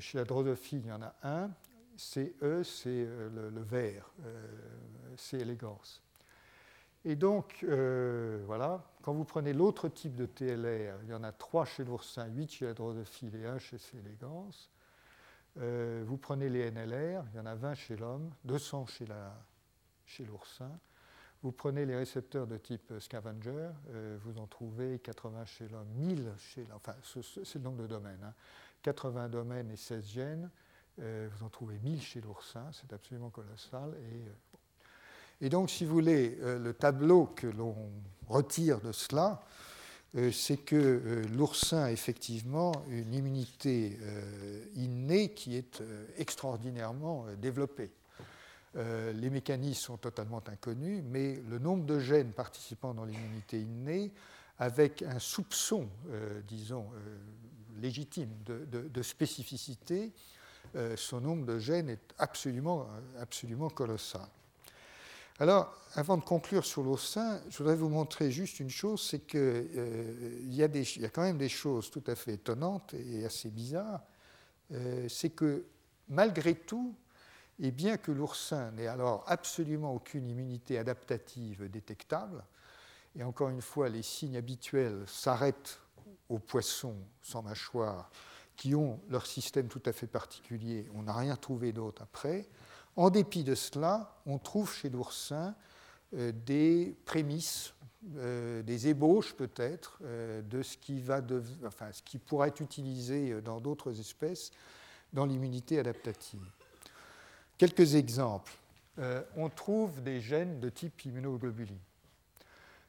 chez 0.00 0.18
la 0.18 0.24
drosophile, 0.24 0.82
il 0.84 0.88
y 0.88 0.92
en 0.92 1.00
a 1.00 1.14
un. 1.22 1.50
CE, 1.96 2.62
c'est 2.62 3.06
le, 3.06 3.48
le, 3.48 3.62
vert, 3.62 4.12
c'est 5.16 5.38
élégance. 5.38 6.02
Et 7.04 7.16
donc, 7.16 7.64
euh, 7.64 8.42
voilà, 8.46 8.84
quand 9.02 9.14
vous 9.14 9.24
prenez 9.24 9.54
l'autre 9.54 9.88
type 9.88 10.14
de 10.16 10.26
TLR, 10.26 11.02
il 11.04 11.08
y 11.08 11.14
en 11.14 11.22
a 11.22 11.32
3 11.32 11.64
chez 11.64 11.84
l'oursin, 11.84 12.26
8 12.26 12.52
chez 12.52 12.66
la 12.66 12.74
drosophile 12.74 13.34
et 13.36 13.46
1 13.46 13.58
chez 13.58 13.78
C. 13.78 13.96
Euh, 15.58 16.04
vous 16.06 16.18
prenez 16.18 16.50
les 16.50 16.70
NLR, 16.70 17.24
il 17.32 17.36
y 17.36 17.40
en 17.40 17.46
a 17.46 17.54
20 17.54 17.74
chez 17.74 17.96
l'homme, 17.96 18.30
200 18.44 18.86
chez 20.04 20.24
l'oursin. 20.24 20.70
Vous 21.42 21.52
prenez 21.52 21.86
les 21.86 21.96
récepteurs 21.96 22.46
de 22.46 22.58
type 22.58 22.92
scavenger, 23.00 23.70
euh, 23.88 24.18
vous 24.22 24.38
en 24.38 24.46
trouvez 24.46 24.98
80 24.98 25.46
chez 25.46 25.68
l'homme, 25.68 25.88
1000 25.96 26.34
chez 26.36 26.64
l'homme, 26.66 26.76
enfin 26.76 26.94
c'est 27.02 27.54
le 27.54 27.64
nombre 27.64 27.82
de 27.82 27.86
domaines, 27.86 28.34
80 28.82 29.22
hein. 29.24 29.28
domaines 29.30 29.70
et 29.70 29.76
16 29.76 30.06
gènes, 30.06 30.50
vous 30.98 31.44
en 31.46 31.48
trouvez 31.48 31.78
1000 31.78 32.02
chez 32.02 32.20
l'oursin, 32.20 32.68
c'est 32.72 32.92
absolument 32.92 33.30
colossal. 33.30 33.94
Et 34.12 34.49
et 35.40 35.48
donc, 35.48 35.70
si 35.70 35.84
vous 35.84 35.94
voulez, 35.94 36.38
euh, 36.42 36.58
le 36.58 36.74
tableau 36.74 37.26
que 37.34 37.46
l'on 37.46 37.74
retire 38.28 38.80
de 38.80 38.92
cela, 38.92 39.42
euh, 40.16 40.30
c'est 40.32 40.58
que 40.58 40.76
euh, 40.76 41.22
l'oursin 41.34 41.84
a 41.84 41.92
effectivement 41.92 42.72
une 42.88 43.14
immunité 43.14 43.98
innée 44.74 45.32
qui 45.32 45.56
est 45.56 45.82
extraordinairement 46.16 47.26
développée. 47.40 47.90
Les 48.74 49.30
mécanismes 49.30 49.82
sont 49.82 49.96
totalement 49.96 50.42
inconnus, 50.46 51.02
mais 51.04 51.42
le 51.50 51.58
nombre 51.58 51.84
de 51.86 51.98
gènes 51.98 52.30
participant 52.30 52.94
dans 52.94 53.04
l'immunité 53.04 53.60
innée, 53.60 54.12
avec 54.60 55.02
un 55.02 55.18
soupçon, 55.18 55.88
disons, 56.46 56.86
légitime 57.80 58.30
de, 58.46 59.02
spécificité, 59.02 60.12
son 60.94 61.20
nombre 61.20 61.46
de 61.46 61.58
gènes 61.58 61.88
est 61.88 62.14
absolument, 62.18 62.86
absolument 63.18 63.70
colossal. 63.70 64.28
Alors, 65.40 65.74
avant 65.94 66.18
de 66.18 66.22
conclure 66.22 66.66
sur 66.66 66.82
l'oursin, 66.82 67.40
je 67.48 67.56
voudrais 67.56 67.74
vous 67.74 67.88
montrer 67.88 68.30
juste 68.30 68.60
une 68.60 68.68
chose, 68.68 69.00
c'est 69.00 69.20
qu'il 69.20 69.40
euh, 69.40 70.38
y, 70.44 70.62
a 70.62 71.08
quand 71.08 71.22
même 71.22 71.38
des 71.38 71.48
choses 71.48 71.90
tout 71.90 72.04
à 72.08 72.14
fait 72.14 72.34
étonnantes 72.34 72.92
et 72.92 73.24
assez 73.24 73.48
bizarres. 73.48 74.02
Euh, 74.72 75.08
c'est 75.08 75.30
que 75.30 75.64
malgré 76.10 76.54
tout, 76.54 76.94
et 77.58 77.70
bien 77.70 77.96
que 77.96 78.12
l'oursin 78.12 78.70
n'ait 78.72 78.86
alors 78.86 79.24
absolument 79.28 79.94
aucune 79.94 80.28
immunité 80.28 80.76
adaptative 80.76 81.70
détectable, 81.70 82.44
et 83.16 83.24
encore 83.24 83.48
une 83.48 83.62
fois, 83.62 83.88
les 83.88 84.02
signes 84.02 84.36
habituels 84.36 85.04
s'arrêtent 85.06 85.80
aux 86.28 86.38
poissons 86.38 86.98
sans 87.22 87.40
mâchoire 87.40 88.10
qui 88.56 88.74
ont 88.74 89.00
leur 89.08 89.24
système 89.24 89.68
tout 89.68 89.82
à 89.86 89.92
fait 89.94 90.06
particulier, 90.06 90.86
on 90.94 91.04
n'a 91.04 91.14
rien 91.14 91.36
trouvé 91.36 91.72
d'autre 91.72 92.02
après, 92.02 92.46
en 92.96 93.10
dépit 93.10 93.44
de 93.44 93.54
cela, 93.54 94.16
on 94.26 94.38
trouve 94.38 94.72
chez 94.72 94.90
l'oursin 94.90 95.54
euh, 96.14 96.32
des 96.32 96.96
prémices, 97.04 97.72
euh, 98.16 98.62
des 98.62 98.88
ébauches 98.88 99.34
peut-être, 99.34 99.98
euh, 100.02 100.42
de 100.42 100.62
ce 100.62 100.76
qui, 100.76 101.00
va 101.00 101.20
enfin, 101.64 101.92
ce 101.92 102.02
qui 102.02 102.20
être 102.44 102.60
utilisé 102.60 103.40
dans 103.42 103.60
d'autres 103.60 103.98
espèces 104.00 104.50
dans 105.12 105.24
l'immunité 105.24 105.78
adaptative. 105.78 106.44
Quelques 107.58 107.94
exemples. 107.94 108.52
on 109.36 109.48
trouve 109.48 110.02
des 110.02 110.20
gènes 110.20 110.60
de 110.60 110.68
type 110.68 111.04
immunoglobuline. 111.04 111.78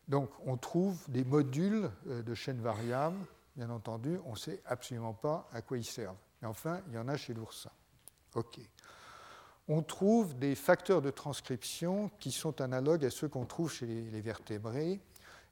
Donc 0.08 0.30
on 0.46 0.58
trouve 0.58 0.98
des 1.10 1.24
modules 1.24 1.90
de 2.06 2.34
chaînes 2.36 2.62
variables, 2.62 3.26
bien 3.56 3.70
entendu, 3.70 4.20
on 4.26 4.32
ne 4.32 4.38
sait 4.38 4.62
absolument 4.66 5.14
pas 5.14 5.50
à 5.54 5.62
quoi 5.62 5.78
ils 5.78 5.86
servent. 5.86 6.18
Mais 6.42 6.48
enfin, 6.48 6.82
il 6.88 6.94
y 6.94 6.98
en 6.98 7.08
a 7.08 7.18
chez 7.18 7.34
l'oursin. 7.34 7.72
OK 8.36 8.60
on 9.72 9.82
trouve 9.84 10.38
des 10.38 10.56
facteurs 10.56 11.02
de 11.02 11.12
transcription 11.12 12.12
qui 12.20 12.32
sont 12.32 12.60
analogues 12.60 13.06
à 13.06 13.10
ceux 13.10 13.30
qu'on 13.30 13.46
trouve 13.46 13.72
chez 13.72 13.86
les, 13.86 14.20
vertébrés, 14.20 15.00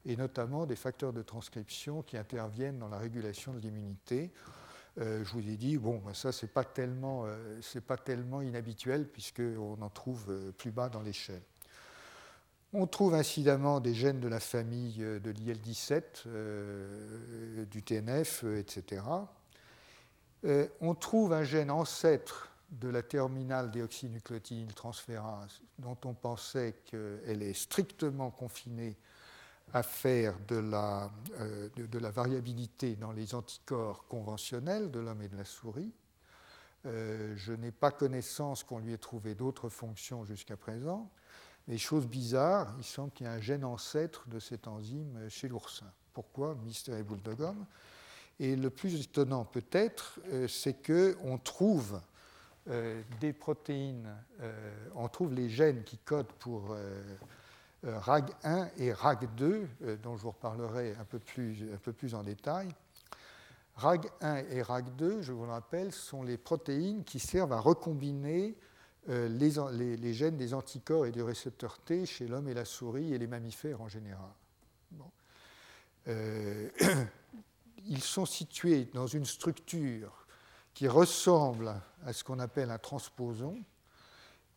et 0.05 0.17
notamment 0.17 0.65
des 0.65 0.75
facteurs 0.75 1.13
de 1.13 1.21
transcription 1.21 2.01
qui 2.01 2.17
interviennent 2.17 2.79
dans 2.79 2.89
la 2.89 2.97
régulation 2.97 3.53
de 3.53 3.59
l'immunité. 3.59 4.29
Euh, 4.99 5.23
je 5.23 5.31
vous 5.31 5.47
ai 5.47 5.55
dit, 5.55 5.77
bon, 5.77 6.01
ben 6.05 6.13
ça, 6.13 6.33
ce 6.33 6.45
n'est 6.45 6.51
pas, 6.51 6.65
tellement, 6.65 7.23
euh, 7.27 7.61
pas 7.87 7.95
tellement 7.95 8.41
inhabituel, 8.41 9.07
puisqu'on 9.07 9.81
en 9.81 9.89
trouve 9.89 10.25
euh, 10.27 10.51
plus 10.51 10.71
bas 10.71 10.89
dans 10.89 11.01
l'échelle. 11.01 11.41
On 12.73 12.87
trouve 12.87 13.13
incidemment 13.13 13.79
des 13.79 13.93
gènes 13.93 14.19
de 14.19 14.27
la 14.27 14.41
famille 14.41 14.97
de 14.97 15.31
l'IL-17, 15.31 17.65
du 17.65 17.81
TNF, 17.81 18.43
etc. 18.43 19.01
on 20.79 20.93
trouve 20.93 21.33
un 21.33 21.43
gène 21.43 21.71
ancêtre 21.71 22.48
de 22.71 22.89
la 22.89 23.01
terminale 23.01 23.71
déoxynucléotidyltransférase, 23.71 25.61
dont 25.79 25.97
on 26.05 26.13
pensait 26.13 26.75
qu'elle 26.85 27.41
est 27.41 27.53
strictement 27.53 28.31
confinée 28.31 28.97
à 29.73 29.83
faire 29.83 30.35
de 30.47 30.57
la, 30.57 31.11
euh, 31.39 31.69
de, 31.75 31.99
la, 31.99 32.09
variabilité 32.09 32.95
dans 32.95 33.11
les 33.11 33.35
anticorps 33.35 34.05
conventionnels 34.07 34.89
de 34.89 34.99
l'homme 34.99 35.21
et 35.21 35.27
de 35.27 35.37
la 35.37 35.45
souris. 35.45 35.91
Euh, 36.85 37.35
je 37.35 37.53
n'ai 37.53 37.71
pas 37.71 37.91
connaissance 37.91 38.63
qu'on 38.63 38.79
lui 38.79 38.93
ait 38.93 38.97
trouvé 38.97 39.35
d'autres 39.35 39.69
fonctions 39.69 40.25
jusqu'à 40.25 40.57
présent. 40.57 41.09
Mais 41.67 41.77
chose 41.77 42.07
bizarre, 42.07 42.73
il 42.79 42.83
semble 42.83 43.11
qu'il 43.11 43.27
y 43.27 43.29
a 43.29 43.33
un 43.33 43.41
gène 43.41 43.63
ancêtre 43.63 44.27
de 44.27 44.39
cette 44.39 44.67
enzyme 44.67 45.29
chez 45.29 45.47
l'oursin. 45.47 45.91
Pourquoi 46.13 46.55
Mystère 46.55 46.97
et 46.97 47.03
boule 47.03 47.21
de 47.21 47.33
gomme. 47.33 47.65
Et 48.39 48.55
le 48.55 48.69
plus 48.69 48.99
étonnant 49.01 49.45
peut-être, 49.45 50.19
euh, 50.27 50.47
c'est 50.47 50.81
qu'on 50.81 51.37
trouve 51.37 52.01
euh, 52.69 53.01
des 53.19 53.33
protéines, 53.33 54.15
euh, 54.41 54.87
on 54.93 55.07
trouve 55.07 55.33
les 55.33 55.49
gènes 55.49 55.83
qui 55.83 55.97
codent 55.97 56.31
pour 56.33 56.71
euh, 56.71 57.01
RAG1 57.83 58.69
et 58.77 58.91
RAG2, 58.91 59.97
dont 60.03 60.15
je 60.17 60.21
vous 60.21 60.29
reparlerai 60.29 60.95
un 60.99 61.05
peu 61.05 61.17
plus, 61.17 61.67
un 61.73 61.77
peu 61.77 61.93
plus 61.93 62.13
en 62.13 62.21
détail. 62.21 62.67
RAG1 63.79 64.45
et 64.51 64.61
RAG2, 64.61 65.21
je 65.21 65.31
vous 65.31 65.45
le 65.45 65.51
rappelle, 65.51 65.91
sont 65.91 66.21
les 66.21 66.37
protéines 66.37 67.03
qui 67.03 67.17
servent 67.19 67.53
à 67.53 67.59
recombiner 67.59 68.55
les, 69.07 70.13
gènes 70.13 70.37
des 70.37 70.53
anticorps 70.53 71.07
et 71.07 71.11
du 71.11 71.23
récepteur 71.23 71.79
T 71.79 72.05
chez 72.05 72.27
l'homme 72.27 72.49
et 72.49 72.53
la 72.53 72.65
souris 72.65 73.13
et 73.13 73.17
les 73.17 73.27
mammifères 73.27 73.81
en 73.81 73.87
général. 73.87 74.29
ils 77.87 78.03
sont 78.03 78.25
situés 78.25 78.85
dans 78.93 79.07
une 79.07 79.25
structure 79.25 80.18
qui 80.79 80.87
ressemble 80.87 81.75
à 82.05 82.13
ce 82.13 82.23
qu'on 82.23 82.39
appelle 82.39 82.71
un 82.71 82.77
transposon, 82.77 83.61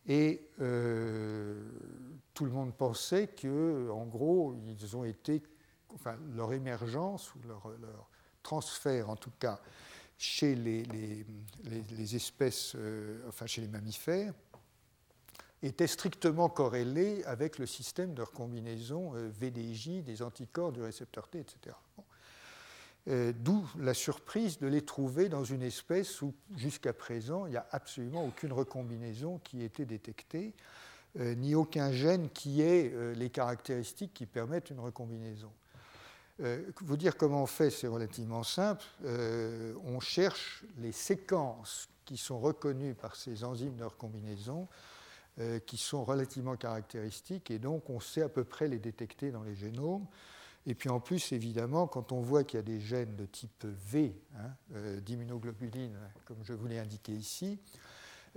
et 0.07 0.47
euh, 0.61 1.61
tout 2.33 2.45
le 2.45 2.51
monde 2.51 2.73
pensait 2.73 3.27
que, 3.27 3.89
en 3.91 4.05
gros, 4.05 4.55
ils 4.65 4.95
ont 4.95 5.03
été, 5.03 5.43
enfin, 5.93 6.15
leur 6.33 6.53
émergence 6.53 7.35
ou 7.35 7.39
leur, 7.45 7.67
transfert, 8.41 9.09
en 9.09 9.17
tout 9.17 9.33
cas, 9.37 9.59
chez 10.17 10.55
les, 10.55 10.83
les, 11.65 12.15
espèces, 12.15 12.71
euh, 12.77 13.27
enfin 13.27 13.45
chez 13.45 13.59
les 13.59 13.67
mammifères, 13.67 14.33
était 15.61 15.87
strictement 15.87 16.47
corrélé 16.47 17.21
avec 17.25 17.59
le 17.59 17.65
système 17.65 18.13
de 18.13 18.21
recombinaison 18.21 19.13
euh, 19.15 19.29
VDJ 19.29 20.03
des 20.03 20.21
anticorps 20.21 20.71
du 20.71 20.81
récepteur 20.81 21.27
T, 21.27 21.41
etc. 21.41 21.75
Euh, 23.09 23.33
d'où 23.35 23.69
la 23.79 23.93
surprise 23.93 24.59
de 24.59 24.67
les 24.67 24.81
trouver 24.81 25.27
dans 25.27 25.43
une 25.43 25.61
espèce 25.61 26.21
où, 26.21 26.33
jusqu'à 26.55 26.93
présent, 26.93 27.45
il 27.47 27.51
n'y 27.51 27.57
a 27.57 27.67
absolument 27.71 28.25
aucune 28.25 28.53
recombinaison 28.53 29.39
qui 29.43 29.61
ait 29.61 29.65
été 29.65 29.85
détectée, 29.85 30.53
euh, 31.19 31.35
ni 31.35 31.53
aucun 31.53 31.91
gène 31.91 32.29
qui 32.29 32.61
ait 32.61 32.91
euh, 32.93 33.13
les 33.13 33.29
caractéristiques 33.29 34.13
qui 34.13 34.25
permettent 34.25 34.69
une 34.69 34.79
recombinaison. 34.79 35.51
vous 36.79 36.97
dire 36.97 37.17
comment 37.17 37.43
on 37.43 37.45
fait, 37.45 37.69
c'est 37.69 37.87
relativement 37.87 38.43
simple. 38.43 38.85
on 39.85 39.99
cherche 39.99 40.63
les 40.77 40.91
séquences 40.91 41.89
qui 42.05 42.17
sont 42.17 42.39
reconnues 42.39 42.95
par 42.95 43.15
ces 43.15 43.43
enzymes 43.43 43.75
de 43.75 43.83
recombinaison, 43.83 44.67
qui 45.67 45.77
sont 45.77 46.03
relativement 46.03 46.55
caractéristiques, 46.55 47.51
et 47.51 47.59
donc 47.59 47.89
on 47.89 47.99
sait 47.99 48.23
à 48.23 48.29
peu 48.29 48.43
près 48.43 48.67
les 48.67 48.79
détecter 48.79 49.31
dans 49.31 49.43
les 49.43 49.55
génomes. 49.55 50.07
Et 50.65 50.75
puis 50.75 50.89
en 50.89 50.99
plus, 50.99 51.31
évidemment, 51.33 51.87
quand 51.87 52.11
on 52.11 52.21
voit 52.21 52.43
qu'il 52.43 52.57
y 52.57 52.59
a 52.59 52.63
des 52.63 52.79
gènes 52.79 53.15
de 53.15 53.25
type 53.25 53.65
V, 53.65 54.15
hein, 54.37 54.51
euh, 54.75 54.99
d'immunoglobuline, 55.01 55.97
comme 56.25 56.37
je 56.43 56.53
vous 56.53 56.67
l'ai 56.67 56.79
indiqué 56.79 57.11
ici, 57.11 57.59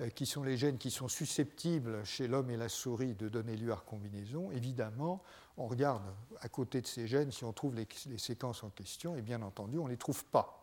euh, 0.01 0.11
qui 0.11 0.27
sont 0.27 0.43
les 0.43 0.57
gènes 0.57 0.77
qui 0.77 0.91
sont 0.91 1.09
susceptibles 1.09 2.05
chez 2.05 2.27
l'homme 2.27 2.51
et 2.51 2.57
la 2.57 2.69
souris 2.69 3.15
de 3.15 3.29
donner 3.29 3.57
lieu 3.57 3.71
à 3.71 3.77
recombinaison, 3.77 4.51
évidemment, 4.51 5.23
on 5.57 5.69
regarde 5.69 6.03
à 6.41 6.49
côté 6.49 6.81
de 6.81 6.87
ces 6.87 7.07
gènes 7.07 7.31
si 7.31 7.45
on 7.45 7.53
trouve 7.53 7.77
les, 7.77 7.87
séquences 8.19 8.65
en 8.65 8.71
question, 8.71 9.17
et 9.17 9.23
bien 9.23 9.41
entendu, 9.43 9.79
on 9.79 9.85
ne 9.85 9.91
les 9.91 9.97
trouve 9.97 10.25
pas. 10.27 10.63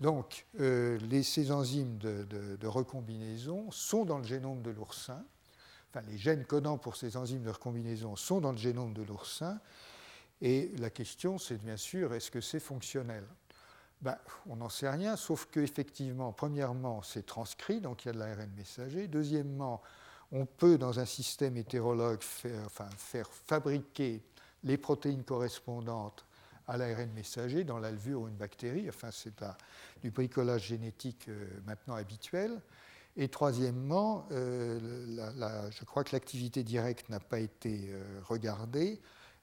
Donc, 0.00 0.46
euh, 0.60 0.98
les, 1.10 1.22
ces 1.22 1.52
enzymes 1.52 1.98
de, 1.98 2.24
de, 2.24 2.66
recombinaison 2.66 3.70
sont 3.70 4.06
dans 4.06 4.16
le 4.16 4.24
génome 4.24 4.62
de 4.62 4.70
l'oursin, 4.70 5.22
enfin, 5.90 6.00
les 6.08 6.16
gènes 6.16 6.46
codants 6.46 6.78
pour 6.78 6.96
ces 6.96 7.18
enzymes 7.18 7.42
de 7.42 7.50
recombinaison 7.50 8.16
sont 8.16 8.40
dans 8.40 8.52
le 8.52 8.56
génome 8.56 8.94
de 8.94 9.02
l'oursin, 9.02 9.60
et 10.40 10.70
la 10.78 10.90
question, 10.90 11.38
c'est 11.38 11.58
bien 11.58 11.76
sûr, 11.76 12.14
est-ce 12.14 12.30
que 12.30 12.40
c'est 12.40 12.60
fonctionnel? 12.60 13.24
Ben, 14.00 14.16
On 14.48 14.56
n'en 14.56 14.70
sait 14.70 14.88
rien, 14.88 15.16
sauf 15.16 15.46
qu'effectivement, 15.50 16.32
premièrement, 16.32 17.02
c'est 17.02 17.26
transcrit, 17.26 17.80
donc 17.80 18.04
il 18.04 18.08
y 18.08 18.10
a 18.10 18.14
de 18.14 18.18
l'ARN 18.18 18.50
messager. 18.56 19.08
Deuxièmement, 19.08 19.82
on 20.32 20.46
peut, 20.46 20.78
dans 20.78 20.98
un 20.98 21.04
système 21.04 21.56
hétérologue, 21.56 22.22
faire, 22.22 23.28
fabriquer 23.46 24.22
les 24.64 24.78
protéines 24.78 25.24
correspondantes 25.24 26.24
à 26.66 26.76
l'ARN 26.76 27.10
messager 27.14 27.64
dans 27.64 27.78
la 27.78 27.90
levure 27.90 28.22
ou 28.22 28.28
une 28.28 28.36
bactérie. 28.36 28.88
Enfin, 28.88 29.10
c'est 29.10 29.34
du 30.02 30.10
bricolage 30.10 30.68
génétique 30.68 31.28
euh, 31.28 31.46
maintenant 31.66 31.94
habituel. 31.94 32.60
Et 33.16 33.28
troisièmement, 33.28 34.28
euh, 34.30 34.78
je 35.70 35.84
crois 35.84 36.04
que 36.04 36.12
l'activité 36.12 36.62
directe 36.62 37.08
n'a 37.08 37.18
pas 37.18 37.40
été 37.40 37.90
euh, 37.90 38.20
regardée. 38.24 39.00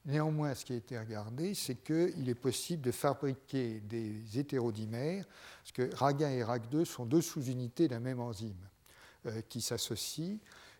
Néanmoins, 0.08 0.56
ce 0.56 0.64
qui 0.64 0.72
a 0.72 0.78
été 0.78 0.98
regardé, 0.98 1.54
c'est 1.54 1.76
qu'il 1.76 2.30
est 2.30 2.36
possible 2.36 2.82
de 2.82 2.92
fabriquer 2.92 3.82
des 3.82 4.40
hétérodimères, 4.40 5.26
parce 5.62 5.74
que 5.74 5.82
RAG1 5.94 6.32
et 6.32 6.44
RAG2 6.44 6.86
sont 6.86 7.06
deux 7.06 7.22
sous-unités 7.22 7.90
d'un 7.90 8.00
même 8.00 8.22
enzyme 8.22 8.56
euh, 9.26 9.42
qui 9.50 9.60
s'associent. 9.60 10.38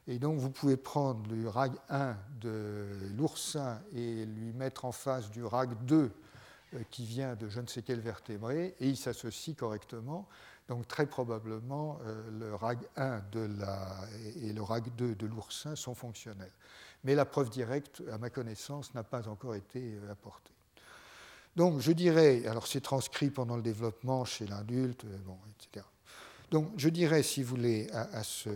Et 0.08 0.18
donc, 0.18 0.40
vous 0.40 0.49
pouvez 0.49 0.78
prendre 0.78 1.30
le 1.30 1.49
RAG1 1.49 2.16
de 2.40 2.88
l'oursin 3.18 3.82
et 3.94 4.26
lui 4.26 4.54
mettre 4.54 4.86
en 4.86 4.94
face 4.94 5.30
du 5.30 5.44
RAG2 5.44 5.94
euh, 5.94 6.10
qui 6.90 7.06
vient 7.06 7.36
de 7.36 7.49
je 7.49 7.60
ne 7.60 7.68
sais 7.68 7.82
quel 7.82 7.99
vertébré, 7.99 8.76
et 8.80 8.88
ils 8.88 8.95
s'associent 8.95 9.56
correctement. 9.56 10.26
Donc, 10.70 10.88
très 10.88 11.06
probablement, 11.06 11.99
euh, 12.06 12.32
le 12.32 12.56
RAG1 12.56 13.30
de 13.32 13.41
la, 13.60 13.94
et 14.41 14.54
le 14.54 14.62
RAG2 14.62 15.18
de 15.18 15.28
l'oursin 15.28 15.76
sont 15.76 15.95
fonctionnels 15.95 16.54
mais 17.08 17.16
la 17.16 17.24
preuve 17.24 17.50
directe, 17.50 18.04
à 18.12 18.18
ma 18.18 18.30
connaissance, 18.30 18.94
n'a 18.94 19.04
pas 19.04 19.30
encore 19.30 19.56
été 19.56 19.80
euh, 19.80 20.12
apportée. 20.12 20.52
Donc 21.56 21.80
je 21.80 21.94
dirais, 21.94 22.46
alors 22.46 22.68
c'est 22.68 22.82
transcrit 22.82 23.30
pendant 23.30 23.56
le 23.56 23.62
développement 23.62 24.26
chez 24.26 24.46
l'adulte, 24.46 25.06
euh, 25.06 25.18
bon, 25.26 25.38
etc. 25.56 25.86
Donc 26.52 26.70
je 26.76 26.90
dirais, 26.90 27.24
si 27.24 27.44
vous 27.44 27.56
voulez, 27.56 27.90
à, 27.94 28.24
ce, 28.24 28.50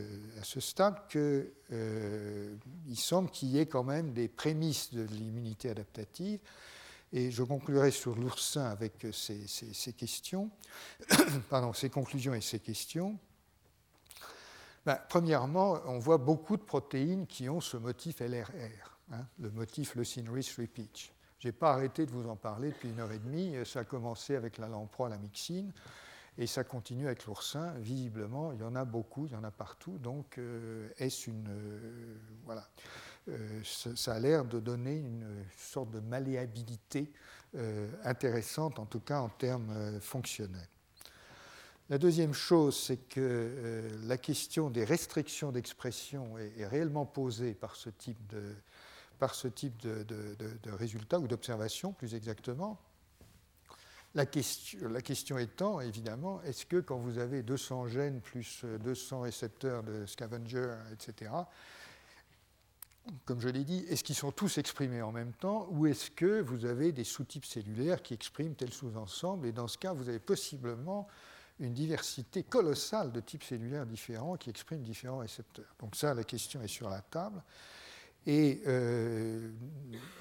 stade 0.60 1.08
qu'il 1.08 1.50
euh, 1.72 2.56
semble 2.94 3.30
qu'il 3.30 3.52
y 3.52 3.60
ait 3.60 3.68
quand 3.68 3.86
même 3.86 4.12
des 4.12 4.28
prémices 4.28 4.94
de 4.94 5.04
l'immunité 5.04 5.70
adaptative. 5.70 6.42
Et 7.14 7.32
je 7.32 7.44
conclurai 7.44 7.92
sur 7.92 8.18
l'oursin 8.18 8.66
avec 8.66 9.08
ces, 9.14 9.48
ces 9.48 9.94
questions, 9.94 10.50
pardon, 11.50 11.72
ces 11.72 11.90
conclusions 11.90 12.34
et 12.34 12.42
ces 12.42 12.60
questions. 12.60 13.18
Ben, 14.86 15.00
premièrement, 15.10 15.80
on 15.86 16.00
voit 16.00 16.18
beaucoup 16.18 16.58
de 16.58 16.64
protéines 16.64 17.28
qui 17.28 17.48
ont 17.50 17.62
ce 17.62 17.78
motif 17.78 18.20
LRR, 18.20 18.98
hein, 19.12 19.28
le 19.40 19.52
motif 19.52 19.96
leucine 19.96 20.30
rich 20.30 20.58
repeat. 20.58 21.14
Je 21.42 21.48
n'ai 21.48 21.52
pas 21.52 21.74
arrêté 21.74 22.06
de 22.06 22.12
vous 22.12 22.28
en 22.30 22.36
parler 22.36 22.70
depuis 22.70 22.90
une 22.90 23.00
heure 23.00 23.12
et 23.12 23.18
demie. 23.18 23.56
Ça 23.66 23.80
a 23.80 23.84
commencé 23.84 24.36
avec 24.36 24.60
la 24.60 24.68
lamproie, 24.68 25.10
la 25.10 25.18
mixine, 25.18 25.74
et 26.38 26.46
ça 26.46 26.64
continue 26.64 27.08
avec 27.08 27.26
l'oursin. 27.26 27.74
Visiblement, 27.80 28.52
il 28.52 28.60
y 28.60 28.64
en 28.64 28.76
a 28.76 28.86
beaucoup, 28.86 29.26
il 29.26 29.34
y 29.34 29.36
en 29.36 29.44
a 29.44 29.50
partout. 29.50 29.98
Donc, 29.98 30.38
euh, 30.38 30.90
est-ce 30.98 31.32
une. 31.32 31.48
Euh, 31.50 32.18
voilà. 32.46 32.68
Euh, 33.30 33.62
ça, 33.64 34.14
a 34.14 34.20
l'air 34.20 34.46
de 34.46 34.60
donner 34.60 34.98
une 34.98 35.46
sorte 35.58 35.92
de 35.92 36.00
malléabilité 36.00 37.12
intéressante, 38.06 38.80
en 38.80 38.86
tout 38.86 39.02
cas 39.02 39.20
en 39.20 39.28
termes 39.28 40.00
fonctionnels. 40.00 40.70
La 41.92 41.98
deuxième 41.98 42.34
chose, 42.34 42.78
c'est 42.80 43.10
que 43.10 43.20
euh, 43.20 43.90
la 44.08 44.18
question 44.18 44.70
des 44.70 44.86
restrictions 44.86 45.52
d'expression 45.52 46.38
est, 46.38 46.66
réellement 46.66 47.06
posée 47.06 47.54
par 47.54 47.76
ce 47.76 47.90
type 47.90 48.26
de, 48.28 48.56
par 49.20 49.36
ce 49.36 49.50
type 49.50 49.78
de, 49.82 50.06
résultats 50.72 51.20
ou 51.20 51.28
d'observations, 51.28 51.92
plus 51.92 52.16
exactement. 52.16 52.80
La 54.16 54.26
question, 54.26 54.88
la 54.88 55.02
question, 55.02 55.38
étant, 55.38 55.82
évidemment, 55.82 56.42
est-ce 56.44 56.66
que 56.66 56.78
quand 56.78 56.98
vous 56.98 57.18
avez 57.18 57.44
200 57.44 57.88
gènes 57.88 58.22
plus 58.22 58.64
200 58.64 59.20
récepteurs 59.20 59.84
de 59.84 60.06
scavenger, 60.06 60.78
etc., 60.94 61.30
comme 63.26 63.42
je 63.42 63.50
l'ai 63.50 63.66
dit, 63.66 63.84
est-ce 63.90 64.06
qu'ils 64.06 64.16
sont 64.16 64.32
tous 64.32 64.60
exprimés 64.60 65.02
en 65.02 65.12
même 65.12 65.34
temps 65.34 65.68
ou 65.72 65.88
est-ce 65.88 66.10
que 66.10 66.40
vous 66.40 66.64
avez 66.64 66.94
des 66.94 67.04
sous-types 67.04 67.46
cellulaires 67.46 68.02
qui 68.02 68.14
expriment 68.14 68.56
tel 68.56 68.72
sous-ensemble 68.72 69.46
Et 69.48 69.52
dans 69.52 69.68
ce 69.68 69.78
cas, 69.78 69.92
vous 69.92 70.08
avez 70.08 70.20
possiblement 70.20 71.10
une 71.62 71.74
diversité 71.74 72.44
colossale 72.44 73.12
de 73.12 73.20
types 73.20 73.44
cellulaires 73.44 73.86
différents 73.86 74.36
qui 74.36 74.50
expriment 74.50 74.82
différents 74.82 75.20
récepteurs. 75.20 75.74
Donc 75.80 75.96
ça, 75.96 76.14
la 76.14 76.24
question 76.24 76.62
est 76.62 76.68
sur 76.68 76.90
la 76.90 77.02
table. 77.02 77.42
Et 78.28 78.62
euh, 78.68 79.50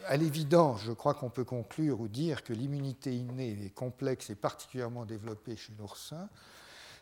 à 0.06 0.16
l'évidence, 0.16 0.82
je 0.84 0.92
crois 0.92 1.14
qu'on 1.14 1.28
peut 1.28 1.44
conclure 1.44 2.00
ou 2.00 2.08
dire 2.08 2.42
que 2.42 2.52
l'immunité 2.52 3.14
innée 3.14 3.58
est 3.66 3.74
complexe 3.74 4.30
et 4.30 4.34
particulièrement 4.34 5.04
développée 5.04 5.56
chez 5.56 5.74
l'oursin. 5.78 6.28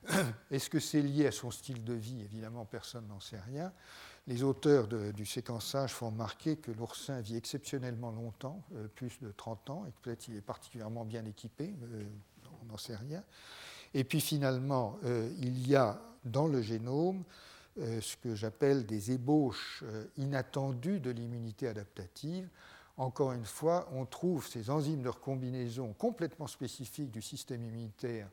Est-ce 0.50 0.68
que 0.70 0.80
c'est 0.80 1.02
lié 1.02 1.26
à 1.26 1.32
son 1.32 1.50
style 1.50 1.84
de 1.84 1.94
vie? 1.94 2.20
Évidemment, 2.22 2.64
personne 2.64 3.06
n'en 3.06 3.20
sait 3.20 3.40
rien. 3.40 3.72
Les 4.26 4.42
auteurs 4.42 4.88
du 4.88 5.24
séquençage 5.24 5.94
font 5.94 6.10
remarquer 6.10 6.56
que 6.56 6.70
l'oursin 6.70 7.20
vit 7.20 7.36
exceptionnellement 7.36 8.10
longtemps, 8.10 8.62
euh, 8.74 8.88
plus 8.88 9.18
de 9.20 9.30
30 9.30 9.70
ans, 9.70 9.84
et 9.86 9.92
peut-être 10.02 10.28
il 10.28 10.36
est 10.36 10.42
particulièrement 10.42 11.04
bien 11.04 11.24
équipé, 11.24 11.74
euh, 11.82 12.04
on 12.62 12.66
n'en 12.66 12.76
sait 12.76 12.96
rien. 12.96 13.22
Et 13.94 14.04
puis 14.04 14.20
finalement, 14.20 14.98
euh, 15.04 15.30
il 15.40 15.66
y 15.66 15.76
a 15.76 16.00
dans 16.24 16.46
le 16.46 16.60
génome 16.62 17.22
euh, 17.78 18.00
ce 18.00 18.16
que 18.16 18.34
j'appelle 18.34 18.86
des 18.86 19.12
ébauches 19.12 19.82
euh, 19.86 20.04
inattendues 20.16 21.00
de 21.00 21.10
l'immunité 21.10 21.68
adaptative. 21.68 22.48
Encore 22.96 23.32
une 23.32 23.44
fois, 23.44 23.88
on 23.92 24.04
trouve 24.04 24.46
ces 24.46 24.70
enzymes 24.70 25.02
de 25.02 25.08
recombinaison 25.08 25.92
complètement 25.92 26.48
spécifiques 26.48 27.12
du 27.12 27.22
système 27.22 27.64
immunitaire 27.64 28.28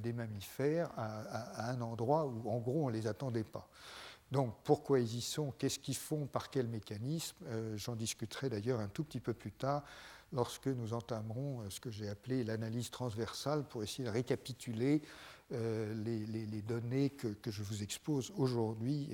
des 0.00 0.12
mammifères 0.12 0.90
à, 0.98 1.70
un 1.70 1.80
endroit 1.80 2.26
où, 2.26 2.48
en 2.48 2.58
gros, 2.58 2.84
on 2.84 2.88
ne 2.88 2.92
les 2.92 3.06
attendait 3.06 3.42
pas. 3.42 3.66
Donc, 4.30 4.54
pourquoi 4.64 5.00
ils 5.00 5.16
y 5.16 5.20
sont? 5.22 5.52
Qu'est-ce 5.58 5.78
qu'ils 5.78 5.96
font? 5.96 6.26
Par 6.26 6.50
quel 6.50 6.68
mécanisme? 6.68 7.36
J'en 7.76 7.96
discuterai 7.96 8.50
d'ailleurs 8.50 8.80
un 8.80 8.88
tout 8.88 9.02
petit 9.02 9.18
peu 9.18 9.32
plus 9.32 9.50
tard 9.50 9.82
lorsque 10.32 10.66
nous 10.66 10.92
entamerons 10.92 11.60
euh, 11.60 11.70
ce 11.70 11.80
que 11.80 11.90
j'ai 11.90 12.08
appelé 12.08 12.44
l'analyse 12.44 12.90
transversale 12.90 13.64
pour 13.64 13.82
essayer 13.82 14.04
de 14.04 14.10
récapituler 14.10 15.02
les, 15.50 16.62
données 16.66 17.10
que, 17.10 17.50
je 17.50 17.62
vous 17.62 17.82
expose 17.82 18.32
aujourd'hui, 18.38 19.10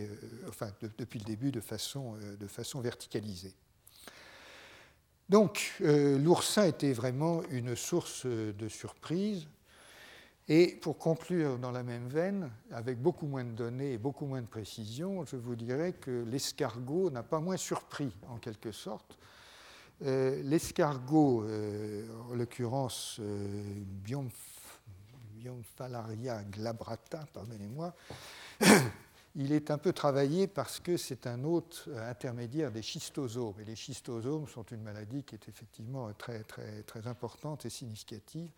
enfin 0.46 0.70
depuis 0.96 1.18
le 1.18 1.24
début 1.24 1.50
de 1.50 1.58
façon, 1.58 2.14
de 2.38 2.46
façon 2.46 2.80
verticalisée. 2.80 3.54
Donc 5.28 5.74
l'oursin 5.80 6.62
était 6.66 6.92
vraiment 6.92 7.42
une 7.50 7.74
source 7.74 8.24
de 8.24 8.68
surprise 8.68 9.48
et 10.50 10.68
pour 10.76 10.96
conclure 10.96 11.58
dans 11.58 11.72
la 11.72 11.82
même 11.82 12.08
veine, 12.08 12.50
avec 12.70 12.98
beaucoup 12.98 13.26
moins 13.26 13.44
de 13.44 13.50
données 13.50 13.92
et 13.92 13.98
beaucoup 13.98 14.24
moins 14.24 14.40
de 14.40 14.46
précision, 14.46 15.22
je 15.26 15.36
vous 15.36 15.54
dirais 15.54 15.92
que 15.92 16.24
l'escargot 16.26 17.10
n'a 17.10 17.22
pas 17.22 17.38
moins 17.38 17.58
surpris 17.58 18.10
en 18.28 18.38
quelque 18.38 18.72
sorte. 18.72 19.18
Euh, 20.02 20.42
l'escargot, 20.44 21.42
euh, 21.42 22.06
en 22.30 22.34
l'occurrence 22.34 23.16
euh, 23.20 23.82
glabrata, 26.50 27.26
pardonnez-moi, 27.32 27.94
il 29.36 29.52
est 29.52 29.70
un 29.70 29.78
peu 29.78 29.92
travaillé 29.92 30.46
parce 30.46 30.78
que 30.80 30.96
c'est 30.96 31.26
un 31.26 31.42
hôte 31.44 31.88
intermédiaire 31.96 32.70
des 32.70 32.82
schistosomes. 32.82 33.54
Et 33.60 33.64
les 33.64 33.76
schistosomes 33.76 34.46
sont 34.46 34.64
une 34.64 34.82
maladie 34.82 35.22
qui 35.24 35.34
est 35.34 35.48
effectivement 35.48 36.12
très, 36.12 36.42
très, 36.44 36.82
très 36.82 37.06
importante 37.06 37.66
et 37.66 37.70
significative 37.70 38.50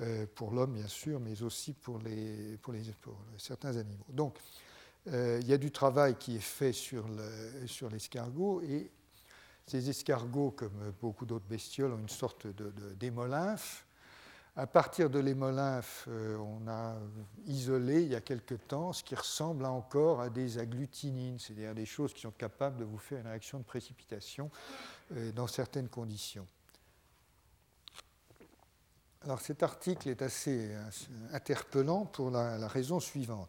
euh, 0.00 0.26
pour 0.34 0.50
l'homme 0.50 0.74
bien 0.74 0.88
sûr, 0.88 1.18
mais 1.20 1.42
aussi 1.42 1.72
pour, 1.72 1.98
les, 2.00 2.58
pour, 2.60 2.74
les, 2.74 2.82
certains 3.38 3.76
animaux. 3.76 4.04
Donc 4.10 4.36
euh, 5.08 5.38
il 5.40 5.48
y 5.48 5.54
a 5.54 5.58
du 5.58 5.70
travail 5.70 6.16
qui 6.16 6.36
est 6.36 6.40
fait 6.40 6.72
sur 6.72 7.08
l'escargot 7.90 8.60
et 8.62 8.90
ces 9.66 9.90
escargots, 9.90 10.52
comme 10.52 10.92
beaucoup 11.00 11.26
d'autres 11.26 11.46
bestioles, 11.48 11.92
ont 11.92 11.98
une 11.98 12.08
sorte 12.08 12.46
d'hémolymphe. 12.98 13.84
De, 14.56 14.60
à 14.62 14.66
partir 14.66 15.10
de 15.10 15.18
l'hémolymphe, 15.18 16.06
euh, 16.08 16.38
on 16.38 16.66
a 16.66 16.96
isolé 17.46 18.02
il 18.02 18.08
y 18.08 18.14
a 18.14 18.22
quelque 18.22 18.54
temps 18.54 18.92
ce 18.94 19.04
qui 19.04 19.14
ressemble 19.14 19.66
encore 19.66 20.20
à 20.20 20.30
des 20.30 20.58
agglutinines, 20.58 21.38
c'est-à-dire 21.38 21.74
des 21.74 21.84
choses 21.84 22.14
qui 22.14 22.22
sont 22.22 22.30
capables 22.30 22.78
de 22.78 22.84
vous 22.84 22.96
faire 22.96 23.20
une 23.20 23.26
réaction 23.26 23.58
de 23.58 23.64
précipitation 23.64 24.50
dans 25.34 25.46
certaines 25.46 25.88
conditions. 25.88 26.46
Alors 29.26 29.40
cet 29.40 29.64
article 29.64 30.08
est 30.08 30.22
assez 30.22 30.70
interpellant 31.32 32.04
pour 32.06 32.30
la, 32.30 32.68
raison 32.68 33.00
suivante. 33.00 33.48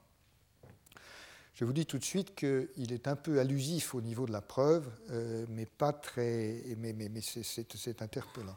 Je 1.58 1.66
vous 1.66 1.74
dis 1.74 1.88
tout 1.88 1.98
de 1.98 2.04
suite 2.04 2.36
qu'il 2.36 2.94
est 2.94 3.08
un 3.08 3.16
peu 3.16 3.40
allusif 3.40 3.96
au 3.96 4.02
niveau 4.02 4.28
de 4.28 4.32
la 4.32 4.42
preuve, 4.42 4.88
euh, 5.10 5.44
mais 5.50 5.66
pas 5.66 5.92
très, 5.92 6.62
mais, 6.78 6.94
c'est 7.20 8.02
interpellant. 8.04 8.56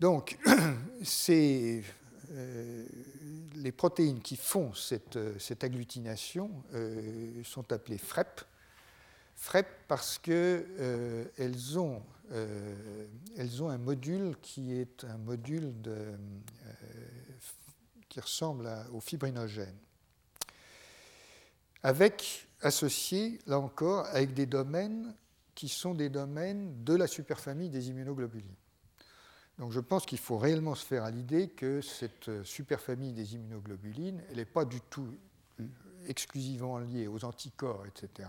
Donc, 0.00 0.36
c'est 1.04 1.84
euh, 2.32 2.84
les 3.54 3.70
protéines 3.70 4.20
qui 4.20 4.34
font 4.34 4.74
cette, 4.74 5.16
agglutination 5.62 6.50
euh, 6.74 7.40
sont 7.44 7.72
appelées 7.72 7.98
FREP. 7.98 8.40
FREP 9.36 9.68
parce 9.86 10.18
qu'elles 10.18 11.78
ont 11.78 12.02
ont 13.60 13.68
un 13.68 13.78
module 13.78 14.34
qui 14.42 14.72
est 14.72 15.04
un 15.04 15.18
module 15.18 15.72
qui 18.08 18.18
ressemble 18.18 18.68
au 18.92 18.98
fibrinogène, 18.98 19.78
avec 21.86 22.48
associé, 22.62 23.38
là 23.46 23.60
encore, 23.60 24.06
avec 24.06 24.34
des 24.34 24.46
domaines 24.46 25.14
qui 25.54 25.68
sont 25.68 25.94
des 25.94 26.08
domaines 26.08 26.82
de 26.84 26.94
la 26.94 27.06
superfamille 27.06 27.70
des 27.70 27.88
immunoglobulines. 27.88 28.56
Donc 29.58 29.72
je 29.72 29.80
pense 29.80 30.04
qu'il 30.04 30.18
faut 30.18 30.36
réellement 30.36 30.74
se 30.74 30.84
faire 30.84 31.04
à 31.04 31.10
l'idée 31.10 31.48
que 31.48 31.80
cette 31.80 32.42
superfamille 32.42 33.12
des 33.12 33.34
immunoglobulines, 33.34 34.22
elle 34.30 34.36
n'est 34.36 34.44
pas 34.44 34.64
du 34.64 34.80
tout 34.80 35.08
exclusivement 36.06 36.78
liée 36.78 37.06
aux 37.06 37.24
anticorps, 37.24 37.84
etc 37.86 38.28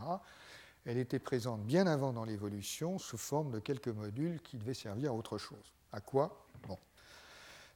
elle 0.87 0.97
était 0.97 1.19
présente 1.19 1.65
bien 1.65 1.85
avant 1.85 2.13
dans 2.13 2.23
l'évolution 2.23 2.97
sous 2.97 3.17
forme 3.17 3.51
de 3.51 3.59
quelques 3.59 3.89
modules 3.89 4.39
qui 4.41 4.57
devaient 4.57 4.73
servir 4.73 5.11
à 5.11 5.13
autre 5.13 5.37
chose. 5.37 5.73
À 5.91 5.99
quoi? 5.99 6.47
Bon. 6.65 6.77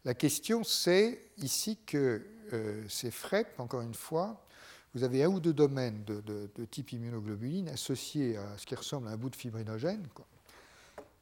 La 0.06 0.14
question, 0.14 0.64
c'est 0.64 1.22
ici 1.38 1.78
que 1.86 2.26
euh, 2.54 2.88
ces 2.88 3.12
FREP, 3.12 3.60
encore 3.60 3.82
une 3.82 3.94
fois, 3.94 4.46
vous 4.94 5.04
avez 5.04 5.24
un 5.24 5.30
ou 5.30 5.40
deux 5.40 5.54
domaines 5.54 6.04
de, 6.04 6.66
type 6.66 6.92
immunoglobuline 6.92 7.70
associés 7.70 8.38
à 8.38 8.58
ce 8.58 8.66
qui 8.66 8.76
ressemble 8.76 9.08
à 9.08 9.12
un 9.12 9.18
bout 9.18 9.30
de 9.30 9.36
fibrinogène. 9.36 10.06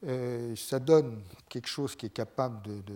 Euh, 0.05 0.55
ça 0.55 0.79
donne 0.79 1.21
quelque 1.49 1.67
chose 1.67 1.95
qui 1.95 2.05
est 2.05 2.13
capable 2.13 2.61
de, 2.61 2.95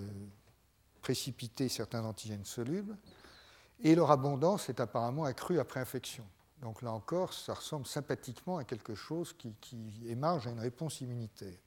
précipiter 1.01 1.67
certains 1.67 2.05
antigènes 2.05 2.45
solubles, 2.45 2.95
et 3.83 3.93
leur 3.93 4.09
abondance 4.09 4.69
est 4.69 4.79
apparemment 4.79 5.25
accrue 5.25 5.59
après 5.59 5.81
infection. 5.81 6.23
Donc 6.61 6.81
là 6.81 6.93
encore, 6.93 7.33
ça 7.33 7.53
ressemble 7.53 7.85
sympathiquement 7.85 8.57
à 8.57 8.63
quelque 8.63 8.95
chose 8.95 9.33
qui, 9.33 9.53
émarge 10.07 10.47
à 10.47 10.51
une 10.51 10.61
réponse 10.61 11.01
immunitaire. 11.01 11.57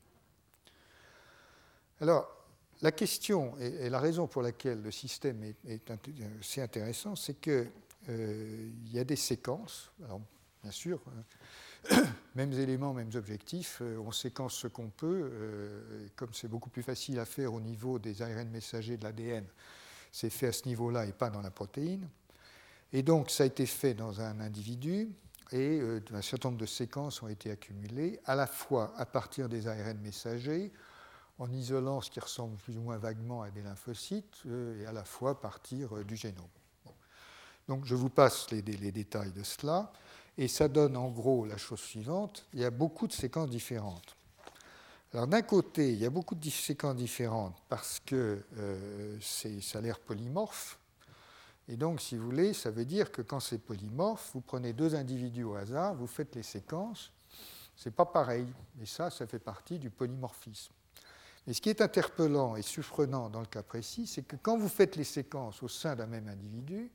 Alors, 2.00 2.26
la 2.80 2.92
question 2.92 3.58
et, 3.58 3.90
la 3.90 4.00
raison 4.00 4.26
pour 4.26 4.40
laquelle 4.40 4.80
le 4.80 4.90
système 4.90 5.42
est, 5.66 5.90
assez 6.40 6.62
intéressant, 6.62 7.14
c'est 7.14 7.38
qu'il 7.38 7.70
euh, 8.08 8.70
y 8.92 8.98
a 8.98 9.04
des 9.04 9.16
séquences. 9.16 9.90
Bien 10.62 10.70
sûr, 10.70 11.00
hein, 11.90 12.02
mêmes 12.34 12.52
éléments, 12.52 12.92
mêmes 12.92 13.10
objectifs, 13.14 13.78
euh, 13.82 13.98
on 13.98 14.12
séquence 14.12 14.54
ce 14.54 14.68
qu'on 14.68 14.90
peut. 14.90 15.30
Euh, 15.32 16.08
comme 16.16 16.32
c'est 16.32 16.48
beaucoup 16.48 16.70
plus 16.70 16.82
facile 16.82 17.18
à 17.18 17.24
faire 17.24 17.52
au 17.54 17.60
niveau 17.60 17.98
des 17.98 18.22
ARN 18.22 18.48
messagers 18.48 18.96
de 18.96 19.04
l'ADN, 19.04 19.44
c'est 20.12 20.30
fait 20.30 20.48
à 20.48 20.52
ce 20.52 20.66
niveau-là 20.66 21.06
et 21.06 21.12
pas 21.12 21.30
dans 21.30 21.42
la 21.42 21.50
protéine. 21.50 22.08
Et 22.92 23.02
donc, 23.02 23.30
ça 23.30 23.42
a 23.42 23.46
été 23.46 23.66
fait 23.66 23.94
dans 23.94 24.20
un 24.20 24.40
individu, 24.40 25.10
et 25.52 25.80
un 26.12 26.22
certain 26.22 26.48
nombre 26.48 26.60
de 26.60 26.66
séquences 26.66 27.22
ont 27.22 27.28
été 27.28 27.50
accumulées, 27.50 28.20
à 28.24 28.34
la 28.34 28.46
fois 28.46 28.94
à 28.96 29.04
partir 29.06 29.48
des 29.48 29.66
ARN 29.66 29.98
messagers, 29.98 30.72
en 31.38 31.50
isolant 31.52 32.00
ce 32.00 32.10
qui 32.10 32.20
ressemble 32.20 32.56
plus 32.56 32.76
ou 32.76 32.80
moins 32.80 32.96
vaguement 32.96 33.42
à 33.42 33.50
des 33.50 33.62
lymphocytes, 33.62 34.44
et 34.80 34.86
à 34.86 34.92
la 34.92 35.04
fois 35.04 35.32
à 35.32 35.34
partir 35.34 36.04
du 36.04 36.16
génome. 36.16 36.46
Donc, 37.68 37.84
je 37.84 37.94
vous 37.94 38.08
passe 38.08 38.50
les, 38.50 38.62
détails 38.62 39.32
de 39.32 39.42
cela, 39.42 39.92
et 40.38 40.48
ça 40.48 40.68
donne 40.68 40.96
en 40.96 41.08
gros 41.08 41.46
la 41.46 41.56
chose 41.56 41.80
suivante 41.80 42.44
il 42.52 42.60
y 42.60 42.64
a 42.64 42.70
beaucoup 42.70 43.06
de 43.06 43.12
séquences 43.12 43.50
différentes. 43.50 44.16
Alors, 45.12 45.26
d'un 45.26 45.42
côté, 45.42 45.92
il 45.92 45.98
y 45.98 46.06
a 46.06 46.10
beaucoup 46.10 46.34
de 46.34 46.48
séquences 46.50 46.96
différentes 46.96 47.56
parce 47.68 48.00
que 48.04 48.44
ça 49.20 49.78
a 49.78 49.80
l'air 49.80 49.98
polymorphe, 49.98 50.78
et 51.68 51.76
donc, 51.76 52.00
si 52.00 52.16
vous 52.16 52.26
voulez, 52.26 52.52
ça 52.52 52.70
veut 52.70 52.84
dire 52.84 53.10
que 53.10 53.22
quand 53.22 53.40
c'est 53.40 53.58
polymorphe, 53.58 54.30
vous 54.34 54.40
prenez 54.40 54.72
deux 54.72 54.94
individus 54.94 55.42
au 55.42 55.54
hasard, 55.54 55.94
vous 55.94 56.06
faites 56.06 56.34
les 56.36 56.44
séquences, 56.44 57.10
c'est 57.76 57.94
pas 57.94 58.06
pareil. 58.06 58.46
Et 58.80 58.86
ça, 58.86 59.10
ça 59.10 59.26
fait 59.26 59.40
partie 59.40 59.78
du 59.78 59.90
polymorphisme. 59.90 60.72
Mais 61.46 61.52
ce 61.52 61.60
qui 61.60 61.70
est 61.70 61.80
interpellant 61.80 62.56
et 62.56 62.62
surprenant 62.62 63.28
dans 63.28 63.40
le 63.40 63.46
cas 63.46 63.62
précis, 63.62 64.06
c'est 64.06 64.22
que 64.22 64.36
quand 64.36 64.56
vous 64.56 64.68
faites 64.68 64.96
les 64.96 65.04
séquences 65.04 65.62
au 65.62 65.68
sein 65.68 65.96
d'un 65.96 66.06
même 66.06 66.28
individu, 66.28 66.90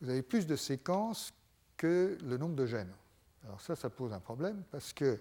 vous 0.00 0.10
avez 0.10 0.22
plus 0.22 0.46
de 0.46 0.56
séquences 0.56 1.32
que 1.76 2.16
le 2.22 2.36
nombre 2.36 2.54
de 2.54 2.66
gènes. 2.66 2.92
Alors 3.44 3.60
ça, 3.60 3.76
ça 3.76 3.90
pose 3.90 4.12
un 4.12 4.20
problème 4.20 4.62
parce 4.70 4.92
que 4.92 5.20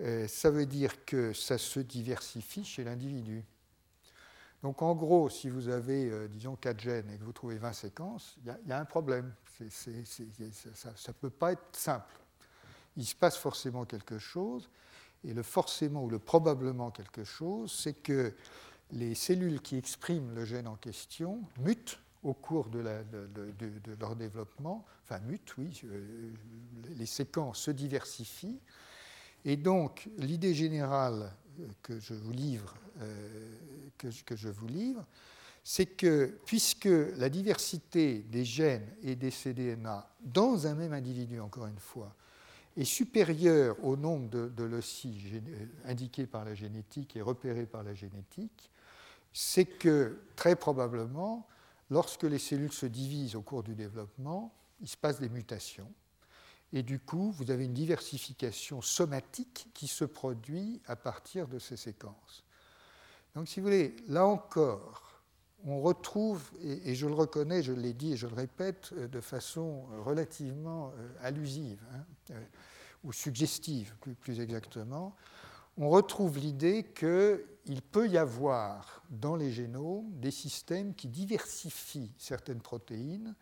euh, 0.00 0.26
ça 0.26 0.50
veut 0.50 0.66
dire 0.66 1.04
que 1.04 1.32
ça 1.32 1.58
se 1.58 1.80
diversifie 1.80 2.64
chez 2.64 2.84
l'individu. 2.84 3.44
Donc 4.62 4.80
en 4.80 4.94
gros, 4.94 5.28
si 5.28 5.48
vous 5.48 5.68
avez, 5.68 6.08
euh, 6.08 6.28
disons, 6.28 6.56
4 6.56 6.80
gènes 6.80 7.10
et 7.10 7.18
que 7.18 7.24
vous 7.24 7.32
trouvez 7.32 7.58
20 7.58 7.72
séquences, 7.72 8.36
il 8.44 8.68
y, 8.68 8.72
a 8.72 8.78
un 8.78 8.84
problème. 8.84 9.34
ça 9.68 9.90
ne 9.90 11.12
peut 11.12 11.30
pas 11.30 11.52
être 11.52 11.76
simple. 11.76 12.14
Il 12.96 13.04
se 13.04 13.14
passe 13.14 13.36
forcément 13.36 13.84
quelque 13.84 14.18
chose, 14.18 14.70
et 15.24 15.34
le 15.34 15.42
forcément 15.42 16.04
ou 16.04 16.10
le 16.10 16.18
probablement 16.18 16.90
quelque 16.90 17.24
chose, 17.24 17.72
c'est 17.72 17.94
que 17.94 18.34
les 18.92 19.14
cellules 19.14 19.60
qui 19.60 19.76
expriment 19.76 20.34
le 20.34 20.44
gène 20.44 20.68
en 20.68 20.76
question 20.76 21.42
mutent 21.58 22.01
au 22.22 22.34
cours 22.34 22.68
de, 22.68 22.78
leur 24.00 24.16
développement, 24.16 24.84
enfin 25.02 25.20
mutent, 25.20 25.56
oui, 25.58 25.80
euh, 25.84 26.30
les 26.96 27.06
séquences 27.06 27.58
se 27.58 27.70
diversifient, 27.70 28.60
et 29.44 29.56
donc 29.56 30.08
l'idée 30.18 30.54
générale 30.54 31.32
que 31.82 31.98
je 31.98 32.14
vous 32.14 32.32
livre, 32.32 32.74
euh, 33.00 33.56
que, 33.98 34.36
je 34.36 34.48
vous 34.48 34.68
livre, 34.68 35.04
c'est 35.64 35.86
que 35.86 36.38
puisque 36.46 36.88
la 37.16 37.28
diversité 37.28 38.18
des 38.18 38.44
gènes 38.44 38.88
et 39.02 39.16
des 39.16 39.30
cDNA 39.30 40.08
dans 40.20 40.66
un 40.66 40.74
même 40.74 40.92
individu, 40.92 41.40
encore 41.40 41.66
une 41.66 41.78
fois, 41.78 42.14
est 42.76 42.84
supérieure 42.84 43.76
au 43.84 43.96
nombre 43.96 44.30
de, 44.30 44.48
de 44.48 44.64
loci 44.64 45.22
euh, 45.34 45.66
indiqués 45.84 46.26
par 46.26 46.44
la 46.44 46.54
génétique 46.54 47.16
et 47.16 47.22
repérés 47.22 47.66
par 47.66 47.82
la 47.82 47.94
génétique, 47.94 48.70
c'est 49.32 49.64
que 49.64 50.18
très 50.36 50.56
probablement, 50.56 51.46
lorsque 51.92 52.22
les 52.22 52.38
cellules 52.38 52.72
se 52.72 52.86
divisent 52.86 53.36
au 53.36 53.42
cours 53.42 53.62
du 53.62 53.74
développement, 53.74 54.54
il 54.80 54.88
se 54.88 54.96
passe 54.96 55.20
des 55.20 55.28
mutations 55.28 55.92
et 56.72 56.82
du 56.82 56.98
coup, 56.98 57.32
vous 57.32 57.50
avez 57.50 57.66
une 57.66 57.74
diversification 57.74 58.80
somatique 58.80 59.68
qui 59.74 59.86
se 59.86 60.06
produit 60.06 60.80
à 60.86 60.96
partir 60.96 61.46
de 61.46 61.58
ces 61.58 61.76
séquences. 61.76 62.44
Donc, 63.34 63.46
si 63.46 63.60
vous 63.60 63.66
voulez, 63.66 63.94
là 64.08 64.24
encore, 64.24 65.20
on 65.66 65.82
retrouve, 65.82 66.42
et, 66.62 66.94
je 66.94 67.06
le 67.06 67.12
reconnais, 67.12 67.62
je 67.62 67.72
l'ai 67.72 67.92
dit 67.92 68.14
et 68.14 68.16
je 68.16 68.26
le 68.26 68.34
répète, 68.34 68.94
de 68.94 69.20
façon 69.20 69.84
relativement 70.02 70.92
allusive, 71.20 71.82
hein, 71.92 72.34
ou 73.04 73.12
suggestive 73.12 73.94
plus 74.20 74.40
exactement, 74.40 75.14
on 75.76 75.90
retrouve 75.90 76.38
l'idée 76.38 76.84
qu'il 77.64 77.82
peut 77.82 78.08
y 78.08 78.18
avoir 78.18 79.02
dans 79.10 79.36
les 79.36 79.52
génomes 79.52 80.10
des 80.20 80.30
systèmes 80.30 80.94
qui 80.94 81.08
diversifient 81.08 82.12
certaines 82.18 82.60
protéines. 82.60 83.34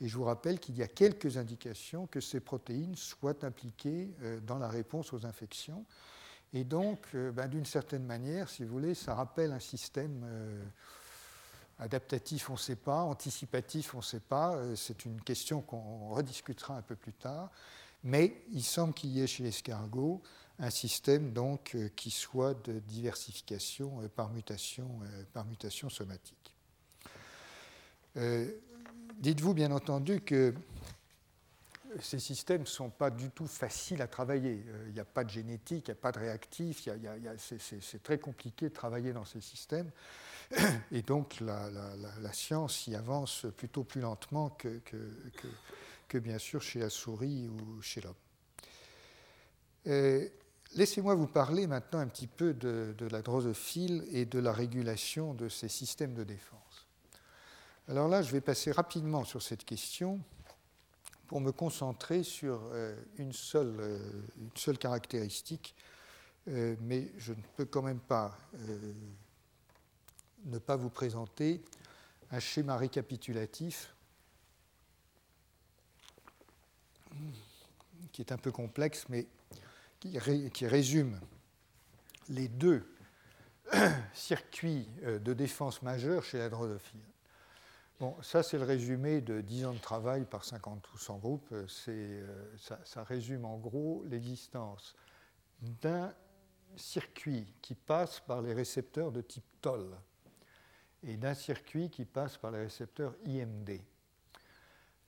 Et 0.00 0.08
je 0.08 0.16
vous 0.16 0.24
rappelle 0.24 0.58
qu'il 0.58 0.76
y 0.76 0.82
a 0.82 0.88
quelques 0.88 1.36
indications 1.36 2.06
que 2.06 2.20
ces 2.20 2.40
protéines 2.40 2.96
soient 2.96 3.44
impliquées 3.44 4.10
euh, 4.22 4.40
dans 4.40 4.58
la 4.58 4.68
réponse 4.68 5.12
aux 5.12 5.26
infections. 5.26 5.84
Et 6.52 6.64
donc, 6.64 7.06
euh, 7.14 7.30
ben, 7.32 7.48
d'une 7.48 7.66
certaine 7.66 8.04
manière, 8.04 8.48
si 8.48 8.64
vous 8.64 8.72
voulez, 8.72 8.94
ça 8.94 9.14
rappelle 9.14 9.52
un 9.52 9.60
système 9.60 10.22
euh, 10.24 10.64
adaptatif, 11.78 12.48
on 12.48 12.54
ne 12.54 12.58
sait 12.58 12.76
pas, 12.76 13.02
anticipatif, 13.02 13.94
on 13.94 13.98
ne 13.98 14.02
sait 14.02 14.20
pas. 14.20 14.58
C'est 14.74 15.04
une 15.04 15.20
question 15.20 15.60
qu'on 15.60 16.08
rediscutera 16.08 16.76
un 16.76 16.82
peu 16.82 16.96
plus 16.96 17.12
tard. 17.12 17.50
Mais 18.02 18.42
il 18.52 18.64
semble 18.64 18.94
qu'il 18.94 19.10
y 19.10 19.20
ait 19.20 19.26
chez 19.26 19.42
l'escargot 19.42 20.22
un 20.60 20.70
système 20.70 21.32
donc 21.32 21.74
euh, 21.74 21.88
qui 21.96 22.10
soit 22.10 22.54
de 22.66 22.78
diversification 22.80 24.00
euh, 24.02 24.08
par 24.08 24.30
mutation, 24.30 24.88
euh, 25.02 25.24
par 25.32 25.44
mutation 25.46 25.88
somatique. 25.88 26.36
Dites-vous 29.18 29.54
bien 29.54 29.70
entendu 29.70 30.20
que 30.20 30.52
ces 32.00 32.18
systèmes 32.18 32.62
ne 32.62 32.66
sont 32.66 32.90
pas 32.90 33.10
du 33.10 33.30
tout 33.30 33.46
faciles 33.46 34.02
à 34.02 34.08
travailler. 34.08 34.64
Il 34.88 34.92
n'y 34.92 35.00
a 35.00 35.04
pas 35.04 35.22
de 35.22 35.30
génétique, 35.30 35.86
il 35.86 35.90
n'y 35.90 35.98
a 35.98 36.00
pas 36.00 36.10
de 36.10 36.18
réactif, 36.18 36.88
c'est 37.38 38.02
très 38.02 38.18
compliqué 38.18 38.68
de 38.68 38.74
travailler 38.74 39.12
dans 39.12 39.24
ces 39.24 39.40
systèmes. 39.40 39.90
Et 40.92 41.02
donc 41.02 41.38
la, 41.40 42.32
science 42.32 42.88
y 42.88 42.96
avance 42.96 43.46
plutôt 43.56 43.84
plus 43.84 44.00
lentement 44.00 44.50
que, 44.50 44.80
que, 46.08 46.18
bien 46.18 46.38
sûr 46.38 46.60
chez 46.60 46.80
la 46.80 46.90
souris 46.90 47.48
ou 47.48 47.80
chez 47.80 48.00
l'homme. 48.00 48.14
Laissez-moi 50.74 51.16
vous 51.16 51.26
parler 51.26 51.66
maintenant 51.66 51.98
un 51.98 52.06
petit 52.06 52.28
peu 52.28 52.54
de, 52.54 52.94
la 53.10 53.22
drosophile 53.22 54.04
et 54.12 54.24
de 54.24 54.38
la 54.38 54.52
régulation 54.52 55.34
de 55.34 55.48
ces 55.48 55.68
systèmes 55.68 56.14
de 56.14 56.22
défense. 56.22 56.86
Alors 57.88 58.06
là, 58.06 58.22
je 58.22 58.30
vais 58.30 58.40
passer 58.40 58.70
rapidement 58.70 59.24
sur 59.24 59.42
cette 59.42 59.64
question 59.64 60.20
pour 61.26 61.40
me 61.40 61.50
concentrer 61.50 62.22
sur 62.22 62.60
euh, 62.72 62.94
une, 63.18 63.32
seule, 63.32 63.74
euh, 63.80 63.98
une, 64.38 64.50
seule, 64.54 64.78
caractéristique, 64.78 65.74
euh, 66.46 66.76
mais 66.82 67.10
je 67.18 67.32
ne 67.32 67.42
peux 67.56 67.64
quand 67.64 67.82
même 67.82 68.00
pas 68.00 68.38
ne 70.44 70.58
pas 70.58 70.76
vous 70.76 70.90
présenter 70.90 71.62
un 72.30 72.38
schéma 72.38 72.76
récapitulatif 72.76 73.92
qui 78.12 78.22
est 78.22 78.32
un 78.32 78.38
peu 78.38 78.52
complexe, 78.52 79.06
mais 79.08 79.26
qui, 80.00 80.66
résume 80.66 81.20
les 82.28 82.48
deux 82.48 82.86
circuits 84.14 84.88
euh, 85.02 85.18
de 85.18 85.34
défense 85.34 85.82
majeurs 85.82 86.24
chez 86.24 86.38
la 86.38 86.48
drosophile. 86.48 87.00
Bon, 88.00 88.16
ça, 88.22 88.42
c'est 88.42 88.56
le 88.56 88.64
résumé 88.64 89.20
de 89.20 89.42
10 89.42 89.66
ans 89.66 89.74
de 89.74 89.78
travail 89.78 90.24
par 90.24 90.44
50 90.44 90.92
ou 90.94 90.98
100 90.98 91.18
groupes. 91.18 91.48
Euh, 91.52 91.66
euh, 91.88 92.56
ça, 92.56 92.80
ça, 92.84 93.04
résume 93.04 93.44
en 93.44 93.58
gros 93.58 94.02
l'existence 94.08 94.96
d'un 95.60 96.14
circuit 96.76 97.52
qui 97.60 97.74
passe 97.74 98.20
par 98.20 98.40
les 98.40 98.54
récepteurs 98.54 99.12
de 99.12 99.20
type 99.20 99.44
TOL 99.60 99.94
et 101.02 101.18
d'un 101.18 101.34
circuit 101.34 101.90
qui 101.90 102.06
passe 102.06 102.38
par 102.38 102.52
les 102.52 102.60
récepteurs 102.60 103.14
IMD. 103.26 103.80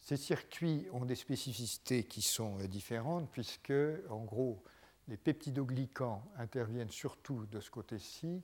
Ces 0.01 0.16
circuits 0.19 0.86
ont 0.93 1.06
des 1.06 1.14
spécificités 1.14 2.05
qui 2.05 2.20
sont 2.20 2.59
différentes 2.64 3.31
puisque, 3.31 3.73
en 4.10 4.24
gros, 4.24 4.62
les 5.09 5.16
peptidoglycans 5.16 6.23
interviennent 6.37 6.91
surtout 6.91 7.47
de 7.47 7.61
ce 7.61 7.70
côté-ci 7.70 8.43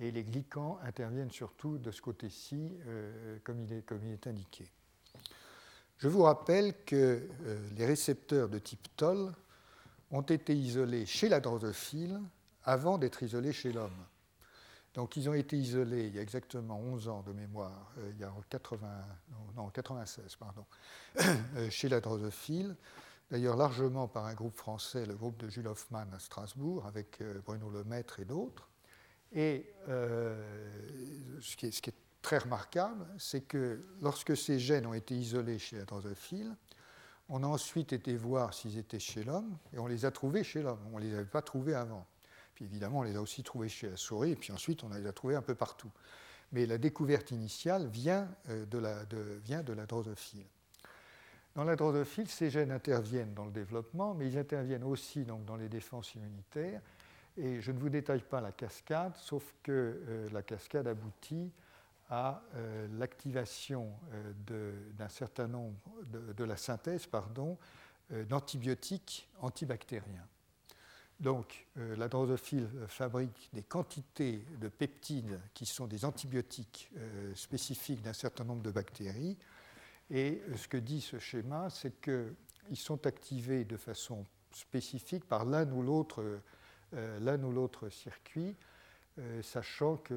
et 0.00 0.10
les 0.10 0.24
glycans 0.24 0.78
interviennent 0.82 1.30
surtout 1.30 1.78
de 1.78 1.90
ce 1.90 2.02
côté-ci, 2.02 2.76
euh, 2.86 3.38
comme, 3.42 3.62
il 3.62 3.72
est, 3.72 4.26
indiqué. 4.26 4.70
Je 5.98 6.08
vous 6.08 6.22
rappelle 6.22 6.74
que 6.84 7.26
euh, 7.44 7.68
les 7.76 7.86
récepteurs 7.86 8.48
de 8.48 8.58
type 8.58 8.88
TOL 8.96 9.32
ont 10.10 10.22
été 10.22 10.54
isolés 10.54 11.06
chez 11.06 11.28
la 11.28 11.40
drosophile 11.40 12.20
avant 12.64 12.98
d'être 12.98 13.22
isolés 13.22 13.52
chez 13.52 13.72
l'homme. 13.72 14.04
Donc 14.94 15.16
ils 15.16 15.28
ont 15.28 15.34
été 15.34 15.56
isolés 15.56 16.06
il 16.06 16.14
y 16.14 16.18
a 16.18 16.22
exactement 16.22 16.78
11 16.78 17.08
ans 17.08 17.22
de 17.26 17.32
mémoire, 17.32 17.92
euh, 17.98 18.12
il 18.14 18.20
y 18.20 18.24
a 18.24 18.32
80, 18.50 18.86
non, 19.56 19.68
96, 19.70 20.36
pardon, 20.36 20.66
chez 21.70 21.88
la 21.88 22.00
drosophile 22.00 22.76
d'ailleurs 23.30 23.56
largement 23.56 24.08
par 24.08 24.26
un 24.26 24.34
groupe 24.34 24.56
français, 24.56 25.06
le 25.06 25.14
groupe 25.14 25.36
de 25.38 25.48
Jules 25.48 25.68
Hoffmann 25.68 26.12
à 26.14 26.18
Strasbourg, 26.18 26.86
avec 26.86 27.20
euh, 27.20 27.40
Bruno 27.44 27.70
Lemaître 27.70 28.20
et 28.20 28.24
d'autres. 28.24 28.68
Et 29.32 29.72
euh, 29.88 31.40
ce, 31.40 31.56
qui 31.56 31.66
est, 31.66 31.94
très 32.22 32.38
remarquable, 32.38 33.06
c'est 33.18 33.42
que 33.42 33.84
lorsque 34.00 34.36
ces 34.36 34.58
gènes 34.58 34.86
ont 34.86 34.94
été 34.94 35.14
isolés 35.14 35.58
chez 35.58 35.76
la 35.76 35.84
drosophile, 35.84 36.56
on 37.28 37.42
a 37.42 37.46
ensuite 37.46 37.92
été 37.92 38.16
voir 38.16 38.54
s'ils 38.54 38.78
étaient 38.78 39.00
chez 39.00 39.24
l'homme, 39.24 39.58
et 39.72 39.78
on 39.78 39.86
les 39.86 40.04
a 40.04 40.10
trouvés 40.10 40.44
chez 40.44 40.62
l'homme. 40.62 40.80
On 40.92 40.98
ne 40.98 41.04
les 41.04 41.14
avait 41.14 41.24
pas 41.24 41.42
trouvés 41.42 41.74
avant. 41.74 42.06
Puis 42.54 42.64
évidemment, 42.64 43.00
on 43.00 43.02
les 43.02 43.16
a 43.16 43.20
aussi 43.20 43.42
trouvés 43.42 43.68
chez 43.68 43.90
la 43.90 43.96
souris, 43.96 44.30
et 44.32 44.36
puis 44.36 44.52
ensuite, 44.52 44.84
on 44.84 44.88
les 44.90 45.06
a 45.06 45.12
trouvés 45.12 45.34
un 45.34 45.42
peu 45.42 45.54
partout. 45.54 45.90
Mais 46.52 46.66
la 46.66 46.78
découverte 46.78 47.32
initiale 47.32 47.88
vient, 47.88 48.28
euh, 48.48 48.64
de 48.66 49.72
la 49.72 49.86
drosophile. 49.86 50.46
Dans 51.56 51.64
la 51.64 51.74
drosophile, 51.74 52.28
ces 52.28 52.50
gènes 52.50 52.70
interviennent 52.70 53.32
dans 53.32 53.46
le 53.46 53.50
développement, 53.50 54.12
mais 54.12 54.26
ils 54.26 54.36
interviennent 54.36 54.84
aussi 54.84 55.24
donc, 55.24 55.46
dans 55.46 55.56
les 55.56 55.70
défenses 55.70 56.14
immunitaires. 56.14 56.82
Et 57.38 57.62
je 57.62 57.72
ne 57.72 57.78
vous 57.78 57.88
détaille 57.88 58.20
pas 58.20 58.42
la 58.42 58.52
cascade, 58.52 59.16
sauf 59.16 59.54
que 59.62 59.72
euh, 59.72 60.28
la 60.32 60.42
cascade 60.42 60.86
aboutit 60.86 61.50
à 62.10 62.42
euh, 62.54 62.86
l'activation 62.98 63.90
euh, 64.50 64.92
d'un 64.98 65.08
certain 65.08 65.48
nombre 65.48 65.78
de, 66.36 66.44
la 66.44 66.58
synthèse 66.58 67.06
pardon, 67.06 67.56
d'antibiotiques 68.28 69.26
antibactériens. 69.40 70.28
Donc, 71.18 71.66
la 71.74 72.08
drosophile 72.08 72.68
fabrique 72.88 73.48
des 73.54 73.62
quantités 73.62 74.44
de 74.60 74.68
peptides 74.68 75.40
qui 75.54 75.64
sont 75.64 75.86
des 75.86 76.04
antibiotiques 76.04 76.90
spécifiques 77.34 78.02
d'un 78.02 78.12
certain 78.12 78.44
nombre 78.44 78.62
de 78.62 78.70
bactéries 78.70 79.38
et 80.10 80.42
ce 80.56 80.68
que 80.68 80.76
dit 80.76 81.00
ce 81.00 81.18
schéma, 81.18 81.68
c'est 81.70 82.00
qu'ils 82.00 82.76
sont 82.76 83.06
activés 83.06 83.64
de 83.64 83.76
façon 83.76 84.24
spécifique 84.52 85.24
par 85.24 85.44
l'un 85.44 85.70
ou 85.72 85.82
l'autre 85.82 86.40
euh, 86.94 87.36
l'autre 87.36 87.88
circuit, 87.88 88.54
euh, 89.18 89.42
sachant 89.42 89.96
que 89.96 90.14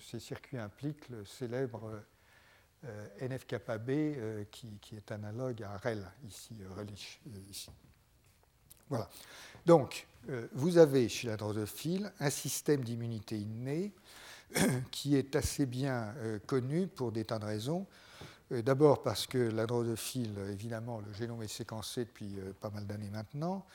ces 0.00 0.18
circuits 0.18 0.58
impliquent 0.58 1.08
le 1.08 1.24
célèbre 1.24 2.02
euh, 2.84 3.08
NF-kappa-B 3.20 4.50
qui, 4.50 4.78
qui, 4.80 4.96
est 4.96 5.12
analogue 5.12 5.62
à 5.62 5.76
REL 5.76 6.04
ici, 6.26 6.56
ici. 7.48 7.70
Voilà. 8.88 9.08
Donc, 9.64 10.06
vous 10.52 10.78
avez 10.78 11.08
chez 11.08 11.28
la 11.28 11.36
drosophile 11.36 12.12
un 12.18 12.30
système 12.30 12.82
d'immunité 12.82 13.38
innée 13.38 13.92
qui 14.90 15.16
est 15.16 15.36
assez 15.36 15.64
bien 15.66 16.14
connu 16.46 16.88
pour 16.88 17.12
des 17.12 17.24
tas 17.24 17.38
de 17.38 17.44
raisons. 17.44 17.86
Euh, 18.52 18.62
d'abord 18.62 19.02
parce 19.02 19.26
que 19.26 19.38
la 19.38 19.66
évidemment, 20.50 21.00
le 21.00 21.12
génome 21.12 21.42
est 21.42 21.48
séquencé 21.48 22.04
depuis 22.04 22.38
euh, 22.38 22.52
pas 22.60 22.70
mal 22.70 22.86
d'années 22.86 23.10
maintenant. 23.10 23.66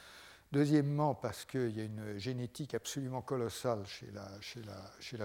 Deuxièmement, 0.52 1.16
parce 1.16 1.44
qu'il 1.44 1.76
y 1.76 1.82
a 1.82 1.84
une 1.84 2.18
génétique 2.18 2.76
absolument 2.76 3.22
colossale 3.22 3.86
chez 3.86 4.08
la, 4.14 4.30
chez. 5.02 5.18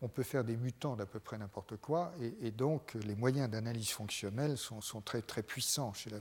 On 0.00 0.08
peut 0.08 0.22
faire 0.22 0.44
des 0.44 0.56
mutants 0.56 0.94
d'à 0.94 1.06
peu 1.06 1.18
près 1.18 1.38
n'importe 1.38 1.76
quoi, 1.78 2.12
et, 2.20 2.50
donc 2.50 2.94
les 2.94 3.14
moyens 3.14 3.50
d'analyse 3.50 3.90
fonctionnelle 3.90 4.56
sont, 4.56 4.80
très, 5.04 5.22
très 5.22 5.42
puissants 5.42 5.92
chez 5.92 6.10
la. 6.10 6.20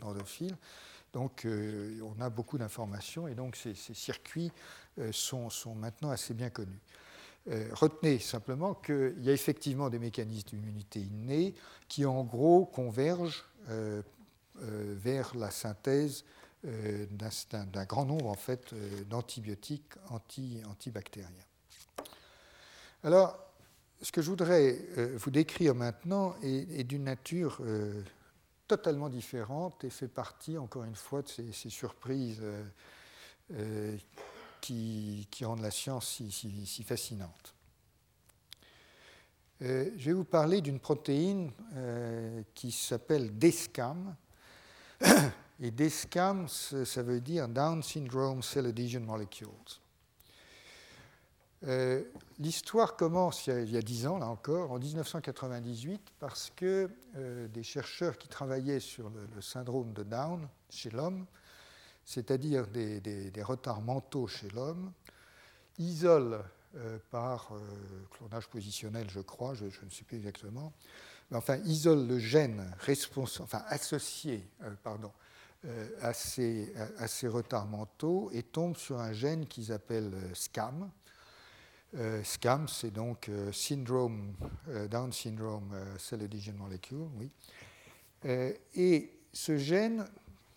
Donc 1.14 1.46
euh, 1.46 2.00
on 2.02 2.20
a 2.22 2.30
beaucoup 2.30 2.58
d'informations, 2.58 3.28
et 3.28 3.36
donc 3.36 3.56
ces, 3.56 3.76
circuits 3.76 4.52
sont, 5.12 5.50
maintenant 5.76 6.10
assez 6.10 6.34
bien 6.34 6.50
connus. 6.50 6.80
Euh, 7.48 7.68
retenez 7.74 8.18
simplement 8.18 8.74
qu'il 8.74 9.22
y 9.22 9.30
a 9.30 9.34
effectivement 9.34 9.90
des 9.90 10.00
mécanismes 10.00 10.50
d'immunité 10.50 11.00
innée 11.00 11.54
qui, 11.88 12.06
en 12.06 12.24
gros, 12.24 12.66
convergent 12.66 13.46
euh, 13.70 14.02
euh, 14.62 14.96
vers 14.98 15.36
la 15.36 15.52
synthèse 15.52 16.24
d'un 16.64 17.86
grand 17.86 18.06
nombre 18.06 18.26
en 18.26 18.34
fait, 18.34 18.74
d'antibiotiques 19.08 19.94
anti, 20.10 20.64
antibactériens. 20.68 21.30
Alors, 23.04 23.38
ce 24.02 24.12
que 24.12 24.24
je 24.24 24.32
voudrais 24.32 24.80
vous 25.16 25.30
décrire 25.30 25.76
maintenant 25.76 26.36
est, 26.42 26.84
d'une 26.84 27.04
nature 27.04 27.62
totalement 28.68 29.10
différente 29.10 29.84
et 29.84 29.92
fait 29.92 30.08
partie, 30.08 30.58
encore 30.58 30.86
une 30.86 30.96
fois, 30.96 31.22
de 31.22 31.28
ces, 31.28 31.70
surprises 31.70 32.42
qui, 34.66 35.46
rendent 35.46 35.62
la 35.62 35.72
science 35.72 36.22
si, 36.30 36.84
fascinante. 36.84 37.54
je 39.62 40.06
vais 40.06 40.14
vous 40.14 40.26
parler 40.26 40.62
d'une 40.62 40.80
protéine 40.80 41.52
qui 42.54 42.72
s'appelle 42.72 43.38
DSCAM. 43.38 44.16
Et 45.62 45.72
DSCAM, 45.72 46.48
ça 46.48 47.04
veut 47.04 47.22
dire 47.22 47.48
Down 47.48 47.82
Syndrome 47.82 48.42
Cell 48.42 48.66
Adhesion 48.66 49.02
Molecules. 49.02 49.80
Euh, 51.68 52.04
l'histoire 52.38 52.96
commence 52.96 53.48
il 53.48 53.72
y, 53.72 53.78
a, 53.78 53.82
dix 53.82 54.06
ans, 54.06 54.20
là 54.20 54.28
encore, 54.28 54.72
en 54.72 54.78
1998, 54.78 56.02
parce 56.20 56.52
que 56.56 56.90
euh, 57.16 57.48
des 57.48 57.64
chercheurs 57.64 58.18
qui 58.18 58.28
travaillaient 58.28 58.80
sur 58.80 59.10
le, 59.10 59.42
syndrome 59.42 59.94
de 59.94 60.04
Down 60.04 60.48
chez 60.70 60.92
l'homme, 60.92 61.26
c'est-à-dire 62.06 62.68
des, 62.68 63.32
retards 63.44 63.82
mentaux 63.82 64.28
chez 64.28 64.50
l'homme, 64.50 64.92
isolent 65.78 66.42
euh, 66.76 66.98
par 67.12 67.52
clonage 68.12 68.48
positionnel, 68.48 69.10
je 69.10 69.20
crois, 69.20 69.54
je, 69.54 69.66
ne 69.66 69.90
sais 69.90 70.04
plus 70.04 70.18
exactement, 70.18 70.72
mais 71.32 71.38
enfin, 71.38 71.58
isolent 71.66 72.08
le 72.08 72.20
gène 72.20 72.72
associé 73.70 74.48
pardon, 74.84 75.12
à 76.02 76.14
ces, 76.14 76.72
retards 77.24 77.66
mentaux 77.66 78.30
et 78.32 78.44
tombent 78.44 78.78
sur 78.78 79.00
un 79.00 79.14
gène 79.14 79.48
qu'ils 79.48 79.72
appellent 79.72 80.14
SCAM, 80.36 80.92
euh, 81.98 82.22
SCAM, 82.24 82.68
c'est 82.68 82.92
donc 82.92 83.30
euh, 83.30 83.52
syndrome, 83.54 84.34
euh, 84.70 84.88
Down 84.88 85.14
syndrome 85.14 85.74
cell 85.98 86.24
adhesion 86.24 86.54
molecule, 86.54 87.08
oui. 87.18 87.32
et 88.74 89.12
ce 89.32 89.58
gène, 89.58 90.06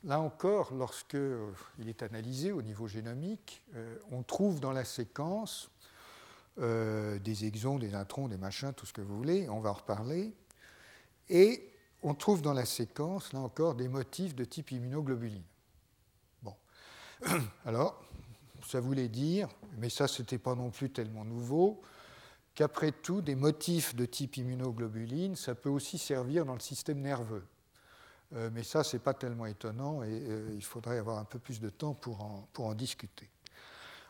là 0.04 0.20
encore, 0.20 0.72
lorsqu'il 0.72 1.88
est 1.88 2.02
analysé 2.02 2.52
au 2.52 2.62
niveau 2.62 2.88
génomique, 2.88 3.62
on 4.10 4.22
trouve 4.22 4.60
dans 4.60 4.72
la 4.72 4.84
séquence 4.84 5.70
des 6.56 7.44
exons, 7.44 7.78
des 7.78 7.94
introns, 7.94 8.28
des 8.28 8.36
machins, 8.36 8.72
tout 8.72 8.86
ce 8.86 8.92
que 8.92 9.00
vous 9.00 9.16
voulez, 9.16 9.48
on 9.48 9.60
va 9.60 9.70
en 9.70 9.74
reparler. 9.74 10.32
Et 11.28 11.72
on 12.02 12.14
trouve 12.14 12.42
dans 12.42 12.52
la 12.52 12.64
séquence, 12.64 13.32
là 13.32 13.40
encore, 13.40 13.74
des 13.74 13.88
motifs 13.88 14.34
de 14.34 14.44
type 14.44 14.70
immunoglobuline. 14.70 15.42
Bon. 16.42 16.54
Alors, 17.64 18.02
ça 18.66 18.80
voulait 18.80 19.08
dire, 19.08 19.48
mais 19.78 19.90
ça 19.90 20.08
c'était 20.08 20.38
pas 20.38 20.54
non 20.54 20.70
plus 20.70 20.90
tellement 20.90 21.24
nouveau, 21.24 21.80
qu'après 22.54 22.92
tout, 22.92 23.20
des 23.20 23.34
motifs 23.34 23.94
de 23.94 24.04
type 24.04 24.36
immunoglobuline, 24.36 25.36
ça 25.36 25.54
peut 25.54 25.68
aussi 25.68 25.98
servir 25.98 26.44
dans 26.44 26.54
le 26.54 26.60
système 26.60 27.00
nerveux. 27.00 27.44
Euh, 28.34 28.50
mais 28.52 28.62
ça, 28.62 28.84
ce 28.84 28.96
n'est 28.96 29.02
pas 29.02 29.14
tellement 29.14 29.46
étonnant 29.46 30.02
et 30.02 30.08
euh, 30.10 30.50
il 30.54 30.64
faudrait 30.64 30.98
avoir 30.98 31.18
un 31.18 31.24
peu 31.24 31.38
plus 31.38 31.60
de 31.60 31.70
temps 31.70 31.94
pour 31.94 32.20
en, 32.58 32.74
discuter. 32.74 33.28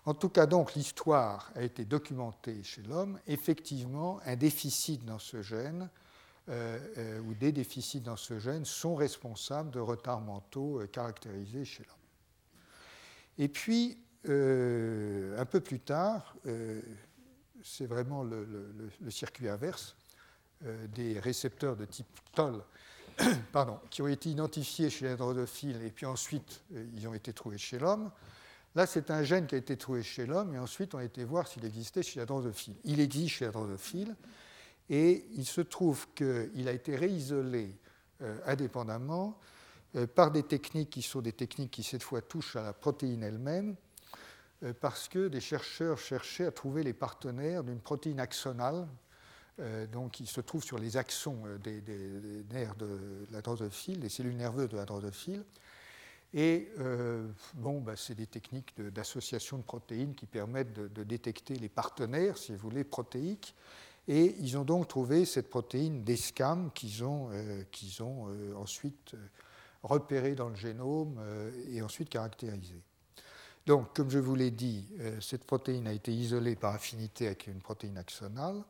En 0.05 0.15
tout 0.15 0.29
cas, 0.29 0.47
donc, 0.47 0.75
l'histoire 0.75 1.53
a 1.55 1.63
été 1.63 1.85
documentée 1.85 2.63
chez 2.63 2.83
l'homme. 2.83 3.21
Effectivement, 3.27 4.21
un 4.25 4.37
déficit 4.37 5.05
dans 5.05 5.19
ce 5.19 5.43
gène 5.43 5.89
euh, 6.49 7.21
ou 7.21 7.35
des 7.35 7.53
déficits 7.53 8.01
dans 8.01 8.17
ce 8.17 8.39
gène 8.39 8.65
sont 8.65 8.97
responsables 8.97 9.71
de 9.71 9.81
retards 9.81 10.23
mentaux 10.23 10.83
caractérisés 10.91 11.65
chez 11.65 11.85
l'homme. 11.85 11.95
Et 13.39 13.49
puis, 13.49 13.99
un 14.25 15.45
peu 15.47 15.61
plus 15.61 15.81
tard, 15.81 16.35
c'est 17.63 17.87
vraiment 17.87 18.25
le, 18.25 18.91
circuit 19.11 19.49
inverse 19.49 19.97
des 20.89 21.21
récepteurs 21.21 21.77
de 21.77 21.85
type 21.85 22.09
TOL 22.33 22.63
pardon, 23.53 23.79
qui 23.91 24.03
ont 24.03 24.09
été 24.09 24.31
identifiés 24.31 24.91
chez 24.91 25.07
les 25.07 25.17
drosophiles 25.17 25.83
et 25.83 25.91
puis 25.91 26.07
ensuite 26.07 26.63
ils 26.97 27.07
ont 27.09 27.15
été 27.15 27.33
trouvés 27.33 27.59
chez 27.59 27.79
l'homme. 27.79 28.11
Là, 28.75 28.87
c'est 28.87 29.11
un 29.11 29.23
gène 29.23 29.47
qui 29.47 29.55
a 29.55 29.59
été 29.59 29.77
trouvé 29.77 30.03
chez 30.03 30.27
l'homme 30.27 30.55
et 30.55 30.59
ensuite 30.59 30.95
on 30.95 30.99
a 30.99 31.05
été 31.05 31.25
voir 31.25 31.49
s'il 31.49 31.65
existait 31.65 32.03
chez 32.03 32.21
la 32.21 32.27
drosophile. 32.27 32.77
Il 32.85 33.01
existe 33.01 33.37
chez 33.37 33.45
la 33.47 33.51
drosophile 33.51 34.15
et 34.89 35.27
il 35.33 35.47
se 35.47 35.61
trouve 35.61 36.07
qu'il 36.15 36.69
a 36.69 36.73
été 36.73 36.95
réisolé 36.95 37.75
indépendamment 38.47 39.39
par 40.15 40.31
des 40.31 40.43
techniques 40.43 40.91
qui 40.91 41.03
sont 41.03 41.21
des 41.21 41.33
techniques 41.33 41.71
qui 41.71 41.83
cette 41.83 42.03
fois 42.03 42.21
touchent 42.21 42.57
à 42.57 42.63
la 42.63 42.73
protéine 42.73 43.23
elle-même 43.23 43.77
euh, 44.65 44.73
parce 44.81 45.09
que 45.09 45.29
des 45.29 45.41
chercheurs 45.41 45.99
cherchaient 45.99 46.47
à 46.47 46.51
trouver 46.51 46.83
les 46.83 46.93
partenaires 46.93 47.63
d'une 47.63 47.81
protéine 47.81 48.19
axonale, 48.19 48.75
euh, 48.75 48.85
donc 49.93 50.13
qui 50.13 50.27
se 50.27 50.41
trouve 50.41 50.63
sur 50.63 50.79
les 50.79 50.97
axons 50.97 51.39
euh, 51.47 51.59
des, 51.59 51.83
nerfs 52.53 52.77
de 52.77 53.27
la 53.31 53.41
drosophile, 53.41 54.01
des 54.01 54.09
cellules 54.09 54.37
nerveuses 54.37 54.69
de 54.69 54.77
la 54.77 54.85
drosophile. 54.85 55.45
Et 56.35 56.69
bon, 57.55 57.81
bah, 57.81 57.95
c'est 57.97 58.15
des 58.15 58.27
techniques 58.27 58.79
d'association 58.79 59.57
de, 59.57 59.63
protéines 59.63 60.15
qui 60.15 60.27
permettent 60.27 60.75
de, 60.75 61.03
détecter 61.03 61.55
les 61.55 61.71
partenaires, 61.71 62.37
si 62.37 62.53
vous 62.53 62.59
voulez, 62.59 62.85
protéiques. 62.85 63.55
Et 64.09 64.37
ils 64.39 64.59
ont 64.59 64.65
donc 64.65 64.89
trouvé 64.89 65.25
cette 65.25 65.49
protéine 65.49 66.05
d'ESCAM 66.05 66.71
qu'ils 66.75 67.03
ont, 67.03 67.31
ensuite 68.57 69.17
repérée 69.83 70.35
dans 70.35 70.51
le 70.51 70.55
génome 70.55 71.19
et 71.71 71.81
ensuite 71.81 72.11
caractérisée. 72.11 72.83
Donc, 73.69 73.95
comme 73.95 74.09
je 74.09 74.19
vous 74.19 74.35
l'ai 74.35 74.51
dit, 74.51 74.89
euh, 74.99 75.21
cette 75.21 75.45
protéine 75.45 75.87
a 75.89 75.93
été 75.93 76.11
isolée 76.11 76.57
par 76.57 76.75
affinité 76.75 77.27
avec 77.27 77.49
une 77.49 77.61
protéine 77.61 77.99
axonale. 77.99 78.63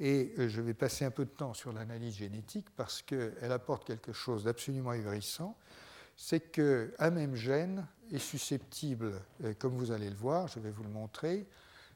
Et 0.00 0.34
euh, 0.38 0.48
je 0.48 0.60
vais 0.60 0.74
passer 0.74 1.04
un 1.04 1.10
peu 1.10 1.24
de 1.24 1.30
temps 1.30 1.54
sur 1.54 1.72
l'analyse 1.72 2.16
génétique 2.16 2.68
parce 2.76 3.02
qu'elle 3.02 3.52
apporte 3.52 3.84
quelque 3.84 4.12
chose 4.12 4.44
d'absolument 4.44 4.90
ahurissant. 4.90 5.56
C'est 6.16 6.52
qu'un 6.52 7.10
même 7.10 7.34
gène 7.34 7.86
est 8.10 8.18
susceptible, 8.18 9.12
euh, 9.44 9.54
comme 9.54 9.76
vous 9.76 9.92
allez 9.92 10.10
le 10.10 10.16
voir, 10.16 10.48
je 10.48 10.60
vais 10.60 10.70
vous 10.70 10.82
le 10.82 10.90
montrer, 10.90 11.46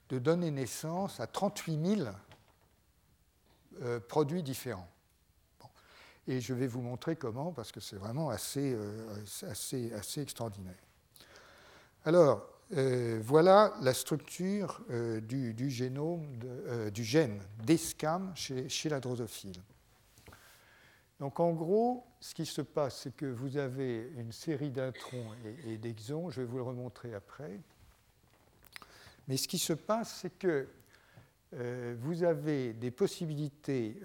de 0.09 0.19
donner 0.19 0.51
naissance 0.51 1.21
à 1.21 1.27
38 1.27 1.97
000 1.97 2.09
produits 4.09 4.43
différents. 4.43 4.89
Et 6.29 6.41
je 6.41 6.55
vais 6.55 6.67
vous 6.67 6.81
montrer 6.81 7.17
comment, 7.17 7.53
parce 7.53 7.73
que 7.73 7.81
c'est 7.81 7.97
vraiment 7.97 8.31
assez, 8.31 8.77
assez, 9.43 9.93
assez 9.93 10.23
extraordinaire. 10.23 10.79
Alors, 12.05 12.56
euh, 12.75 13.21
voilà 13.23 13.75
la 13.81 13.95
structure 13.95 14.83
euh, 14.91 15.21
du, 15.21 15.71
génome 15.71 16.27
euh, 16.45 16.91
du 16.91 17.05
gène 17.05 17.41
d'ESCAM 17.65 18.33
chez, 18.35 18.89
la 18.89 18.99
drosophile. 18.99 19.63
Donc 21.21 21.39
en 21.39 21.53
gros, 21.53 22.05
ce 22.19 22.35
qui 22.35 22.45
se 22.45 22.63
passe, 22.63 23.03
c'est 23.03 23.15
que 23.15 23.27
vous 23.27 23.57
avez 23.57 24.11
une 24.17 24.33
série 24.33 24.71
d'introns 24.71 25.31
et, 25.65 25.79
d'exons, 25.79 26.29
je 26.31 26.41
vais 26.41 26.47
vous 26.47 26.57
le 26.57 26.65
remontrer 26.65 27.15
après. 27.15 27.61
Mais 29.29 29.37
ce 29.37 29.47
qui 29.47 29.59
se 29.59 29.73
passe, 29.73 30.19
c'est 30.23 30.37
que 30.37 30.69
vous 31.53 32.23
avez 32.23 32.75
des 32.75 32.91
possibilités 32.91 33.99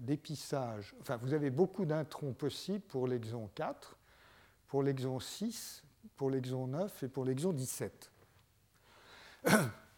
d'épissage, 0.00 0.94
enfin 1.00 1.16
vous 1.16 1.32
avez 1.32 1.48
beaucoup 1.48 1.86
d'introns 1.86 2.34
possibles 2.34 2.84
pour 2.86 3.06
l'exon 3.06 3.48
4, 3.54 3.96
pour 4.66 4.82
l'exon 4.82 5.20
6 5.20 5.82
pour 6.16 6.30
l'exon 6.30 6.66
9 6.66 7.02
et 7.02 7.08
pour 7.08 7.24
l'exon 7.24 7.52
17. 7.52 8.10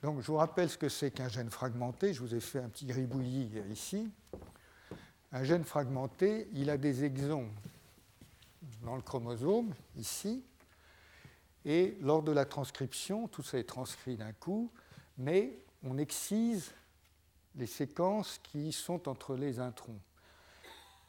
Donc 0.03 0.21
je 0.21 0.27
vous 0.27 0.37
rappelle 0.37 0.69
ce 0.69 0.79
que 0.79 0.89
c'est 0.89 1.11
qu'un 1.11 1.29
gène 1.29 1.51
fragmenté. 1.51 2.13
Je 2.13 2.21
vous 2.21 2.35
ai 2.35 2.41
fait 2.41 2.59
un 2.59 2.69
petit 2.69 2.87
gribouillis 2.87 3.51
ici. 3.71 4.11
Un 5.33 5.45
gène 5.45 5.65
fragmenté, 5.65 6.49
il 6.53 6.69
a 6.71 6.77
des 6.77 7.05
exons 7.05 7.49
dans 8.83 8.97
le 8.97 9.03
chromosome, 9.03 9.73
ici, 9.97 10.45
et 11.65 11.97
lors 12.01 12.23
de 12.23 12.33
la 12.33 12.45
transcription, 12.45 13.29
tout 13.29 13.43
ça 13.43 13.59
est 13.59 13.65
transcrit 13.65 14.17
d'un 14.17 14.33
coup, 14.33 14.71
mais 15.19 15.59
on 15.85 15.99
excise 15.99 16.73
les 17.55 17.67
séquences 17.67 18.41
qui 18.43 18.73
sont 18.73 19.09
entre 19.09 19.37
les 19.37 19.61
introns, 19.61 19.99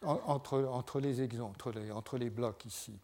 entre, 0.03 0.99
les 0.99 1.21
exons, 1.21 1.53
entre 1.93 2.17
les 2.17 2.29
blocs 2.29 2.65
ici. 2.65 2.99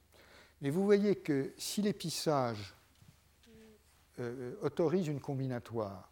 Mais 0.61 0.69
vous 0.69 0.83
voyez 0.83 1.15
que 1.15 1.53
si 1.57 1.81
l'épissage 1.81 2.75
euh, 4.19 4.55
autorise 4.61 5.07
une 5.07 5.21
combinatoire, 5.21 6.11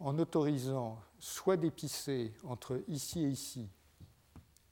en 0.00 0.18
autorisant 0.18 1.00
soit 1.18 1.56
d'épisser 1.56 2.32
entre 2.44 2.82
ici 2.88 3.24
et 3.24 3.28
ici, 3.28 3.68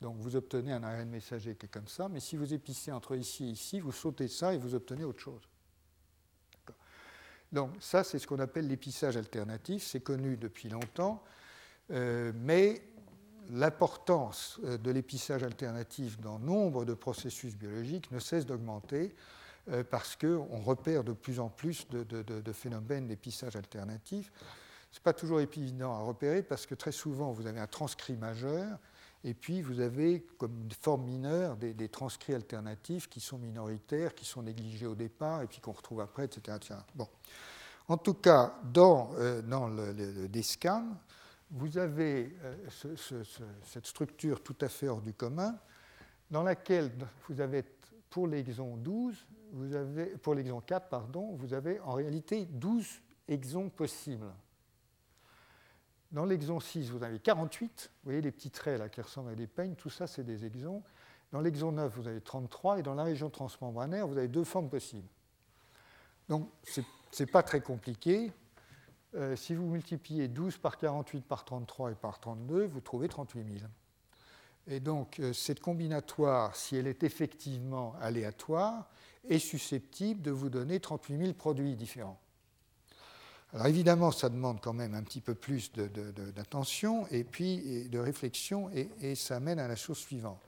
donc 0.00 0.16
vous 0.18 0.36
obtenez 0.36 0.72
un 0.72 0.82
ARN 0.82 1.08
messager 1.08 1.54
qui 1.56 1.66
est 1.66 1.68
comme 1.68 1.88
ça, 1.88 2.08
mais 2.08 2.20
si 2.20 2.36
vous 2.36 2.54
épissez 2.54 2.92
entre 2.92 3.16
ici 3.16 3.44
et 3.44 3.50
ici, 3.50 3.80
vous 3.80 3.92
sautez 3.92 4.28
ça 4.28 4.54
et 4.54 4.58
vous 4.58 4.74
obtenez 4.74 5.04
autre 5.04 5.20
chose. 5.20 5.42
Donc 7.52 7.70
ça, 7.80 8.04
c'est 8.04 8.18
ce 8.18 8.26
qu'on 8.26 8.38
appelle 8.38 8.68
l'épissage 8.68 9.16
alternatif, 9.16 9.82
c'est 9.84 10.00
connu 10.00 10.36
depuis 10.36 10.68
longtemps, 10.68 11.22
euh, 11.90 12.32
mais 12.34 12.82
l'importance 13.50 14.60
euh, 14.64 14.78
de 14.78 14.90
l'épissage 14.90 15.42
alternatif 15.42 16.20
dans 16.20 16.38
nombre 16.38 16.84
de 16.84 16.94
processus 16.94 17.56
biologiques 17.56 18.10
ne 18.10 18.18
cesse 18.18 18.46
d'augmenter 18.46 19.14
euh, 19.70 19.84
parce 19.84 20.16
qu'on 20.16 20.60
repère 20.60 21.04
de 21.04 21.12
plus 21.12 21.40
en 21.40 21.48
plus 21.48 21.86
de, 21.88 22.52
phénomènes 22.52 23.06
d'épissage 23.06 23.56
alternatif. 23.56 24.32
Ce 24.90 24.98
n'est 24.98 25.02
pas 25.02 25.12
toujours 25.12 25.40
évident 25.40 25.92
à 25.92 26.00
repérer 26.00 26.42
parce 26.42 26.66
que 26.66 26.74
très 26.74 26.92
souvent 26.92 27.32
vous 27.32 27.46
avez 27.46 27.60
un 27.60 27.66
transcrit 27.66 28.16
majeur 28.16 28.78
et 29.24 29.34
puis 29.34 29.62
vous 29.62 29.80
avez 29.80 30.22
comme 30.38 30.68
forme 30.80 31.04
mineure 31.04 31.56
des, 31.56 31.88
transcrits 31.88 32.34
alternatifs 32.34 33.08
qui 33.08 33.20
sont 33.20 33.38
minoritaires, 33.38 34.14
qui 34.14 34.24
sont 34.24 34.42
négligés 34.42 34.86
au 34.86 34.94
départ 34.94 35.42
et 35.42 35.46
puis 35.46 35.60
qu'on 35.60 35.72
retrouve 35.72 36.00
après, 36.00 36.24
etc. 36.24 36.58
Bon. 36.94 37.08
En 37.88 37.96
tout 37.96 38.14
cas, 38.14 38.54
dans, 38.64 39.10
euh, 39.14 39.42
dans 39.42 39.66
le, 39.66 39.92
le, 39.92 40.28
vous 41.50 41.78
avez 41.78 42.34
cette 43.64 43.86
structure 43.86 44.42
tout 44.42 44.56
à 44.60 44.68
fait 44.68 44.88
hors 44.88 45.00
du 45.00 45.14
commun, 45.14 45.58
dans 46.30 46.42
laquelle 46.42 46.90
vous 47.28 47.40
avez, 47.40 47.64
pour 48.10 48.26
l'exon 48.28 48.76
12, 48.76 49.26
vous 49.52 49.74
avez, 49.74 50.06
pour 50.18 50.34
l'exon 50.34 50.60
4, 50.60 50.88
pardon, 50.88 51.34
vous 51.36 51.54
avez 51.54 51.80
en 51.80 51.92
réalité 51.92 52.46
12 52.46 53.00
exons 53.28 53.70
possibles. 53.70 54.26
Dans 56.10 56.24
l'exon 56.24 56.60
6, 56.60 56.90
vous 56.90 57.02
avez 57.02 57.18
48. 57.18 57.90
Vous 57.92 58.04
voyez 58.04 58.20
les 58.20 58.30
petits 58.30 58.50
traits 58.50 58.78
là 58.78 58.88
qui 58.88 59.00
ressemblent 59.00 59.30
à 59.30 59.34
des 59.34 59.46
peignes, 59.46 59.74
tout 59.74 59.90
ça 59.90 60.06
c'est 60.06 60.24
des 60.24 60.44
exons. 60.44 60.82
Dans 61.32 61.40
l'exon 61.40 61.72
9, 61.72 61.94
vous 61.94 62.08
avez 62.08 62.20
33. 62.20 62.78
Et 62.78 62.82
dans 62.82 62.94
la 62.94 63.04
région 63.04 63.28
transmembranaire, 63.28 64.06
vous 64.06 64.16
avez 64.16 64.28
deux 64.28 64.44
formes 64.44 64.70
possibles. 64.70 65.08
Donc 66.28 66.50
ce 66.62 66.80
n'est 67.18 67.26
pas 67.26 67.42
très 67.42 67.60
compliqué. 67.60 68.32
Euh, 69.14 69.36
si 69.36 69.54
vous 69.54 69.66
multipliez 69.66 70.28
12 70.28 70.58
par 70.58 70.76
48 70.76 71.24
par 71.24 71.44
33 71.44 71.92
et 71.92 71.94
par 71.94 72.20
32, 72.20 72.66
vous 72.66 72.80
trouvez 72.80 73.08
38 73.08 73.44
000. 73.60 73.70
Et 74.66 74.80
donc 74.80 75.18
euh, 75.18 75.32
cette 75.32 75.60
combinatoire, 75.60 76.54
si 76.54 76.76
elle 76.76 76.86
est 76.86 77.02
effectivement 77.02 77.94
aléatoire, 78.00 78.90
est 79.28 79.38
susceptible 79.38 80.20
de 80.20 80.30
vous 80.30 80.50
donner 80.50 80.78
38 80.78 81.18
000 81.18 81.32
produits 81.32 81.74
différents. 81.74 82.20
Alors 83.54 83.66
évidemment, 83.66 84.10
ça 84.10 84.28
demande 84.28 84.60
quand 84.60 84.74
même 84.74 84.94
un 84.94 85.02
petit 85.02 85.22
peu 85.22 85.34
plus 85.34 85.72
d'attention 85.72 87.06
et 87.10 87.24
puis 87.24 87.88
de 87.88 87.98
réflexion, 87.98 88.70
et, 88.70 89.14
ça 89.14 89.40
mène 89.40 89.58
à 89.58 89.66
la 89.66 89.76
chose 89.76 89.96
suivante. 89.96 90.42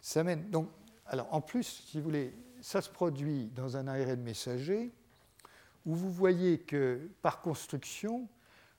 Ça 0.00 0.24
mène 0.24 0.48
donc, 0.48 0.70
alors 1.04 1.28
en 1.34 1.42
plus, 1.42 1.84
si 1.86 1.98
vous 1.98 2.04
voulez, 2.04 2.34
ça 2.62 2.80
se 2.80 2.88
produit 2.88 3.48
dans 3.48 3.76
un 3.76 3.88
ARN 3.88 4.22
messager 4.22 4.90
où 5.86 5.94
vous 5.94 6.10
voyez 6.10 6.58
que 6.58 7.10
par 7.22 7.40
construction, 7.40 8.28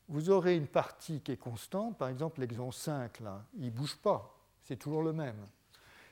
vous 0.08 0.30
aurez 0.30 0.56
une 0.56 0.68
partie 0.68 1.22
qui 1.22 1.32
est 1.32 1.38
constante, 1.38 1.98
par 1.98 2.10
exemple 2.10 2.42
l'exon 2.42 2.72
5, 2.72 3.22
là, 3.22 3.44
il 3.58 3.66
ne 3.66 3.72
bouge 3.72 3.96
pas, 3.96 4.38
c'est 4.64 4.78
toujours 4.78 5.04
le 5.04 5.14
même. 5.14 5.38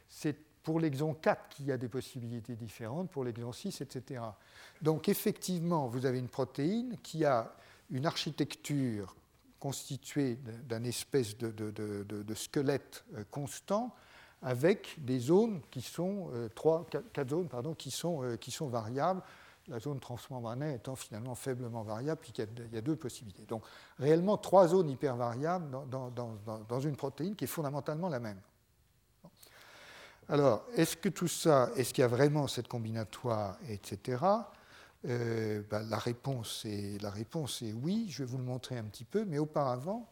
C'est 0.07 0.37
pour 0.63 0.79
l'exon 0.79 1.13
4 1.13 1.49
qu'il 1.49 1.65
y 1.65 1.71
a 1.71 1.77
des 1.77 1.87
possibilités 1.87 2.55
différentes, 2.55 3.09
pour 3.09 3.23
l'exon 3.23 3.51
6, 3.51 3.81
etc. 3.81 4.21
Donc 4.81 5.09
effectivement, 5.09 5.87
vous 5.87 6.05
avez 6.05 6.19
une 6.19 6.29
protéine 6.29 6.97
qui 7.03 7.25
a 7.25 7.53
une 7.89 8.05
architecture 8.05 9.15
constituée 9.59 10.37
d'un 10.67 10.83
espèce 10.83 11.37
de, 11.37 12.33
squelette 12.33 13.03
euh, 13.15 13.23
constant 13.29 13.93
avec 14.41 14.95
des 14.99 15.19
zones 15.19 15.61
qui 15.69 15.81
sont, 15.81 16.29
euh, 16.33 16.47
trois, 16.49 16.87
quatre, 16.89 17.29
zones 17.29 17.49
pardon, 17.49 17.73
qui 17.73 17.91
sont, 17.91 18.23
euh, 18.23 18.37
qui 18.37 18.51
sont 18.51 18.67
variables, 18.67 19.21
la 19.69 19.79
zone 19.79 19.99
transmembranaire 19.99 20.75
étant 20.75 20.95
finalement 20.95 21.35
faiblement 21.35 21.83
variable, 21.83 22.19
puis 22.21 22.33
il 22.37 22.73
y, 22.73 22.77
a, 22.77 22.81
deux 22.81 22.95
possibilités. 22.95 23.43
Donc 23.43 23.63
réellement 23.97 24.37
trois 24.37 24.67
zones 24.67 24.89
hypervariables 24.89 25.69
dans, 25.89 26.09
dans, 26.11 26.79
une 26.79 26.95
protéine 26.95 27.35
qui 27.35 27.45
est 27.45 27.47
fondamentalement 27.47 28.09
la 28.09 28.19
même. 28.19 28.39
Alors, 30.27 30.65
est-ce 30.75 30.95
que 30.95 31.09
tout 31.09 31.27
ça, 31.27 31.71
est-ce 31.75 31.93
qu'il 31.93 32.01
y 32.03 32.05
a 32.05 32.07
vraiment 32.07 32.47
cette 32.47 32.67
combinatoire, 32.67 33.57
etc. 33.67 34.23
Euh, 35.05 35.61
ben, 35.69 35.87
la, 35.89 35.97
réponse 35.97 36.65
est, 36.65 37.01
la 37.01 37.09
réponse 37.09 37.61
est 37.61 37.71
oui, 37.71 38.07
je 38.09 38.23
vais 38.23 38.29
vous 38.29 38.37
le 38.37 38.43
montrer 38.43 38.77
un 38.77 38.83
petit 38.83 39.05
peu, 39.05 39.25
mais 39.25 39.39
auparavant, 39.39 40.07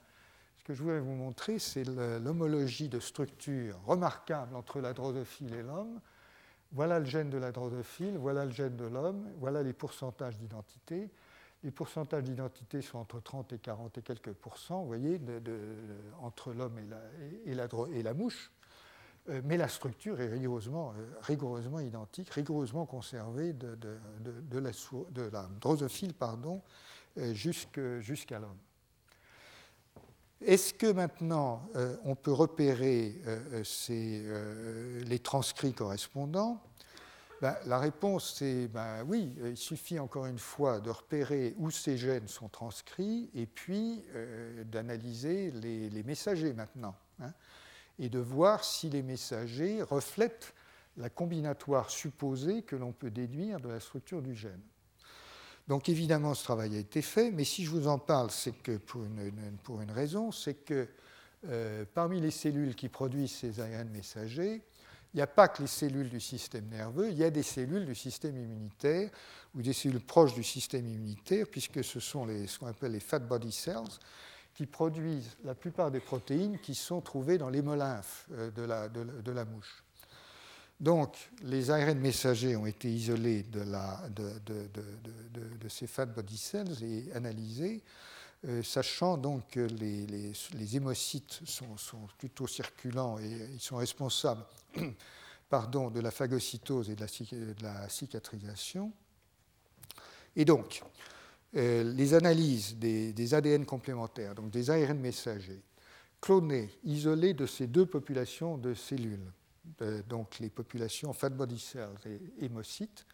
ce 0.59 0.63
que 0.63 0.73
je 0.73 0.81
voulais 0.81 0.99
vous 0.99 1.13
montrer, 1.13 1.59
c'est 1.59 1.83
l'homologie 1.83 2.89
de 2.89 2.99
structure 2.99 3.77
remarquable 3.85 4.55
entre 4.55 4.79
la 4.79 4.93
drosophile 4.93 5.53
et 5.53 5.61
l'homme, 5.61 5.99
voilà 6.71 6.99
le 6.99 7.05
gène 7.05 7.29
de 7.29 7.37
la 7.37 7.51
drosophile, 7.51 8.17
voilà 8.17 8.45
le 8.45 8.51
gène 8.51 8.75
de 8.75 8.85
l'homme, 8.85 9.29
voilà 9.39 9.63
les 9.63 9.73
pourcentages 9.73 10.37
d'identité. 10.37 11.09
Les 11.63 11.71
pourcentages 11.71 12.23
d'identité 12.23 12.81
sont 12.81 12.99
entre 12.99 13.19
30 13.19 13.53
et 13.53 13.57
40 13.57 13.97
et 13.97 14.01
quelques 14.01 14.33
pourcents, 14.33 14.81
vous 14.81 14.87
voyez, 14.87 15.19
entre 16.21 16.53
l'homme 16.53 16.77
et 17.45 18.03
la, 18.03 18.13
mouche. 18.13 18.51
Euh, 19.29 19.41
mais 19.43 19.57
la 19.57 19.67
structure 19.67 20.21
est 20.21 20.27
rigoureusement, 20.27 20.93
euh, 21.29 21.81
identique, 21.81 22.29
rigoureusement 22.29 22.85
conservée 22.85 23.53
de, 23.53 23.77
la, 24.53 25.49
drosophile 25.59 26.13
euh, 27.17 27.33
jusqu'à 27.33 28.39
l'homme. 28.39 28.57
Est-ce 30.41 30.73
que 30.73 30.91
maintenant 30.91 31.67
euh, 31.75 31.97
on 32.03 32.15
peut 32.15 32.31
repérer 32.31 33.19
euh, 33.25 33.63
euh, 33.89 35.03
les 35.03 35.19
transcrits 35.19 35.73
correspondants? 35.73 36.61
Ben, 37.41 37.55
La 37.65 37.79
réponse 37.79 38.41
est 38.43 38.67
ben, 38.67 39.03
oui, 39.07 39.33
il 39.43 39.57
suffit 39.57 39.97
encore 39.97 40.27
une 40.27 40.37
fois 40.37 40.79
de 40.79 40.91
repérer 40.91 41.55
où 41.57 41.71
ces 41.71 41.97
gènes 41.97 42.27
sont 42.27 42.49
transcrits 42.49 43.29
et 43.33 43.45
puis 43.47 44.03
d'analyser 44.65 45.51
les, 45.51 46.03
messagers 46.03 46.53
maintenant 46.53 46.95
hein, 47.19 47.33
et 47.99 48.09
de 48.09 48.19
voir 48.19 48.63
si 48.63 48.89
les 48.89 49.03
messagers 49.03 49.81
reflètent 49.81 50.53
la 50.97 51.09
combinatoire 51.09 51.91
supposée 51.91 52.63
que 52.63 52.75
l'on 52.75 52.91
peut 52.91 53.11
déduire 53.11 53.59
de 53.59 53.69
la 53.69 53.79
structure 53.79 54.21
du 54.21 54.35
gène. 54.35 54.61
Donc 55.67 55.89
évidemment, 55.89 56.33
ce 56.33 56.43
travail 56.43 56.75
a 56.75 56.79
été 56.79 57.01
fait, 57.01 57.31
mais 57.31 57.43
si 57.43 57.65
je 57.65 57.69
vous 57.69 57.87
en 57.87 57.99
parle, 57.99 58.31
c'est 58.31 58.53
que 58.53 58.77
pour 58.77 59.01
une, 59.81 59.91
raison, 59.91 60.31
c'est 60.31 60.53
que 60.53 60.87
euh, 61.47 61.83
parmi 61.93 62.21
les 62.21 62.31
cellules 62.31 62.73
qui 62.75 62.87
produisent 62.87 63.35
ces 63.35 63.59
ARN 63.59 63.89
messagers, 63.89 64.63
il 65.13 65.17
n'y 65.17 65.21
a 65.21 65.27
pas 65.27 65.47
que 65.47 65.61
les 65.61 65.67
cellules 65.67 66.09
du 66.09 66.19
système 66.19 66.67
nerveux, 66.67 67.09
il 67.09 67.17
y 67.17 67.23
a 67.23 67.29
des 67.29 67.43
cellules 67.43 67.85
du 67.85 67.95
système 67.95 68.37
immunitaire 68.37 69.09
ou 69.55 69.61
des 69.61 69.73
cellules 69.73 69.99
proches 69.99 70.33
du 70.33 70.43
système 70.43 70.87
immunitaire, 70.87 71.47
puisque 71.49 71.83
ce 71.83 71.99
sont 71.99 72.27
ce 72.27 72.59
qu'on 72.59 72.67
appelle 72.67 72.93
les 72.93 72.99
fat 72.99 73.19
body 73.19 73.51
cells, 73.51 73.99
qui 74.53 74.65
produisent 74.65 75.37
la 75.43 75.53
plupart 75.53 75.91
des 75.91 75.99
protéines 75.99 76.59
qui 76.59 76.75
sont 76.75 77.01
trouvées 77.01 77.37
dans 77.37 77.49
l'hémolymphe 77.49 78.27
euh, 78.31 78.51
de 78.51 79.21
de 79.21 79.31
la 79.31 79.45
mouche. 79.45 79.83
Donc, 80.79 81.17
les 81.41 81.71
ARN 81.71 81.97
messagers 81.97 82.55
ont 82.55 82.67
été 82.67 82.87
isolés 82.89 83.43
de, 83.43 83.63
ces 85.69 85.87
fat 85.87 86.05
body 86.05 86.37
cells 86.37 86.83
et 86.83 87.11
analysés, 87.13 87.81
euh, 88.47 88.61
sachant 88.61 89.17
donc 89.17 89.49
que 89.49 89.61
les, 89.61 90.75
hémocytes 90.75 91.41
sont, 91.45 91.75
plutôt 92.19 92.45
circulants 92.45 93.17
et 93.17 93.49
ils 93.53 93.59
sont 93.59 93.77
responsables 93.77 94.45
pardon, 95.49 95.89
de 95.89 95.99
la 95.99 96.11
phagocytose 96.11 96.91
et 96.91 96.95
de 96.95 97.63
la, 97.63 97.89
cicatrisation. 97.89 98.93
Et 100.35 100.45
donc, 100.45 100.83
euh, 101.55 101.91
les 101.91 102.13
analyses 102.13 102.75
des, 102.75 103.13
des, 103.13 103.33
ADN 103.33 103.65
complémentaires, 103.65 104.35
donc 104.35 104.51
des 104.51 104.69
ARN 104.69 104.99
messagers, 104.99 105.63
clonés, 106.21 106.69
isolés 106.83 107.33
de 107.33 107.47
ces 107.47 107.65
deux 107.65 107.87
populations 107.87 108.59
de 108.59 108.75
cellules, 108.75 109.31
euh, 109.81 110.01
donc 110.07 110.39
les 110.39 110.49
populations 110.49 111.13
fat 111.13 111.29
body 111.29 111.59
cells 111.59 111.97
et 112.05 112.45
hémocytes. 112.45 113.05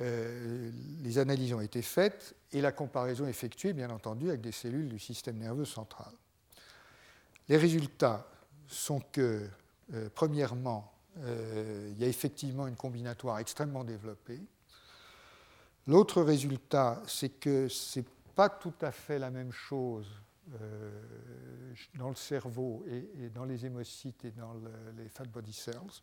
Euh, 0.00 0.70
les 1.02 1.18
analyses 1.18 1.52
ont 1.52 1.60
été 1.60 1.82
faites 1.82 2.34
et 2.52 2.60
la 2.60 2.72
comparaison 2.72 3.26
effectuée, 3.26 3.72
bien 3.72 3.90
entendu, 3.90 4.28
avec 4.28 4.40
des 4.40 4.52
cellules 4.52 4.88
du 4.88 4.98
système 4.98 5.38
nerveux 5.38 5.64
central. 5.64 6.12
Les 7.48 7.56
résultats 7.56 8.28
sont 8.68 9.00
que, 9.12 9.48
euh, 9.94 10.08
premièrement, 10.14 10.92
il 11.16 11.98
y 11.98 12.04
a 12.04 12.06
effectivement 12.06 12.68
une 12.68 12.76
combinatoire 12.76 13.40
extrêmement 13.40 13.82
développée. 13.82 14.40
L'autre 15.88 16.22
résultat, 16.22 17.02
c'est 17.08 17.40
que 17.40 17.66
ce 17.66 17.98
n'est 17.98 18.06
pas 18.36 18.48
tout 18.48 18.74
à 18.82 18.92
fait 18.92 19.18
la 19.18 19.28
même 19.28 19.50
chose 19.50 20.06
euh, 20.60 20.90
dans 21.96 22.08
le 22.08 22.14
cerveau 22.14 22.84
et, 22.88 23.28
dans 23.30 23.44
les 23.44 23.66
hémocytes 23.66 24.24
et 24.24 24.30
dans 24.30 24.54
les 24.96 25.08
fat 25.08 25.24
body 25.24 25.52
cells. 25.52 26.02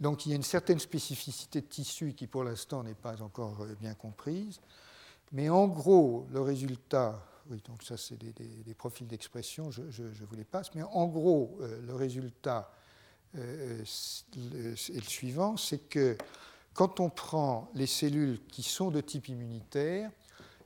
Donc 0.00 0.26
il 0.26 0.30
y 0.30 0.32
a 0.32 0.36
une 0.36 0.42
certaine 0.42 0.78
spécificité 0.78 1.60
de 1.60 1.66
tissu 1.66 2.14
qui 2.14 2.26
pour 2.26 2.44
l'instant 2.44 2.82
n'est 2.82 2.94
pas 2.94 3.20
encore 3.22 3.62
euh, 3.62 3.74
bien 3.80 3.94
comprise. 3.94 4.60
Mais 5.32 5.48
en 5.48 5.68
gros, 5.68 6.26
le 6.30 6.40
résultat, 6.40 7.22
oui, 7.50 7.62
donc 7.66 7.82
ça 7.82 7.96
c'est 7.96 8.16
des, 8.16 8.74
profils 8.74 9.06
d'expression, 9.06 9.70
je, 9.70 9.82
vous 9.82 10.36
les 10.36 10.44
passe, 10.44 10.74
mais 10.74 10.82
en 10.82 11.06
gros, 11.06 11.58
euh, 11.60 11.80
le 11.82 11.94
résultat 11.94 12.72
est 13.34 13.84
le 14.94 15.02
suivant, 15.02 15.58
c'est 15.58 15.88
que 15.90 16.16
quand 16.72 17.00
on 17.00 17.10
prend 17.10 17.70
les 17.74 17.86
cellules 17.86 18.40
qui 18.46 18.62
sont 18.62 18.90
de 18.90 19.00
type 19.00 19.28
immunitaire 19.28 20.10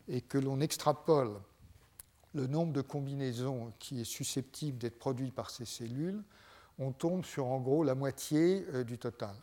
et 0.08 0.20
que 0.20 0.38
l'on 0.38 0.60
extrapole 0.60 1.40
le 2.34 2.46
nombre 2.46 2.72
de 2.72 2.80
combinaisons 2.80 3.72
qui 3.78 4.00
est 4.00 4.04
susceptible 4.04 4.78
d'être 4.78 4.98
produit 4.98 5.30
par 5.30 5.50
ces 5.50 5.64
cellules, 5.64 6.22
on 6.78 6.92
tombe 6.92 7.24
sur 7.24 7.46
en 7.46 7.60
gros 7.60 7.84
la 7.84 7.94
moitié 7.94 8.64
euh, 8.72 8.84
du 8.84 8.98
total. 8.98 9.34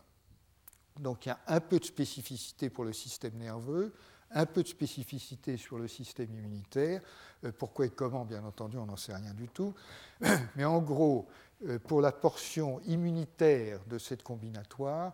Donc 0.99 1.25
il 1.25 1.29
y 1.29 1.31
a 1.31 1.39
un 1.47 1.59
peu 1.59 1.79
de 1.79 1.85
spécificité 1.85 2.69
pour 2.69 2.83
le 2.83 2.93
système 2.93 3.35
nerveux, 3.35 3.93
un 4.31 4.45
peu 4.45 4.63
de 4.63 4.67
spécificité 4.67 5.57
sur 5.57 5.77
le 5.77 5.87
système 5.87 6.33
immunitaire. 6.33 7.01
Euh, 7.43 7.51
pourquoi 7.57 7.85
et 7.85 7.89
comment, 7.89 8.25
bien 8.25 8.43
entendu, 8.43 8.77
on 8.77 8.85
n'en 8.85 8.97
sait 8.97 9.15
rien 9.15 9.33
du 9.33 9.47
tout. 9.47 9.73
Mais 10.55 10.65
en 10.65 10.81
gros, 10.81 11.27
euh, 11.67 11.79
pour 11.79 12.01
la 12.01 12.11
portion 12.11 12.81
immunitaire 12.81 13.79
de 13.87 13.97
cette 13.97 14.23
combinatoire, 14.23 15.13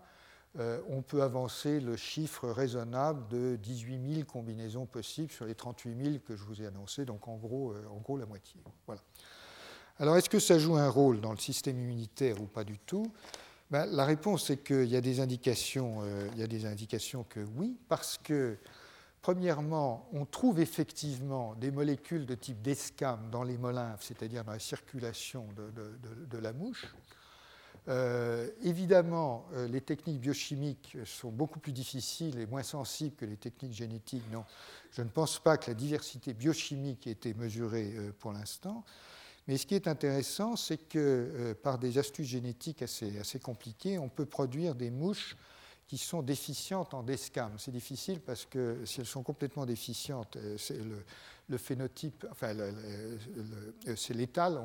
on 0.55 1.01
peut 1.01 1.23
avancer 1.23 1.79
le 1.79 1.95
chiffre 1.95 2.49
raisonnable 2.49 3.27
de 3.29 3.55
18 3.55 4.13
000 4.15 4.25
combinaisons 4.25 4.85
possibles 4.85 5.31
sur 5.31 5.45
les 5.45 5.55
38 5.55 6.03
000 6.03 6.19
que 6.19 6.35
je 6.35 6.43
vous 6.43 6.61
ai 6.61 6.67
annoncés, 6.67 7.05
donc 7.05 7.27
en 7.27 7.37
gros, 7.37 7.73
en 7.89 7.99
gros 8.01 8.17
la 8.17 8.25
moitié. 8.25 8.61
Voilà. 8.85 9.01
Alors, 9.99 10.17
est-ce 10.17 10.29
que 10.29 10.39
ça 10.39 10.57
joue 10.57 10.75
un 10.75 10.89
rôle 10.89 11.21
dans 11.21 11.31
le 11.31 11.37
système 11.37 11.79
immunitaire 11.79 12.41
ou 12.41 12.45
pas 12.45 12.63
du 12.63 12.79
tout? 12.79 13.11
Ben, 13.69 13.85
La 13.85 14.05
réponse 14.05 14.49
est 14.49 14.57
qu'il 14.57 14.85
y, 14.85 14.95
a 14.95 15.01
des 15.01 15.19
indications, 15.19 15.99
euh, 16.01 16.27
y 16.35 16.41
a 16.41 16.47
des 16.47 16.65
indications 16.65 17.23
que 17.23 17.41
oui, 17.55 17.77
parce 17.87 18.17
que, 18.17 18.57
premièrement, 19.21 20.09
on 20.11 20.25
trouve 20.25 20.59
effectivement 20.59 21.53
des 21.55 21.69
molécules 21.69 22.25
de 22.25 22.33
type 22.33 22.61
d'escame 22.61 23.29
dans 23.31 23.43
les 23.43 23.57
molymphes, 23.57 24.03
c'est-à-dire 24.03 24.43
dans 24.43 24.53
la 24.53 24.59
circulation 24.59 25.47
de, 25.55 26.37
la 26.39 26.53
mouche. 26.53 26.87
Euh, 27.89 28.49
évidemment, 28.61 29.45
euh, 29.53 29.67
les 29.67 29.81
techniques 29.81 30.21
biochimiques 30.21 30.97
sont 31.05 31.31
beaucoup 31.31 31.59
plus 31.59 31.73
difficiles 31.73 32.39
et 32.39 32.45
moins 32.45 32.63
sensibles 32.63 33.15
que 33.15 33.25
les 33.25 33.37
techniques 33.37 33.73
génétiques. 33.73 34.23
Non, 34.31 34.45
je 34.91 35.01
ne 35.01 35.09
pense 35.09 35.39
pas 35.39 35.57
que 35.57 35.71
la 35.71 35.75
diversité 35.75 36.33
biochimique 36.33 37.07
ait 37.07 37.11
été 37.11 37.33
mesurée 37.33 37.93
pour 38.19 38.31
l'instant. 38.31 38.85
Mais 39.47 39.57
ce 39.57 39.65
qui 39.65 39.75
est 39.75 39.87
intéressant, 39.87 40.55
c'est 40.55 40.77
que 40.77 40.99
euh, 40.99 41.53
par 41.53 41.77
des 41.77 41.97
astuces 41.97 42.27
génétiques 42.27 42.81
assez, 42.81 43.19
assez 43.19 43.39
compliquées, 43.39 43.97
on 43.97 44.09
peut 44.09 44.25
produire 44.25 44.73
des 44.73 44.89
mouches 44.89 45.35
qui 45.87 45.97
sont 45.97 46.21
déficientes 46.21 46.93
en 46.93 47.03
descam. 47.03 47.51
C'est 47.57 47.71
difficile 47.71 48.21
parce 48.21 48.45
que 48.45 48.85
si 48.85 49.01
elles 49.01 49.05
sont 49.05 49.23
complètement 49.23 49.65
déficientes, 49.65 50.37
euh, 50.37 50.57
c'est 50.57 50.79
le, 51.49 51.57
phénotype, 51.57 52.25
enfin, 52.31 52.57
euh, 52.57 53.17
c'est 53.95 54.13
létal, 54.13 54.59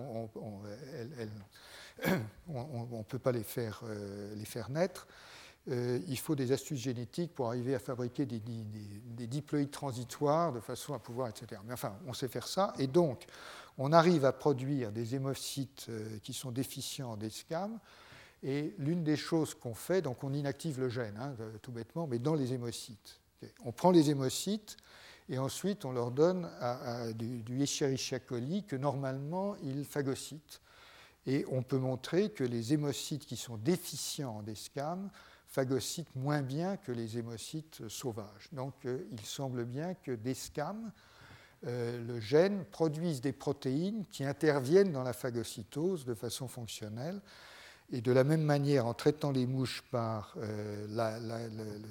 ne 2.49 3.03
peut 3.03 3.19
pas 3.19 3.33
les 3.33 3.43
faire, 3.43 3.83
les 4.37 4.45
faire 4.45 4.71
naître. 4.71 5.07
il 5.67 6.19
faut 6.19 6.35
des 6.35 6.53
astuces 6.53 6.81
génétiques 6.81 7.35
pour 7.35 7.49
arriver 7.49 7.75
à 7.75 7.79
fabriquer 7.79 8.27
des, 8.27 8.41
des, 8.41 8.63
des, 8.63 9.27
diploïdes 9.27 9.71
transitoires 9.71 10.53
de 10.53 10.61
façon 10.61 10.95
à 10.95 10.99
pouvoir, 10.99 11.29
etc. 11.29 11.61
Mais 11.67 11.75
enfin, 11.75 11.97
on 12.07 12.13
sait 12.13 12.29
faire 12.29 12.47
ça. 12.47 12.73
Et 12.79 12.87
donc, 12.87 13.27
on 13.79 13.93
arrive 13.93 14.25
à 14.25 14.33
produire 14.33 14.91
des 14.91 15.15
hémocytes 15.15 15.87
euh, 15.89 16.19
qui 16.23 16.33
sont 16.33 16.51
déficients 16.51 17.13
en 17.13 17.17
DSCAM. 17.17 17.79
Et 18.43 18.75
l'une 18.79 19.03
des 19.03 19.17
choses 19.17 19.55
qu'on 19.55 19.75
fait, 19.75 20.03
donc 20.03 20.23
on 20.23 20.33
inactive 20.33 20.81
le 20.81 20.89
gène, 20.89 21.17
hein, 21.19 21.35
tout 21.63 21.73
bêtement, 21.73 22.07
mais 22.07 22.19
dans 22.19 22.35
les 22.35 22.53
hémocytes. 22.53 23.21
On 23.65 23.73
prend 23.73 23.91
les 23.91 24.11
hémocytes 24.11 24.77
et 25.29 25.39
ensuite 25.39 25.85
on 25.85 25.93
leur 25.93 26.11
donne 26.11 26.49
du, 27.17 27.43
du, 27.43 27.63
Escherichia 27.63 28.21
coli 28.21 28.65
que 28.65 28.77
normalement 28.77 29.57
ils 29.63 29.85
phagocytent. 29.85 30.61
Et 31.27 31.45
on 31.51 31.63
peut 31.63 31.79
montrer 31.79 32.31
que 32.31 32.45
les 32.45 32.73
hémocytes 32.73 33.27
qui 33.27 33.37
sont 33.37 33.57
déficients 33.57 34.39
en 34.39 34.43
DSCAM 34.43 35.11
phagocytent 35.47 36.15
moins 36.15 36.43
bien 36.43 36.77
que 36.77 36.93
les 36.93 37.19
hémocytes 37.19 37.89
sauvages. 37.89 38.49
Donc 38.53 38.75
euh, 38.85 39.07
il 39.13 39.21
semble 39.21 39.65
bien 39.65 39.95
que 39.95 40.13
DSCAM 40.13 40.93
euh, 41.67 42.01
le 42.07 42.21
gène 42.21 42.65
produise 42.67 43.21
des 43.21 43.33
protéines 43.33 44.05
qui 44.13 44.25
interviennent 44.25 44.93
dans 44.93 45.03
la 45.03 45.13
phagocytose 45.13 46.05
de 46.05 46.15
façon 46.15 46.47
fonctionnelle. 46.47 47.21
Et 47.91 48.01
de 48.01 48.13
la 48.13 48.23
même 48.23 48.43
manière, 48.43 48.87
en 48.87 48.95
traitant 48.95 49.33
les 49.33 49.47
mouches 49.47 49.83
par 49.91 50.35
euh, 50.37 50.87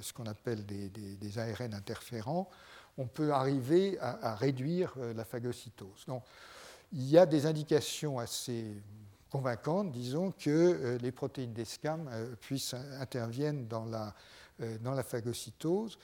ce 0.02 0.14
qu'on 0.14 0.28
appelle 0.28 0.64
des, 0.66 1.40
ARN 1.40 1.74
interférents, 1.74 2.50
on 3.00 3.08
peut 3.08 3.32
arriver 3.32 3.98
à, 4.00 4.36
réduire 4.36 4.94
euh, 4.98 5.14
la 5.14 5.26
phagocytose. 5.26 6.06
Donc, 6.08 6.24
il 6.94 7.10
y 7.10 7.18
a 7.18 7.26
des 7.26 7.46
indications 7.46 8.20
assez 8.20 8.66
convaincantes, 9.30 9.92
disons, 9.92 10.32
que 10.32 10.98
les 11.02 11.12
protéines 11.12 11.54
d'ESCAM 11.54 12.10
puissent 12.40 12.76
interviennent 13.00 13.68
dans 13.68 13.86
la, 13.86 15.04
phagocytose. 15.04 15.98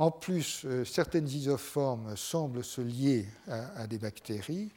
En 0.00 0.10
plus, 0.10 0.64
euh, 0.64 0.82
certaines 0.84 1.28
isoformes 1.28 2.16
semblent 2.16 2.64
se 2.64 2.80
lier 2.80 3.28
à, 3.48 3.86
des 3.86 3.98
bactéries. 3.98 4.72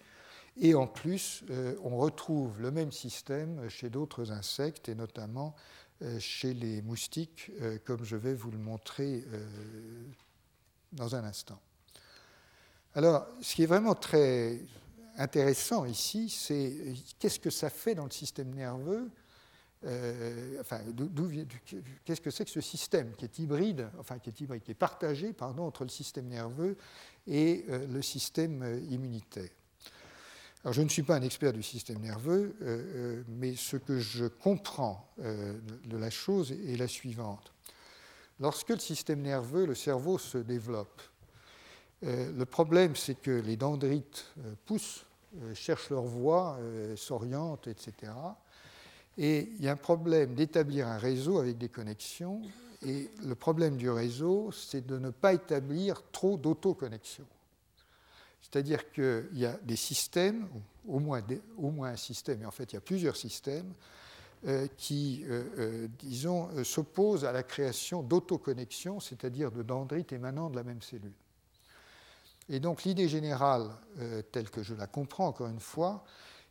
Et 0.57 0.75
en 0.75 0.85
plus, 0.85 1.45
euh, 1.49 1.75
on 1.81 1.97
retrouve 1.97 2.59
le 2.59 2.71
même 2.71 2.91
système 2.91 3.69
chez 3.69 3.89
d'autres 3.89 4.31
insectes, 4.31 4.89
et 4.89 4.95
notamment 4.95 5.55
euh, 6.01 6.19
chez 6.19 6.53
les 6.53 6.81
moustiques, 6.81 7.51
comme 7.85 8.03
je 8.03 8.17
vais 8.17 8.33
vous 8.33 8.51
le 8.51 8.57
montrer 8.57 9.23
dans 10.91 11.15
un 11.15 11.23
instant. 11.23 11.59
Alors, 12.93 13.25
ce 13.41 13.55
qui 13.55 13.63
est 13.63 13.67
vraiment 13.67 13.95
très 13.95 14.59
intéressant 15.17 15.85
ici, 15.85 16.29
c'est 16.29 16.95
qu'est-ce 17.19 17.39
que 17.39 17.49
ça 17.49 17.69
fait 17.69 17.95
dans 17.95 18.05
le 18.05 18.11
système 18.11 18.53
nerveux 18.53 19.11
euh, 19.85 20.63
qu'est-ce 22.05 22.21
que 22.21 22.31
c'est 22.31 22.45
que 22.45 22.51
ce 22.51 22.61
système 22.61 23.13
qui 23.15 23.25
est 23.25 23.39
hybride, 23.39 23.89
enfin 23.99 24.17
qui 24.19 24.29
est 24.29 24.41
hybride, 24.41 24.63
qui 24.63 24.71
est 24.71 24.75
partagé 24.75 25.33
pardon, 25.33 25.63
entre 25.63 25.83
le 25.83 25.89
système 25.89 26.27
nerveux 26.27 26.77
et 27.27 27.65
euh, 27.69 27.85
le 27.87 28.01
système 28.01 28.61
euh, 28.63 28.79
immunitaire. 28.89 29.49
Alors, 30.63 30.73
je 30.73 30.81
ne 30.81 30.87
suis 30.87 31.03
pas 31.03 31.17
un 31.17 31.21
expert 31.21 31.51
du 31.51 31.61
système 31.61 31.99
nerveux, 31.99 32.55
mais 33.27 33.53
ce 33.53 33.75
que 33.75 33.99
je 33.99 34.27
comprends 34.27 35.13
de 35.17 35.97
la 35.97 36.09
chose 36.09 36.53
est 36.53 36.77
la 36.77 36.87
suivante. 36.87 37.53
Lorsque 38.39 38.69
le 38.69 38.79
système 38.79 39.19
nerveux, 39.19 39.65
le 39.65 39.75
cerveau 39.75 40.17
se 40.17 40.37
développe, 40.37 41.01
le 42.03 42.43
problème 42.43 42.95
c'est 42.95 43.15
que 43.15 43.31
les 43.31 43.55
dendrites 43.55 44.25
poussent, 44.65 45.05
cherchent 45.53 45.89
leur 45.89 46.03
voie, 46.03 46.59
s'orientent, 46.95 47.67
etc. 47.67 48.11
Et 49.17 49.49
il 49.57 49.63
y 49.63 49.67
a 49.67 49.71
un 49.71 49.77
problème 49.77 50.33
d'établir 50.35 50.87
un 50.87 50.97
réseau 50.97 51.39
avec 51.39 51.57
des 51.57 51.69
connexions. 51.69 52.41
Et 52.85 53.09
le 53.25 53.35
problème 53.35 53.77
du 53.77 53.89
réseau, 53.89 54.51
c'est 54.51 54.85
de 54.85 54.97
ne 54.97 55.09
pas 55.09 55.33
établir 55.33 56.01
trop 56.11 56.37
d'autoconnexions. 56.37 57.27
C'est-à-dire 58.41 58.91
qu'il 58.91 59.29
y 59.33 59.45
a 59.45 59.57
des 59.63 59.75
systèmes, 59.75 60.47
au 60.87 60.99
moins, 60.99 61.23
un 61.83 61.95
système, 61.95 62.43
et 62.43 62.45
en 62.45 62.51
fait 62.51 62.71
il 62.71 62.75
y 62.75 62.77
a 62.77 62.81
plusieurs 62.81 63.15
systèmes, 63.15 63.73
euh, 64.45 64.67
qui, 64.77 65.23
euh, 65.25 65.43
euh, 65.57 65.87
disons, 65.99 66.49
s'opposent 66.65 67.23
à 67.23 67.31
la 67.31 67.43
création 67.43 68.03
d'autoconnexions, 68.03 68.99
c'est-à-dire 68.99 69.51
de 69.51 69.63
dendrites 69.63 70.11
émanant 70.11 70.49
de 70.49 70.57
la 70.57 70.63
même 70.63 70.81
cellule. 70.81 71.13
Et 72.49 72.59
donc 72.59 72.83
l'idée 72.83 73.07
générale, 73.07 73.69
telle 74.31 74.49
que 74.49 74.63
je 74.63 74.73
la 74.73 74.87
comprends 74.87 75.27
encore 75.27 75.47
une 75.47 75.59
fois, 75.59 76.03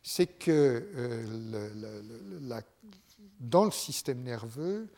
c'est 0.03 0.27
que 0.27 0.89
euh, 0.95 2.61
dans 3.39 3.63
le 3.63 3.71
système 3.71 4.21
nerveux, 4.21 4.89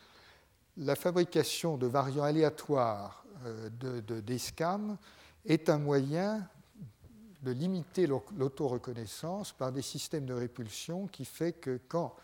la 0.76 0.96
fabrication 0.96 1.78
de 1.78 1.86
variants 1.86 2.24
aléatoires 2.24 3.24
euh, 3.44 3.70
de, 3.80 4.20
d'escam 4.20 4.98
est 5.46 5.70
un 5.70 5.78
moyen 5.78 6.46
de 7.42 7.52
limiter 7.52 8.08
l'autoreconnaissance 8.08 9.52
par 9.52 9.70
des 9.70 9.82
systèmes 9.82 10.26
de 10.26 10.34
répulsion 10.34 11.06
qui 11.06 11.24
fait 11.24 11.52
que 11.52 11.80
quand 11.88 12.16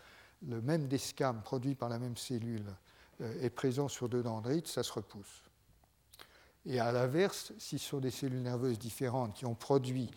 le 0.45 0.61
même 0.61 0.87
descam 0.87 1.41
produit 1.41 1.75
par 1.75 1.87
la 1.87 1.99
même 1.99 2.17
cellule 2.17 2.65
euh, 3.21 3.41
est 3.41 3.49
présent 3.49 3.87
sur 3.87 4.09
deux 4.09 4.23
dendrites, 4.23 4.67
ça 4.67 4.83
se 4.83 4.91
repousse. 4.91 5.41
Et 6.65 6.79
à 6.79 6.91
l'inverse, 6.91 7.51
si 7.57 7.77
ce 7.77 7.89
sont 7.89 7.99
des 7.99 8.11
cellules 8.11 8.41
nerveuses 8.41 8.79
différentes 8.79 9.33
qui 9.33 9.45
ont 9.45 9.55
produit 9.55 10.09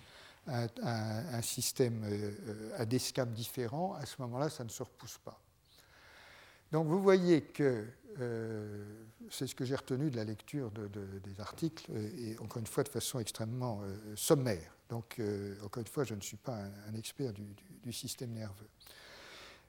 un, 0.49 1.43
système 1.43 2.05
euh, 2.05 2.71
à 2.77 2.85
des 2.85 2.99
scams 2.99 3.33
différents, 3.33 3.95
à 3.95 4.07
ce 4.07 4.21
moment-là, 4.23 4.49
ça 4.49 4.65
ne 4.65 4.69
se 4.69 4.83
repousse 4.83 5.19
pas. 5.19 5.41
Donc 6.73 6.87
vous 6.87 7.01
voyez 7.01 7.43
que 7.43 7.87
euh, 8.21 8.85
c'est 9.31 9.47
ce 9.47 9.55
que 9.55 9.65
j'ai 9.65 9.75
retenu 9.75 10.11
de 10.11 10.17
la 10.17 10.25
lecture 10.25 10.71
des 10.71 11.41
articles, 11.41 11.91
et 12.19 12.39
encore 12.39 12.59
une 12.59 12.67
fois 12.67 12.83
de 12.83 12.89
façon 12.89 13.19
extrêmement 13.19 13.81
euh, 13.83 13.97
sommaire. 14.17 14.73
Donc 14.89 15.21
encore 15.65 15.81
une 15.81 15.89
fois, 15.89 16.05
je 16.05 16.15
ne 16.15 16.21
suis 16.21 16.37
pas 16.37 16.57
un, 16.89 16.95
expert 16.95 17.33
du, 17.33 17.43
du, 17.83 17.93
système 17.93 18.31
nerveux. 18.31 18.69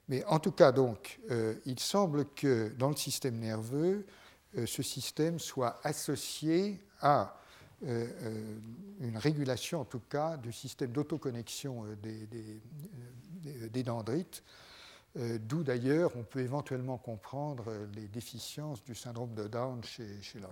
Mais 0.08 0.24
en 0.26 0.38
tout 0.38 0.52
cas, 0.52 0.70
donc, 0.70 1.18
il 1.66 1.80
semble 1.80 2.24
que 2.36 2.72
dans 2.78 2.88
le 2.88 2.94
système 2.94 3.36
nerveux, 3.36 4.06
ce 4.64 4.82
système 4.82 5.38
soit 5.38 5.78
associé 5.84 6.80
à 7.00 7.38
euh, 7.86 8.08
euh, 8.22 8.58
une 8.98 9.16
régulation 9.16 9.82
en 9.82 9.84
tout 9.84 10.00
cas 10.00 10.36
du 10.36 10.50
système 10.50 10.90
d'autoconnexion 10.90 11.84
euh, 11.84 11.94
des, 13.70 13.82
dendrites, 13.84 14.42
d'où 15.14 15.62
d'ailleurs 15.62 16.10
on 16.16 16.24
peut 16.24 16.40
éventuellement 16.40 16.98
comprendre 16.98 17.72
les 17.94 18.08
déficiences 18.08 18.82
du 18.82 18.96
syndrome 18.96 19.32
de 19.34 19.46
Down 19.46 19.82
chez, 19.84 20.20
chez 20.22 20.40
l'homme. 20.40 20.50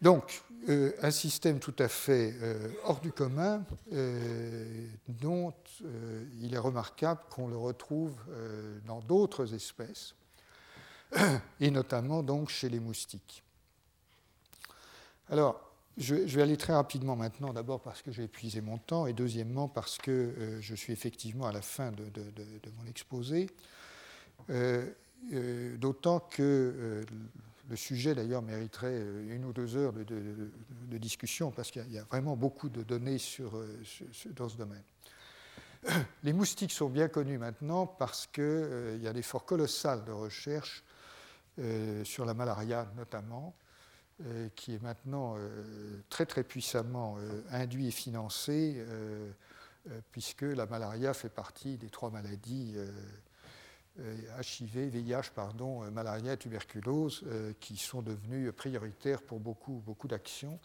Donc, 0.00 0.42
un 0.68 1.10
système 1.10 1.58
tout 1.58 1.76
à 1.78 1.88
fait 1.88 2.34
hors 2.84 3.00
du 3.00 3.12
commun, 3.12 3.62
dont 5.08 5.52
il 6.40 6.54
est 6.54 6.58
remarquable 6.58 7.20
qu'on 7.30 7.48
le 7.48 7.56
retrouve 7.56 8.14
dans 8.86 9.00
d'autres 9.00 9.54
espèces, 9.54 10.14
et 11.60 11.70
notamment 11.70 12.22
donc 12.22 12.48
chez 12.48 12.68
les 12.68 12.80
moustiques. 12.80 13.42
Alors, 15.28 15.60
je, 15.96 16.14
vais 16.14 16.42
aller 16.42 16.56
très 16.56 16.72
rapidement 16.72 17.16
maintenant, 17.16 17.52
d'abord 17.52 17.80
parce 17.80 18.02
que 18.02 18.10
j'ai 18.10 18.24
épuisé 18.24 18.60
mon 18.60 18.78
temps, 18.78 19.06
et 19.06 19.12
deuxièmement 19.12 19.68
parce 19.68 19.98
que 19.98 20.10
euh, 20.10 20.60
je 20.60 20.74
suis 20.74 20.92
effectivement 20.92 21.46
à 21.46 21.52
la 21.52 21.62
fin 21.62 21.92
de, 21.92 22.04
mon 22.78 22.86
exposé. 22.88 23.48
Euh, 24.50 24.86
D'autant 25.76 26.20
que 26.20 27.04
le 27.68 27.76
sujet, 27.76 28.14
d'ailleurs, 28.14 28.40
mériterait 28.40 29.04
une 29.28 29.44
ou 29.44 29.52
deux 29.52 29.76
heures 29.76 29.92
de, 29.92 30.96
discussion 30.96 31.50
parce 31.50 31.70
qu'il 31.70 31.92
y, 31.92 31.98
a 31.98 32.04
vraiment 32.04 32.36
beaucoup 32.36 32.70
de 32.70 32.82
données 32.82 33.18
sur, 33.18 33.52
dans 34.34 34.48
ce 34.48 34.56
domaine. 34.56 34.82
Les 36.22 36.32
moustiques 36.32 36.72
sont 36.72 36.88
bien 36.88 37.08
connus 37.08 37.36
maintenant 37.36 37.86
parce 37.86 38.26
qu'il 38.26 39.00
y 39.02 39.06
a 39.06 39.12
des 39.12 39.20
efforts 39.20 39.44
colossaux 39.44 40.00
de 40.06 40.10
recherche 40.10 40.82
sur 42.04 42.24
la 42.24 42.34
malaria 42.34 42.90
notamment, 42.96 43.54
euh, 44.26 44.50
qui 44.54 44.74
est 44.74 44.82
maintenant 44.82 45.36
euh, 45.38 46.02
très 46.10 46.26
très 46.26 46.44
puissamment 46.44 47.16
euh, 47.18 47.40
induit 47.52 47.88
et 47.88 47.90
financé, 47.90 48.84
puisque 50.12 50.42
la 50.42 50.66
malaria 50.66 51.14
fait 51.14 51.30
partie 51.30 51.78
des 51.78 51.88
trois 51.88 52.10
maladies 52.10 52.76
HIV, 53.98 54.88
VIH, 54.88 55.30
pardon, 55.34 55.90
malaria 55.90 56.34
et 56.34 56.36
tuberculose, 56.36 57.24
qui 57.60 57.78
sont 57.78 58.02
devenues 58.02 58.52
prioritaires 58.52 59.22
pour 59.22 59.40
beaucoup, 59.40 59.82
beaucoup 59.86 60.06
d'actions. 60.06 60.60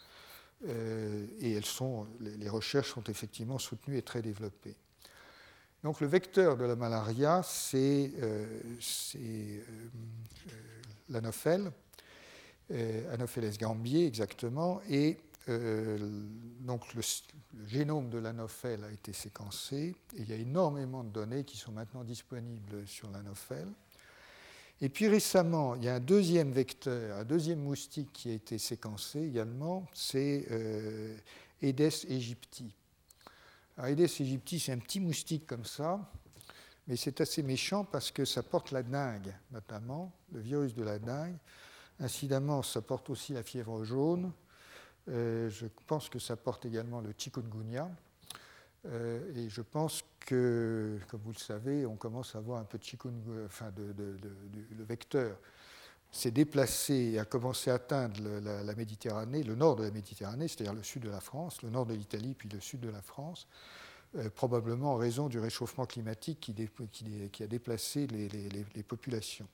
et 0.66 1.54
elles 1.54 1.64
sont, 1.64 2.06
les 2.20 2.48
recherches 2.48 2.92
sont 2.92 3.04
effectivement 3.04 3.58
soutenues 3.58 3.96
et 3.96 4.02
très 4.02 4.20
développées. 4.20 4.76
Donc 5.82 6.00
le 6.02 6.06
vecteur 6.06 6.58
de 6.58 6.64
la 6.64 6.76
malaria, 6.76 7.42
c'est 7.42 8.12
l'anophèle, 11.08 11.70
euh, 12.72 13.14
Anopheles 13.14 13.58
gambier 13.58 14.06
exactement, 14.06 14.80
et 14.88 15.18
euh, 15.48 15.98
donc 16.60 16.94
le, 16.94 17.02
génome 17.66 18.10
de 18.10 18.18
l'anophèle 18.18 18.82
a 18.84 18.90
été 18.90 19.12
séquencé, 19.12 19.94
et 20.16 20.20
il 20.20 20.28
y 20.28 20.32
a 20.32 20.36
énormément 20.36 21.04
de 21.04 21.10
données 21.10 21.44
qui 21.44 21.56
sont 21.56 21.72
maintenant 21.72 22.02
disponibles 22.02 22.86
sur 22.86 23.10
l'anophèle. 23.10 23.68
Et 24.80 24.88
puis 24.88 25.08
récemment, 25.08 25.74
il 25.76 25.84
y 25.84 25.88
a 25.88 25.94
un 25.94 26.00
deuxième 26.00 26.50
vecteur, 26.50 27.16
un 27.16 27.24
deuxième 27.24 27.60
moustique 27.60 28.12
qui 28.12 28.30
a 28.30 28.34
été 28.34 28.58
séquencé 28.58 29.20
également, 29.22 29.86
c'est 29.94 30.46
euh, 30.50 31.16
Aedes 31.62 32.04
aegypti. 32.10 32.74
Alors, 33.78 33.90
Aedes 33.90 34.10
aegypti, 34.20 34.58
c'est 34.58 34.72
un 34.72 34.78
petit 34.78 35.00
moustique 35.00 35.46
comme 35.46 35.64
ça, 35.64 36.10
mais 36.86 36.96
c'est 36.96 37.20
assez 37.20 37.42
méchant 37.42 37.84
parce 37.84 38.10
que 38.10 38.24
ça 38.24 38.42
porte 38.42 38.70
la 38.70 38.82
dengue, 38.82 39.34
notamment, 39.50 40.12
le 40.32 40.40
virus 40.40 40.74
de 40.74 40.84
la 40.84 40.98
dengue. 40.98 41.36
Incidemment, 41.98 42.62
ça 42.62 42.82
porte 42.82 43.10
aussi 43.10 43.32
la 43.32 43.42
fièvre 43.42 43.84
jaune. 43.84 44.32
Euh, 45.08 45.48
je 45.50 45.66
pense 45.86 46.08
que 46.08 46.18
ça 46.18 46.36
porte 46.36 46.64
également 46.66 47.00
le 47.00 47.12
chikungunya. 47.16 47.90
Euh, 48.86 49.34
et 49.34 49.48
je 49.48 49.62
pense 49.62 50.04
que, 50.20 50.98
comme 51.08 51.20
vous 51.24 51.32
le 51.32 51.38
savez, 51.38 51.86
on 51.86 51.96
commence 51.96 52.34
à 52.34 52.38
avoir 52.38 52.60
un 52.60 52.64
peu 52.64 52.78
de 52.78 52.84
chikungunya, 52.84 53.46
enfin 53.46 53.72
le 53.76 54.84
vecteur 54.84 55.36
s'est 56.16 56.30
déplacé 56.30 56.94
et 56.94 57.18
a 57.18 57.24
commencé 57.24 57.70
à 57.70 57.74
atteindre 57.74 58.20
la, 58.40 58.74
Méditerranée, 58.74 59.42
le 59.42 59.54
nord 59.54 59.76
de 59.76 59.84
la 59.84 59.90
Méditerranée, 59.90 60.48
c'est-à-dire 60.48 60.74
le 60.74 60.82
sud 60.82 61.02
de 61.02 61.10
la 61.10 61.20
France, 61.20 61.62
le 61.62 61.70
nord 61.70 61.86
de 61.86 61.94
l'Italie, 61.94 62.34
puis 62.34 62.48
le 62.48 62.60
sud 62.60 62.80
de 62.80 62.88
la 62.88 63.02
France, 63.02 63.46
euh, 64.14 64.30
probablement 64.30 64.92
en 64.92 64.96
raison 64.96 65.28
du 65.28 65.38
réchauffement 65.38 65.86
climatique 65.86 66.40
qui, 66.40 67.42
a 67.42 67.46
déplacé 67.46 68.06
les 68.06 68.82
populations 68.82 69.48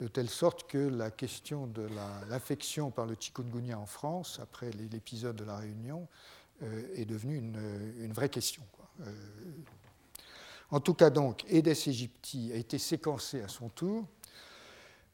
de 0.00 0.08
telle 0.08 0.28
sorte 0.28 0.68
que 0.68 0.78
la 0.78 1.10
question 1.10 1.66
de 1.66 1.86
l'infection 2.28 2.90
par 2.90 3.06
le 3.06 3.16
chikungunya 3.18 3.78
en 3.78 3.86
France, 3.86 4.40
après 4.42 4.70
l'épisode 4.90 5.36
de 5.36 5.44
la 5.44 5.56
Réunion, 5.56 6.08
euh, 6.62 6.82
est 6.94 7.04
devenue 7.04 7.36
une, 7.36 8.12
vraie 8.12 8.28
question. 8.28 8.62
Euh, 9.00 9.12
en 10.70 10.80
tout 10.80 10.94
cas, 10.94 11.10
donc, 11.10 11.44
Aedes 11.48 11.68
aegypti 11.86 12.50
a 12.52 12.56
été 12.56 12.78
séquencé 12.78 13.42
à 13.42 13.48
son 13.48 13.68
tour. 13.68 14.06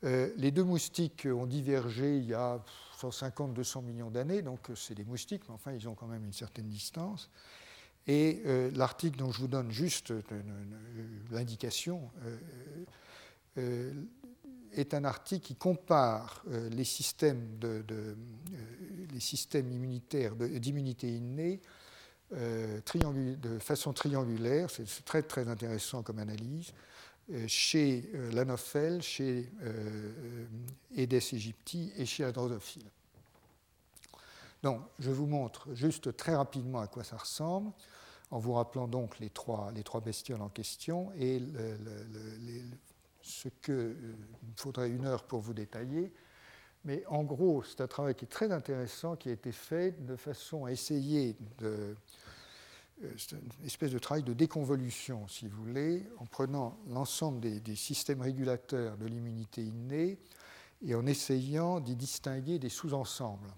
Les 0.03 0.51
deux 0.51 0.65
moustiques 0.65 1.29
ont 1.31 1.45
divergé 1.45 2.17
il 2.17 2.25
y 2.25 2.33
a 2.33 2.59
150-200 2.99 3.85
millions 3.85 4.11
d'années, 4.11 4.41
donc 4.41 4.71
c'est 4.75 4.95
des 4.95 5.05
moustiques, 5.05 5.43
mais 5.47 5.55
enfin, 5.55 5.73
ils 5.73 5.87
ont 5.91 5.95
quand 5.95 6.07
même 6.07 6.25
une 6.25 6.33
certaine 6.33 6.71
distance. 6.71 7.29
Et 8.07 8.43
l'article 8.75 9.19
dont 9.19 9.31
je 9.31 9.41
vous 9.41 9.49
donne 9.49 9.71
juste 9.71 10.13
l'indication 11.31 12.11
est 14.73 14.95
un 14.95 15.05
article 15.05 15.47
qui 15.47 15.57
compare 15.57 16.43
euh, 16.49 16.69
les 16.71 16.85
systèmes, 16.85 17.59
euh, 17.65 18.15
immunitaires 19.55 20.35
d'immunité 20.37 21.09
innée 21.09 21.61
euh, 22.33 22.81
de 22.85 23.59
façon 23.59 23.93
triangulaire. 23.93 24.71
C'est 24.71 25.05
très 25.05 25.23
très 25.23 25.49
intéressant 25.49 26.03
comme 26.03 26.19
analyse 26.19 26.73
chez 27.47 28.11
l'anophèle, 28.33 29.03
chez 29.03 29.53
Aedes 30.97 31.23
aegypti 31.33 31.93
et 31.97 32.05
chez 32.05 32.25
la 32.25 32.33
drosophile. 32.33 32.91
Donc, 34.63 34.83
je 34.99 35.11
vous 35.11 35.27
montre 35.27 35.75
juste 35.75 36.17
très 36.17 36.35
rapidement 36.35 36.81
à 36.81 36.87
quoi 36.87 37.05
ça 37.05 37.17
ressemble, 37.17 37.73
en 38.31 38.39
vous 38.39 38.53
rappelant 38.53 38.87
donc 38.87 39.19
les 39.19 39.31
trois, 39.31 39.73
les 39.75 39.83
trois 39.83 40.01
bestioles 40.01 40.43
en 40.43 40.49
question 40.49 41.13
et 41.19 41.43
ce 43.23 43.49
qu'il 43.49 43.75
euh, 43.75 43.95
faudrait 44.57 44.91
une 44.91 45.07
heure 45.07 45.25
pour 45.25 45.41
vous 45.41 45.55
détailler. 45.55 46.13
Mais 46.85 47.05
en 47.07 47.25
gros, 47.25 47.63
c'est 47.63 47.81
un 47.81 47.87
travail 47.87 48.15
qui 48.15 48.25
est 48.25 48.29
très 48.29 48.51
intéressant, 48.53 49.17
qui 49.17 49.29
a 49.29 49.33
été 49.33 49.53
fait 49.53 50.05
de 50.05 50.17
façon 50.17 50.65
à 50.65 50.73
essayer 50.73 51.37
de. 51.59 51.67
Euh, 51.67 51.95
une 53.03 53.67
espèce 53.67 53.93
de 53.93 53.99
travail 53.99 54.23
de 54.23 54.35
déconvolution, 54.35 55.27
si 55.27 55.49
vous 55.49 55.65
voulez, 55.65 56.07
en 56.19 56.27
prenant 56.27 56.79
l'ensemble 56.89 57.41
des, 57.41 57.77
systèmes 57.77 58.21
régulateurs 58.21 58.99
de 58.99 59.07
l'immunité 59.07 59.63
innée 59.63 60.19
et 60.83 60.95
en 60.95 61.07
essayant 61.07 61.81
d'y 61.81 61.97
distinguer 61.97 62.59
des 62.59 62.69
sous-ensembles. 62.69 63.49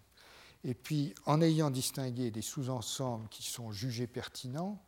Et 0.65 0.75
puis, 0.75 1.15
en 1.27 1.41
ayant 1.41 1.71
distingué 1.71 2.31
des 2.31 2.43
sous-ensembles 2.43 3.29
qui 3.29 3.43
sont 3.43 3.73
jugés 3.73 4.07
pertinents, 4.07 4.81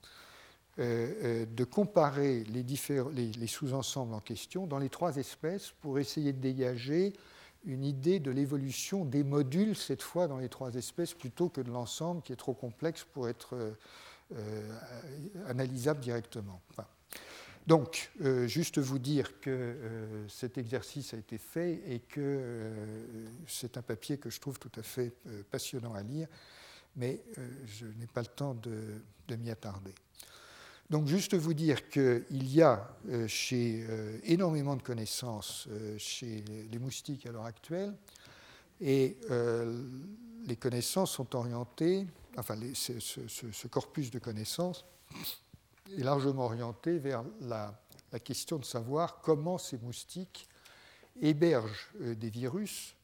euh, 0.80 1.12
euh, 1.22 1.46
de 1.46 1.62
comparer 1.62 2.42
les, 2.44 2.64
les, 2.64 3.46
sous-ensembles 3.46 4.12
en 4.12 4.20
question 4.20 4.66
dans 4.66 4.80
les 4.80 4.88
trois 4.88 5.16
espèces 5.18 5.72
pour 5.80 6.00
essayer 6.00 6.32
de 6.32 6.40
dégager 6.40 7.12
une 7.64 7.84
idée 7.84 8.18
de 8.18 8.32
l'évolution 8.32 9.04
des 9.04 9.22
modules, 9.22 9.76
cette 9.76 10.02
fois 10.02 10.26
dans 10.26 10.38
les 10.38 10.48
trois 10.48 10.74
espèces, 10.74 11.14
plutôt 11.14 11.48
que 11.48 11.60
de 11.60 11.70
l'ensemble 11.70 12.22
qui 12.22 12.32
est 12.32 12.36
trop 12.36 12.54
complexe 12.54 13.04
pour 13.04 13.28
être 13.28 13.76
euh, 14.34 14.78
analysable 15.46 16.00
directement. 16.00 16.60
Donc, 17.66 18.10
juste 18.46 18.78
vous 18.78 18.98
dire 18.98 19.40
que 19.40 19.76
cet 20.28 20.58
exercice 20.58 21.14
a 21.14 21.16
été 21.16 21.38
fait 21.38 21.80
et 21.86 22.00
que 22.00 22.70
c'est 23.46 23.78
un 23.78 23.82
papier 23.82 24.18
que 24.18 24.28
je 24.28 24.38
trouve 24.38 24.58
tout 24.58 24.72
à 24.76 24.82
fait 24.82 25.14
passionnant 25.50 25.94
à 25.94 26.02
lire, 26.02 26.28
mais 26.96 27.22
je 27.66 27.86
n'ai 27.86 28.06
pas 28.06 28.20
le 28.20 28.26
temps 28.26 28.54
de 28.54 29.36
m'y 29.36 29.50
attarder. 29.50 29.94
Donc 30.90 31.06
juste 31.06 31.34
vous 31.34 31.54
dire 31.54 31.88
qu'il 31.88 32.54
y 32.54 32.60
a 32.62 32.88
euh, 33.08 33.26
chez 33.26 33.86
euh, 33.88 34.18
énormément 34.24 34.76
de 34.76 34.82
connaissances 34.82 35.66
euh, 35.70 35.96
chez 35.98 36.44
les 36.70 36.78
moustiques 36.78 37.26
à 37.26 37.32
l'heure 37.32 37.46
actuelle, 37.46 37.94
et 38.80 39.16
les 40.46 40.56
connaissances 40.56 41.12
sont 41.12 41.36
orientées, 41.36 42.06
enfin 42.36 42.56
ce, 42.74 43.66
corpus 43.68 44.10
de 44.10 44.18
connaissances 44.18 44.84
est 45.90 46.02
largement 46.02 46.44
orienté 46.44 46.98
vers 46.98 47.24
la, 47.40 47.74
question 48.24 48.58
de 48.58 48.64
savoir 48.64 49.20
comment 49.20 49.58
ces 49.58 49.76
moustiques 49.78 50.48
hébergent 51.20 51.90
des 51.98 52.30
virus 52.30 52.94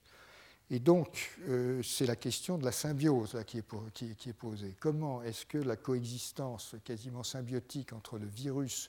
et 0.73 0.79
donc, 0.79 1.37
euh, 1.49 1.83
c'est 1.83 2.07
la 2.07 2.15
question 2.15 2.57
de 2.57 2.65
la 2.65 2.71
symbiose 2.71 3.37
qui, 3.45 3.59
est 3.59 4.33
posée. 4.33 4.77
Comment 4.79 5.21
est-ce 5.23 5.45
que 5.45 5.59
la 5.59 5.75
coexistence 5.75 6.77
quasiment 6.85 7.25
symbiotique 7.25 7.93
entre 7.93 8.19
le 8.19 8.27
virus 8.27 8.89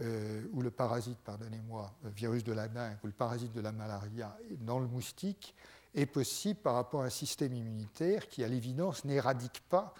euh, 0.00 0.42
ou 0.52 0.62
le 0.62 0.70
parasite, 0.70 1.18
pardonnez-moi, 1.24 1.92
virus 2.16 2.44
de 2.44 2.52
la 2.52 2.68
dengue 2.68 2.96
ou 3.02 3.08
le 3.08 3.12
parasite 3.12 3.52
de 3.52 3.60
la 3.60 3.72
malaria 3.72 4.36
dans 4.60 4.78
le 4.78 4.86
moustique 4.86 5.54
est 5.96 6.06
possible 6.06 6.60
par 6.60 6.74
rapport 6.74 7.02
à 7.02 7.06
un 7.06 7.10
système 7.10 7.54
immunitaire 7.54 8.28
qui, 8.28 8.44
à 8.44 8.48
l'évidence, 8.48 9.04
n'éradique 9.04 9.62
pas 9.68 9.94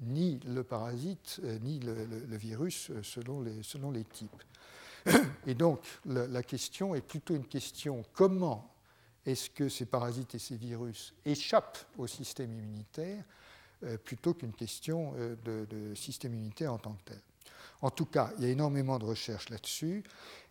ni 0.00 0.40
le 0.46 0.62
parasite 0.62 1.40
euh, 1.44 1.58
ni 1.60 1.80
le, 1.80 2.36
virus 2.36 2.90
selon 3.02 3.42
les, 3.42 3.62
selon 3.62 3.90
les, 3.90 4.04
types. 4.04 4.42
Et 5.46 5.54
donc, 5.54 5.80
la 6.04 6.42
question 6.42 6.94
est 6.94 7.00
plutôt 7.00 7.34
une 7.34 7.46
question 7.46 8.04
comment 8.12 8.70
est-ce 9.24 9.50
que 9.50 9.68
ces 9.68 9.86
parasites 9.86 10.34
et 10.34 10.38
ces 10.38 10.56
virus 10.56 11.14
échappent 11.24 11.78
au 11.96 12.06
système 12.06 12.52
immunitaire 12.52 13.24
euh, 13.84 13.96
plutôt 13.96 14.34
qu'une 14.34 14.52
question 14.52 15.12
euh, 15.18 15.36
de, 15.44 15.94
système 15.94 16.34
immunitaire 16.34 16.72
en 16.72 16.78
tant 16.78 16.94
que 16.94 17.10
tel. 17.10 17.20
En 17.80 17.90
tout 17.90 18.06
cas, 18.06 18.32
il 18.36 18.44
y 18.44 18.46
a 18.46 18.50
énormément 18.50 18.98
de 18.98 19.04
recherches 19.04 19.50
là-dessus. 19.50 20.02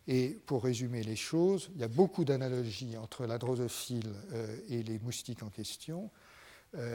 Et 0.07 0.29
pour 0.45 0.63
résumer 0.63 1.03
les 1.03 1.17
choses, 1.17 1.69
il 1.75 1.81
y 1.81 1.83
a 1.83 1.89
beaucoup 1.89 2.23
d'analogies 2.23 2.95
entre 2.95 3.25
la 3.25 3.37
drosophile 3.37 4.13
euh, 4.31 4.57
et 4.69 4.81
les 4.81 4.99
moustiques 4.99 5.43
en 5.43 5.49
question. 5.49 6.09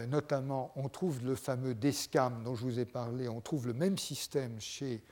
Notamment, 0.09 0.73
on 0.77 0.89
trouve 0.89 1.25
le 1.25 1.35
fameux 1.35 1.75
DESCAM 1.75 2.45
dont 2.45 2.55
je 2.55 2.63
vous 2.63 2.79
ai 2.79 2.85
parlé, 2.85 3.29
on 3.29 3.41
trouve 3.41 3.67
le 3.67 3.73
même 3.73 3.99
système 3.99 4.61
chez, 4.61 5.03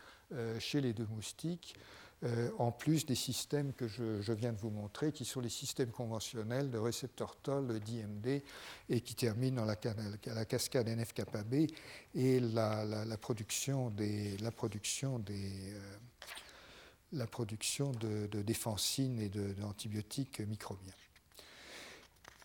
chez 0.59 0.81
les 0.81 0.93
deux 0.93 1.07
moustiques. 1.07 1.77
euh, 2.23 2.51
en 2.59 2.71
plus 2.71 3.07
des 3.07 3.15
systèmes 3.15 3.73
que 3.73 3.89
je, 3.89 4.33
viens 4.33 4.53
de 4.53 4.59
vous 4.59 4.71
montrer, 4.71 5.13
qui 5.13 5.25
sont 5.25 5.41
les 5.41 5.49
systèmes 5.49 5.91
conventionnels 5.91 6.71
de 6.71 6.77
récepteurs 6.77 7.37
Toll, 7.37 7.81
d'IMD, 7.81 8.43
et 8.91 9.01
qui 9.01 9.15
terminent 9.15 9.63
dans 9.63 9.65
la, 9.65 10.45
cascade 10.45 10.89
NF-kappa-B 10.89 11.67
et 12.15 12.41
la, 12.41 13.17
production 13.19 13.89
des, 13.91 14.37
la 14.39 14.51
production 14.51 15.19
des, 15.19 15.73
euh, 15.73 15.97
la 17.13 17.27
production 17.27 17.93
de, 17.93 18.27
de 18.27 18.43
défensines 18.43 19.19
et 19.19 19.31
d'antibiotiques 19.31 20.41
microbiens. 20.41 20.93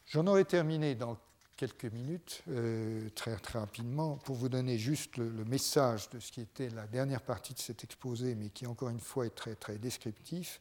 J'en 0.07 0.25
aurais 0.27 0.45
terminé 0.45 0.95
dans 0.95 1.17
quelques 1.55 1.85
minutes, 1.85 2.43
euh, 2.49 3.09
très, 3.15 3.35
très 3.37 3.59
rapidement, 3.59 4.17
pour 4.17 4.35
vous 4.35 4.49
donner 4.49 4.77
juste 4.77 5.17
le, 5.17 5.45
message 5.45 6.09
de 6.09 6.19
ce 6.19 6.31
qui 6.31 6.41
était 6.41 6.69
la 6.69 6.87
dernière 6.87 7.21
partie 7.21 7.53
de 7.53 7.59
cet 7.59 7.83
exposé, 7.83 8.35
mais 8.35 8.49
qui 8.49 8.67
encore 8.67 8.89
une 8.89 8.99
fois 8.99 9.25
est 9.25 9.35
très, 9.35 9.55
très 9.55 9.77
descriptif. 9.77 10.59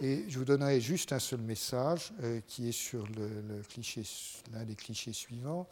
Et 0.00 0.24
je 0.28 0.38
vous 0.38 0.44
donnerai 0.44 0.80
juste 0.80 1.12
un 1.12 1.18
seul 1.18 1.40
message 1.40 2.12
euh, 2.22 2.40
qui 2.46 2.68
est 2.68 2.72
sur 2.72 3.06
le, 3.06 3.62
cliché, 3.68 4.02
l'un 4.52 4.64
des 4.64 4.74
clichés 4.74 5.12
suivants. 5.12 5.68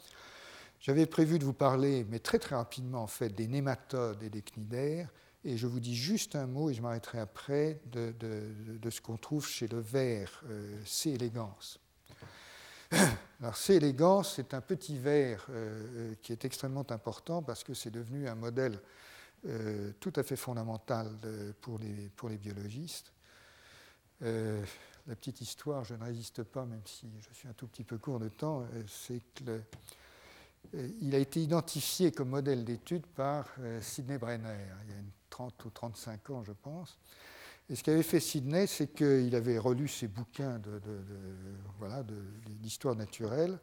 J'avais 0.79 1.05
prévu 1.05 1.37
de 1.39 1.45
vous 1.45 1.53
parler, 1.53 2.05
mais 2.09 2.19
très 2.19 2.39
très 2.39 2.55
rapidement 2.55 3.03
en 3.03 3.07
fait, 3.07 3.29
des 3.29 3.47
nématodes 3.47 4.21
et 4.23 4.29
des 4.29 4.41
cnidaires. 4.41 5.09
Et 5.43 5.57
je 5.57 5.67
vous 5.67 5.79
dis 5.79 5.95
juste 5.95 6.35
un 6.35 6.47
mot, 6.47 6.71
et 6.71 6.73
je 6.73 6.81
m'arrêterai 6.81 7.19
après, 7.19 7.79
de, 7.91 8.89
ce 8.89 8.99
qu'on 8.99 9.17
trouve 9.17 9.47
chez 9.47 9.67
le 9.67 9.79
ver 9.79 10.41
euh, 10.49 10.79
C. 10.85 11.11
elegans. 11.11 11.77
Alors, 13.41 13.57
C. 13.57 13.75
elegans, 13.75 14.23
c'est 14.23 14.53
un 14.53 14.61
petit 14.61 14.97
ver 14.97 15.45
euh, 15.49 16.15
qui 16.21 16.31
est 16.31 16.45
extrêmement 16.45 16.89
important 16.89 17.43
parce 17.43 17.65
que 17.65 17.73
c'est 17.73 17.91
devenu 17.91 18.29
un 18.29 18.35
modèle 18.35 18.79
euh, 19.45 19.91
tout 19.99 20.13
à 20.15 20.23
fait 20.23 20.37
fondamental 20.37 21.09
pour, 21.59 21.77
les, 21.79 22.09
pour 22.15 22.29
les 22.29 22.37
biologistes. 22.37 23.11
Euh, 24.21 24.63
la 25.07 25.15
petite 25.15 25.41
histoire, 25.41 25.83
je 25.83 25.95
ne 25.95 26.03
résiste 26.03 26.43
pas, 26.43 26.65
même 26.65 26.81
si 26.85 27.07
je 27.19 27.33
suis 27.35 27.47
un 27.49 27.53
tout 27.53 27.67
petit 27.67 27.83
peu 27.83 27.97
court 27.97 28.19
de 28.19 28.29
temps, 28.29 28.65
c'est 28.87 29.21
qu'il 29.33 31.13
a 31.13 31.17
été 31.17 31.41
identifié 31.41 32.11
comme 32.11 32.29
modèle 32.29 32.63
d'étude 32.63 33.05
par 33.05 33.53
Sidney 33.81 34.17
Brenner, 34.17 34.57
il 34.85 34.91
y 34.91 34.93
a 34.93 34.97
une 34.97 35.11
30 35.29 35.65
ou 35.65 35.69
35 35.69 36.29
ans, 36.29 36.43
je 36.43 36.53
pense. 36.53 36.97
Et 37.69 37.75
ce 37.75 37.83
qu'avait 37.83 38.03
fait 38.03 38.19
Sidney, 38.19 38.67
c'est 38.67 38.93
qu'il 38.93 39.35
avait 39.35 39.57
relu 39.57 39.87
ses 39.87 40.07
bouquins 40.07 40.59
de, 40.59 40.79
d'histoire 42.61 42.95
naturelle 42.95 43.57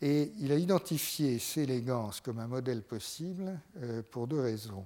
et 0.00 0.32
il 0.40 0.50
a 0.50 0.56
identifié 0.56 1.38
Célégance 1.38 2.20
comme 2.20 2.40
un 2.40 2.48
modèle 2.48 2.82
possible 2.82 3.58
euh, 3.76 4.02
pour 4.02 4.26
deux 4.26 4.40
raisons. 4.40 4.84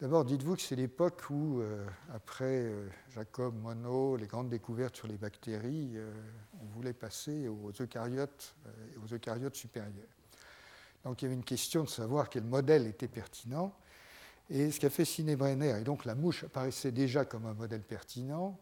D'abord, 0.00 0.24
dites-vous 0.24 0.56
que 0.56 0.62
c'est 0.62 0.74
l'époque 0.74 1.22
où, 1.30 1.60
euh, 1.60 1.86
après 2.12 2.64
euh, 2.64 2.88
Jacob, 3.14 3.54
Monod, 3.54 4.18
les 4.18 4.26
grandes 4.26 4.48
découvertes 4.48 4.96
sur 4.96 5.06
les 5.06 5.18
bactéries, 5.18 5.96
on 6.60 6.64
voulait 6.74 6.94
passer 6.94 7.46
aux 7.46 7.72
eucaryotes 7.78 8.56
et 8.92 8.96
aux 8.96 9.14
eucaryotes 9.14 9.54
supérieurs. 9.54 10.08
Donc 11.04 11.20
il 11.20 11.26
y 11.26 11.28
avait 11.28 11.36
une 11.36 11.44
question 11.44 11.84
de 11.84 11.88
savoir 11.88 12.30
quel 12.30 12.44
modèle 12.44 12.86
était 12.86 13.08
pertinent. 13.08 13.74
Et 14.52 14.70
ce 14.70 14.78
qu'a 14.78 14.90
fait 14.90 15.06
Brenner, 15.34 15.78
et 15.80 15.82
donc 15.82 16.04
la 16.04 16.14
mouche 16.14 16.44
apparaissait 16.44 16.92
déjà 16.92 17.24
comme 17.24 17.46
un 17.46 17.54
modèle 17.54 17.80
pertinent, 17.80 18.58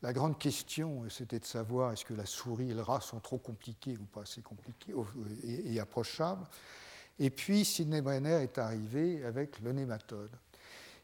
la 0.00 0.14
grande 0.14 0.38
question, 0.38 1.04
c'était 1.10 1.38
de 1.38 1.44
savoir 1.44 1.92
est-ce 1.92 2.06
que 2.06 2.14
la 2.14 2.24
souris 2.24 2.70
et 2.70 2.74
le 2.74 2.80
rat 2.80 3.02
sont 3.02 3.20
trop 3.20 3.36
compliqués 3.36 3.98
ou 3.98 4.04
pas 4.04 4.22
assez 4.22 4.40
compliqués 4.40 4.94
et, 5.44 5.78
approchables. 5.80 6.46
Et 7.18 7.28
puis 7.28 7.64
Sidney 7.64 8.00
Brenner 8.00 8.42
est 8.42 8.56
arrivé 8.56 9.22
avec 9.24 9.60
le 9.60 9.72
nématode. 9.72 10.30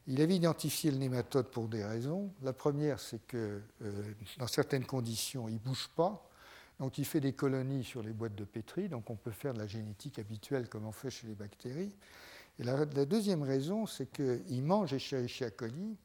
Il 0.06 0.22
avait 0.22 0.36
identifié 0.36 0.90
le 0.90 0.96
nématode 0.96 1.48
pour 1.48 1.68
des 1.68 1.84
raisons. 1.84 2.30
La 2.42 2.54
première, 2.54 2.98
c'est 2.98 3.26
que 3.26 3.60
euh, 3.82 4.02
dans 4.38 4.46
certaines 4.46 4.86
conditions, 4.86 5.48
il 5.48 5.54
ne 5.54 5.58
bouge 5.58 5.88
pas. 5.94 6.26
Donc 6.78 6.96
il 6.96 7.04
fait 7.04 7.20
des 7.20 7.34
colonies 7.34 7.84
sur 7.84 8.02
les 8.02 8.12
boîtes 8.12 8.34
de 8.34 8.44
pétri. 8.44 8.88
Donc 8.88 9.10
on 9.10 9.16
peut 9.16 9.32
faire 9.32 9.52
de 9.52 9.58
la 9.58 9.66
génétique 9.66 10.18
habituelle 10.18 10.68
comme 10.68 10.86
on 10.86 10.92
fait 10.92 11.10
chez 11.10 11.26
les 11.26 11.34
bactéries. 11.34 11.92
Et 12.60 12.62
la, 12.62 12.84
deuxième 12.84 13.42
raison, 13.42 13.86
c'est 13.86 14.12
qu'il 14.12 14.62
mange 14.62 14.92
Escherichia 14.92 15.50
coli 15.50 15.96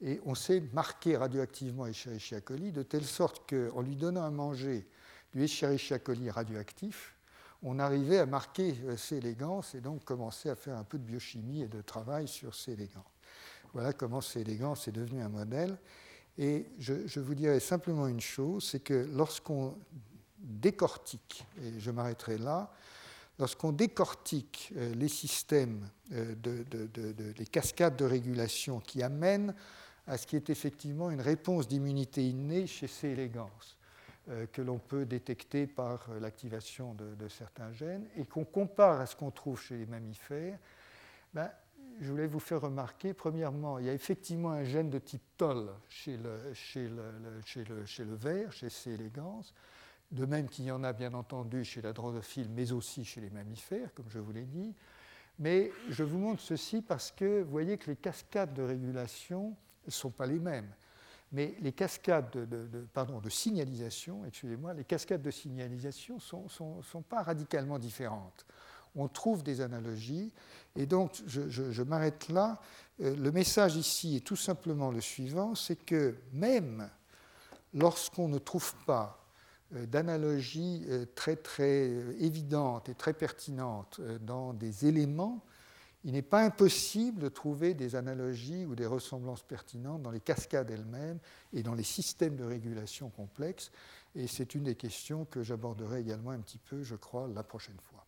et 0.00 0.20
on 0.24 0.36
sait 0.36 0.62
marquer 0.72 1.16
radioactivement 1.16 1.86
Escherichia 1.86 2.40
coli 2.40 2.70
de 2.70 2.84
telle 2.84 3.04
sorte 3.04 3.50
qu'en 3.50 3.80
lui 3.80 3.96
donnant 3.96 4.22
à 4.22 4.30
manger 4.30 4.86
du 5.34 5.42
Escherichia 5.42 5.98
coli 5.98 6.30
radioactif, 6.30 7.16
on 7.64 7.80
arrivait 7.80 8.18
à 8.18 8.26
marquer 8.26 8.76
euh, 8.84 8.96
C. 8.96 9.16
elegans 9.16 9.62
et 9.74 9.80
donc 9.80 10.04
commencer 10.04 10.50
à 10.50 10.54
faire 10.54 10.76
un 10.76 10.84
peu 10.84 10.98
de 10.98 11.04
biochimie 11.04 11.62
et 11.62 11.68
de 11.68 11.82
travail 11.82 12.28
sur 12.28 12.54
C. 12.54 12.74
elegans. 12.74 13.04
Voilà 13.72 13.92
comment 13.92 14.20
C. 14.20 14.42
elegans 14.42 14.74
est 14.86 14.92
devenu 14.92 15.20
un 15.20 15.28
modèle. 15.28 15.76
Et 16.38 16.66
je 16.78 17.20
vous 17.20 17.34
dirais 17.34 17.60
simplement 17.60 18.06
une 18.06 18.20
chose, 18.20 18.68
c'est 18.70 18.80
que 18.80 19.06
lorsqu'on 19.12 19.76
décortique, 20.38 21.44
et 21.60 21.78
je 21.78 21.90
m'arrêterai 21.90 22.38
là, 22.38 22.72
lorsqu'on 23.38 23.72
décortique 23.72 24.72
euh, 24.76 24.94
les 24.94 25.08
systèmes, 25.08 25.88
euh, 26.12 26.34
de, 26.36 26.64
les 27.38 27.46
cascades 27.46 27.96
de 27.96 28.04
régulation 28.04 28.80
qui 28.80 29.02
amènent 29.02 29.54
à 30.06 30.18
ce 30.18 30.26
qui 30.26 30.36
est 30.36 30.50
effectivement 30.50 31.10
une 31.10 31.20
réponse 31.20 31.68
d'immunité 31.68 32.28
innée 32.28 32.66
chez 32.66 32.88
C. 32.88 33.08
elegans, 33.08 33.50
euh, 34.28 34.46
que 34.46 34.62
l'on 34.62 34.78
peut 34.78 35.06
détecter 35.06 35.66
par 35.66 36.08
l'activation 36.20 36.94
de, 36.94 37.28
certains 37.28 37.72
gènes, 37.72 38.06
et 38.16 38.24
qu'on 38.24 38.44
compare 38.44 39.00
à 39.00 39.06
ce 39.06 39.16
qu'on 39.16 39.30
trouve 39.30 39.60
chez 39.60 39.76
les 39.76 39.86
mammifères, 39.86 40.58
ben, 41.32 41.50
je 42.00 42.10
voulais 42.10 42.26
vous 42.26 42.40
faire 42.40 42.60
remarquer, 42.60 43.14
premièrement, 43.14 43.78
il 43.78 43.86
y 43.86 43.90
a 43.90 43.92
effectivement 43.92 44.50
un 44.50 44.64
gène 44.64 44.90
de 44.90 44.98
type 44.98 45.22
TOL 45.36 45.70
chez 45.88 46.16
le, 46.16 46.52
chez 46.54 46.90
chez 47.44 47.64
le, 47.64 47.86
chez 47.86 48.04
le 48.04 48.14
ver, 48.14 48.52
chez 48.52 48.70
C. 48.70 48.92
elegans, 48.92 49.42
de 50.12 50.26
même 50.26 50.48
qu'il 50.48 50.66
y 50.66 50.70
en 50.70 50.84
a 50.84 50.92
bien 50.92 51.14
entendu 51.14 51.64
chez 51.64 51.80
la 51.80 51.92
drosophile, 51.92 52.48
mais 52.50 52.70
aussi 52.72 53.04
chez 53.04 53.20
les 53.20 53.30
mammifères, 53.30 53.92
comme 53.94 54.08
je 54.08 54.18
vous 54.18 54.32
l'ai 54.32 54.44
dit. 54.44 54.74
Mais 55.38 55.72
je 55.88 56.04
vous 56.04 56.18
montre 56.18 56.42
ceci 56.42 56.82
parce 56.82 57.10
que 57.10 57.42
vous 57.42 57.50
voyez 57.50 57.78
que 57.78 57.90
les 57.90 57.96
cascades 57.96 58.52
de 58.52 58.62
régulation 58.62 59.56
ne 59.86 59.90
sont 59.90 60.10
pas 60.10 60.26
les 60.26 60.38
mêmes. 60.38 60.68
Mais 61.32 61.54
les 61.60 61.72
cascades 61.72 62.30
de, 62.30 63.28
signalisation, 63.30 64.26
excusez-moi, 64.26 64.74
les 64.74 64.84
cascades 64.84 65.22
de 65.22 65.30
signalisation 65.30 66.16
ne 66.16 66.48
sont, 66.48 67.02
pas 67.08 67.22
radicalement 67.22 67.78
différentes. 67.78 68.44
On 68.94 69.08
trouve 69.08 69.42
des 69.42 69.62
analogies, 69.62 70.30
et 70.76 70.84
donc 70.84 71.22
je, 71.26 71.82
m'arrête 71.82 72.28
là. 72.28 72.60
Euh, 73.00 73.16
le 73.16 73.32
message 73.32 73.76
ici 73.76 74.16
est 74.16 74.26
tout 74.26 74.36
simplement 74.36 74.90
le 74.90 75.00
suivant, 75.00 75.54
c'est 75.54 75.76
que 75.76 76.14
même 76.34 76.90
lorsqu'on 77.72 78.28
ne 78.28 78.36
trouve 78.36 78.74
pas 78.84 79.21
d'analogies 79.86 80.84
euh, 80.88 81.06
très 81.14 81.36
très 81.36 81.88
euh, 81.88 82.14
évidentes 82.20 82.88
et 82.88 82.94
très 82.94 83.12
pertinentes 83.12 84.00
dans 84.20 84.52
des 84.52 84.86
éléments, 84.86 85.44
il 86.04 86.12
n'est 86.12 86.22
pas 86.22 86.42
impossible 86.42 87.20
de 87.20 87.28
trouver 87.28 87.74
des 87.74 87.94
analogies 87.94 88.64
ou 88.66 88.74
des 88.74 88.86
ressemblances 88.86 89.44
pertinentes 89.44 90.02
dans 90.02 90.10
les 90.10 90.20
cascades 90.20 90.70
elles-mêmes 90.70 91.18
et 91.52 91.62
dans 91.62 91.74
les 91.74 91.84
systèmes 91.84 92.34
de 92.34 92.44
régulation 92.44 93.08
complexes. 93.08 93.70
Et 94.16 94.26
c'est 94.26 94.54
une 94.54 94.64
des 94.64 94.74
questions 94.74 95.24
que 95.24 95.42
j'aborderai 95.42 96.00
également 96.00 96.32
un 96.32 96.40
petit 96.40 96.58
peu, 96.58 96.82
je 96.82 96.96
crois, 96.96 97.28
la 97.28 97.44
prochaine 97.44 97.78
fois. 97.90 98.04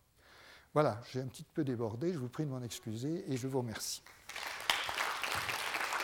Voilà, 0.73 1.01
j'ai 1.09 1.21
un 1.21 1.27
petit 1.27 1.45
peu 1.45 1.63
débordé, 1.63 2.11
je 2.11 2.19
vous 2.19 2.27
prie 2.27 2.43
de 2.43 2.49
m'en 2.49 2.61
excuser 2.61 3.23
et 3.31 3.37
je 3.37 3.47
vous 3.47 3.59
remercie. 3.59 4.03